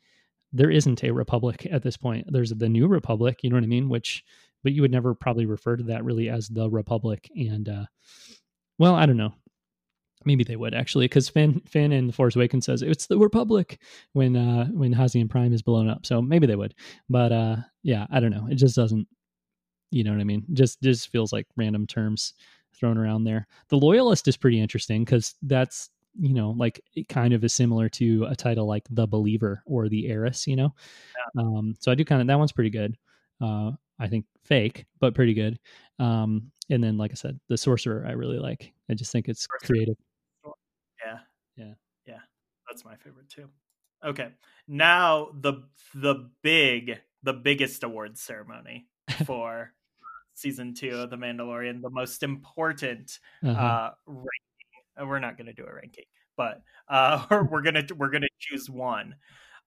there 0.52 0.70
isn't 0.70 1.04
a 1.04 1.12
republic 1.12 1.68
at 1.72 1.82
this 1.82 1.98
point. 1.98 2.28
There's 2.32 2.52
the 2.52 2.70
new 2.70 2.88
republic 2.88 3.40
you 3.44 3.50
know 3.50 3.56
what 3.56 3.64
i 3.64 3.68
mean? 3.68 3.90
Which 3.90 4.24
but 4.64 4.74
you 4.74 4.82
would 4.82 4.92
never 4.92 5.14
probably 5.14 5.46
refer 5.46 5.76
to 5.76 5.84
that 5.84 6.04
really 6.04 6.30
as 6.30 6.48
the 6.48 6.70
Republic. 6.70 7.30
And 7.36 7.70
uh, 7.70 7.86
well, 8.80 8.96
I 8.96 9.06
don't 9.06 9.18
know. 9.18 9.34
Maybe 10.26 10.44
they 10.44 10.56
would 10.56 10.74
actually, 10.74 11.06
because 11.06 11.28
Finn 11.28 11.62
Finn 11.68 11.92
in 11.92 12.08
The 12.08 12.14
Force 12.14 12.36
Awakens 12.36 12.66
says 12.66 12.82
it's 12.82 13.08
the 13.08 13.18
Republic 13.18 13.80
when 14.14 14.38
uh, 14.38 14.66
when 14.68 14.94
Hosnian 14.94 15.30
Prime 15.30 15.54
is 15.54 15.62
blown 15.62 15.90
up. 15.90 16.06
So 16.06 16.22
maybe 16.22 16.48
they 16.48 16.56
would. 16.56 16.76
But 17.10 17.32
uh, 17.32 17.58
yeah, 17.84 18.08
I 18.10 18.20
don't 18.20 18.32
know. 18.32 18.48
It 18.50 18.56
just 18.56 18.76
doesn't. 18.76 19.08
You 19.92 20.04
know 20.04 20.12
what 20.12 20.22
I 20.22 20.24
mean? 20.24 20.46
Just 20.54 20.82
just 20.82 21.10
feels 21.10 21.34
like 21.34 21.46
random 21.58 21.86
terms 21.86 22.34
thrown 22.74 22.98
around 22.98 23.26
there. 23.26 23.48
The 23.70 23.78
Loyalist 23.78 24.28
is 24.28 24.38
pretty 24.38 24.60
interesting 24.60 25.04
because 25.04 25.36
that's 25.44 25.90
you 26.18 26.34
know 26.34 26.52
like 26.52 26.80
it 26.96 27.10
kind 27.10 27.34
of 27.34 27.44
is 27.44 27.54
similar 27.54 27.90
to 27.90 28.26
a 28.26 28.36
title 28.36 28.66
like 28.66 28.84
The 28.90 29.08
Believer 29.08 29.62
or 29.66 29.90
The 29.90 30.08
Heiress. 30.08 30.48
You 30.48 30.56
know, 30.56 30.76
yeah. 31.36 31.42
um, 31.42 31.76
so 31.80 31.92
I 31.92 31.96
do 31.96 32.06
kind 32.06 32.22
of 32.22 32.28
that 32.28 32.40
one's 32.40 32.54
pretty 32.54 32.70
good. 32.70 32.98
Uh, 33.42 33.72
I 34.00 34.08
think 34.08 34.26
fake, 34.44 34.86
but 35.00 35.16
pretty 35.16 35.34
good. 35.34 35.60
Um, 36.00 36.52
and 36.70 36.84
then, 36.84 36.98
like 36.98 37.12
I 37.12 37.16
said, 37.16 37.40
the 37.50 37.58
sorcerer 37.58 38.06
I 38.08 38.12
really 38.12 38.40
like. 38.40 38.74
I 38.90 38.94
just 38.94 39.12
think 39.12 39.28
it's 39.28 39.46
sorcerer. 39.46 39.68
creative. 39.68 39.96
Yeah, 41.06 41.20
yeah, 41.56 41.74
yeah. 42.08 42.20
That's 42.68 42.86
my 42.86 42.96
favorite 42.96 43.30
too. 43.30 43.50
Okay, 44.06 44.30
now 44.68 45.30
the 45.40 45.64
the 45.94 46.30
big 46.42 47.00
the 47.24 47.34
biggest 47.34 47.84
awards 47.84 48.22
ceremony 48.22 48.88
for 49.26 49.74
season 50.34 50.74
two 50.74 50.96
of 50.98 51.10
The 51.10 51.16
Mandalorian, 51.16 51.82
the 51.82 51.90
most 51.90 52.24
important 52.24 53.20
uh-huh. 53.44 53.62
uh, 53.62 53.92
ranking. 54.08 55.10
We're 55.10 55.20
not 55.20 55.38
going 55.38 55.48
to 55.48 55.54
do 55.54 55.66
a 55.66 55.74
ranking, 55.74 56.06
but 56.38 56.62
uh, 56.88 57.26
we're 57.50 57.62
gonna 57.62 57.84
we're 57.98 58.10
gonna 58.12 58.28
choose 58.40 58.70
one. 58.70 59.16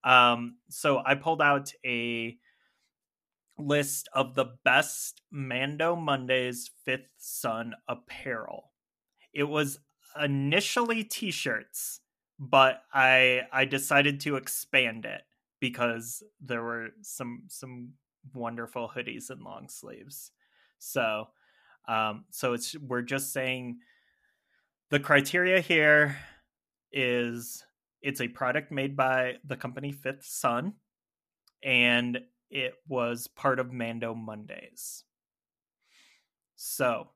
Um, 0.05 0.57
so 0.69 1.03
I 1.05 1.15
pulled 1.17 1.43
out 1.43 1.73
a 1.85 2.37
list 3.59 4.09
of 4.13 4.35
the 4.35 4.57
best 4.65 5.23
Mando 5.31 5.97
Mondays 5.97 6.71
Fifth 6.85 7.11
Sun 7.17 7.75
apparel. 7.89 8.73
It 9.33 9.45
was 9.45 9.79
initially 10.21 11.05
t-shirts, 11.05 12.01
but 12.39 12.83
I 12.93 13.43
I 13.53 13.65
decided 13.65 14.21
to 14.21 14.37
expand 14.37 15.05
it 15.05 15.23
because 15.61 16.23
there 16.41 16.63
were 16.63 16.89
some 17.03 17.45
some 17.49 17.93
wonderful 18.35 18.91
hoodies 18.95 19.31
and 19.31 19.43
long 19.43 19.69
sleeves. 19.69 20.33
So 20.79 21.29
um 21.89 22.25
so 22.31 22.53
it's 22.53 22.77
we're 22.79 23.03
just 23.03 23.33
saying 23.33 23.79
the 24.91 25.01
criteria 25.01 25.61
here 25.61 26.17
is 26.93 27.65
it's 28.03 28.21
a 28.21 28.29
product 28.29 28.71
made 28.71 28.97
by 28.97 29.35
the 29.45 29.57
company 29.57 29.93
Fifth 29.93 30.25
Sun 30.25 30.75
and 31.63 32.19
it 32.51 32.75
was 32.89 33.27
part 33.27 33.59
of 33.59 33.73
Mando 33.73 34.15
Mondays. 34.15 35.05
So, 36.57 37.09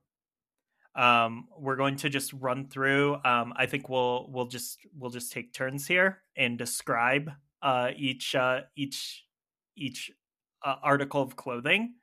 um, 0.94 1.48
we're 1.56 1.76
going 1.76 1.96
to 1.96 2.08
just 2.08 2.32
run 2.32 2.68
through. 2.68 3.14
Um, 3.24 3.52
I 3.56 3.66
think 3.66 3.88
we'll 3.88 4.28
we'll 4.30 4.46
just 4.46 4.78
we'll 4.96 5.10
just 5.10 5.32
take 5.32 5.52
turns 5.52 5.86
here 5.86 6.18
and 6.36 6.58
describe 6.58 7.30
uh, 7.62 7.90
each 7.96 8.34
uh, 8.34 8.62
each 8.76 9.24
each 9.76 10.10
uh, 10.64 10.76
article 10.82 11.22
of 11.22 11.36
clothing, 11.36 11.94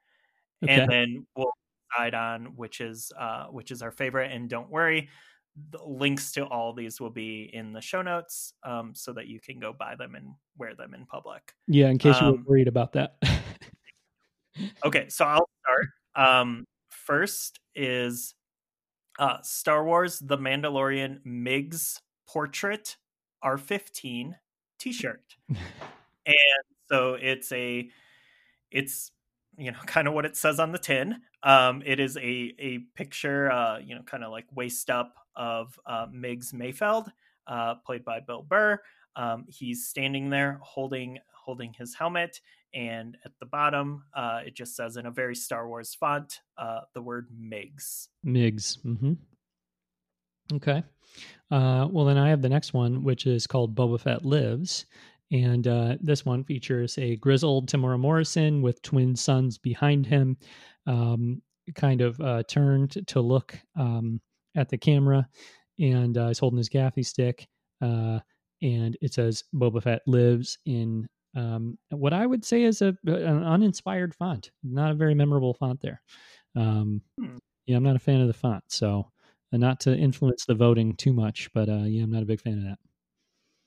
okay. 0.64 0.74
and 0.74 0.92
then 0.92 1.28
we'll 1.36 1.52
decide 1.92 2.14
on 2.14 2.56
which 2.56 2.82
is 2.82 3.12
uh, 3.20 3.46
which 3.48 3.72
is 3.72 3.82
our 3.82 3.92
favorite. 3.92 4.32
And 4.32 4.50
don't 4.50 4.70
worry, 4.70 5.10
the 5.72 5.84
links 5.84 6.32
to 6.34 6.46
all 6.46 6.74
these 6.74 7.02
will 7.02 7.10
be 7.10 7.50
in 7.54 7.74
the 7.74 7.82
show 7.82 8.02
notes 8.02 8.54
um, 8.64 8.94
so 8.94 9.14
that 9.14 9.28
you 9.28 9.40
can 9.40 9.60
go 9.60 9.74
buy 9.74 9.96
them 9.96 10.16
and 10.16 10.34
wear 10.58 10.76
them 10.76 10.94
in 10.94 11.06
public. 11.06 11.54
Yeah, 11.68 11.90
in 11.90 11.98
case 11.98 12.20
you 12.20 12.28
were 12.28 12.34
um, 12.34 12.46
worried 12.48 12.68
about 12.68 12.94
that. 12.94 13.18
okay, 14.86 15.10
so 15.10 15.26
I'll 15.26 15.50
start. 15.64 15.88
Um, 16.16 16.66
first 16.90 17.60
is 17.76 18.36
uh, 19.20 19.38
Star 19.42 19.84
Wars 19.84 20.20
The 20.20 20.38
Mandalorian 20.38 21.22
Migs 21.26 22.00
Portrait 22.28 22.98
R15 23.44 24.36
t 24.80 24.92
shirt. 24.94 25.36
and 25.50 26.66
so 26.90 27.16
it's 27.16 27.52
a, 27.52 27.90
it's, 28.72 29.12
you 29.58 29.72
know, 29.72 29.80
kind 29.86 30.08
of 30.08 30.14
what 30.14 30.26
it 30.26 30.38
says 30.38 30.60
on 30.60 30.72
the 30.72 30.80
tin. 30.80 31.18
Um, 31.44 31.82
it 31.86 32.00
is 32.00 32.18
a 32.18 32.54
a 32.60 32.80
picture, 32.96 33.52
uh, 33.52 33.80
you 33.80 33.96
know, 33.96 34.02
kind 34.02 34.24
of 34.24 34.32
like 34.32 34.46
waist 34.54 34.90
up 34.90 35.16
of 35.38 35.80
uh, 35.86 36.08
Migs 36.08 36.54
Mayfeld, 36.54 37.10
uh, 37.48 37.76
played 37.86 38.04
by 38.04 38.20
Bill 38.20 38.44
Burr. 38.44 38.80
Um, 39.16 39.46
he's 39.48 39.88
standing 39.88 40.30
there 40.30 40.60
holding 40.62 41.20
holding 41.34 41.72
his 41.74 41.96
helmet, 41.96 42.42
and 42.74 43.18
at 43.24 43.32
the 43.40 43.46
bottom, 43.46 44.04
uh, 44.14 44.42
it 44.46 44.54
just 44.54 44.76
says 44.76 44.98
in 44.98 45.06
a 45.06 45.12
very 45.12 45.36
Star 45.36 45.68
Wars 45.70 45.96
font 45.96 46.42
uh, 46.58 46.82
the 46.94 47.02
word 47.02 47.28
Miggs. 47.40 48.10
Miggs. 48.24 48.80
Mm-hmm. 48.86 49.14
Okay. 50.54 50.84
Uh, 51.52 51.88
well, 51.90 52.06
then 52.06 52.18
I 52.18 52.30
have 52.30 52.42
the 52.42 52.50
next 52.50 52.74
one, 52.74 53.04
which 53.04 53.26
is 53.26 53.48
called 53.48 53.76
Boba 53.76 54.00
Fett 54.00 54.26
Lives. 54.26 54.86
And 55.32 55.68
uh, 55.68 55.98
this 56.00 56.26
one 56.26 56.44
features 56.44 56.98
a 56.98 57.18
grizzled 57.18 57.70
Temuera 57.70 58.00
Morrison 58.00 58.62
with 58.62 58.82
twin 58.82 59.16
suns 59.16 59.58
behind 59.58 60.06
him, 60.06 60.38
um, 60.86 61.42
kind 61.76 62.02
of 62.02 62.20
uh, 62.22 62.44
turned 62.44 63.06
to 63.08 63.20
look 63.20 63.60
um, 63.76 64.22
at 64.58 64.70
the 64.70 64.78
camera, 64.78 65.28
and 65.80 66.18
uh, 66.18 66.28
he's 66.28 66.40
holding 66.40 66.58
his 66.58 66.70
gaffi 66.70 67.06
stick. 67.06 67.48
Uh, 67.82 68.20
and 68.62 68.98
it 69.02 69.14
says 69.14 69.44
Boba 69.56 69.82
Fett 69.84 70.02
lives 70.08 70.58
in 70.66 71.08
um, 71.36 71.78
what 71.90 72.14
I 72.14 72.26
would 72.26 72.44
say 72.44 72.64
is 72.64 72.82
a 72.82 72.98
an 73.06 73.44
uninspired 73.44 74.16
font, 74.16 74.52
not 74.64 74.92
a 74.92 74.96
very 74.96 75.14
memorable 75.14 75.54
font 75.54 75.80
there. 75.82 76.02
Um, 76.56 77.02
hmm. 77.20 77.38
Yeah, 77.68 77.78
I'm 77.78 77.84
not 77.84 77.96
a 77.96 78.00
fan 78.00 78.22
of 78.22 78.28
the 78.28 78.34
font, 78.34 78.64
so 78.70 79.12
uh, 79.54 79.58
not 79.58 79.80
to 79.82 79.96
influence 79.96 80.46
the 80.46 80.56
voting 80.56 80.96
too 80.96 81.14
much, 81.14 81.50
but 81.54 81.70
uh, 81.70 81.84
yeah, 81.84 82.04
I'm 82.04 82.12
not 82.12 82.24
a 82.24 82.28
big 82.28 82.42
fan 82.42 82.58
of 82.58 82.64
that. 82.64 82.80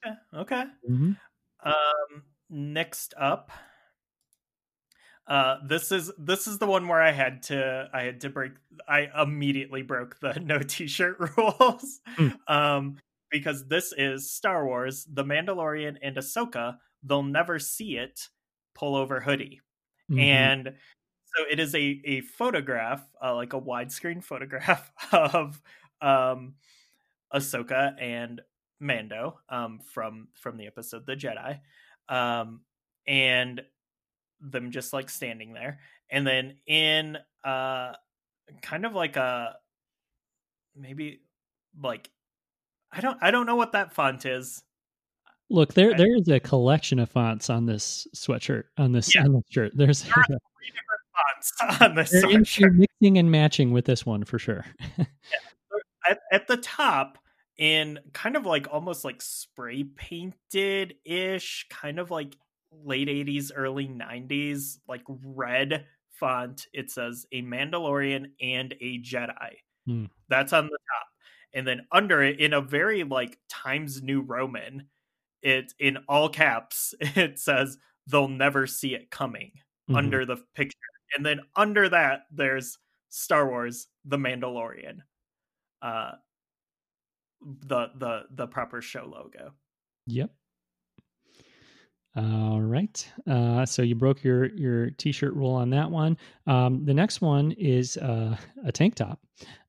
Yeah, 0.05 0.41
okay. 0.41 0.65
Mm-hmm. 0.91 1.13
Um, 1.65 2.23
next 2.49 3.15
up, 3.19 3.53
uh, 5.27 5.57
this 5.67 5.93
is 5.93 6.11
this 6.19 6.47
is 6.47 6.59
the 6.59 6.67
one 6.67 6.89
where 6.89 7.01
I 7.01 7.13
had 7.13 7.45
to 7.45 7.89
I 7.93 8.03
had 8.03 8.21
to 8.23 8.31
break 8.31 8.53
I 8.89 9.09
immediately 9.23 9.83
broke 9.83 10.19
the 10.21 10.41
no 10.45 10.59
t-shirt 10.59 11.19
rules. 11.37 12.01
Mm. 12.19 12.37
Um, 12.49 12.97
because 13.31 13.69
this 13.69 13.93
is 13.97 14.33
Star 14.33 14.67
Wars, 14.67 15.07
The 15.11 15.25
Mandalorian 15.25 15.99
and 16.03 16.17
Ahsoka, 16.17 16.79
they'll 17.05 17.23
never 17.23 17.61
see 17.61 17.97
it 17.97 18.29
pullover 18.77 19.23
hoodie. 19.23 19.61
Mm-hmm. 20.11 20.19
And 20.19 20.75
so 21.37 21.45
it 21.49 21.61
is 21.61 21.75
a 21.75 22.01
a 22.05 22.21
photograph, 22.23 23.07
uh, 23.23 23.35
like 23.35 23.53
a 23.53 23.61
widescreen 23.61 24.25
photograph 24.25 24.91
of 25.13 25.63
um 26.01 26.55
Ahsoka 27.33 27.95
and 28.01 28.41
Mando 28.81 29.39
um 29.49 29.79
from 29.79 30.29
from 30.35 30.57
the 30.57 30.67
episode 30.67 31.07
The 31.07 31.15
Jedi. 31.15 31.61
Um 32.09 32.63
and 33.07 33.63
them 34.41 34.71
just 34.71 34.93
like 34.93 35.11
standing 35.11 35.53
there, 35.53 35.81
and 36.11 36.27
then 36.27 36.55
in 36.67 37.17
uh, 37.45 37.93
kind 38.63 38.85
of 38.87 38.95
like 38.95 39.17
a 39.17 39.57
maybe 40.77 41.21
like 41.81 42.11
I 42.93 43.01
don't 43.01 43.19
I 43.23 43.31
don't 43.31 43.47
know 43.47 43.57
what 43.57 43.73
that 43.73 43.93
font 43.95 44.27
is. 44.27 44.63
Look, 45.49 45.75
there 45.75 45.97
there 45.97 46.17
is 46.17 46.29
a 46.29 46.39
collection 46.41 46.99
of 46.99 47.11
fonts 47.11 47.51
on 47.51 47.67
this 47.67 48.07
sweatshirt 48.15 48.65
on 48.79 48.93
this, 48.93 49.15
Yeah. 49.15 49.25
on 49.25 49.33
this 49.35 49.43
shirt. 49.51 49.73
There's 49.75 50.03
There 50.03 50.13
three 50.29 50.71
different 50.71 51.03
fonts 51.59 51.81
on 51.83 51.95
this 51.97 52.11
they're 52.11 52.23
sweatshirt. 52.23 52.75
mixing 52.75 53.19
and 53.19 53.31
matching 53.31 53.73
with 53.73 53.85
this 53.85 54.07
one 54.07 54.25
for 54.25 54.39
sure. 54.39 54.65
at, 56.09 56.19
at 56.33 56.47
the 56.47 56.57
top 56.57 57.19
in 57.59 57.99
kind 58.13 58.37
of 58.37 58.47
like 58.47 58.69
almost 58.73 59.05
like 59.05 59.21
spray 59.21 59.85
painted 59.85 60.95
ish 61.05 61.67
kind 61.69 61.99
of 61.99 62.11
like 62.11 62.35
late 62.73 63.09
80s 63.09 63.53
early 63.55 63.89
90s 63.89 64.81
like 64.89 65.03
red 65.09 65.87
font 66.11 66.67
it 66.73 66.91
says 66.91 67.27
a 67.33 67.43
mandalorian 67.43 68.33
and 68.41 68.75
a 68.81 69.01
jedi 69.03 69.57
Hmm. 69.87 70.05
that's 70.29 70.53
on 70.53 70.67
the 70.67 70.79
top 70.93 71.07
and 71.55 71.67
then 71.67 71.87
under 71.93 72.23
it 72.23 72.41
in 72.41 72.53
a 72.53 72.61
very 72.61 73.05
like 73.05 73.39
times 73.49 74.03
new 74.03 74.21
roman 74.23 74.89
it 75.43 75.75
in 75.81 75.99
all 76.09 76.29
caps 76.29 76.95
it 77.01 77.39
says 77.39 77.79
they'll 78.07 78.29
never 78.29 78.67
see 78.67 78.95
it 78.95 79.11
coming 79.11 79.53
Mhm. 79.89 79.97
under 79.97 80.27
the 80.27 80.37
picture. 80.55 80.77
And 81.17 81.27
then 81.27 81.41
under 81.57 81.89
that, 81.91 82.23
there's 82.33 82.79
Star 83.11 83.49
Wars: 83.49 83.89
The 84.05 84.17
Mandalorian, 84.19 85.01
uh, 85.83 86.13
the 87.41 87.89
the 87.97 88.27
the 88.31 88.47
proper 88.47 88.81
show 88.83 89.05
logo. 89.05 89.55
Yep. 90.07 90.35
All 92.17 92.61
right. 92.61 93.09
Uh, 93.29 93.65
so 93.65 93.83
you 93.83 93.95
broke 93.95 94.25
your 94.25 94.47
your 94.57 94.91
t-shirt 94.91 95.33
rule 95.33 95.53
on 95.53 95.71
that 95.71 95.89
one. 95.89 96.17
Um, 96.49 96.85
the 96.85 96.95
next 96.95 97.21
one 97.21 97.53
is 97.53 97.97
uh, 97.99 98.37
a 98.65 98.73
tank 98.73 98.97
top. 98.97 99.21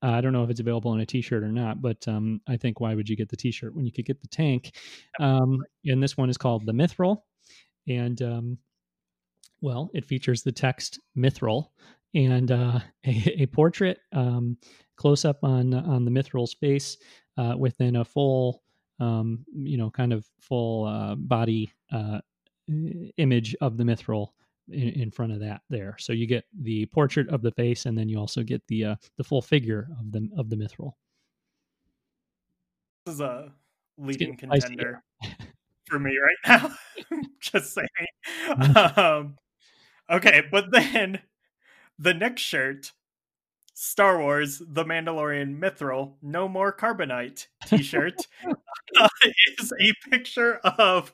Uh, 0.02 0.10
I 0.10 0.22
don't 0.22 0.34
know 0.34 0.44
if 0.44 0.50
it's 0.50 0.60
available 0.60 0.94
in 0.96 1.02
a 1.02 1.06
t-shirt 1.06 1.44
or 1.44 1.52
not, 1.52 1.84
but 1.84 2.08
um, 2.08 2.42
I 2.48 2.58
think 2.58 2.80
why 2.80 2.96
would 2.96 3.08
you 3.08 3.16
get 3.16 3.30
the 3.30 3.38
t-shirt 3.38 3.76
when 3.76 3.86
you 3.86 3.92
could 3.92 4.06
get 4.06 4.22
the 4.22 4.28
tank? 4.28 4.76
Um, 5.20 5.60
and 5.86 6.02
this 6.02 6.18
one 6.18 6.32
is 6.32 6.38
called 6.38 6.66
the 6.66 6.72
Mythrol, 6.72 7.22
and 7.88 8.20
um, 8.24 8.58
well, 9.62 9.92
it 9.94 10.06
features 10.06 10.42
the 10.42 10.52
text 10.52 11.00
Mythrol 11.16 11.68
and 12.16 12.52
uh, 12.52 12.80
a, 13.06 13.44
a 13.44 13.46
portrait 13.46 14.00
um, 14.14 14.58
close 14.96 15.26
up 15.26 15.44
on 15.44 15.76
on 15.76 16.06
the 16.06 16.12
Mythrol's 16.12 16.56
face 16.56 16.98
uh, 17.38 17.54
within 17.56 17.98
a 17.98 18.06
full 18.06 18.64
um, 19.00 19.46
you 19.52 19.78
know, 19.78 19.90
kind 19.90 20.14
of 20.14 20.26
full 20.40 20.86
uh, 20.86 21.16
body 21.16 21.74
image 23.18 23.56
of 23.61 23.77
the 23.77 23.84
mythrol 23.84 24.30
in, 24.69 24.89
in 24.89 25.11
front 25.11 25.31
of 25.31 25.39
that 25.39 25.61
there. 25.69 25.95
So 25.99 26.14
you 26.14 26.27
get 26.27 26.45
the 26.61 26.85
portrait 26.88 27.30
of 27.30 27.41
the 27.41 27.52
face, 27.52 27.85
and 27.85 27.98
then 27.98 28.10
you 28.10 28.19
also 28.19 28.43
get 28.43 28.61
the 28.68 28.85
uh, 28.85 28.95
the 29.18 29.23
full 29.23 29.41
figure 29.41 29.88
of 29.99 30.11
the 30.11 30.30
of 30.38 30.49
the 30.49 30.56
mythrol. 30.56 30.93
This 33.06 33.15
is 33.15 33.22
a 33.22 33.52
leading 33.98 34.38
contender 34.38 35.03
for 35.88 35.99
me 35.99 36.11
right 36.18 36.61
now. 36.61 37.19
Just 37.39 37.73
saying. 37.73 38.76
Um, 38.95 39.38
okay, 40.10 40.43
but 40.52 40.72
then 40.72 41.19
the 41.98 42.14
next 42.14 42.41
shirt, 42.41 42.91
Star 43.73 44.19
Wars: 44.19 44.61
The 44.65 44.85
Mandalorian 44.85 45.60
Mythrol, 45.60 46.14
No 46.22 46.48
More 46.48 46.76
Carbonite 46.76 47.48
T-shirt, 47.65 48.27
uh, 48.99 49.07
is 49.60 49.73
a 49.80 50.10
picture 50.10 50.57
of 50.57 51.14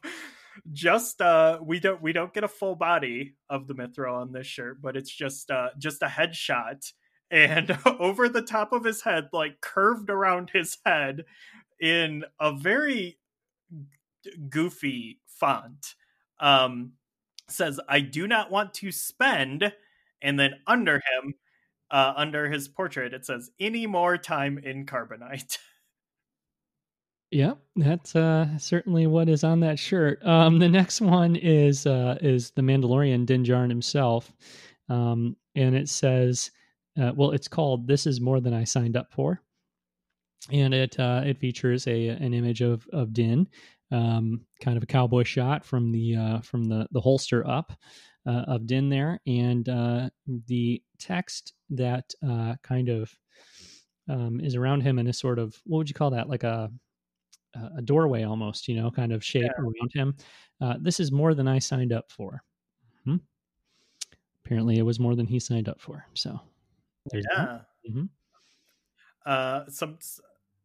just 0.73 1.21
uh 1.21 1.59
we 1.63 1.79
don't 1.79 2.01
we 2.01 2.11
don't 2.13 2.33
get 2.33 2.43
a 2.43 2.47
full 2.47 2.75
body 2.75 3.35
of 3.49 3.67
the 3.67 3.73
mythrol 3.73 4.21
on 4.21 4.31
this 4.31 4.47
shirt 4.47 4.81
but 4.81 4.97
it's 4.97 5.11
just 5.11 5.49
uh 5.51 5.69
just 5.77 6.01
a 6.01 6.07
headshot 6.07 6.91
and 7.31 7.77
over 7.99 8.27
the 8.27 8.41
top 8.41 8.73
of 8.73 8.83
his 8.83 9.01
head 9.01 9.29
like 9.33 9.61
curved 9.61 10.09
around 10.09 10.49
his 10.51 10.77
head 10.85 11.23
in 11.79 12.23
a 12.39 12.53
very 12.53 13.17
goofy 14.49 15.19
font 15.25 15.95
um 16.39 16.91
says 17.47 17.79
i 17.87 17.99
do 17.99 18.27
not 18.27 18.51
want 18.51 18.73
to 18.73 18.91
spend 18.91 19.71
and 20.21 20.39
then 20.39 20.53
under 20.65 20.95
him 20.95 21.33
uh 21.91 22.13
under 22.15 22.49
his 22.49 22.67
portrait 22.67 23.13
it 23.13 23.25
says 23.25 23.49
any 23.59 23.87
more 23.87 24.17
time 24.17 24.57
in 24.57 24.85
carbonite 24.85 25.57
Yep, 27.31 27.57
that's 27.75 28.15
uh, 28.15 28.57
certainly 28.57 29.05
what 29.05 29.27
is 29.27 29.43
on 29.43 29.59
that 29.59 29.77
shirt. 29.77 30.25
Um, 30.25 30.59
the 30.59 30.69
next 30.69 31.01
one 31.01 31.35
is 31.35 31.85
uh, 31.85 32.17
is 32.21 32.51
the 32.51 32.61
Mandalorian 32.61 33.25
Din 33.25 33.43
Djarin 33.43 33.69
himself, 33.69 34.31
um, 34.87 35.35
and 35.55 35.75
it 35.75 35.89
says, 35.89 36.51
uh, 36.99 37.11
well, 37.15 37.31
it's 37.31 37.49
called 37.49 37.85
"This 37.85 38.07
Is 38.07 38.21
More 38.21 38.39
Than 38.39 38.53
I 38.53 38.63
Signed 38.63 38.95
Up 38.95 39.11
For," 39.11 39.41
and 40.51 40.73
it 40.73 40.97
uh, 40.99 41.23
it 41.25 41.39
features 41.39 41.87
a 41.87 42.09
an 42.09 42.33
image 42.33 42.61
of 42.61 42.87
of 42.93 43.13
Din, 43.13 43.47
um, 43.91 44.41
kind 44.61 44.77
of 44.77 44.83
a 44.83 44.87
cowboy 44.87 45.23
shot 45.23 45.65
from 45.65 45.91
the 45.91 46.15
uh, 46.15 46.39
from 46.41 46.65
the 46.65 46.87
the 46.91 47.01
holster 47.01 47.45
up 47.47 47.73
uh, 48.25 48.43
of 48.47 48.67
Din 48.67 48.89
there, 48.89 49.19
and 49.27 49.67
uh, 49.67 50.09
the 50.47 50.81
text 50.99 51.53
that 51.71 52.13
uh, 52.27 52.55
kind 52.63 52.89
of 52.89 53.13
um, 54.09 54.39
is 54.39 54.55
around 54.55 54.81
him 54.81 54.99
in 54.99 55.07
a 55.07 55.13
sort 55.13 55.39
of 55.39 55.55
what 55.65 55.79
would 55.79 55.89
you 55.89 55.95
call 55.95 56.11
that, 56.11 56.29
like 56.29 56.43
a 56.43 56.71
a 57.77 57.81
doorway 57.81 58.23
almost, 58.23 58.67
you 58.67 58.75
know, 58.75 58.89
kind 58.91 59.11
of 59.13 59.23
shape 59.23 59.43
Yeah. 59.43 59.61
around 59.63 59.91
him. 59.93 60.15
Uh, 60.61 60.75
this 60.79 60.99
is 60.99 61.11
more 61.11 61.33
than 61.33 61.47
I 61.47 61.59
signed 61.59 61.93
up 61.93 62.11
for. 62.11 62.43
Mhm. 63.05 63.21
Apparently, 64.45 64.77
it 64.77 64.83
was 64.83 64.99
more 64.99 65.15
than 65.15 65.27
he 65.27 65.39
signed 65.39 65.67
up 65.69 65.79
for. 65.81 66.05
So, 66.13 66.39
there's 67.11 67.25
that. 67.35 67.65
yeah 67.85 67.91
Mhm. 67.91 68.09
uh 69.25 69.65
some 69.69 69.97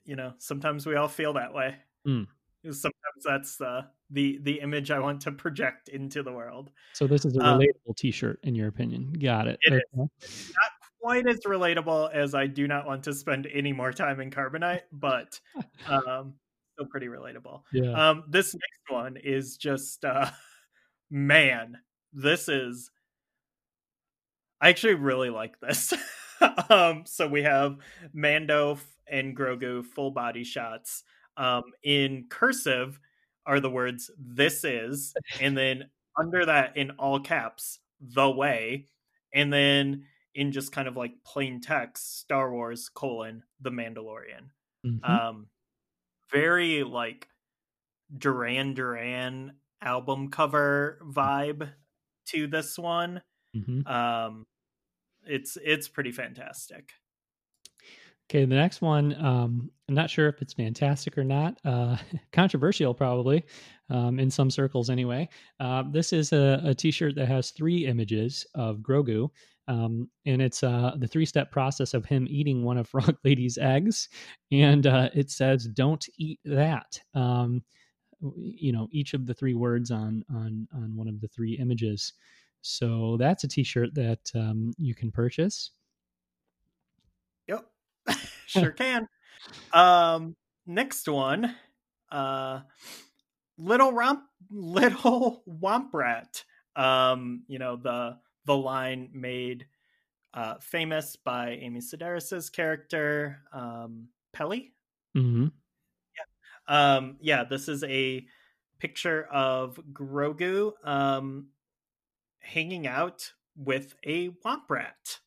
you 0.05 0.17
know 0.17 0.35
sometimes 0.39 0.87
we 0.87 0.97
all 0.97 1.09
feel 1.09 1.33
that 1.35 1.53
way 1.55 1.77
Mm. 2.07 2.27
sometimes 2.65 3.23
that's 3.25 3.61
uh, 3.61 3.83
the 4.11 4.39
the 4.43 4.59
image 4.61 4.91
i 4.91 4.99
want 4.99 5.21
to 5.23 5.31
project 5.33 5.89
into 5.89 6.23
the 6.25 6.33
world 6.33 6.73
So, 6.95 7.07
this 7.07 7.25
is 7.25 7.37
a 7.37 7.41
Um, 7.41 7.61
relatable 7.61 7.97
T-shirt, 7.97 8.41
in 8.43 8.55
your 8.57 8.69
opinion. 8.69 9.13
Got 9.13 9.47
it. 9.49 9.59
It 9.63 9.75
is. 9.75 9.83
Okay. 9.97 10.09
not 10.59 10.73
quite 11.01 11.27
as 11.29 11.41
relatable 11.47 12.13
as 12.13 12.35
i 12.35 12.47
do 12.49 12.67
not 12.69 12.87
want 12.87 13.05
to 13.05 13.13
spend 13.15 13.47
any 13.47 13.73
more 13.73 13.93
time 13.93 14.21
in 14.21 14.31
carbonite 14.31 14.83
but 14.93 15.41
um 15.87 16.35
still 16.75 16.87
pretty 16.87 17.07
relatable 17.09 17.63
Yeah. 17.73 17.99
um 18.11 18.25
this 18.29 18.55
next 18.55 18.91
one 18.91 19.17
is 19.17 19.57
just 19.57 20.05
uh 20.05 20.31
man 21.11 21.79
this 22.13 22.49
is 22.49 22.91
i 24.61 24.69
actually 24.69 24.95
really 24.95 25.31
like 25.31 25.59
this 25.61 25.93
um 26.71 27.05
so 27.07 27.27
we 27.29 27.43
have 27.43 27.77
mando 28.13 28.79
and 29.07 29.37
grogu 29.37 29.85
full 29.85 30.11
body 30.11 30.45
shots 30.45 31.05
um 31.37 31.63
in 31.83 32.27
cursive 32.31 32.99
are 33.47 33.61
the 33.61 33.71
words 33.71 34.11
this 34.19 34.65
is 34.65 35.15
and 35.41 35.57
then 35.57 35.91
under 36.19 36.45
that 36.47 36.77
in 36.77 36.91
all 36.93 37.19
caps 37.21 37.79
the 38.01 38.31
way 38.31 38.89
and 39.35 39.53
then 39.53 40.07
in 40.35 40.53
just 40.53 40.73
kind 40.73 40.89
of 40.89 40.97
like 40.97 41.13
plain 41.25 41.61
text 41.61 42.19
star 42.21 42.53
wars 42.53 42.89
colon 42.89 43.43
the 43.61 43.71
mandalorian 43.71 44.49
Mhm. 44.85 45.05
um 45.09 45.49
very 46.33 46.83
like 46.85 47.29
duran 48.17 48.75
duran 48.75 49.57
album 49.83 50.31
cover 50.31 51.01
vibe 51.05 51.73
to 52.27 52.47
this 52.47 52.79
one 52.79 53.23
Mhm. 53.55 53.83
um 53.87 54.45
it's 55.25 55.59
it's 55.63 55.89
pretty 55.89 56.13
fantastic 56.13 56.93
Okay, 58.31 58.45
the 58.47 58.55
next 58.55 58.81
one, 58.81 59.15
um, 59.23 59.71
I'm 59.89 59.95
not 59.95 60.09
sure 60.09 60.29
if 60.29 60.41
it's 60.41 60.55
fantastic 60.55 61.19
or 61.19 61.25
not. 61.25 61.59
Uh, 61.65 61.99
controversial, 62.33 62.95
probably, 62.95 63.45
um, 63.91 64.19
in 64.19 64.31
some 64.31 64.51
circles 64.51 64.89
anyway. 64.89 65.29
Uh, 65.61 65.83
this 65.91 66.13
is 66.13 66.33
a, 66.33 66.61
a 66.65 66.75
t 66.75 66.91
shirt 66.91 67.15
that 67.17 67.27
has 67.27 67.51
three 67.51 67.85
images 67.87 68.47
of 68.55 68.79
Grogu, 68.79 69.29
um, 69.69 70.09
and 70.27 70.43
it's 70.43 70.63
uh, 70.63 70.93
the 70.99 71.07
three 71.07 71.27
step 71.27 71.51
process 71.51 71.95
of 71.95 72.05
him 72.05 72.27
eating 72.29 72.65
one 72.65 72.79
of 72.79 72.89
Frog 72.89 73.17
Lady's 73.25 73.59
eggs. 73.59 74.09
And 74.51 74.87
uh, 74.87 75.11
it 75.15 75.31
says, 75.31 75.67
Don't 75.67 76.05
eat 76.19 76.41
that. 76.45 77.01
Um, 77.15 77.63
you 78.37 78.73
know, 78.73 78.89
each 78.93 79.15
of 79.15 79.27
the 79.27 79.35
three 79.35 79.55
words 79.55 79.91
on, 79.91 80.25
on, 80.33 80.69
on 80.75 80.97
one 80.97 81.09
of 81.09 81.21
the 81.21 81.29
three 81.29 81.55
images. 81.55 82.13
So 82.63 83.17
that's 83.19 83.43
a 83.45 83.49
t 83.49 83.65
shirt 83.65 83.95
that 83.95 84.31
um, 84.35 84.73
you 84.79 84.95
can 84.95 85.11
purchase. 85.11 85.73
yep 87.49 87.67
sure 88.47 88.71
can 88.71 89.09
um 89.73 90.37
next 90.67 91.09
one 91.09 91.55
uh 92.11 92.61
little 93.59 93.93
romp 93.93 94.23
little 94.51 95.43
womp 95.49 95.89
rat 95.93 96.45
um 96.77 97.43
you 97.49 97.59
know 97.59 97.77
the 97.77 98.17
the 98.47 98.57
line 98.57 99.11
made 99.13 99.67
uh 100.35 100.55
famous 100.61 101.17
by 101.17 101.51
amy 101.61 101.81
sedaris's 101.81 102.51
character 102.51 103.41
um 103.53 104.09
peli 104.33 104.73
hmm 105.15 105.47
um 106.69 107.17
yeah 107.21 107.45
this 107.45 107.69
is 107.69 107.83
a 107.85 108.25
picture 108.79 109.25
of 109.31 109.79
grogu 109.93 110.73
um 110.85 111.47
hanging 112.43 112.87
out 112.87 113.33
with 113.57 113.95
a 114.05 114.31
womp 114.45 114.69
rat, 114.69 115.19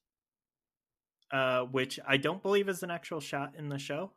uh, 1.31 1.61
which 1.61 1.99
I 2.07 2.17
don't 2.17 2.41
believe 2.41 2.69
is 2.69 2.83
an 2.83 2.91
actual 2.91 3.19
shot 3.19 3.53
in 3.57 3.69
the 3.69 3.79
show. 3.79 4.11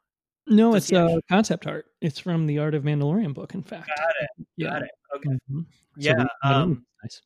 No, 0.46 0.72
Does 0.72 0.84
it's 0.84 0.92
a 0.92 1.02
actually... 1.02 1.22
concept 1.28 1.66
art. 1.66 1.86
It's 2.00 2.18
from 2.18 2.46
the 2.46 2.58
Art 2.58 2.74
of 2.74 2.82
Mandalorian 2.82 3.34
book, 3.34 3.54
in 3.54 3.62
fact. 3.62 3.88
Got 3.88 4.14
it. 4.20 4.46
Yeah. 4.56 4.70
Got 4.70 4.82
it. 4.82 4.90
Okay. 5.16 5.28
Mm-hmm. 5.28 5.60
Yeah. 5.98 6.24
So 6.42 6.48
um, 6.50 6.86
nice. 7.02 7.22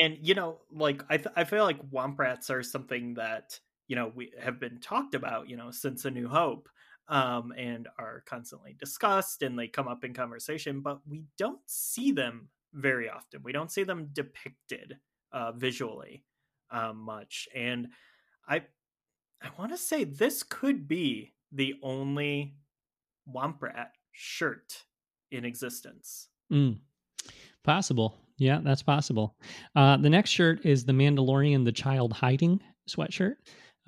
And 0.00 0.18
you 0.20 0.34
know, 0.34 0.60
like 0.70 1.02
I, 1.08 1.16
th- 1.16 1.34
I 1.36 1.44
feel 1.44 1.64
like 1.64 1.90
womp 1.90 2.18
rats 2.18 2.50
are 2.50 2.62
something 2.62 3.14
that 3.14 3.58
you 3.86 3.96
know 3.96 4.12
we 4.14 4.32
have 4.40 4.58
been 4.58 4.80
talked 4.80 5.14
about, 5.14 5.48
you 5.48 5.56
know, 5.56 5.70
since 5.70 6.04
A 6.04 6.10
New 6.10 6.28
Hope, 6.28 6.68
um, 7.08 7.52
and 7.56 7.88
are 7.98 8.22
constantly 8.26 8.74
discussed, 8.78 9.42
and 9.42 9.58
they 9.58 9.68
come 9.68 9.88
up 9.88 10.04
in 10.04 10.14
conversation, 10.14 10.80
but 10.80 11.00
we 11.06 11.24
don't 11.38 11.60
see 11.66 12.12
them 12.12 12.48
very 12.72 13.08
often. 13.08 13.42
We 13.42 13.52
don't 13.52 13.70
see 13.70 13.84
them 13.84 14.10
depicted 14.12 14.98
uh, 15.32 15.52
visually 15.52 16.24
um, 16.70 16.98
much, 16.98 17.48
and 17.54 17.88
I 18.48 18.64
I 19.42 19.50
want 19.58 19.72
to 19.72 19.78
say 19.78 20.04
this 20.04 20.42
could 20.42 20.88
be 20.88 21.34
the 21.52 21.74
only 21.82 22.56
Womp 23.32 23.62
Rat 23.62 23.92
shirt 24.12 24.84
in 25.30 25.44
existence. 25.44 26.28
Mm. 26.50 26.80
Possible. 27.62 28.23
Yeah, 28.38 28.60
that's 28.62 28.82
possible. 28.82 29.36
Uh, 29.76 29.96
the 29.96 30.10
next 30.10 30.30
shirt 30.30 30.64
is 30.64 30.84
the 30.84 30.92
Mandalorian 30.92 31.64
The 31.64 31.72
Child 31.72 32.12
Hiding 32.12 32.60
sweatshirt, 32.88 33.36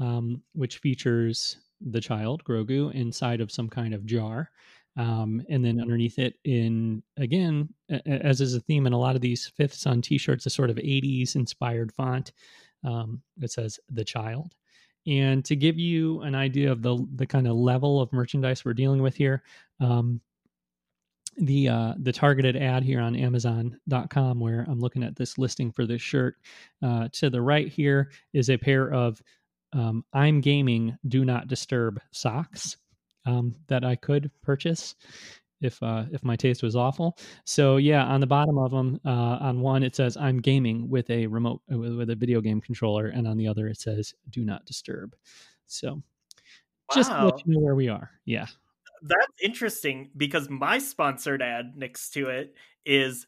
um, 0.01 0.43
which 0.53 0.79
features 0.79 1.57
the 1.81 2.01
child, 2.01 2.45
Grogu, 2.45 2.93
inside 2.95 3.41
of 3.41 3.51
some 3.51 3.69
kind 3.69 3.93
of 3.93 4.07
jar. 4.07 4.51
Um, 4.97 5.43
and 5.51 5.63
then 5.63 5.81
underneath 5.81 6.19
it, 6.19 6.37
in 6.45 7.03
again, 7.19 7.69
as 8.07 8.41
is 8.41 8.55
a 8.55 8.61
theme 8.61 8.87
in 8.87 8.95
a 8.95 8.99
lot 8.99 9.15
of 9.15 9.21
these 9.21 9.47
Fifth 9.57 9.75
Sun 9.75 10.01
t 10.01 10.17
shirts, 10.17 10.47
a 10.47 10.51
sort 10.51 10.71
of 10.71 10.79
80s 10.79 11.35
inspired 11.37 11.93
font 11.93 12.33
um, 12.83 13.21
that 13.37 13.53
says 13.53 13.79
the 13.91 14.05
child. 14.05 14.55
And 15.07 15.45
to 15.45 15.55
give 15.55 15.79
you 15.79 16.23
an 16.23 16.35
idea 16.35 16.73
of 16.73 16.83
the 16.83 16.97
the 17.15 17.27
kind 17.27 17.47
of 17.47 17.57
level 17.57 18.01
of 18.01 18.13
merchandise 18.13 18.65
we're 18.65 18.73
dealing 18.75 19.03
with 19.03 19.15
here, 19.15 19.43
um, 19.81 20.21
the 21.39 21.69
uh, 21.69 21.95
the 21.99 22.13
targeted 22.13 22.57
ad 22.57 22.83
here 22.83 23.01
on 23.01 23.17
Amazon.com, 23.17 24.41
where 24.41 24.65
I'm 24.69 24.81
looking 24.81 25.03
at 25.03 25.17
this 25.17 25.39
listing 25.39 25.71
for 25.71 25.87
this 25.87 26.03
shirt. 26.03 26.37
Uh, 26.83 27.09
to 27.13 27.31
the 27.31 27.43
right 27.43 27.69
here 27.69 28.11
is 28.33 28.51
a 28.51 28.57
pair 28.57 28.93
of 28.93 29.23
um, 29.73 30.05
I'm 30.13 30.41
gaming 30.41 30.97
do 31.09 31.25
not 31.25 31.49
disturb 31.49 32.01
socks 32.11 32.77
um, 33.27 33.55
that 33.69 33.85
I 33.85 33.97
could 33.97 34.31
purchase 34.43 34.95
if 35.61 35.83
uh, 35.83 36.05
if 36.13 36.25
my 36.25 36.37
taste 36.37 36.63
was 36.63 36.77
awful. 36.77 37.19
So 37.45 37.77
yeah, 37.77 38.05
on 38.05 38.21
the 38.21 38.27
bottom 38.27 38.59
of 38.59 38.71
them, 38.71 39.01
uh, 39.05 39.39
on 39.41 39.61
one 39.61 39.83
it 39.83 39.97
says 39.97 40.17
"I'm 40.17 40.41
gaming 40.41 40.89
with 40.89 41.09
a 41.11 41.27
remote 41.27 41.63
uh, 41.73 41.79
with, 41.79 41.95
with, 41.97 42.11
a 42.11 42.15
video 42.15 42.41
game 42.41 42.61
controller," 42.61 43.09
and 43.09 43.27
on 43.27 43.37
the 43.37 43.49
other 43.49 43.67
it 43.67 43.79
says 43.79 44.15
"Do 44.31 44.45
not 44.45 44.65
disturb." 44.67 45.15
So 45.67 45.95
wow. 45.95 46.03
just 46.95 47.11
let 47.11 47.47
you 47.47 47.55
know 47.55 47.61
where 47.61 47.75
we 47.75 47.89
are. 47.89 48.11
Yeah, 48.25 48.47
that's 49.03 49.27
interesting 49.43 50.11
because 50.17 50.49
my 50.49 50.79
sponsored 50.79 51.43
ad 51.43 51.75
next 51.77 52.11
to 52.11 52.29
it 52.29 52.55
is 52.85 53.27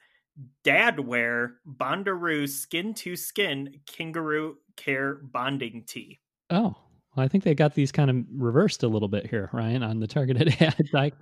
Dad 0.65 1.01
Wear 1.01 1.57
Bondaroo 1.67 2.49
Skin 2.49 2.95
to 2.95 3.17
Skin 3.17 3.81
Kangaroo 3.87 4.57
Care 4.77 5.15
Bonding 5.17 5.85
Tee. 5.87 6.21
Oh, 6.51 6.77
well, 7.17 7.25
I 7.25 7.29
think 7.29 7.45
they 7.45 7.55
got 7.55 7.75
these 7.75 7.91
kind 7.91 8.11
of 8.11 8.25
reversed 8.33 8.83
a 8.83 8.89
little 8.89 9.09
bit 9.09 9.27
here, 9.27 9.51
Ryan, 9.53 9.83
on 9.83 10.01
the 10.01 10.07
targeted 10.07 10.57
ads. 10.63 10.95
I, 10.95 11.13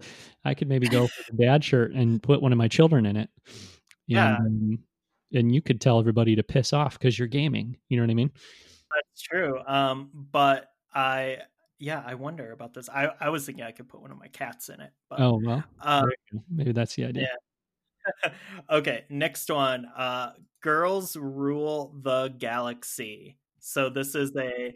I 0.44 0.54
could 0.54 0.68
maybe 0.68 0.88
go 0.88 1.06
for 1.06 1.22
the 1.30 1.44
dad 1.44 1.64
shirt 1.64 1.92
and 1.92 2.22
put 2.22 2.42
one 2.42 2.52
of 2.52 2.58
my 2.58 2.68
children 2.68 3.06
in 3.06 3.16
it. 3.16 3.30
Yeah. 4.06 4.36
And, 4.36 4.78
and 5.32 5.54
you 5.54 5.62
could 5.62 5.80
tell 5.80 5.98
everybody 5.98 6.36
to 6.36 6.42
piss 6.42 6.72
off 6.72 6.98
because 6.98 7.18
you're 7.18 7.28
gaming. 7.28 7.78
You 7.88 7.96
know 7.96 8.02
what 8.02 8.10
I 8.10 8.14
mean? 8.14 8.30
That's 8.94 9.22
true. 9.22 9.58
Um, 9.66 10.10
but 10.30 10.70
I, 10.94 11.38
yeah, 11.78 12.02
I 12.04 12.14
wonder 12.14 12.52
about 12.52 12.74
this. 12.74 12.88
I, 12.88 13.10
I 13.20 13.28
was 13.28 13.46
thinking 13.46 13.64
I 13.64 13.72
could 13.72 13.88
put 13.88 14.00
one 14.00 14.10
of 14.10 14.18
my 14.18 14.28
cats 14.28 14.68
in 14.68 14.80
it. 14.80 14.92
But, 15.08 15.20
oh, 15.20 15.40
well, 15.44 15.64
um, 15.80 16.10
maybe 16.50 16.72
that's 16.72 16.94
the 16.94 17.04
idea. 17.04 17.28
Yeah. 18.24 18.30
okay, 18.70 19.04
next 19.10 19.50
one. 19.50 19.86
Uh, 19.96 20.32
Girls 20.62 21.16
Rule 21.16 21.94
the 22.02 22.34
Galaxy. 22.38 23.38
So 23.58 23.90
this 23.90 24.14
is 24.14 24.32
a 24.36 24.74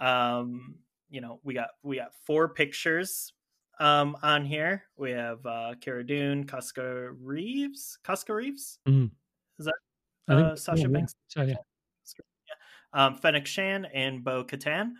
um, 0.00 0.76
you 1.10 1.20
know, 1.20 1.40
we 1.44 1.54
got 1.54 1.70
we 1.82 1.96
got 1.96 2.12
four 2.26 2.48
pictures 2.48 3.32
um, 3.78 4.16
on 4.22 4.44
here. 4.44 4.84
We 4.96 5.10
have 5.10 5.44
uh, 5.44 5.74
Cara 5.80 6.06
Dune, 6.06 6.44
Koska 6.46 7.10
Reeves, 7.20 7.98
Koska 8.04 8.34
Reeves. 8.34 8.78
Mm-hmm. 8.88 9.06
Is 9.58 9.66
that 9.66 10.34
uh, 10.34 10.56
Sasha 10.56 10.82
yeah, 10.82 10.88
Banks? 10.88 11.14
Yeah. 11.36 11.44
yeah. 11.46 11.54
Um, 12.92 13.14
Fennec 13.16 13.46
Shand 13.46 13.88
and 13.92 14.24
Bo 14.24 14.44
Katan. 14.44 14.92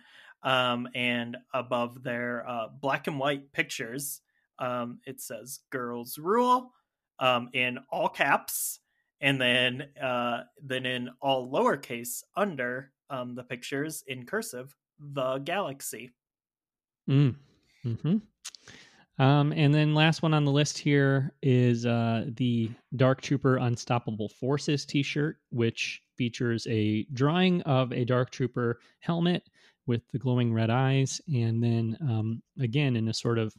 Um, 0.43 0.87
and 0.95 1.37
above 1.53 2.03
their 2.03 2.47
uh, 2.47 2.67
black 2.81 3.07
and 3.07 3.19
white 3.19 3.51
pictures, 3.53 4.21
um, 4.59 4.99
it 5.05 5.21
says 5.21 5.59
"Girls 5.69 6.17
Rule" 6.17 6.73
um, 7.19 7.49
in 7.53 7.79
all 7.91 8.09
caps, 8.09 8.79
and 9.19 9.39
then 9.39 9.87
uh, 10.01 10.43
then 10.63 10.85
in 10.85 11.09
all 11.21 11.51
lowercase 11.51 12.23
under 12.35 12.91
um, 13.09 13.35
the 13.35 13.43
pictures 13.43 14.03
in 14.07 14.25
cursive, 14.25 14.75
the 14.99 15.37
galaxy. 15.39 16.11
Mm. 17.09 17.35
Hmm. 17.83 18.17
And 19.17 19.73
then 19.73 19.93
last 19.93 20.23
one 20.23 20.33
on 20.33 20.45
the 20.45 20.51
list 20.51 20.77
here 20.79 21.31
is 21.43 21.85
uh, 21.85 22.25
the 22.35 22.71
Dark 22.95 23.21
Trooper 23.21 23.57
Unstoppable 23.57 24.29
Forces 24.29 24.85
T-shirt, 24.85 25.37
which 25.51 26.01
features 26.15 26.65
a 26.67 27.03
drawing 27.13 27.61
of 27.63 27.91
a 27.93 28.05
Dark 28.05 28.31
Trooper 28.31 28.79
helmet 28.99 29.47
with 29.87 30.01
the 30.11 30.19
glowing 30.19 30.53
red 30.53 30.69
eyes, 30.69 31.21
and 31.27 31.63
then 31.63 31.97
um, 32.01 32.41
again 32.59 32.95
in 32.95 33.07
a 33.07 33.13
sort 33.13 33.37
of 33.37 33.53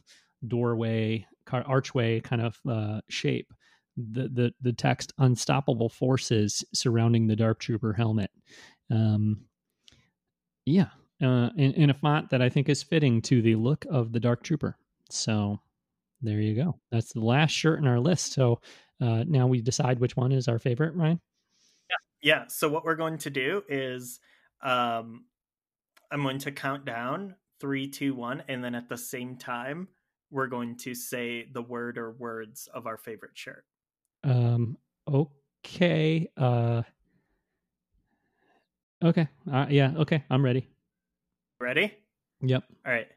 doorway, 0.47 1.25
archway 1.51 2.19
kind 2.19 2.41
of 2.41 2.59
uh, 2.69 3.01
shape, 3.09 3.53
the 3.97 4.27
the 4.29 4.53
the 4.61 4.73
text 4.73 5.13
"Unstoppable 5.17 5.89
Forces" 5.89 6.63
surrounding 6.73 7.27
the 7.27 7.35
Dark 7.35 7.59
Trooper 7.59 7.93
helmet. 7.93 8.31
Um, 8.89 9.45
yeah, 10.65 10.89
uh, 11.21 11.49
in, 11.57 11.89
a 11.89 11.93
font 11.93 12.29
that 12.29 12.41
I 12.41 12.49
think 12.49 12.69
is 12.69 12.83
fitting 12.83 13.21
to 13.23 13.41
the 13.41 13.55
look 13.55 13.85
of 13.89 14.11
the 14.11 14.19
Dark 14.19 14.43
Trooper. 14.43 14.77
So 15.09 15.59
there 16.21 16.39
you 16.39 16.55
go. 16.55 16.79
That's 16.91 17.13
the 17.13 17.19
last 17.19 17.51
shirt 17.51 17.79
in 17.79 17.87
our 17.87 17.99
list. 17.99 18.33
So 18.33 18.61
uh, 19.01 19.23
now 19.27 19.47
we 19.47 19.61
decide 19.61 19.99
which 19.99 20.15
one 20.15 20.31
is 20.31 20.47
our 20.47 20.59
favorite, 20.59 20.95
Ryan. 20.95 21.19
Yeah. 21.89 22.35
Yeah. 22.35 22.43
So 22.47 22.69
what 22.69 22.85
we're 22.85 22.95
going 22.95 23.17
to 23.19 23.29
do 23.29 23.63
is 23.67 24.19
um, 24.61 25.25
I'm 26.13 26.21
going 26.21 26.37
to 26.39 26.51
count 26.51 26.85
down 26.85 27.35
three, 27.59 27.87
two, 27.87 28.13
one, 28.13 28.43
and 28.47 28.63
then 28.63 28.75
at 28.75 28.87
the 28.87 28.97
same 28.97 29.35
time 29.35 29.87
we're 30.29 30.47
going 30.47 30.77
to 30.77 30.93
say 30.93 31.47
the 31.51 31.61
word 31.61 31.97
or 31.97 32.11
words 32.11 32.69
of 32.71 32.85
our 32.85 32.97
favorite 32.97 33.31
shirt. 33.33 33.65
Um. 34.23 34.77
Okay. 35.11 36.29
Uh. 36.37 36.83
Okay. 39.03 39.27
Uh, 39.51 39.65
yeah. 39.69 39.93
Okay. 39.97 40.23
I'm 40.29 40.45
ready. 40.45 40.69
Ready? 41.59 41.93
Yep. 42.41 42.63
All 42.85 42.93
right. 42.93 43.07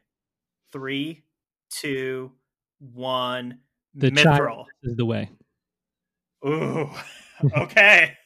Three, 0.71 1.23
two, 1.69 2.31
one. 2.79 3.59
The 3.93 4.11
mythrol 4.11 4.65
is 4.83 4.95
the 4.95 5.05
way. 5.05 5.29
Ooh. 6.45 6.89
Okay. 7.55 8.17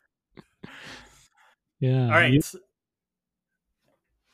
yeah. 1.81 2.05
All 2.05 2.11
right. 2.11 2.31
You... 2.31 2.41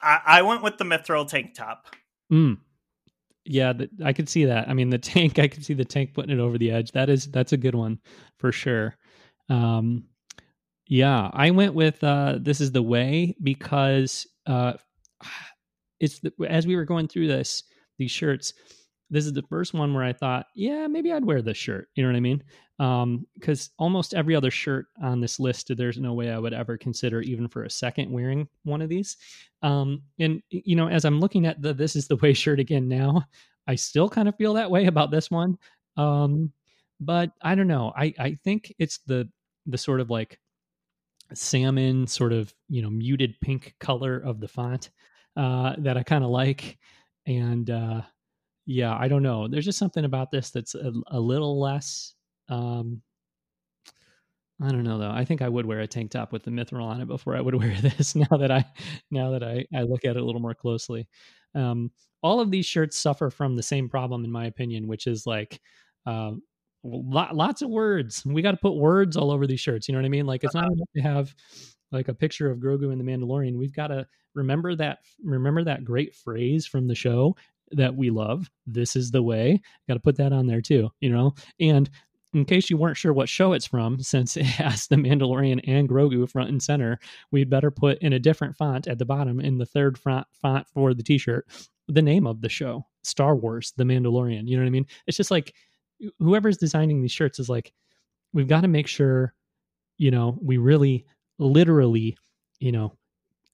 I, 0.07 0.21
I 0.25 0.41
went 0.41 0.63
with 0.63 0.77
the 0.77 0.85
mythrol 0.85 1.27
tank 1.27 1.53
top. 1.53 1.87
Mm. 2.31 2.57
Yeah, 3.45 3.73
the, 3.73 3.89
I 4.03 4.13
could 4.13 4.29
see 4.29 4.45
that. 4.45 4.69
I 4.69 4.73
mean, 4.73 4.89
the 4.89 4.97
tank. 5.13 5.39
I 5.39 5.47
could 5.47 5.65
see 5.65 5.73
the 5.73 5.85
tank 5.85 6.13
putting 6.13 6.37
it 6.37 6.41
over 6.41 6.57
the 6.57 6.71
edge. 6.71 6.91
That 6.91 7.09
is 7.09 7.27
that's 7.27 7.53
a 7.53 7.57
good 7.57 7.75
one 7.75 7.99
for 8.37 8.51
sure. 8.51 8.95
Um, 9.49 10.05
yeah, 10.87 11.29
I 11.33 11.51
went 11.51 11.73
with 11.73 12.03
uh, 12.03 12.37
this 12.39 12.61
is 12.61 12.71
the 12.71 12.81
way 12.81 13.35
because 13.41 14.25
uh, 14.45 14.73
it's 15.99 16.19
the, 16.19 16.31
as 16.47 16.67
we 16.67 16.75
were 16.75 16.85
going 16.85 17.07
through 17.07 17.27
this 17.27 17.63
these 17.97 18.11
shirts 18.11 18.53
this 19.09 19.25
is 19.25 19.33
the 19.33 19.43
first 19.43 19.73
one 19.73 19.93
where 19.93 20.03
i 20.03 20.13
thought 20.13 20.45
yeah 20.55 20.87
maybe 20.87 21.11
i'd 21.11 21.25
wear 21.25 21.41
this 21.41 21.57
shirt 21.57 21.87
you 21.95 22.03
know 22.03 22.09
what 22.09 22.15
i 22.15 22.21
mean 22.21 22.43
because 22.77 23.69
um, 23.69 23.73
almost 23.79 24.13
every 24.13 24.35
other 24.35 24.51
shirt 24.51 24.85
on 25.01 25.19
this 25.19 25.39
list 25.39 25.71
there's 25.75 25.97
no 25.97 26.13
way 26.13 26.31
i 26.31 26.37
would 26.37 26.53
ever 26.53 26.77
consider 26.77 27.21
even 27.21 27.47
for 27.47 27.63
a 27.63 27.69
second 27.69 28.11
wearing 28.11 28.47
one 28.63 28.81
of 28.81 28.89
these 28.89 29.17
um, 29.63 30.01
and 30.19 30.41
you 30.49 30.75
know 30.75 30.87
as 30.87 31.05
i'm 31.05 31.19
looking 31.19 31.45
at 31.45 31.61
the 31.61 31.73
this 31.73 31.95
is 31.95 32.07
the 32.07 32.15
way 32.21 32.33
shirt 32.33 32.59
again 32.59 32.87
now 32.87 33.23
i 33.67 33.75
still 33.75 34.09
kind 34.09 34.27
of 34.27 34.35
feel 34.35 34.53
that 34.53 34.71
way 34.71 34.85
about 34.85 35.11
this 35.11 35.31
one 35.31 35.57
um, 35.97 36.51
but 36.99 37.31
i 37.41 37.55
don't 37.55 37.67
know 37.67 37.91
i 37.97 38.13
i 38.19 38.37
think 38.43 38.73
it's 38.79 38.99
the 39.07 39.27
the 39.65 39.77
sort 39.77 39.99
of 39.99 40.09
like 40.09 40.39
salmon 41.33 42.07
sort 42.07 42.31
of 42.31 42.53
you 42.69 42.81
know 42.81 42.89
muted 42.89 43.35
pink 43.41 43.75
color 43.79 44.17
of 44.17 44.39
the 44.39 44.47
font 44.47 44.91
uh, 45.37 45.75
that 45.77 45.97
I 45.97 46.03
kind 46.03 46.23
of 46.23 46.31
like. 46.31 46.79
And 47.27 47.69
uh, 47.69 48.01
yeah, 48.65 48.97
I 48.97 49.07
don't 49.07 49.23
know. 49.23 49.47
There's 49.47 49.65
just 49.65 49.77
something 49.77 50.03
about 50.03 50.31
this 50.31 50.49
that's 50.49 50.75
a, 50.75 50.91
a 51.07 51.19
little 51.19 51.59
less, 51.59 52.15
um, 52.49 53.01
I 54.61 54.71
don't 54.71 54.83
know 54.83 54.97
though. 54.97 55.11
I 55.11 55.23
think 55.23 55.41
I 55.41 55.49
would 55.49 55.65
wear 55.65 55.81
a 55.81 55.87
tank 55.87 56.11
top 56.11 56.31
with 56.31 56.43
the 56.43 56.51
mythrol 56.51 56.83
on 56.83 57.01
it 57.01 57.07
before 57.07 57.35
I 57.35 57.41
would 57.41 57.55
wear 57.61 57.75
this. 57.79 58.15
Now 58.15 58.37
that 58.37 58.51
I 58.51 58.65
now 59.11 59.31
that 59.31 59.43
I 59.43 59.65
I 59.75 59.83
look 59.83 60.05
at 60.05 60.15
it 60.17 60.21
a 60.21 60.25
little 60.25 60.41
more 60.41 60.55
closely, 60.55 61.07
um, 61.53 61.91
all 62.23 62.39
of 62.39 62.49
these 62.51 62.65
shirts 62.65 62.97
suffer 62.97 63.29
from 63.29 63.55
the 63.55 63.63
same 63.63 63.89
problem, 63.89 64.25
in 64.25 64.31
my 64.31 64.45
opinion, 64.45 64.87
which 64.87 65.05
is 65.07 65.27
like 65.27 65.61
uh, 66.05 66.31
lots 66.83 67.61
of 67.61 67.69
words. 67.69 68.25
We 68.25 68.41
got 68.41 68.51
to 68.51 68.57
put 68.57 68.75
words 68.75 69.15
all 69.15 69.31
over 69.31 69.45
these 69.45 69.59
shirts. 69.59 69.87
You 69.87 69.93
know 69.93 69.99
what 69.99 70.05
I 70.05 70.09
mean? 70.09 70.25
Like 70.25 70.43
it's 70.43 70.55
not 70.55 70.71
enough 70.71 70.89
to 70.95 71.01
have 71.01 71.35
like 71.91 72.07
a 72.07 72.13
picture 72.13 72.49
of 72.49 72.59
Grogu 72.59 72.91
and 72.91 72.99
the 72.99 73.05
Mandalorian. 73.05 73.57
We've 73.57 73.73
got 73.73 73.87
to 73.87 74.07
remember 74.33 74.75
that 74.75 74.99
remember 75.23 75.63
that 75.63 75.85
great 75.85 76.15
phrase 76.15 76.65
from 76.65 76.87
the 76.87 76.95
show 76.95 77.35
that 77.71 77.95
we 77.95 78.09
love. 78.09 78.49
This 78.65 78.95
is 78.95 79.11
the 79.11 79.21
way. 79.21 79.61
Got 79.87 79.95
to 79.95 79.99
put 79.99 80.17
that 80.17 80.33
on 80.33 80.47
there 80.47 80.61
too, 80.61 80.89
you 80.99 81.09
know? 81.09 81.33
And 81.59 81.89
in 82.37 82.45
case 82.45 82.69
you 82.69 82.77
weren't 82.77 82.97
sure 82.97 83.13
what 83.13 83.29
show 83.29 83.53
it's 83.53 83.67
from, 83.67 83.99
since 84.01 84.37
it 84.37 84.45
has 84.45 84.87
the 84.87 84.95
Mandalorian 84.95 85.61
and 85.67 85.89
Grogu 85.89 86.29
front 86.29 86.49
and 86.49 86.61
center, 86.61 86.99
we'd 87.31 87.49
better 87.49 87.71
put 87.71 87.97
in 87.99 88.13
a 88.13 88.19
different 88.19 88.55
font 88.55 88.87
at 88.87 88.99
the 88.99 89.05
bottom 89.05 89.39
in 89.39 89.57
the 89.57 89.65
third 89.65 89.97
font, 89.97 90.27
font 90.31 90.67
for 90.67 90.93
the 90.93 91.03
t 91.03 91.17
shirt 91.17 91.45
the 91.87 92.01
name 92.01 92.27
of 92.27 92.41
the 92.41 92.49
show 92.49 92.85
Star 93.03 93.35
Wars, 93.35 93.73
The 93.77 93.85
Mandalorian. 93.85 94.47
You 94.47 94.57
know 94.57 94.63
what 94.63 94.67
I 94.67 94.71
mean? 94.71 94.85
It's 95.07 95.17
just 95.17 95.31
like 95.31 95.53
whoever's 96.19 96.57
designing 96.57 97.01
these 97.01 97.11
shirts 97.11 97.39
is 97.39 97.49
like, 97.49 97.73
we've 98.33 98.47
got 98.47 98.61
to 98.61 98.67
make 98.67 98.87
sure, 98.87 99.33
you 99.97 100.11
know, 100.11 100.37
we 100.41 100.57
really 100.57 101.05
literally, 101.39 102.17
you 102.59 102.71
know, 102.71 102.93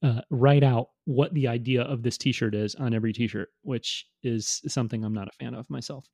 uh, 0.02 0.22
write 0.32 0.64
out 0.64 0.88
what 1.06 1.34
the 1.34 1.48
idea 1.48 1.84
of 1.84 2.02
this 2.02 2.18
t 2.18 2.32
shirt 2.32 2.56
is 2.56 2.76
on 2.76 2.94
every 2.94 3.14
t 3.14 3.28
shirt, 3.28 3.50
which 3.62 4.08
is 4.24 4.62
something 4.68 5.04
I'm 5.04 5.14
not 5.14 5.28
a 5.28 5.32
fan 5.32 5.54
of 5.54 5.70
myself. 5.70 6.08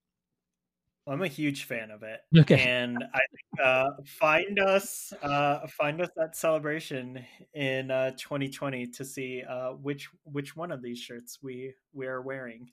I'm 1.08 1.22
a 1.22 1.28
huge 1.28 1.64
fan 1.64 1.92
of 1.92 2.04
it. 2.04 2.20
Okay. 2.38 2.62
And 2.62 2.98
I 2.98 3.20
think 3.20 3.66
uh, 3.66 3.90
find 4.06 4.60
us 4.60 5.12
uh, 5.24 5.66
find 5.68 6.02
us 6.02 6.10
at 6.22 6.36
celebration 6.36 7.24
in 7.54 7.90
uh, 7.90 8.12
2020 8.12 8.88
to 8.88 9.06
see 9.06 9.44
uh, 9.48 9.72
which 9.72 10.10
which 10.24 10.56
one 10.56 10.72
of 10.72 10.82
these 10.82 11.00
shirts 11.00 11.40
we 11.42 11.74
we 11.94 12.08
are 12.08 12.22
wearing. 12.22 12.70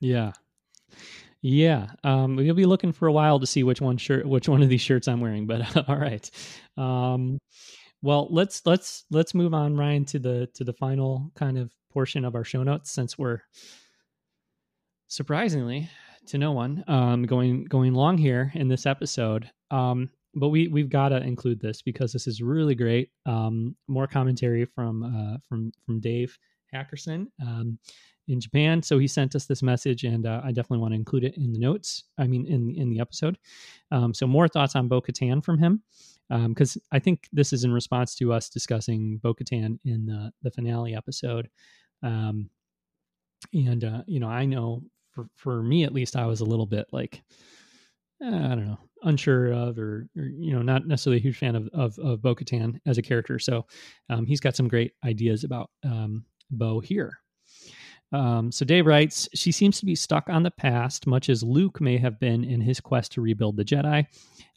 Yeah. 0.00 0.32
Yeah, 1.44 1.88
um, 2.04 2.36
we'll 2.36 2.54
be 2.54 2.66
looking 2.66 2.92
for 2.92 3.08
a 3.08 3.12
while 3.12 3.40
to 3.40 3.46
see 3.48 3.64
which 3.64 3.80
one 3.80 3.96
shirt, 3.96 4.24
which 4.26 4.48
one 4.48 4.62
of 4.62 4.68
these 4.68 4.80
shirts 4.80 5.08
I'm 5.08 5.20
wearing. 5.20 5.46
But 5.46 5.76
all 5.88 5.96
right, 5.96 6.30
um, 6.76 7.38
well 8.00 8.28
let's 8.30 8.64
let's 8.64 9.04
let's 9.10 9.34
move 9.34 9.52
on, 9.52 9.76
Ryan, 9.76 10.04
to 10.06 10.20
the 10.20 10.48
to 10.54 10.62
the 10.62 10.72
final 10.72 11.32
kind 11.34 11.58
of 11.58 11.72
portion 11.92 12.24
of 12.24 12.36
our 12.36 12.44
show 12.44 12.62
notes 12.62 12.92
since 12.92 13.18
we're 13.18 13.40
surprisingly 15.08 15.90
to 16.26 16.38
no 16.38 16.52
one 16.52 16.84
um, 16.88 17.24
going 17.24 17.64
going 17.64 17.94
long 17.94 18.16
here 18.18 18.52
in 18.54 18.68
this 18.68 18.86
episode. 18.86 19.50
Um, 19.70 20.10
but 20.34 20.48
we 20.48 20.68
we've 20.68 20.88
got 20.88 21.10
to 21.10 21.18
include 21.18 21.60
this 21.60 21.82
because 21.82 22.12
this 22.12 22.26
is 22.26 22.42
really 22.42 22.74
great. 22.74 23.10
Um, 23.26 23.76
more 23.88 24.06
commentary 24.06 24.64
from 24.64 25.02
uh, 25.02 25.38
from 25.48 25.72
from 25.84 26.00
Dave 26.00 26.36
Hackerson 26.72 27.26
um, 27.42 27.78
in 28.28 28.40
Japan. 28.40 28.82
So 28.82 28.98
he 28.98 29.06
sent 29.06 29.34
us 29.34 29.46
this 29.46 29.62
message, 29.62 30.04
and 30.04 30.26
uh, 30.26 30.40
I 30.42 30.48
definitely 30.48 30.78
want 30.78 30.92
to 30.92 30.96
include 30.96 31.24
it 31.24 31.36
in 31.36 31.52
the 31.52 31.58
notes. 31.58 32.04
I 32.18 32.26
mean, 32.26 32.46
in 32.46 32.74
in 32.74 32.90
the 32.90 33.00
episode. 33.00 33.36
Um, 33.90 34.14
so 34.14 34.26
more 34.26 34.48
thoughts 34.48 34.74
on 34.76 34.88
Bo 34.88 35.00
Katan 35.00 35.44
from 35.44 35.58
him 35.58 35.82
because 36.30 36.76
um, 36.76 36.82
I 36.92 36.98
think 36.98 37.28
this 37.32 37.52
is 37.52 37.64
in 37.64 37.72
response 37.72 38.14
to 38.16 38.32
us 38.32 38.48
discussing 38.48 39.18
Bo 39.18 39.34
Katan 39.34 39.78
in 39.84 40.06
the 40.06 40.32
the 40.42 40.50
finale 40.50 40.94
episode. 40.94 41.48
Um, 42.02 42.48
and 43.52 43.84
uh, 43.84 44.02
you 44.06 44.20
know, 44.20 44.28
I 44.28 44.46
know 44.46 44.82
for 45.12 45.26
for 45.36 45.62
me 45.62 45.84
at 45.84 45.92
least, 45.92 46.16
I 46.16 46.26
was 46.26 46.40
a 46.40 46.46
little 46.46 46.66
bit 46.66 46.86
like 46.92 47.22
eh, 48.22 48.26
I 48.26 48.30
don't 48.30 48.66
know, 48.66 48.78
unsure 49.02 49.52
of, 49.52 49.78
or, 49.78 50.08
or, 50.16 50.24
you 50.24 50.52
know, 50.52 50.62
not 50.62 50.86
necessarily 50.86 51.18
a 51.18 51.22
huge 51.22 51.38
fan 51.38 51.56
of 51.56 51.68
of, 51.72 51.98
of 51.98 52.22
Bo 52.22 52.34
Katan 52.34 52.78
as 52.86 52.98
a 52.98 53.02
character. 53.02 53.38
So 53.38 53.66
um, 54.08 54.26
he's 54.26 54.40
got 54.40 54.56
some 54.56 54.68
great 54.68 54.92
ideas 55.04 55.44
about 55.44 55.70
um, 55.84 56.24
Bo 56.50 56.80
here. 56.80 57.18
Um, 58.12 58.52
so 58.52 58.66
Dave 58.66 58.86
writes, 58.86 59.26
she 59.34 59.52
seems 59.52 59.80
to 59.80 59.86
be 59.86 59.94
stuck 59.94 60.28
on 60.28 60.42
the 60.42 60.50
past, 60.50 61.06
much 61.06 61.30
as 61.30 61.42
Luke 61.42 61.80
may 61.80 61.96
have 61.96 62.20
been 62.20 62.44
in 62.44 62.60
his 62.60 62.78
quest 62.78 63.12
to 63.12 63.22
rebuild 63.22 63.56
the 63.56 63.64
Jedi. 63.64 64.04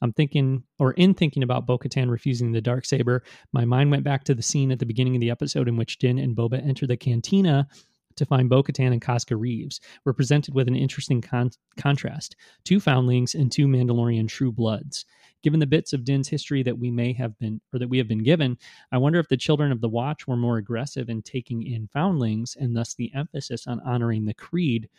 I'm 0.01 0.11
thinking, 0.11 0.63
or 0.77 0.91
in 0.91 1.13
thinking 1.13 1.41
about 1.41 1.65
Bo 1.65 1.77
Katan 1.77 2.09
refusing 2.09 2.51
the 2.51 2.59
dark 2.59 2.85
saber, 2.85 3.23
my 3.53 3.63
mind 3.63 3.91
went 3.91 4.03
back 4.03 4.25
to 4.25 4.35
the 4.35 4.41
scene 4.41 4.71
at 4.71 4.79
the 4.79 4.85
beginning 4.85 5.15
of 5.15 5.21
the 5.21 5.31
episode 5.31 5.69
in 5.69 5.77
which 5.77 5.99
Din 5.99 6.19
and 6.19 6.35
Boba 6.35 6.61
enter 6.67 6.85
the 6.85 6.97
cantina 6.97 7.67
to 8.15 8.25
find 8.25 8.49
Bo 8.49 8.63
Katan 8.63 8.91
and 8.91 9.01
Koska 9.01 9.35
Reeves 9.35 9.81
were 10.05 10.13
presented 10.13 10.53
with 10.53 10.67
an 10.67 10.75
interesting 10.75 11.21
con- 11.21 11.51
contrast 11.77 12.35
two 12.63 12.79
foundlings 12.79 13.35
and 13.35 13.51
two 13.51 13.67
Mandalorian 13.67 14.27
true 14.27 14.51
bloods. 14.51 15.05
Given 15.43 15.59
the 15.59 15.67
bits 15.67 15.93
of 15.93 16.03
Din's 16.03 16.27
history 16.27 16.63
that 16.63 16.77
we 16.77 16.89
may 16.89 17.13
have 17.13 17.37
been, 17.37 17.61
or 17.73 17.79
that 17.79 17.89
we 17.89 17.97
have 17.97 18.07
been 18.07 18.23
given, 18.23 18.57
I 18.91 18.97
wonder 18.97 19.19
if 19.19 19.27
the 19.27 19.37
children 19.37 19.71
of 19.71 19.81
the 19.81 19.89
Watch 19.89 20.27
were 20.27 20.37
more 20.37 20.57
aggressive 20.57 21.09
in 21.09 21.21
taking 21.21 21.63
in 21.63 21.87
foundlings, 21.93 22.55
and 22.59 22.75
thus 22.75 22.95
the 22.95 23.11
emphasis 23.13 23.67
on 23.67 23.79
honoring 23.81 24.25
the 24.25 24.33
creed 24.33 24.89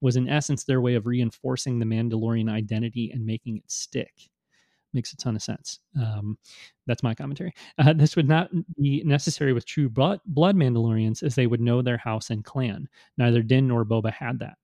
was 0.00 0.16
in 0.16 0.28
essence 0.28 0.64
their 0.64 0.80
way 0.80 0.94
of 0.94 1.06
reinforcing 1.06 1.78
the 1.78 1.86
Mandalorian 1.86 2.50
identity 2.50 3.10
and 3.12 3.24
making 3.24 3.56
it 3.56 3.70
stick 3.70 4.30
makes 4.96 5.12
a 5.12 5.16
ton 5.16 5.36
of 5.36 5.42
sense. 5.42 5.78
Um, 5.96 6.36
that's 6.86 7.04
my 7.04 7.14
commentary. 7.14 7.52
Uh, 7.78 7.92
this 7.92 8.16
would 8.16 8.28
not 8.28 8.50
be 8.80 9.02
necessary 9.04 9.52
with 9.52 9.64
true 9.64 9.88
blood, 9.88 10.20
blood 10.26 10.56
Mandalorians, 10.56 11.22
as 11.22 11.36
they 11.36 11.46
would 11.46 11.60
know 11.60 11.82
their 11.82 11.98
house 11.98 12.30
and 12.30 12.44
clan. 12.44 12.88
Neither 13.16 13.42
Din 13.42 13.68
nor 13.68 13.84
Boba 13.84 14.12
had 14.12 14.40
that. 14.40 14.56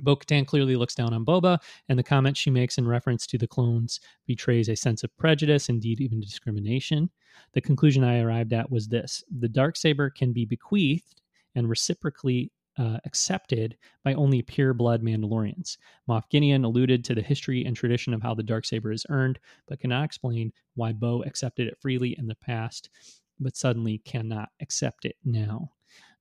Bo 0.00 0.16
Katan 0.16 0.46
clearly 0.46 0.74
looks 0.74 0.94
down 0.94 1.14
on 1.14 1.24
Boba, 1.24 1.60
and 1.88 1.96
the 1.98 2.02
comment 2.02 2.36
she 2.36 2.50
makes 2.50 2.78
in 2.78 2.88
reference 2.88 3.26
to 3.28 3.38
the 3.38 3.46
clones 3.46 4.00
betrays 4.26 4.68
a 4.68 4.74
sense 4.74 5.04
of 5.04 5.16
prejudice, 5.16 5.68
indeed, 5.68 6.00
even 6.00 6.20
discrimination. 6.20 7.10
The 7.52 7.60
conclusion 7.60 8.02
I 8.02 8.20
arrived 8.20 8.52
at 8.52 8.70
was 8.70 8.88
this 8.88 9.22
the 9.38 9.48
dark 9.48 9.76
saber 9.76 10.10
can 10.10 10.32
be 10.32 10.44
bequeathed 10.44 11.22
and 11.54 11.68
reciprocally 11.68 12.50
uh, 12.78 12.98
accepted 13.04 13.76
by 14.04 14.14
only 14.14 14.42
pure 14.42 14.74
blood 14.74 15.02
Mandalorians. 15.02 15.76
Moff 16.08 16.28
Gideon 16.30 16.64
alluded 16.64 17.04
to 17.04 17.14
the 17.14 17.22
history 17.22 17.64
and 17.64 17.76
tradition 17.76 18.12
of 18.14 18.22
how 18.22 18.34
the 18.34 18.42
dark 18.42 18.64
saber 18.64 18.92
is 18.92 19.06
earned, 19.10 19.38
but 19.68 19.80
cannot 19.80 20.04
explain 20.04 20.52
why 20.74 20.92
Bo 20.92 21.22
accepted 21.22 21.68
it 21.68 21.78
freely 21.80 22.16
in 22.18 22.26
the 22.26 22.34
past, 22.34 22.90
but 23.38 23.56
suddenly 23.56 23.98
cannot 23.98 24.48
accept 24.60 25.04
it 25.04 25.16
now. 25.24 25.70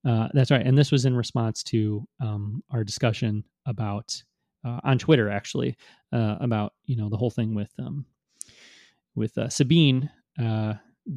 Uh, 0.06 0.28
that's 0.34 0.52
right, 0.52 0.66
and 0.66 0.78
this 0.78 0.92
was 0.92 1.06
in 1.06 1.16
response 1.16 1.64
to 1.64 2.06
um, 2.20 2.62
our 2.72 2.84
discussion 2.84 3.44
about 3.66 4.22
uh, 4.66 4.80
on 4.84 4.98
Twitter, 4.98 5.30
actually, 5.30 5.78
uh, 6.12 6.38
about 6.40 6.74
you 6.86 6.96
know 6.96 7.10
the 7.10 7.18
whole 7.18 7.30
thing 7.30 7.56
with 7.56 7.72
um, 7.80 8.06
with 9.16 9.38
uh, 9.38 9.50
Sabine 9.50 10.10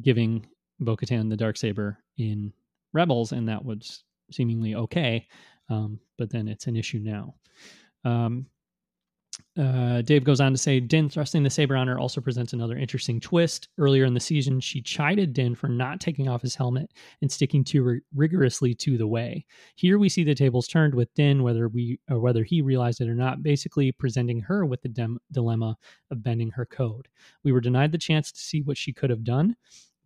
giving 0.01 0.45
Bo-Katan 0.79 1.29
the 1.29 1.37
dark 1.37 1.57
saber 1.57 1.97
in 2.17 2.53
Rebels, 2.93 3.31
and 3.31 3.47
that 3.49 3.63
was 3.63 4.03
seemingly 4.31 4.75
okay, 4.75 5.27
um, 5.69 5.99
but 6.17 6.29
then 6.29 6.47
it's 6.47 6.67
an 6.67 6.75
issue 6.75 6.99
now. 6.99 7.35
Um, 8.03 8.47
uh, 9.57 10.01
Dave 10.03 10.23
goes 10.23 10.39
on 10.39 10.51
to 10.51 10.57
say 10.57 10.79
Din 10.79 11.09
thrusting 11.09 11.43
the 11.43 11.49
saber 11.49 11.75
on 11.75 11.87
her 11.87 11.97
also 11.97 12.21
presents 12.21 12.53
another 12.53 12.77
interesting 12.77 13.19
twist. 13.19 13.69
Earlier 13.77 14.05
in 14.05 14.13
the 14.13 14.19
season, 14.19 14.59
she 14.59 14.81
chided 14.81 15.33
Din 15.33 15.55
for 15.55 15.67
not 15.67 15.99
taking 15.99 16.27
off 16.27 16.41
his 16.41 16.55
helmet 16.55 16.91
and 17.21 17.31
sticking 17.31 17.63
to 17.65 17.99
rigorously 18.15 18.75
to 18.75 18.97
the 18.97 19.07
way. 19.07 19.45
Here 19.75 19.97
we 19.97 20.09
see 20.09 20.23
the 20.23 20.35
tables 20.35 20.67
turned 20.67 20.93
with 20.93 21.13
Din, 21.15 21.43
whether 21.43 21.67
we 21.67 21.99
or 22.09 22.19
whether 22.19 22.43
he 22.43 22.61
realized 22.61 23.01
it 23.01 23.09
or 23.09 23.15
not, 23.15 23.41
basically 23.41 23.91
presenting 23.91 24.41
her 24.41 24.65
with 24.65 24.81
the 24.81 24.89
dem- 24.89 25.19
dilemma 25.31 25.75
of 26.11 26.23
bending 26.23 26.51
her 26.51 26.65
code. 26.65 27.07
We 27.43 27.51
were 27.51 27.61
denied 27.61 27.91
the 27.91 27.97
chance 27.97 28.31
to 28.31 28.39
see 28.39 28.61
what 28.61 28.77
she 28.77 28.93
could 28.93 29.09
have 29.09 29.23
done, 29.23 29.55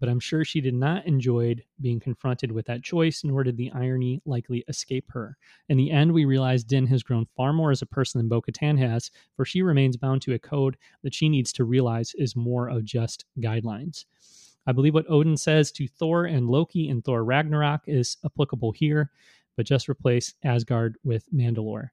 but 0.02 0.10
I'm 0.10 0.19
sure 0.19 0.44
she 0.44 0.61
did 0.61 0.73
not 0.73 1.06
enjoy 1.06 1.56
being 1.80 1.99
confronted 1.99 2.52
with 2.52 2.65
that 2.65 2.82
choice, 2.82 3.23
nor 3.23 3.44
did 3.44 3.56
the 3.56 3.72
irony 3.72 4.19
likely 4.26 4.65
escape 4.68 5.06
her. 5.11 5.38
In 5.69 5.78
the 5.78 5.91
end, 5.91 6.11
we 6.11 6.26
realize 6.26 6.64
Din 6.64 6.88
has 6.88 7.03
grown 7.03 7.28
far 7.38 7.53
more 7.53 7.69
as 7.69 7.84
a 7.84 7.86
person 7.86 8.18
than 8.18 8.28
Bo 8.28 8.41
Katan 8.41 8.80
has, 8.80 9.11
for 9.36 9.45
she 9.45 9.61
remains 9.61 9.95
bound 9.95 10.23
to 10.23 10.34
a 10.34 10.40
code 10.40 10.76
that 11.03 11.14
she 11.14 11.30
needs 11.30 11.53
to 11.53 11.65
realize 11.65 12.15
is 12.15 12.36
more 12.36 12.68
of 12.68 12.84
just 12.84 13.26
guidelines. 13.40 14.06
I 14.65 14.72
believe 14.72 14.95
what 14.95 15.10
Odin 15.10 15.38
says 15.38 15.72
to 15.73 15.88
Thor 15.88 16.26
and 16.26 16.49
Loki 16.49 16.90
in 16.90 17.03
Thor 17.03 17.23
Ragnarok 17.23 17.82
is 17.86 18.18
applicable 18.26 18.72
here, 18.72 19.11
but 19.56 19.68
just 19.68 19.88
replace 19.88 20.34
Asgard 20.44 20.98
with 21.03 21.32
Mandalore. 21.32 21.90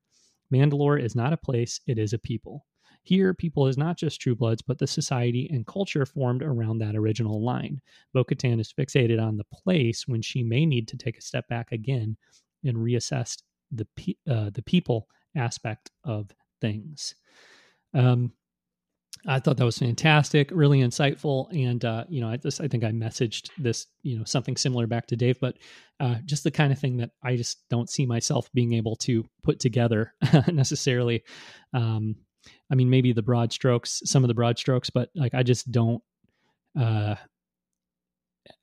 Mandalore 0.51 1.03
is 1.03 1.15
not 1.15 1.35
a 1.35 1.37
place, 1.37 1.79
it 1.87 1.99
is 1.99 2.15
a 2.15 2.19
people. 2.19 2.65
Here, 3.03 3.33
people 3.33 3.67
is 3.67 3.79
not 3.79 3.97
just 3.97 4.21
True 4.21 4.35
Bloods, 4.35 4.63
but 4.63 4.79
the 4.79 4.87
society 4.87 5.49
and 5.53 5.67
culture 5.67 6.05
formed 6.05 6.43
around 6.43 6.79
that 6.79 6.97
original 6.97 7.43
line. 7.43 7.81
Bo 8.13 8.25
Katan 8.25 8.61
is 8.61 8.73
fixated 8.73 9.23
on 9.23 9.37
the 9.37 9.45
place 9.45 10.07
when 10.07 10.21
she 10.21 10.43
may 10.43 10.67
need 10.67 10.89
to 10.89 10.97
take 10.97 11.17
a 11.17 11.23
step 11.23 11.49
back 11.49 11.73
again 11.73 12.17
and 12.65 12.77
reassess 12.77 13.43
the, 13.71 13.87
uh, 14.29 14.51
the 14.51 14.63
people 14.63 15.09
aspect 15.37 15.91
of 16.05 16.31
things. 16.61 17.15
Um, 17.95 18.33
I 19.27 19.41
thought 19.41 19.57
that 19.57 19.65
was 19.65 19.79
fantastic, 19.79 20.51
really 20.53 20.81
insightful, 20.81 21.49
and 21.53 21.85
uh, 21.85 22.05
you 22.09 22.21
know, 22.21 22.29
I 22.29 22.37
just 22.37 22.61
I 22.61 22.69
think 22.69 22.85
I 22.85 22.93
messaged 22.93 23.51
this, 23.59 23.87
you 24.03 24.17
know, 24.17 24.25
something 24.25 24.57
similar 24.57 24.87
back 24.87 25.07
to 25.09 25.17
Dave, 25.17 25.41
but 25.41 25.57
uh, 25.99 26.17
just 26.25 26.45
the 26.45 26.51
kind 26.51 26.73
of 26.73 26.79
thing 26.79 26.99
that 26.99 27.11
I 27.23 27.37
just 27.37 27.69
don't 27.69 27.91
see 27.91 28.07
myself 28.07 28.49
being 28.55 28.75
able 28.75 28.97
to 28.97 29.25
put 29.43 29.59
together 29.59 30.15
necessarily. 30.53 31.25
Um, 31.73 32.17
I 32.71 32.75
mean, 32.75 32.91
maybe 32.91 33.13
the 33.13 33.23
broad 33.23 33.53
strokes, 33.53 34.03
some 34.05 34.25
of 34.25 34.29
the 34.29 34.35
broad 34.35 34.59
strokes, 34.59 34.91
but 34.91 35.11
like 35.15 35.35
I 35.35 35.43
just 35.43 35.71
don't 35.71 36.03
uh, 36.79 37.17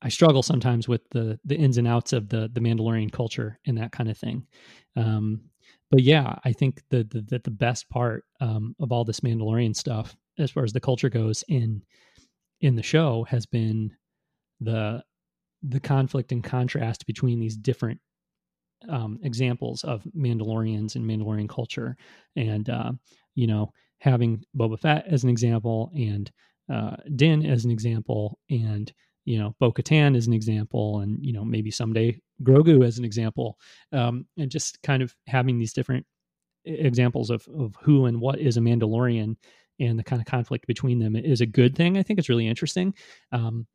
I 0.02 0.10
struggle 0.10 0.44
sometimes 0.44 0.88
with 0.88 1.02
the 1.12 1.40
the 1.46 1.56
ins 1.56 1.78
and 1.78 1.88
outs 1.88 2.14
of 2.14 2.30
the 2.30 2.50
the 2.52 2.60
Mandalorian 2.60 3.12
culture 3.12 3.60
and 3.66 3.78
that 3.78 3.92
kind 3.92 4.10
of 4.10 4.18
thing. 4.18 4.46
Um, 4.96 5.42
but 5.92 6.02
yeah, 6.02 6.36
I 6.44 6.52
think 6.52 6.82
the 6.90 7.04
the 7.04 7.40
the 7.44 7.52
best 7.52 7.90
part 7.90 8.26
um, 8.42 8.76
of 8.80 8.92
all 8.92 9.04
this 9.04 9.22
Mandalorian 9.22 9.76
stuff, 9.76 10.16
as 10.40 10.52
far 10.52 10.64
as 10.64 10.74
the 10.74 10.80
culture 10.80 11.10
goes 11.10 11.44
in 11.48 11.82
in 12.62 12.76
the 12.76 12.84
show, 12.84 13.26
has 13.30 13.46
been 13.46 13.92
the 14.60 15.04
the 15.64 15.80
conflict 15.80 16.32
and 16.32 16.44
contrast 16.44 17.06
between 17.08 17.40
these 17.40 17.58
different 17.58 18.00
um, 18.90 19.20
examples 19.24 19.84
of 19.84 20.04
Mandalorians 20.16 20.96
and 20.96 21.06
Mandalorian 21.06 21.50
culture, 21.50 21.98
and 22.36 22.70
uh, 22.70 22.92
you 23.36 23.48
know 23.48 23.72
having 24.00 24.44
Boba 24.58 24.80
Fett 24.80 25.06
as 25.08 25.24
an 25.24 25.30
example, 25.30 25.92
and 25.96 26.32
uh, 26.72 26.96
Din 27.16 27.46
as 27.46 27.66
an 27.66 27.72
example, 27.72 28.40
and 28.50 28.92
you 29.26 29.38
know 29.38 29.56
Bo 29.60 29.72
Katan 29.72 30.16
as 30.18 30.28
an 30.28 30.34
example, 30.34 31.00
and 31.00 31.24
you 31.24 31.34
know 31.34 31.46
maybe 31.46 31.72
someday 31.72 32.20
Grogu 32.44 32.86
as 32.86 32.98
an 32.98 33.06
example, 33.06 33.58
um, 33.92 34.26
and 34.38 34.52
just 34.52 34.82
kind 34.82 35.04
of 35.04 35.16
having 35.28 35.58
these 35.58 35.74
different 35.74 36.06
examples 36.66 37.30
of 37.30 37.48
of 37.58 37.76
who 37.82 38.06
and 38.06 38.20
what 38.20 38.40
is 38.40 38.58
a 38.58 38.62
Mandalorian 38.62 39.36
and 39.80 40.00
the 40.00 40.04
kind 40.04 40.22
of 40.22 40.26
conflict 40.26 40.68
between 40.68 41.00
them 41.00 41.16
is 41.16 41.42
a 41.42 41.46
good 41.46 41.76
thing. 41.76 41.98
I 41.98 42.04
think 42.04 42.18
it's 42.18 42.30
really 42.30 42.48
interesting. 42.48 42.94
Um, 43.32 43.68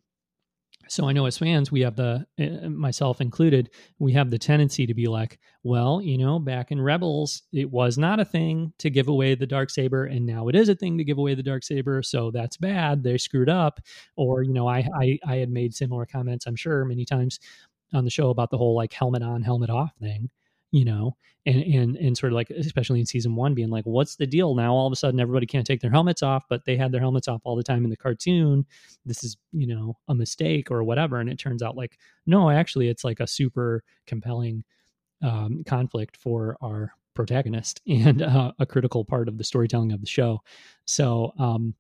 so 0.90 1.08
I 1.08 1.12
know 1.12 1.26
as 1.26 1.38
fans, 1.38 1.70
we 1.70 1.82
have 1.82 1.94
the 1.94 2.26
uh, 2.38 2.68
myself 2.68 3.20
included, 3.20 3.70
we 4.00 4.12
have 4.12 4.30
the 4.30 4.38
tendency 4.38 4.86
to 4.86 4.94
be 4.94 5.06
like, 5.06 5.38
well, 5.62 6.02
you 6.02 6.18
know, 6.18 6.40
back 6.40 6.72
in 6.72 6.80
Rebels, 6.80 7.42
it 7.52 7.70
was 7.70 7.96
not 7.96 8.18
a 8.18 8.24
thing 8.24 8.72
to 8.78 8.90
give 8.90 9.06
away 9.06 9.36
the 9.36 9.46
dark 9.46 9.70
saber, 9.70 10.04
and 10.06 10.26
now 10.26 10.48
it 10.48 10.56
is 10.56 10.68
a 10.68 10.74
thing 10.74 10.98
to 10.98 11.04
give 11.04 11.18
away 11.18 11.34
the 11.34 11.42
dark 11.44 11.62
saber. 11.62 12.02
So 12.02 12.32
that's 12.32 12.56
bad. 12.56 13.04
They 13.04 13.18
screwed 13.18 13.48
up. 13.48 13.80
Or 14.16 14.42
you 14.42 14.52
know, 14.52 14.68
I 14.68 14.86
I, 15.00 15.18
I 15.26 15.36
had 15.36 15.50
made 15.50 15.74
similar 15.74 16.06
comments, 16.06 16.46
I'm 16.46 16.56
sure, 16.56 16.84
many 16.84 17.04
times 17.04 17.38
on 17.92 18.04
the 18.04 18.10
show 18.10 18.30
about 18.30 18.50
the 18.50 18.58
whole 18.58 18.74
like 18.74 18.92
helmet 18.92 19.22
on, 19.22 19.42
helmet 19.42 19.70
off 19.70 19.92
thing 20.00 20.30
you 20.70 20.84
know, 20.84 21.16
and 21.46 21.62
and 21.62 21.96
and 21.96 22.16
sort 22.16 22.32
of 22.32 22.36
like 22.36 22.50
especially 22.50 23.00
in 23.00 23.06
season 23.06 23.34
one, 23.34 23.54
being 23.54 23.70
like, 23.70 23.84
what's 23.84 24.16
the 24.16 24.26
deal 24.26 24.54
now? 24.54 24.72
All 24.72 24.86
of 24.86 24.92
a 24.92 24.96
sudden, 24.96 25.20
everybody 25.20 25.46
can't 25.46 25.66
take 25.66 25.80
their 25.80 25.90
helmets 25.90 26.22
off, 26.22 26.44
but 26.48 26.64
they 26.64 26.76
had 26.76 26.92
their 26.92 27.00
helmets 27.00 27.28
off 27.28 27.40
all 27.44 27.56
the 27.56 27.62
time 27.62 27.84
in 27.84 27.90
the 27.90 27.96
cartoon. 27.96 28.66
This 29.04 29.24
is 29.24 29.36
you 29.52 29.66
know 29.66 29.96
a 30.08 30.14
mistake 30.14 30.70
or 30.70 30.84
whatever, 30.84 31.18
and 31.18 31.30
it 31.30 31.38
turns 31.38 31.62
out 31.62 31.76
like 31.76 31.98
no, 32.26 32.50
actually, 32.50 32.88
it's 32.88 33.04
like 33.04 33.20
a 33.20 33.26
super 33.26 33.82
compelling 34.06 34.64
um, 35.22 35.62
conflict 35.66 36.16
for 36.16 36.56
our 36.62 36.92
protagonist 37.14 37.80
and 37.88 38.22
uh, 38.22 38.52
a 38.58 38.66
critical 38.66 39.04
part 39.04 39.28
of 39.28 39.38
the 39.38 39.44
storytelling 39.44 39.92
of 39.92 40.00
the 40.00 40.06
show. 40.06 40.40
So, 40.84 41.32
um, 41.38 41.74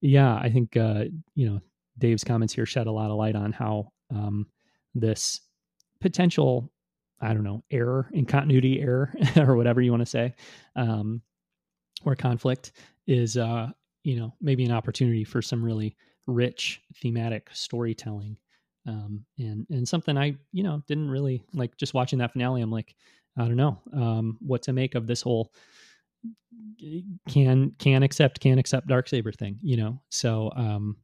yeah, 0.00 0.36
I 0.36 0.50
think 0.50 0.76
uh, 0.76 1.04
you 1.34 1.48
know 1.48 1.60
Dave's 1.98 2.24
comments 2.24 2.54
here 2.54 2.66
shed 2.66 2.86
a 2.86 2.92
lot 2.92 3.10
of 3.10 3.16
light 3.16 3.36
on 3.36 3.52
how 3.52 3.92
um, 4.10 4.46
this 4.94 5.40
potential 6.00 6.70
I 7.20 7.32
don't 7.32 7.44
know, 7.44 7.62
error 7.70 8.08
in 8.12 8.26
continuity 8.26 8.80
error 8.80 9.14
or 9.36 9.56
whatever 9.56 9.80
you 9.80 9.90
want 9.90 10.02
to 10.02 10.06
say, 10.06 10.34
um, 10.76 11.22
or 12.04 12.14
conflict 12.14 12.72
is, 13.06 13.36
uh, 13.36 13.70
you 14.02 14.16
know, 14.16 14.34
maybe 14.40 14.64
an 14.64 14.72
opportunity 14.72 15.24
for 15.24 15.40
some 15.40 15.64
really 15.64 15.96
rich 16.26 16.80
thematic 17.00 17.48
storytelling. 17.52 18.36
Um, 18.86 19.24
and, 19.38 19.66
and 19.70 19.88
something 19.88 20.18
I, 20.18 20.36
you 20.52 20.62
know, 20.62 20.82
didn't 20.86 21.10
really 21.10 21.42
like 21.54 21.76
just 21.76 21.94
watching 21.94 22.18
that 22.18 22.32
finale. 22.32 22.60
I'm 22.60 22.70
like, 22.70 22.94
I 23.38 23.42
don't 23.42 23.56
know, 23.56 23.80
um, 23.94 24.36
what 24.40 24.62
to 24.62 24.72
make 24.72 24.94
of 24.94 25.06
this 25.06 25.22
whole 25.22 25.52
can, 27.28 27.72
can 27.78 28.02
accept, 28.02 28.40
can 28.40 28.58
accept 28.58 28.86
dark 28.86 29.08
saber 29.08 29.32
thing, 29.32 29.58
you 29.62 29.76
know? 29.76 30.00
So, 30.10 30.52
um, 30.54 30.96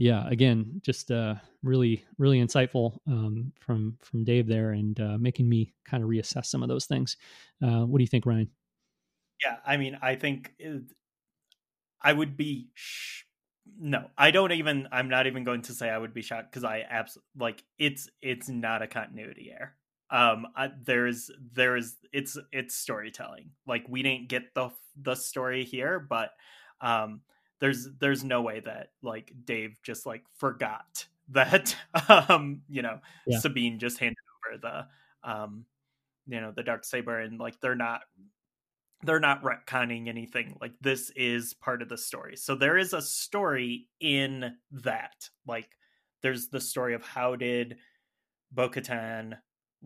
yeah, 0.00 0.26
again, 0.30 0.80
just 0.82 1.10
uh, 1.10 1.34
really, 1.62 2.02
really 2.16 2.40
insightful 2.40 2.96
um, 3.06 3.52
from 3.60 3.98
from 4.00 4.24
Dave 4.24 4.46
there, 4.46 4.70
and 4.70 4.98
uh, 4.98 5.18
making 5.18 5.46
me 5.46 5.74
kind 5.84 6.02
of 6.02 6.08
reassess 6.08 6.46
some 6.46 6.62
of 6.62 6.70
those 6.70 6.86
things. 6.86 7.18
Uh, 7.62 7.84
what 7.84 7.98
do 7.98 8.02
you 8.02 8.08
think, 8.08 8.24
Ryan? 8.24 8.48
Yeah, 9.44 9.56
I 9.66 9.76
mean, 9.76 9.98
I 10.00 10.14
think 10.14 10.54
it, 10.58 10.84
I 12.00 12.14
would 12.14 12.38
be. 12.38 12.70
Sh- 12.72 13.24
no, 13.78 14.06
I 14.16 14.30
don't 14.30 14.52
even. 14.52 14.88
I'm 14.90 15.10
not 15.10 15.26
even 15.26 15.44
going 15.44 15.60
to 15.62 15.74
say 15.74 15.90
I 15.90 15.98
would 15.98 16.14
be 16.14 16.22
shocked 16.22 16.50
because 16.50 16.64
I 16.64 16.82
absolutely 16.88 17.28
like 17.38 17.62
it's. 17.78 18.08
It's 18.22 18.48
not 18.48 18.80
a 18.80 18.86
continuity 18.86 19.52
error. 19.52 19.74
Um, 20.08 20.46
there's 20.82 21.30
there's 21.52 21.94
it's 22.10 22.38
it's 22.52 22.74
storytelling. 22.74 23.50
Like 23.66 23.84
we 23.86 24.02
didn't 24.02 24.30
get 24.30 24.54
the 24.54 24.70
the 24.98 25.14
story 25.14 25.64
here, 25.64 26.00
but 26.00 26.30
um 26.80 27.20
there's 27.60 27.88
there's 28.00 28.24
no 28.24 28.42
way 28.42 28.60
that 28.60 28.88
like 29.02 29.32
Dave 29.44 29.78
just 29.82 30.06
like 30.06 30.24
forgot 30.36 31.06
that 31.30 31.76
um 32.08 32.62
you 32.68 32.82
know 32.82 32.98
yeah. 33.26 33.38
Sabine 33.38 33.78
just 33.78 33.98
handed 33.98 34.16
over 34.48 34.58
the 34.58 35.30
um 35.30 35.64
you 36.26 36.40
know 36.40 36.52
the 36.54 36.62
dark 36.62 36.84
saber 36.84 37.20
and 37.20 37.38
like 37.38 37.60
they're 37.60 37.76
not 37.76 38.02
they're 39.02 39.20
not 39.20 39.42
retconning 39.42 40.08
anything. 40.08 40.58
Like 40.60 40.74
this 40.82 41.10
is 41.16 41.54
part 41.54 41.80
of 41.80 41.88
the 41.88 41.96
story. 41.96 42.36
So 42.36 42.54
there 42.54 42.76
is 42.76 42.92
a 42.92 43.00
story 43.00 43.86
in 43.98 44.56
that. 44.72 45.30
Like 45.46 45.70
there's 46.22 46.48
the 46.48 46.60
story 46.60 46.94
of 46.94 47.02
how 47.02 47.36
did 47.36 47.76
bo-katan 48.52 49.38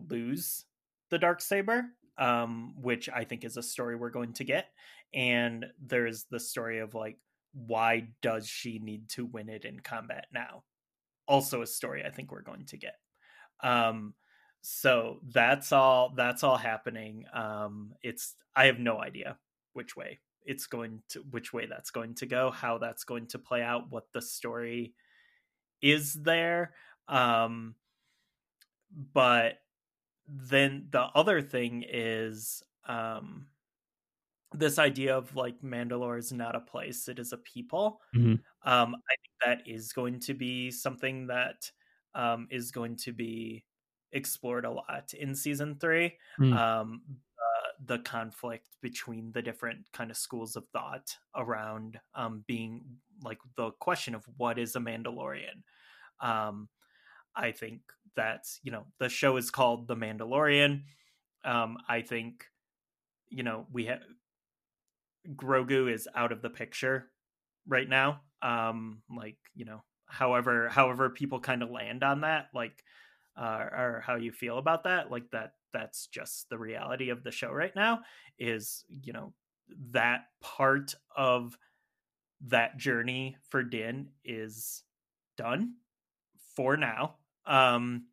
lose 0.09 0.65
the 1.11 1.19
dark 1.19 1.39
saber 1.39 1.83
um 2.17 2.73
which 2.81 3.07
i 3.09 3.23
think 3.23 3.45
is 3.45 3.57
a 3.57 3.63
story 3.63 3.95
we're 3.95 4.09
going 4.09 4.33
to 4.33 4.43
get. 4.43 4.65
And 5.13 5.65
there's 5.79 6.25
the 6.29 6.39
story 6.39 6.79
of 6.79 6.93
like 6.93 7.17
why 7.55 8.09
does 8.21 8.47
she 8.47 8.79
need 8.79 9.09
to 9.09 9.25
win 9.25 9.49
it 9.49 9.65
in 9.65 9.79
combat 9.79 10.27
now? 10.33 10.63
Also 11.27 11.61
a 11.61 11.67
story 11.67 12.03
I 12.05 12.11
think 12.11 12.31
we're 12.31 12.41
going 12.41 12.65
to 12.67 12.77
get. 12.77 12.95
Um 13.63 14.13
so 14.61 15.19
that's 15.31 15.71
all 15.71 16.13
that's 16.15 16.43
all 16.43 16.57
happening. 16.57 17.25
Um 17.33 17.93
it's 18.03 18.35
I 18.55 18.65
have 18.65 18.79
no 18.79 18.99
idea 18.99 19.37
which 19.73 19.95
way 19.95 20.19
it's 20.43 20.67
going 20.67 21.01
to 21.09 21.19
which 21.31 21.53
way 21.53 21.65
that's 21.65 21.91
going 21.91 22.15
to 22.15 22.25
go, 22.25 22.51
how 22.51 22.77
that's 22.77 23.03
going 23.03 23.27
to 23.27 23.39
play 23.39 23.61
out, 23.61 23.89
what 23.89 24.11
the 24.13 24.21
story 24.21 24.93
is 25.81 26.13
there. 26.13 26.73
Um 27.07 27.75
but 29.13 29.59
then 30.27 30.87
the 30.89 31.01
other 31.15 31.41
thing 31.41 31.83
is 31.87 32.63
um 32.87 33.47
this 34.57 34.79
idea 34.79 35.17
of 35.17 35.35
like 35.35 35.61
Mandalore 35.61 36.17
is 36.17 36.31
not 36.31 36.55
a 36.55 36.59
place; 36.59 37.07
it 37.07 37.19
is 37.19 37.33
a 37.33 37.37
people. 37.37 38.01
Mm-hmm. 38.15 38.35
Um, 38.69 38.95
I 38.95 39.15
think 39.21 39.35
that 39.45 39.71
is 39.71 39.93
going 39.93 40.19
to 40.21 40.33
be 40.33 40.71
something 40.71 41.27
that 41.27 41.71
um, 42.13 42.47
is 42.49 42.71
going 42.71 42.97
to 42.97 43.13
be 43.13 43.65
explored 44.11 44.65
a 44.65 44.71
lot 44.71 45.13
in 45.13 45.35
season 45.35 45.77
three. 45.79 46.13
Mm. 46.39 46.55
Um, 46.55 47.01
the 47.83 47.99
conflict 47.99 48.67
between 48.81 49.31
the 49.31 49.41
different 49.41 49.79
kind 49.93 50.11
of 50.11 50.17
schools 50.17 50.55
of 50.55 50.65
thought 50.71 51.15
around 51.35 51.99
um, 52.13 52.43
being 52.47 52.81
like 53.23 53.37
the 53.57 53.71
question 53.79 54.15
of 54.15 54.25
what 54.37 54.57
is 54.57 54.75
a 54.75 54.79
Mandalorian. 54.79 55.63
Um, 56.21 56.69
I 57.35 57.51
think 57.51 57.81
that's 58.15 58.59
you 58.63 58.71
know 58.71 58.85
the 58.99 59.09
show 59.09 59.37
is 59.37 59.51
called 59.51 59.87
The 59.87 59.95
Mandalorian. 59.95 60.83
Um, 61.43 61.77
I 61.87 62.01
think 62.01 62.45
you 63.29 63.43
know 63.43 63.67
we 63.71 63.85
have 63.85 64.01
Grogu 65.35 65.91
is 65.91 66.07
out 66.15 66.31
of 66.31 66.41
the 66.41 66.49
picture 66.49 67.09
right 67.67 67.87
now. 67.87 68.21
Um, 68.41 69.01
like 69.15 69.37
you 69.55 69.65
know, 69.65 69.83
however, 70.07 70.69
however 70.69 71.09
people 71.09 71.39
kind 71.39 71.63
of 71.63 71.71
land 71.71 72.03
on 72.03 72.21
that, 72.21 72.47
like, 72.53 72.83
uh, 73.37 73.65
or 73.71 74.03
how 74.05 74.15
you 74.15 74.31
feel 74.31 74.57
about 74.57 74.83
that, 74.83 75.11
like 75.11 75.29
that, 75.31 75.53
that's 75.73 76.07
just 76.07 76.49
the 76.49 76.57
reality 76.57 77.09
of 77.09 77.23
the 77.23 77.31
show 77.31 77.51
right 77.51 77.75
now. 77.75 78.01
Is 78.37 78.85
you 79.03 79.13
know 79.13 79.33
that 79.91 80.25
part 80.41 80.93
of 81.15 81.57
that 82.47 82.77
journey 82.77 83.37
for 83.49 83.63
Din 83.63 84.09
is 84.23 84.83
done 85.37 85.73
for 86.55 86.77
now. 86.77 87.15
Um, 87.45 88.05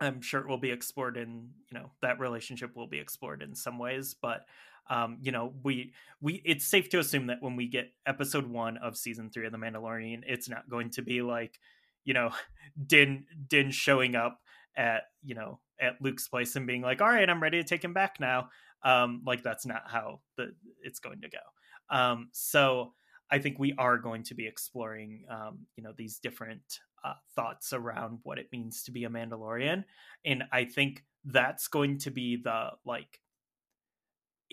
I'm 0.00 0.20
sure 0.20 0.40
it 0.40 0.48
will 0.48 0.58
be 0.58 0.70
explored 0.70 1.16
in 1.16 1.50
you 1.70 1.78
know 1.78 1.90
that 2.02 2.18
relationship 2.18 2.76
will 2.76 2.88
be 2.88 2.98
explored 2.98 3.42
in 3.42 3.54
some 3.54 3.78
ways, 3.78 4.14
but 4.20 4.44
um, 4.90 5.18
you 5.20 5.32
know, 5.32 5.54
we 5.62 5.92
we 6.20 6.42
it's 6.44 6.66
safe 6.66 6.88
to 6.90 6.98
assume 6.98 7.28
that 7.28 7.42
when 7.42 7.56
we 7.56 7.68
get 7.68 7.92
episode 8.06 8.46
one 8.46 8.76
of 8.78 8.96
season 8.96 9.30
three 9.30 9.46
of 9.46 9.52
The 9.52 9.58
Mandalorian, 9.58 10.22
it's 10.26 10.48
not 10.48 10.68
going 10.68 10.90
to 10.90 11.02
be 11.02 11.22
like, 11.22 11.58
you 12.04 12.14
know, 12.14 12.30
Din 12.86 13.24
Din 13.48 13.70
showing 13.70 14.14
up 14.14 14.40
at 14.76 15.02
you 15.22 15.34
know 15.34 15.60
at 15.80 16.00
Luke's 16.00 16.28
place 16.28 16.56
and 16.56 16.66
being 16.66 16.82
like, 16.82 17.00
all 17.00 17.08
right, 17.08 17.28
I'm 17.28 17.42
ready 17.42 17.62
to 17.62 17.68
take 17.68 17.84
him 17.84 17.92
back 17.92 18.18
now. 18.20 18.48
Um, 18.84 19.22
like 19.26 19.42
that's 19.42 19.66
not 19.66 19.82
how 19.86 20.20
the 20.36 20.54
it's 20.82 20.98
going 20.98 21.20
to 21.22 21.28
go. 21.28 21.96
Um, 21.96 22.28
so 22.32 22.94
I 23.30 23.38
think 23.38 23.58
we 23.58 23.74
are 23.78 23.98
going 23.98 24.24
to 24.24 24.34
be 24.34 24.46
exploring, 24.46 25.24
um, 25.30 25.60
you 25.76 25.82
know, 25.82 25.92
these 25.96 26.18
different 26.18 26.80
uh, 27.04 27.14
thoughts 27.34 27.72
around 27.72 28.18
what 28.24 28.38
it 28.38 28.48
means 28.52 28.82
to 28.84 28.92
be 28.92 29.04
a 29.04 29.08
Mandalorian, 29.08 29.84
and 30.24 30.44
I 30.52 30.64
think 30.64 31.04
that's 31.24 31.68
going 31.68 31.98
to 31.98 32.10
be 32.10 32.36
the 32.36 32.70
like 32.84 33.20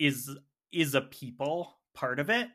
is 0.00 0.30
is 0.72 0.94
a 0.96 1.00
people 1.00 1.76
part 1.94 2.18
of 2.18 2.28
it 2.28 2.48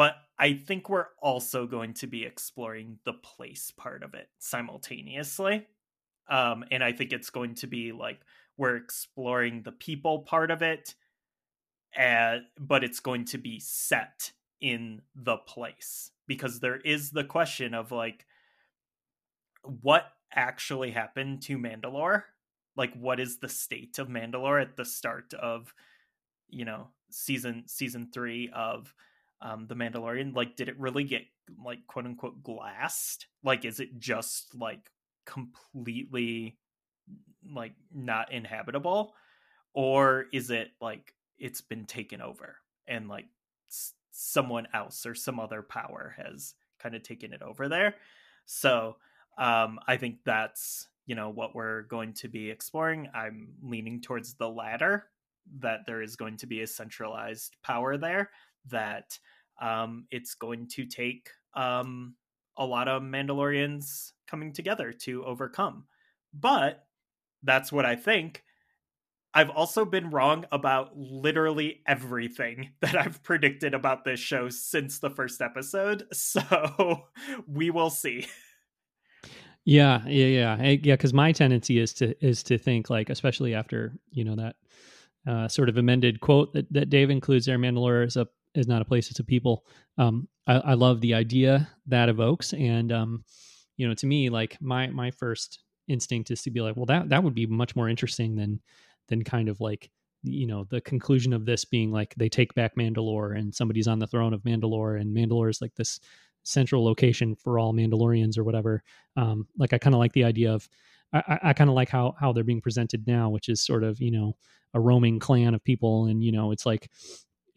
but 0.00 0.16
I 0.38 0.54
think 0.54 0.88
we're 0.88 1.08
also 1.20 1.66
going 1.66 1.92
to 1.94 2.06
be 2.06 2.24
exploring 2.24 3.00
the 3.04 3.12
place 3.12 3.70
part 3.70 4.02
of 4.02 4.14
it 4.14 4.28
simultaneously. 4.38 5.66
Um, 6.26 6.64
and 6.70 6.82
I 6.82 6.92
think 6.92 7.12
it's 7.12 7.28
going 7.28 7.56
to 7.56 7.66
be 7.66 7.92
like 7.92 8.20
we're 8.56 8.76
exploring 8.76 9.62
the 9.62 9.72
people 9.72 10.20
part 10.20 10.50
of 10.50 10.62
it, 10.62 10.94
and, 11.94 12.44
but 12.58 12.82
it's 12.82 13.00
going 13.00 13.26
to 13.26 13.36
be 13.36 13.60
set 13.60 14.32
in 14.60 15.02
the 15.14 15.36
place 15.36 16.12
because 16.26 16.60
there 16.60 16.78
is 16.78 17.10
the 17.10 17.24
question 17.24 17.74
of 17.74 17.92
like 17.92 18.24
what 19.82 20.06
actually 20.32 20.92
happened 20.92 21.42
to 21.42 21.58
Mandalore? 21.58 22.22
Like 22.74 22.94
what 22.94 23.20
is 23.20 23.36
the 23.38 23.50
state 23.50 23.98
of 23.98 24.08
Mandalore 24.08 24.62
at 24.62 24.78
the 24.78 24.86
start 24.86 25.34
of 25.34 25.74
you 26.50 26.64
know 26.64 26.88
season 27.10 27.64
season 27.66 28.08
3 28.12 28.50
of 28.54 28.94
um 29.40 29.66
the 29.66 29.74
Mandalorian? 29.74 30.34
Like 30.34 30.56
did 30.56 30.68
it 30.68 30.78
really 30.78 31.04
get 31.04 31.22
like 31.64 31.86
quote 31.86 32.06
unquote 32.06 32.42
glassed? 32.42 33.26
Like 33.42 33.64
is 33.64 33.80
it 33.80 33.98
just 33.98 34.54
like 34.54 34.90
completely 35.26 36.58
like 37.52 37.74
not 37.92 38.32
inhabitable 38.32 39.14
or 39.72 40.26
is 40.32 40.50
it 40.50 40.68
like 40.80 41.14
it's 41.38 41.60
been 41.60 41.86
taken 41.86 42.20
over 42.20 42.56
and 42.86 43.08
like 43.08 43.26
someone 44.10 44.68
else 44.74 45.06
or 45.06 45.14
some 45.14 45.40
other 45.40 45.62
power 45.62 46.14
has 46.16 46.54
kind 46.78 46.94
of 46.94 47.02
taken 47.02 47.32
it 47.32 47.42
over 47.42 47.68
there. 47.68 47.94
So 48.44 48.96
um, 49.38 49.78
I 49.86 49.96
think 49.96 50.18
that's 50.24 50.88
you 51.06 51.14
know 51.14 51.30
what 51.30 51.54
we're 51.54 51.82
going 51.82 52.12
to 52.14 52.28
be 52.28 52.50
exploring. 52.50 53.08
I'm 53.14 53.48
leaning 53.62 54.00
towards 54.00 54.34
the 54.34 54.48
latter 54.48 55.06
that 55.58 55.80
there 55.86 56.02
is 56.02 56.16
going 56.16 56.36
to 56.38 56.46
be 56.46 56.62
a 56.62 56.66
centralized 56.66 57.56
power 57.62 57.96
there 57.96 58.30
that 58.66 59.18
um, 59.60 60.06
it's 60.10 60.34
going 60.34 60.68
to 60.68 60.86
take 60.86 61.30
um, 61.54 62.14
a 62.56 62.64
lot 62.64 62.88
of 62.88 63.02
Mandalorians 63.02 64.12
coming 64.26 64.52
together 64.52 64.92
to 64.92 65.24
overcome. 65.24 65.84
But 66.32 66.84
that's 67.42 67.72
what 67.72 67.86
I 67.86 67.96
think. 67.96 68.42
I've 69.32 69.50
also 69.50 69.84
been 69.84 70.10
wrong 70.10 70.44
about 70.50 70.96
literally 70.96 71.82
everything 71.86 72.70
that 72.80 72.96
I've 72.96 73.22
predicted 73.22 73.74
about 73.74 74.04
this 74.04 74.20
show 74.20 74.48
since 74.48 74.98
the 74.98 75.10
first 75.10 75.40
episode. 75.40 76.06
So 76.12 77.04
we 77.46 77.70
will 77.70 77.90
see. 77.90 78.26
Yeah, 79.64 80.02
yeah, 80.06 80.26
yeah, 80.26 80.62
yeah. 80.82 80.94
Because 80.94 81.12
my 81.12 81.32
tendency 81.32 81.78
is 81.78 81.92
to 81.94 82.14
is 82.24 82.42
to 82.44 82.56
think 82.56 82.88
like, 82.88 83.10
especially 83.10 83.54
after 83.54 83.92
you 84.10 84.24
know 84.24 84.36
that 84.36 84.56
uh, 85.26 85.48
sort 85.48 85.68
of 85.68 85.76
amended 85.76 86.20
quote 86.20 86.52
that, 86.54 86.72
that 86.72 86.90
Dave 86.90 87.10
includes 87.10 87.46
there, 87.46 87.58
Mandalore 87.58 88.06
is 88.06 88.16
a 88.16 88.26
is 88.54 88.66
not 88.66 88.82
a 88.82 88.84
place, 88.84 89.10
it's 89.10 89.20
a 89.20 89.24
people. 89.24 89.64
Um, 89.96 90.28
I, 90.46 90.54
I 90.54 90.74
love 90.74 91.00
the 91.00 91.14
idea 91.14 91.68
that 91.86 92.08
evokes, 92.08 92.52
and 92.52 92.90
um, 92.90 93.24
you 93.76 93.86
know, 93.86 93.94
to 93.94 94.06
me, 94.06 94.28
like 94.28 94.56
my 94.60 94.88
my 94.88 95.10
first 95.10 95.60
instinct 95.88 96.30
is 96.30 96.42
to 96.42 96.50
be 96.50 96.60
like, 96.60 96.76
well, 96.76 96.86
that 96.86 97.08
that 97.10 97.22
would 97.22 97.34
be 97.34 97.46
much 97.46 97.76
more 97.76 97.88
interesting 97.88 98.34
than 98.36 98.60
than 99.08 99.24
kind 99.24 99.48
of 99.48 99.60
like 99.60 99.90
you 100.22 100.46
know 100.46 100.64
the 100.64 100.80
conclusion 100.80 101.32
of 101.32 101.46
this 101.46 101.64
being 101.64 101.90
like 101.90 102.14
they 102.16 102.28
take 102.28 102.54
back 102.54 102.76
Mandalore 102.76 103.38
and 103.38 103.54
somebody's 103.54 103.88
on 103.88 103.98
the 103.98 104.06
throne 104.06 104.34
of 104.34 104.42
Mandalore 104.42 105.00
and 105.00 105.14
Mandalore 105.16 105.50
is 105.50 105.60
like 105.60 105.74
this 105.76 106.00
central 106.42 106.84
location 106.84 107.34
for 107.34 107.58
all 107.58 107.72
Mandalorians 107.72 108.38
or 108.38 108.44
whatever. 108.44 108.82
Um, 109.16 109.46
like 109.58 109.72
I 109.72 109.78
kind 109.78 109.94
of 109.94 109.98
like 109.98 110.12
the 110.12 110.24
idea 110.24 110.52
of 110.52 110.68
I, 111.12 111.38
I 111.44 111.52
kind 111.52 111.70
of 111.70 111.74
like 111.74 111.88
how 111.88 112.14
how 112.18 112.32
they're 112.32 112.44
being 112.44 112.60
presented 112.60 113.06
now, 113.06 113.30
which 113.30 113.48
is 113.48 113.60
sort 113.60 113.84
of 113.84 114.00
you 114.00 114.10
know 114.10 114.36
a 114.74 114.80
roaming 114.80 115.18
clan 115.18 115.54
of 115.54 115.64
people, 115.64 116.06
and 116.06 116.22
you 116.22 116.32
know 116.32 116.52
it's 116.52 116.66
like 116.66 116.88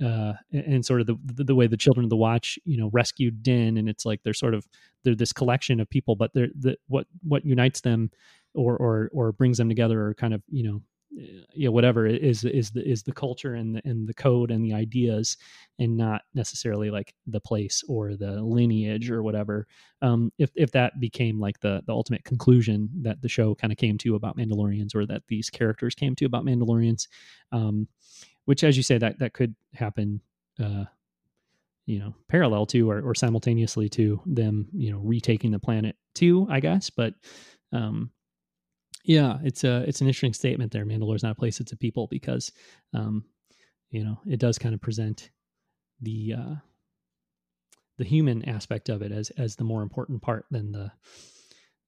uh, 0.04 0.34
and 0.52 0.86
sort 0.86 1.02
of 1.02 1.08
the, 1.08 1.18
the, 1.24 1.56
way 1.56 1.68
the 1.68 1.78
children 1.78 2.04
of 2.04 2.10
the 2.10 2.18
watch 2.18 2.58
you 2.66 2.78
know 2.78 2.90
rescued 2.92 3.44
din 3.44 3.78
and 3.78 3.88
it's 3.88 4.06
like 4.06 4.22
they're 4.24 4.34
sort 4.34 4.54
of 4.54 4.68
they're 5.04 5.16
this 5.16 5.32
collection 5.32 5.80
of 5.80 5.90
people 5.90 6.16
but 6.16 6.32
they're 6.34 6.50
the, 6.60 6.76
what 6.88 7.06
what 7.22 7.46
unites 7.46 7.82
them 7.82 8.10
or 8.54 8.76
or 8.78 9.10
or 9.14 9.32
brings 9.32 9.58
them 9.58 9.70
together 9.70 10.02
or 10.02 10.14
kind 10.14 10.34
of 10.34 10.42
you 10.50 10.64
know 10.64 10.82
you 11.16 11.66
know 11.66 11.72
whatever 11.72 12.08
is 12.08 12.44
is 12.44 12.72
the 12.72 12.88
is 12.88 13.04
the 13.04 13.12
culture 13.12 13.54
and 13.54 13.76
the 13.76 13.82
and 13.86 14.08
the 14.08 14.14
code 14.14 14.50
and 14.52 14.64
the 14.66 14.74
ideas 14.74 15.38
and 15.80 15.96
not 15.96 16.24
necessarily 16.34 16.90
like 16.90 17.14
the 17.28 17.40
place 17.40 17.84
or 17.88 18.16
the 18.16 18.42
lineage 18.42 19.12
or 19.12 19.22
whatever. 19.22 19.68
Um 20.02 20.32
if 20.38 20.50
if 20.56 20.72
that 20.72 21.00
became 21.00 21.40
like 21.40 21.60
the 21.60 21.84
the 21.86 21.94
ultimate 21.94 22.24
conclusion 22.24 22.90
that 23.02 23.22
the 23.22 23.30
show 23.30 23.54
kind 23.56 23.72
of 23.72 23.78
came 23.78 23.98
to 24.00 24.16
about 24.16 24.38
mandalorians 24.38 24.96
or 24.96 25.06
that 25.06 25.24
these 25.28 25.50
characters 25.50 25.94
came 25.96 26.16
to 26.16 26.26
about 26.26 26.46
mandalorians 26.46 27.08
um 27.52 27.88
which 28.46 28.64
as 28.64 28.76
you 28.76 28.84
say 28.84 28.98
that 28.98 29.20
that 29.20 29.34
could 29.34 29.56
happen 29.74 30.22
uh 30.62 30.86
you 31.86 32.00
know 32.00 32.14
parallel 32.28 32.66
to 32.66 32.90
or, 32.90 33.02
or 33.02 33.14
simultaneously 33.14 33.90
to 33.90 34.22
them 34.26 34.68
you 34.74 34.92
know 34.92 35.00
retaking 35.00 35.52
the 35.52 35.60
planet 35.60 35.96
too 36.16 36.48
i 36.50 36.60
guess 36.60 36.90
but 36.90 37.14
um 37.72 38.12
yeah, 39.04 39.40
it's 39.44 39.64
a 39.64 39.84
it's 39.88 40.02
an 40.02 40.08
interesting 40.08 40.34
statement 40.34 40.72
there. 40.72 40.86
Mandalore 40.86 41.16
is 41.16 41.24
not 41.24 41.34
a 41.34 41.40
place; 41.40 41.60
it's 41.60 41.72
a 41.72 41.78
people 41.78 42.08
because, 42.08 42.52
um, 42.94 43.26
you 43.90 44.04
know, 44.04 44.20
it 44.28 44.40
does 44.40 44.58
kind 44.58 44.74
of 44.74 44.82
present 44.82 45.30
the 46.02 46.36
uh, 46.38 46.56
the 47.98 48.06
human 48.06 48.48
aspect 48.48 48.90
of 48.90 49.02
it 49.02 49.12
as 49.12 49.30
as 49.32 49.56
the 49.56 49.64
more 49.64 49.84
important 49.84 50.22
part 50.22 50.46
than 50.52 50.72
the 50.72 50.92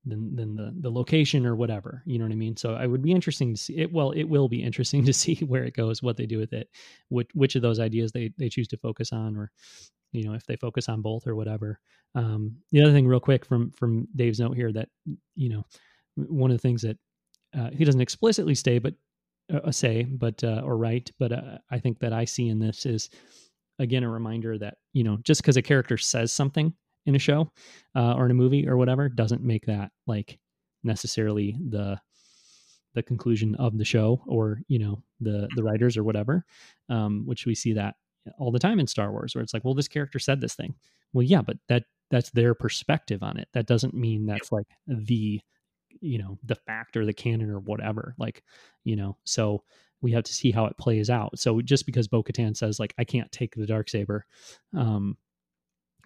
than 0.06 0.36
than 0.36 0.56
the 0.56 0.74
the 0.82 0.92
location 0.92 1.46
or 1.46 1.56
whatever. 1.56 2.04
You 2.06 2.20
know 2.20 2.26
what 2.26 2.32
I 2.34 2.36
mean? 2.36 2.58
So 2.58 2.76
I 2.76 2.86
would 2.86 3.02
be 3.02 3.12
interesting 3.12 3.54
to 3.54 3.60
see 3.60 3.78
it. 3.78 3.94
Well, 3.94 4.12
it 4.12 4.26
will 4.26 4.48
be 4.48 4.64
interesting 4.64 5.06
to 5.06 5.14
see 5.24 5.36
where 5.36 5.64
it 5.64 5.76
goes, 5.76 6.04
what 6.04 6.18
they 6.18 6.26
do 6.26 6.38
with 6.38 6.54
it, 6.54 6.70
which 7.10 7.30
which 7.34 7.56
of 7.56 7.62
those 7.62 7.80
ideas 7.80 8.12
they 8.12 8.32
they 8.38 8.50
choose 8.50 8.68
to 8.70 8.78
focus 8.78 9.14
on, 9.14 9.38
or 9.38 9.52
you 10.12 10.24
know 10.24 10.34
if 10.34 10.46
they 10.46 10.58
focus 10.58 10.90
on 10.90 11.02
both 11.02 11.28
or 11.28 11.36
whatever. 11.36 11.80
Um, 12.14 12.58
the 12.72 12.82
other 12.82 12.94
thing, 12.94 13.08
real 13.08 13.20
quick, 13.20 13.46
from 13.46 13.72
from 13.72 14.08
Dave's 14.16 14.40
note 14.40 14.56
here, 14.56 14.72
that 14.74 14.90
you 15.36 15.50
know 15.50 15.66
one 16.16 16.52
of 16.52 16.58
the 16.58 16.62
things 16.62 16.84
that 16.84 16.98
uh, 17.58 17.70
he 17.72 17.86
doesn't 17.86 18.02
explicitly 18.02 18.56
say, 18.56 18.80
but 18.80 18.94
uh, 19.54 19.72
say, 19.72 20.04
but 20.04 20.44
uh, 20.44 20.62
or 20.64 20.78
write, 20.78 21.12
but 21.20 21.32
uh, 21.32 21.58
I 21.70 21.80
think 21.80 22.00
that 22.00 22.14
I 22.14 22.26
see 22.26 22.50
in 22.50 22.60
this 22.60 22.86
is 22.86 23.10
again 23.80 24.04
a 24.04 24.10
reminder 24.10 24.58
that 24.58 24.78
you 24.94 25.04
know 25.04 25.18
just 25.24 25.42
because 25.42 25.58
a 25.58 25.62
character 25.62 25.98
says 25.98 26.32
something 26.32 26.74
in 27.06 27.16
a 27.16 27.20
show 27.20 27.52
uh, 27.96 28.14
or 28.14 28.26
in 28.26 28.32
a 28.32 28.36
movie 28.36 28.68
or 28.68 28.78
whatever 28.78 29.10
doesn't 29.10 29.44
make 29.44 29.66
that 29.66 29.92
like 30.08 30.40
necessarily 30.84 31.56
the 31.70 32.00
the 32.94 33.04
conclusion 33.04 33.54
of 33.56 33.78
the 33.78 33.86
show 33.86 34.22
or 34.28 34.62
you 34.68 34.80
know 34.80 35.04
the 35.20 35.48
the 35.56 35.64
writers 35.64 35.98
or 35.98 36.04
whatever 36.04 36.46
um, 36.90 37.24
which 37.26 37.46
we 37.46 37.54
see 37.54 37.74
that 37.74 37.96
all 38.40 38.52
the 38.52 38.60
time 38.60 38.80
in 38.80 38.88
star 38.88 39.12
wars 39.12 39.36
where 39.36 39.44
it's 39.44 39.54
like 39.54 39.66
well 39.66 39.74
this 39.74 39.88
character 39.88 40.20
said 40.20 40.42
this 40.42 40.56
thing. 40.56 40.74
Well 41.14 41.24
yeah 41.24 41.42
but 41.42 41.58
that 41.68 41.84
that's 42.12 42.30
their 42.32 42.54
perspective 42.54 43.24
on 43.24 43.38
it. 43.38 43.48
That 43.54 43.66
doesn't 43.68 43.94
mean 43.94 44.26
that's 44.26 44.52
like 44.52 44.68
the 44.88 45.42
you 46.02 46.18
know 46.18 46.38
the 46.44 46.56
fact 46.56 46.98
or 46.98 47.06
the 47.06 47.14
canon 47.14 47.50
or 47.50 47.60
whatever 47.60 48.16
like 48.18 48.44
you 48.84 48.96
know 48.96 49.18
so 49.24 49.64
we 50.02 50.12
have 50.12 50.24
to 50.24 50.34
see 50.34 50.52
how 50.52 50.66
it 50.66 50.78
plays 50.78 51.10
out. 51.10 51.40
So 51.40 51.62
just 51.62 51.86
because 51.86 52.08
bo-katan 52.08 52.56
says 52.56 52.80
like 52.80 52.94
i 52.98 53.04
can't 53.04 53.32
take 53.32 53.56
the 53.56 53.66
dark 53.66 53.90
saber 53.90 54.26
um 54.76 55.18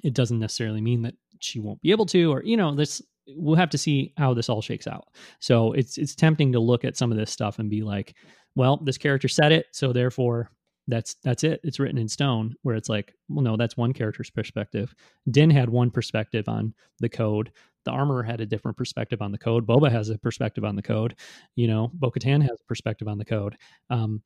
it 0.04 0.14
doesn't 0.14 0.40
necessarily 0.40 0.82
mean 0.82 1.02
that 1.02 1.16
she 1.40 1.60
won't 1.60 1.82
be 1.82 1.92
able 1.92 2.06
to 2.08 2.32
or 2.32 2.44
you 2.44 2.58
know 2.58 2.74
this 2.76 3.02
we'll 3.36 3.56
have 3.56 3.70
to 3.70 3.78
see 3.78 4.14
how 4.18 4.34
this 4.34 4.50
all 4.50 4.62
shakes 4.62 4.88
out. 4.88 5.08
So 5.40 5.74
it's 5.74 5.98
it's 5.98 6.16
tempting 6.16 6.52
to 6.54 6.60
look 6.60 6.84
at 6.84 6.98
some 6.98 7.12
of 7.12 7.18
this 7.18 7.32
stuff 7.32 7.60
and 7.60 7.70
be 7.70 7.84
like 7.84 8.16
well 8.56 8.78
this 8.78 8.98
character 8.98 9.28
said 9.28 9.52
it 9.52 9.68
so 9.72 9.94
therefore 9.94 10.52
that's 10.88 11.16
that's 11.24 11.44
it. 11.44 11.60
It's 11.64 11.80
written 11.80 12.00
in 12.00 12.10
stone 12.10 12.56
where 12.64 12.76
it's 12.76 12.90
like 12.90 13.14
well 13.28 13.44
no 13.44 13.58
that's 13.58 13.78
one 13.78 13.94
character's 13.94 14.30
perspective. 14.30 14.94
Din 15.30 15.50
had 15.50 15.70
one 15.70 15.92
perspective 15.92 16.50
on 16.50 16.74
the 17.00 17.10
code 17.10 17.52
the 17.86 17.92
armorer 17.92 18.24
had 18.24 18.42
a 18.42 18.46
different 18.46 18.78
perspective 18.78 19.22
on 19.22 19.32
the 19.32 19.38
code. 19.38 19.66
Boba 19.66 19.92
has 19.92 20.10
a 20.10 20.18
perspective 20.18 20.64
on 20.64 20.76
the 20.76 20.82
code 20.82 21.16
you 21.56 21.68
know 21.68 21.92
bo-katan 21.94 22.42
has 22.42 22.60
a 22.62 22.68
perspective 22.68 23.08
on 23.08 23.18
the 23.18 23.26
code. 23.26 23.56
Um, 23.90 24.22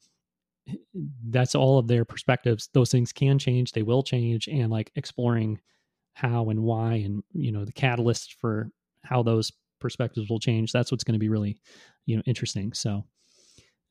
that's 1.29 1.55
all 1.55 1.77
of 1.77 1.87
their 1.87 2.05
perspectives. 2.05 2.69
Those 2.73 2.91
things 2.91 3.11
can 3.11 3.37
change 3.39 3.71
they 3.71 3.83
will 3.83 4.03
change 4.03 4.47
and 4.47 4.71
like 4.71 4.91
exploring 4.95 5.59
how 6.13 6.49
and 6.49 6.61
why 6.61 6.95
and 6.95 7.23
you 7.33 7.51
know 7.51 7.65
the 7.65 7.71
catalyst 7.71 8.35
for 8.39 8.69
how 9.03 9.23
those 9.23 9.51
perspectives 9.79 10.29
will 10.29 10.39
change 10.39 10.71
that's 10.71 10.91
what's 10.91 11.03
going 11.03 11.13
to 11.13 11.19
be 11.19 11.29
really 11.29 11.57
you 12.05 12.15
know 12.15 12.23
interesting. 12.25 12.71
So 12.73 13.03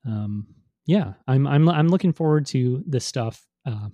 um 0.06 0.46
yeah, 0.86 1.12
I'm 1.28 1.46
I'm 1.46 1.68
I'm 1.68 1.88
looking 1.88 2.12
forward 2.12 2.46
to 2.46 2.82
this 2.86 3.04
stuff 3.04 3.44
uh, 3.66 3.88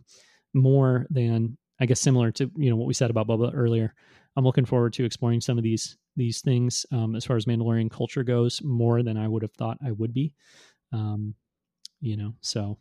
more 0.55 1.07
than 1.11 1.59
I 1.81 1.87
guess 1.87 2.01
similar 2.01 2.31
to 2.33 2.51
you 2.57 2.71
know 2.71 2.77
what 2.77 2.89
we 2.89 2.95
said 2.95 3.11
about 3.11 3.29
Boba 3.29 3.51
earlier. 3.55 3.95
I'm 4.39 4.45
looking 4.45 4.65
forward 4.65 4.93
to 4.93 5.05
exploring 5.05 5.41
some 5.41 5.59
of 5.59 5.65
these 5.65 5.97
these 6.15 6.41
things 6.41 6.87
um, 6.93 7.17
as 7.17 7.25
far 7.25 7.37
as 7.37 7.47
Mandalorian 7.47 7.91
culture 7.91 8.23
goes 8.23 8.63
more 8.63 9.03
than 9.03 9.17
I 9.17 9.27
would 9.27 9.43
have 9.43 9.53
thought 9.53 9.79
I 9.85 9.91
would 9.91 10.15
be. 10.15 10.33
Um, 10.93 11.35
you 12.01 12.17
know, 12.17 12.35
so 12.41 12.79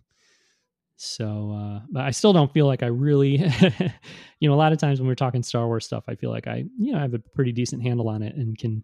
so 0.98 1.52
uh, 1.52 1.82
but 1.90 2.04
I 2.04 2.12
still 2.12 2.32
don't 2.32 2.54
feel 2.54 2.68
like 2.68 2.84
I 2.84 2.88
really, 2.88 3.38
you 4.40 4.48
know, 4.48 4.54
a 4.54 4.56
lot 4.56 4.72
of 4.72 4.78
times 4.78 5.00
when 5.00 5.08
we're 5.08 5.16
talking 5.16 5.42
Star 5.42 5.66
Wars 5.66 5.84
stuff, 5.84 6.04
I 6.08 6.14
feel 6.14 6.30
like 6.30 6.46
I 6.46 6.66
you 6.78 6.92
know 6.92 7.00
I 7.00 7.02
have 7.02 7.16
a 7.16 7.20
pretty 7.20 7.52
decent 7.52 7.82
handle 7.82 8.08
on 8.08 8.22
it 8.22 8.36
and 8.36 8.56
can 8.56 8.84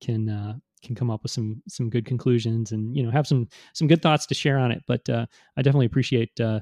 can 0.00 0.28
uh, 0.28 0.54
can 0.82 0.96
come 0.96 1.12
up 1.12 1.22
with 1.22 1.30
some 1.30 1.62
some 1.68 1.88
good 1.88 2.04
conclusions 2.04 2.72
and 2.72 2.96
you 2.96 3.04
know 3.04 3.12
have 3.12 3.28
some 3.28 3.46
some 3.74 3.86
good 3.86 4.02
thoughts 4.02 4.26
to 4.26 4.34
share 4.34 4.58
on 4.58 4.72
it. 4.72 4.82
But 4.88 5.08
uh, 5.08 5.26
I 5.56 5.62
definitely 5.62 5.86
appreciate 5.86 6.40
uh, 6.40 6.60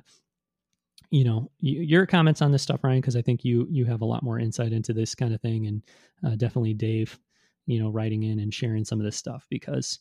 you 1.11 1.25
know 1.25 1.51
your 1.61 2.07
comments 2.07 2.43
on 2.43 2.53
this 2.53 2.63
stuff 2.63 2.83
ryan 2.83 3.01
because 3.01 3.17
i 3.17 3.23
think 3.23 3.45
you 3.45 3.67
you 3.71 3.85
have 3.85 4.01
a 4.01 4.05
lot 4.05 4.23
more 4.23 4.39
insight 4.39 4.73
into 4.73 4.93
this 4.93 5.15
kind 5.15 5.35
of 5.35 5.41
thing 5.41 5.67
and 5.67 5.83
uh, 6.25 6.37
definitely 6.37 6.75
dave 6.75 7.19
you 7.67 7.81
know 7.81 7.91
writing 7.91 8.23
in 8.23 8.39
and 8.41 8.55
sharing 8.55 8.85
some 8.85 8.99
of 8.99 9.05
this 9.05 9.17
stuff 9.17 9.47
because 9.51 9.99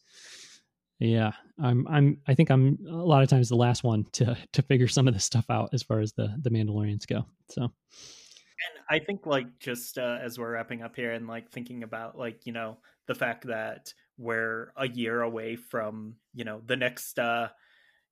yeah 0.99 1.31
i'm 1.61 1.85
i'm 1.89 2.17
i 2.27 2.33
think 2.33 2.49
i'm 2.49 2.77
a 2.89 2.93
lot 2.93 3.21
of 3.21 3.29
times 3.29 3.49
the 3.49 3.55
last 3.55 3.83
one 3.83 4.05
to 4.11 4.37
to 4.53 4.61
figure 4.61 4.87
some 4.87 5.07
of 5.07 5.13
this 5.13 5.25
stuff 5.25 5.45
out 5.49 5.69
as 5.73 5.83
far 5.83 5.99
as 5.99 6.13
the 6.13 6.33
the 6.41 6.49
mandalorians 6.49 7.07
go 7.07 7.25
so. 7.49 7.63
And 7.63 8.83
i 8.89 8.99
think 8.99 9.25
like 9.25 9.59
just 9.59 9.97
uh, 9.97 10.17
as 10.21 10.39
we're 10.39 10.51
wrapping 10.51 10.81
up 10.81 10.95
here 10.95 11.11
and 11.11 11.27
like 11.27 11.51
thinking 11.51 11.83
about 11.83 12.17
like 12.17 12.45
you 12.45 12.53
know 12.53 12.77
the 13.07 13.15
fact 13.15 13.47
that 13.47 13.93
we're 14.17 14.71
a 14.77 14.87
year 14.87 15.21
away 15.21 15.55
from 15.55 16.15
you 16.33 16.45
know 16.45 16.61
the 16.65 16.77
next 16.77 17.19
uh 17.19 17.49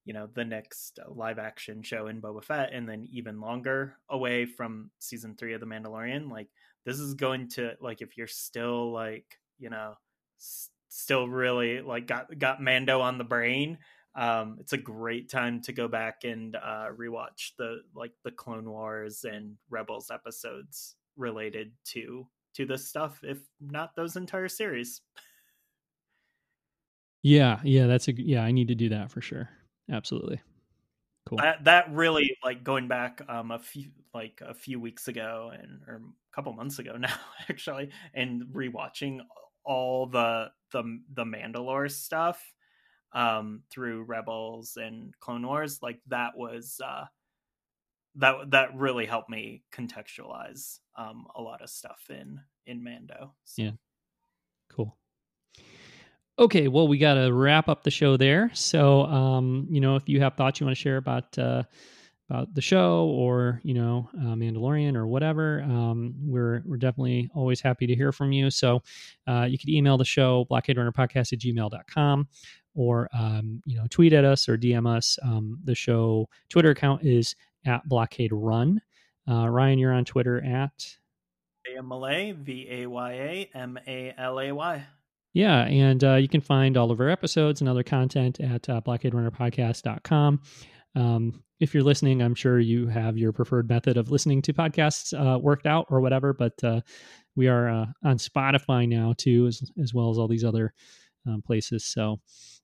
you 0.05 0.13
know 0.13 0.27
the 0.33 0.45
next 0.45 0.99
live 1.07 1.39
action 1.39 1.81
show 1.81 2.07
in 2.07 2.21
Boba 2.21 2.43
Fett, 2.43 2.73
and 2.73 2.87
then 2.87 3.07
even 3.11 3.39
longer 3.39 3.97
away 4.09 4.45
from 4.45 4.91
season 4.99 5.35
three 5.35 5.53
of 5.53 5.61
The 5.61 5.67
Mandalorian. 5.67 6.29
Like 6.29 6.49
this 6.85 6.99
is 6.99 7.13
going 7.13 7.49
to 7.49 7.75
like 7.79 8.01
if 8.01 8.17
you're 8.17 8.27
still 8.27 8.91
like 8.91 9.39
you 9.57 9.69
know 9.69 9.95
s- 10.39 10.69
still 10.89 11.27
really 11.27 11.81
like 11.81 12.07
got 12.07 12.37
got 12.37 12.61
Mando 12.61 13.01
on 13.01 13.17
the 13.17 13.23
brain. 13.23 13.79
Um, 14.15 14.57
it's 14.59 14.73
a 14.73 14.77
great 14.77 15.29
time 15.29 15.61
to 15.61 15.73
go 15.73 15.87
back 15.87 16.23
and 16.23 16.55
uh, 16.55 16.89
rewatch 16.95 17.53
the 17.57 17.81
like 17.95 18.13
the 18.23 18.31
Clone 18.31 18.69
Wars 18.69 19.23
and 19.23 19.57
Rebels 19.69 20.11
episodes 20.11 20.97
related 21.15 21.73
to 21.85 22.27
to 22.55 22.65
this 22.65 22.87
stuff, 22.87 23.21
if 23.23 23.39
not 23.59 23.95
those 23.95 24.15
entire 24.15 24.49
series. 24.49 25.01
Yeah, 27.23 27.61
yeah, 27.63 27.87
that's 27.87 28.09
a 28.09 28.21
yeah. 28.21 28.43
I 28.43 28.51
need 28.51 28.67
to 28.67 28.75
do 28.75 28.89
that 28.89 29.09
for 29.09 29.21
sure 29.21 29.49
absolutely. 29.93 30.41
Cool. 31.25 31.37
That, 31.37 31.63
that 31.63 31.91
really 31.93 32.35
like 32.43 32.63
going 32.63 32.87
back 32.87 33.21
um 33.29 33.51
a 33.51 33.59
few 33.59 33.91
like 34.13 34.41
a 34.45 34.53
few 34.53 34.79
weeks 34.79 35.07
ago 35.07 35.51
and 35.53 35.81
or 35.87 35.95
a 35.95 36.35
couple 36.35 36.51
months 36.53 36.79
ago 36.79 36.97
now 36.99 37.15
actually 37.49 37.91
and 38.13 38.43
rewatching 38.53 39.19
all 39.63 40.05
the 40.05 40.51
the 40.71 40.83
the 41.13 41.23
mandalore 41.23 41.89
stuff 41.89 42.43
um 43.13 43.61
through 43.71 44.03
rebels 44.03 44.77
and 44.81 45.13
clone 45.19 45.45
wars 45.45 45.79
like 45.81 45.99
that 46.07 46.35
was 46.35 46.81
uh 46.83 47.05
that 48.15 48.51
that 48.51 48.75
really 48.75 49.05
helped 49.05 49.29
me 49.29 49.63
contextualize 49.71 50.79
um 50.97 51.25
a 51.35 51.41
lot 51.41 51.61
of 51.61 51.69
stuff 51.69 52.01
in 52.09 52.39
in 52.65 52.83
mando 52.83 53.33
so. 53.45 53.61
yeah. 53.61 53.71
Cool 54.69 54.97
Okay, 56.39 56.67
well, 56.67 56.87
we 56.87 56.97
got 56.97 57.13
to 57.13 57.31
wrap 57.31 57.69
up 57.69 57.83
the 57.83 57.91
show 57.91 58.17
there. 58.17 58.49
So, 58.53 59.03
um, 59.03 59.67
you 59.69 59.79
know, 59.79 59.95
if 59.95 60.09
you 60.09 60.19
have 60.21 60.33
thoughts 60.33 60.59
you 60.59 60.65
want 60.65 60.75
to 60.75 60.81
share 60.81 60.97
about 60.97 61.37
uh, 61.37 61.63
about 62.27 62.53
the 62.55 62.61
show 62.61 63.05
or 63.05 63.61
you 63.63 63.75
know 63.75 64.09
uh, 64.17 64.33
Mandalorian 64.33 64.95
or 64.95 65.05
whatever, 65.05 65.61
um, 65.61 66.15
we're 66.19 66.63
we're 66.65 66.77
definitely 66.77 67.29
always 67.35 67.61
happy 67.61 67.85
to 67.85 67.95
hear 67.95 68.11
from 68.11 68.31
you. 68.31 68.49
So, 68.49 68.81
uh, 69.27 69.43
you 69.43 69.59
can 69.59 69.69
email 69.69 69.95
the 69.95 70.05
show 70.05 70.45
blockaderunnerpodcast 70.49 71.33
at 71.33 71.39
gmail.com 71.39 72.27
or 72.73 73.09
um, 73.13 73.61
you 73.67 73.77
know 73.77 73.85
tweet 73.91 74.13
at 74.13 74.25
us 74.25 74.49
or 74.49 74.57
DM 74.57 74.87
us. 74.87 75.19
Um, 75.21 75.59
the 75.63 75.75
show 75.75 76.27
Twitter 76.49 76.71
account 76.71 77.03
is 77.03 77.35
at 77.65 77.87
Blockade 77.87 78.33
Run. 78.33 78.81
Uh, 79.29 79.47
Ryan, 79.47 79.77
you're 79.77 79.93
on 79.93 80.03
Twitter 80.03 80.43
at 80.43 80.97
A 81.71 81.77
M 81.77 81.91
L 81.91 82.07
A 82.07 82.31
V 82.31 82.67
A 82.71 82.87
Y 82.87 83.11
A 83.13 83.49
M 83.53 83.77
A 83.85 84.15
L 84.17 84.39
A 84.39 84.51
Y. 84.51 84.85
Yeah, 85.33 85.63
and 85.63 86.03
uh, 86.03 86.15
you 86.15 86.27
can 86.27 86.41
find 86.41 86.77
all 86.77 86.91
of 86.91 86.99
our 86.99 87.09
episodes 87.09 87.61
and 87.61 87.69
other 87.69 87.83
content 87.83 88.39
at 88.39 88.69
uh, 88.69 88.81
blockaderunnerpodcast.com. 88.81 90.41
Um, 90.95 91.43
if 91.59 91.73
you're 91.73 91.83
listening, 91.83 92.21
I'm 92.21 92.35
sure 92.35 92.59
you 92.59 92.87
have 92.87 93.17
your 93.17 93.31
preferred 93.31 93.67
method 93.67 93.97
of 93.97 94.11
listening 94.11 94.43
to 94.43 94.53
podcasts 94.53 95.13
uh, 95.13 95.39
worked 95.39 95.65
out 95.65 95.87
or 95.89 96.01
whatever, 96.01 96.33
but 96.33 96.63
uh, 96.63 96.81
we 97.35 97.47
are 97.47 97.69
uh, 97.69 97.85
on 98.03 98.17
Spotify 98.17 98.87
now 98.87 99.13
too, 99.17 99.47
as, 99.47 99.63
as 99.81 99.93
well 99.93 100.11
as 100.11 100.19
all 100.19 100.27
these 100.27 100.43
other 100.43 100.73
um, 101.27 101.41
places. 101.41 101.85
So 101.85 102.19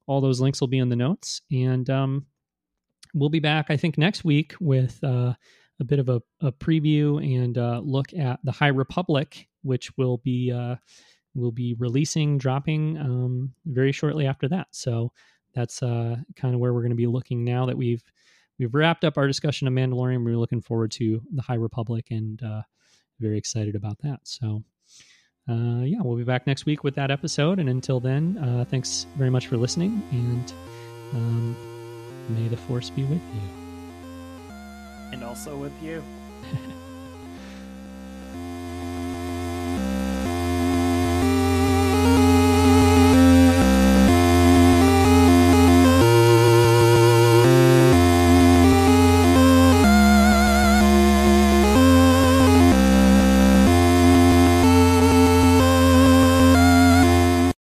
all 0.05 0.21
those 0.21 0.39
links 0.39 0.61
will 0.61 0.67
be 0.67 0.79
in 0.79 0.89
the 0.89 0.95
notes. 0.95 1.41
And 1.51 1.89
um, 1.89 2.25
we'll 3.15 3.29
be 3.29 3.39
back, 3.39 3.67
I 3.69 3.77
think, 3.77 3.97
next 3.97 4.23
week 4.23 4.53
with 4.59 5.03
uh, 5.03 5.33
a 5.79 5.83
bit 5.83 5.99
of 5.99 6.09
a, 6.09 6.21
a 6.41 6.51
preview 6.51 7.23
and 7.23 7.57
uh, 7.57 7.81
look 7.83 8.13
at 8.13 8.39
the 8.43 8.51
High 8.51 8.67
Republic, 8.67 9.47
which 9.63 9.95
will 9.97 10.17
be 10.17 10.51
will 11.35 11.51
be 11.51 11.75
releasing, 11.77 12.37
dropping 12.37 12.97
um, 12.97 13.53
very 13.65 13.91
shortly 13.91 14.25
after 14.25 14.47
that. 14.49 14.67
So 14.71 15.11
that's 15.53 15.81
uh, 15.81 16.17
kind 16.35 16.53
of 16.53 16.59
where 16.59 16.73
we're 16.73 16.81
going 16.81 16.91
to 16.91 16.95
be 16.95 17.07
looking 17.07 17.43
now 17.43 17.65
that 17.65 17.77
we've 17.77 18.03
we've 18.57 18.73
wrapped 18.73 19.03
up 19.03 19.17
our 19.17 19.27
discussion 19.27 19.67
of 19.67 19.73
Mandalorian. 19.73 20.23
We're 20.23 20.37
looking 20.37 20.61
forward 20.61 20.91
to 20.91 21.21
the 21.33 21.41
High 21.41 21.55
Republic 21.55 22.07
and 22.11 22.41
uh, 22.43 22.61
very 23.19 23.37
excited 23.37 23.75
about 23.75 23.99
that. 23.99 24.19
So. 24.23 24.63
Uh, 25.47 25.81
yeah, 25.81 25.97
we'll 25.99 26.15
be 26.15 26.23
back 26.23 26.45
next 26.45 26.67
week 26.67 26.83
with 26.83 26.93
that 26.93 27.09
episode. 27.09 27.57
And 27.57 27.69
until 27.69 27.99
then, 27.99 28.37
uh, 28.37 28.65
thanks 28.69 29.07
very 29.17 29.31
much 29.31 29.47
for 29.47 29.57
listening, 29.57 29.99
and 30.11 30.53
um, 31.15 31.55
may 32.29 32.47
the 32.49 32.57
force 32.57 32.91
be 32.91 33.03
with 33.05 33.21
you. 33.33 33.41
And 35.11 35.23
also 35.23 35.57
with 35.57 35.73
you. 35.81 36.03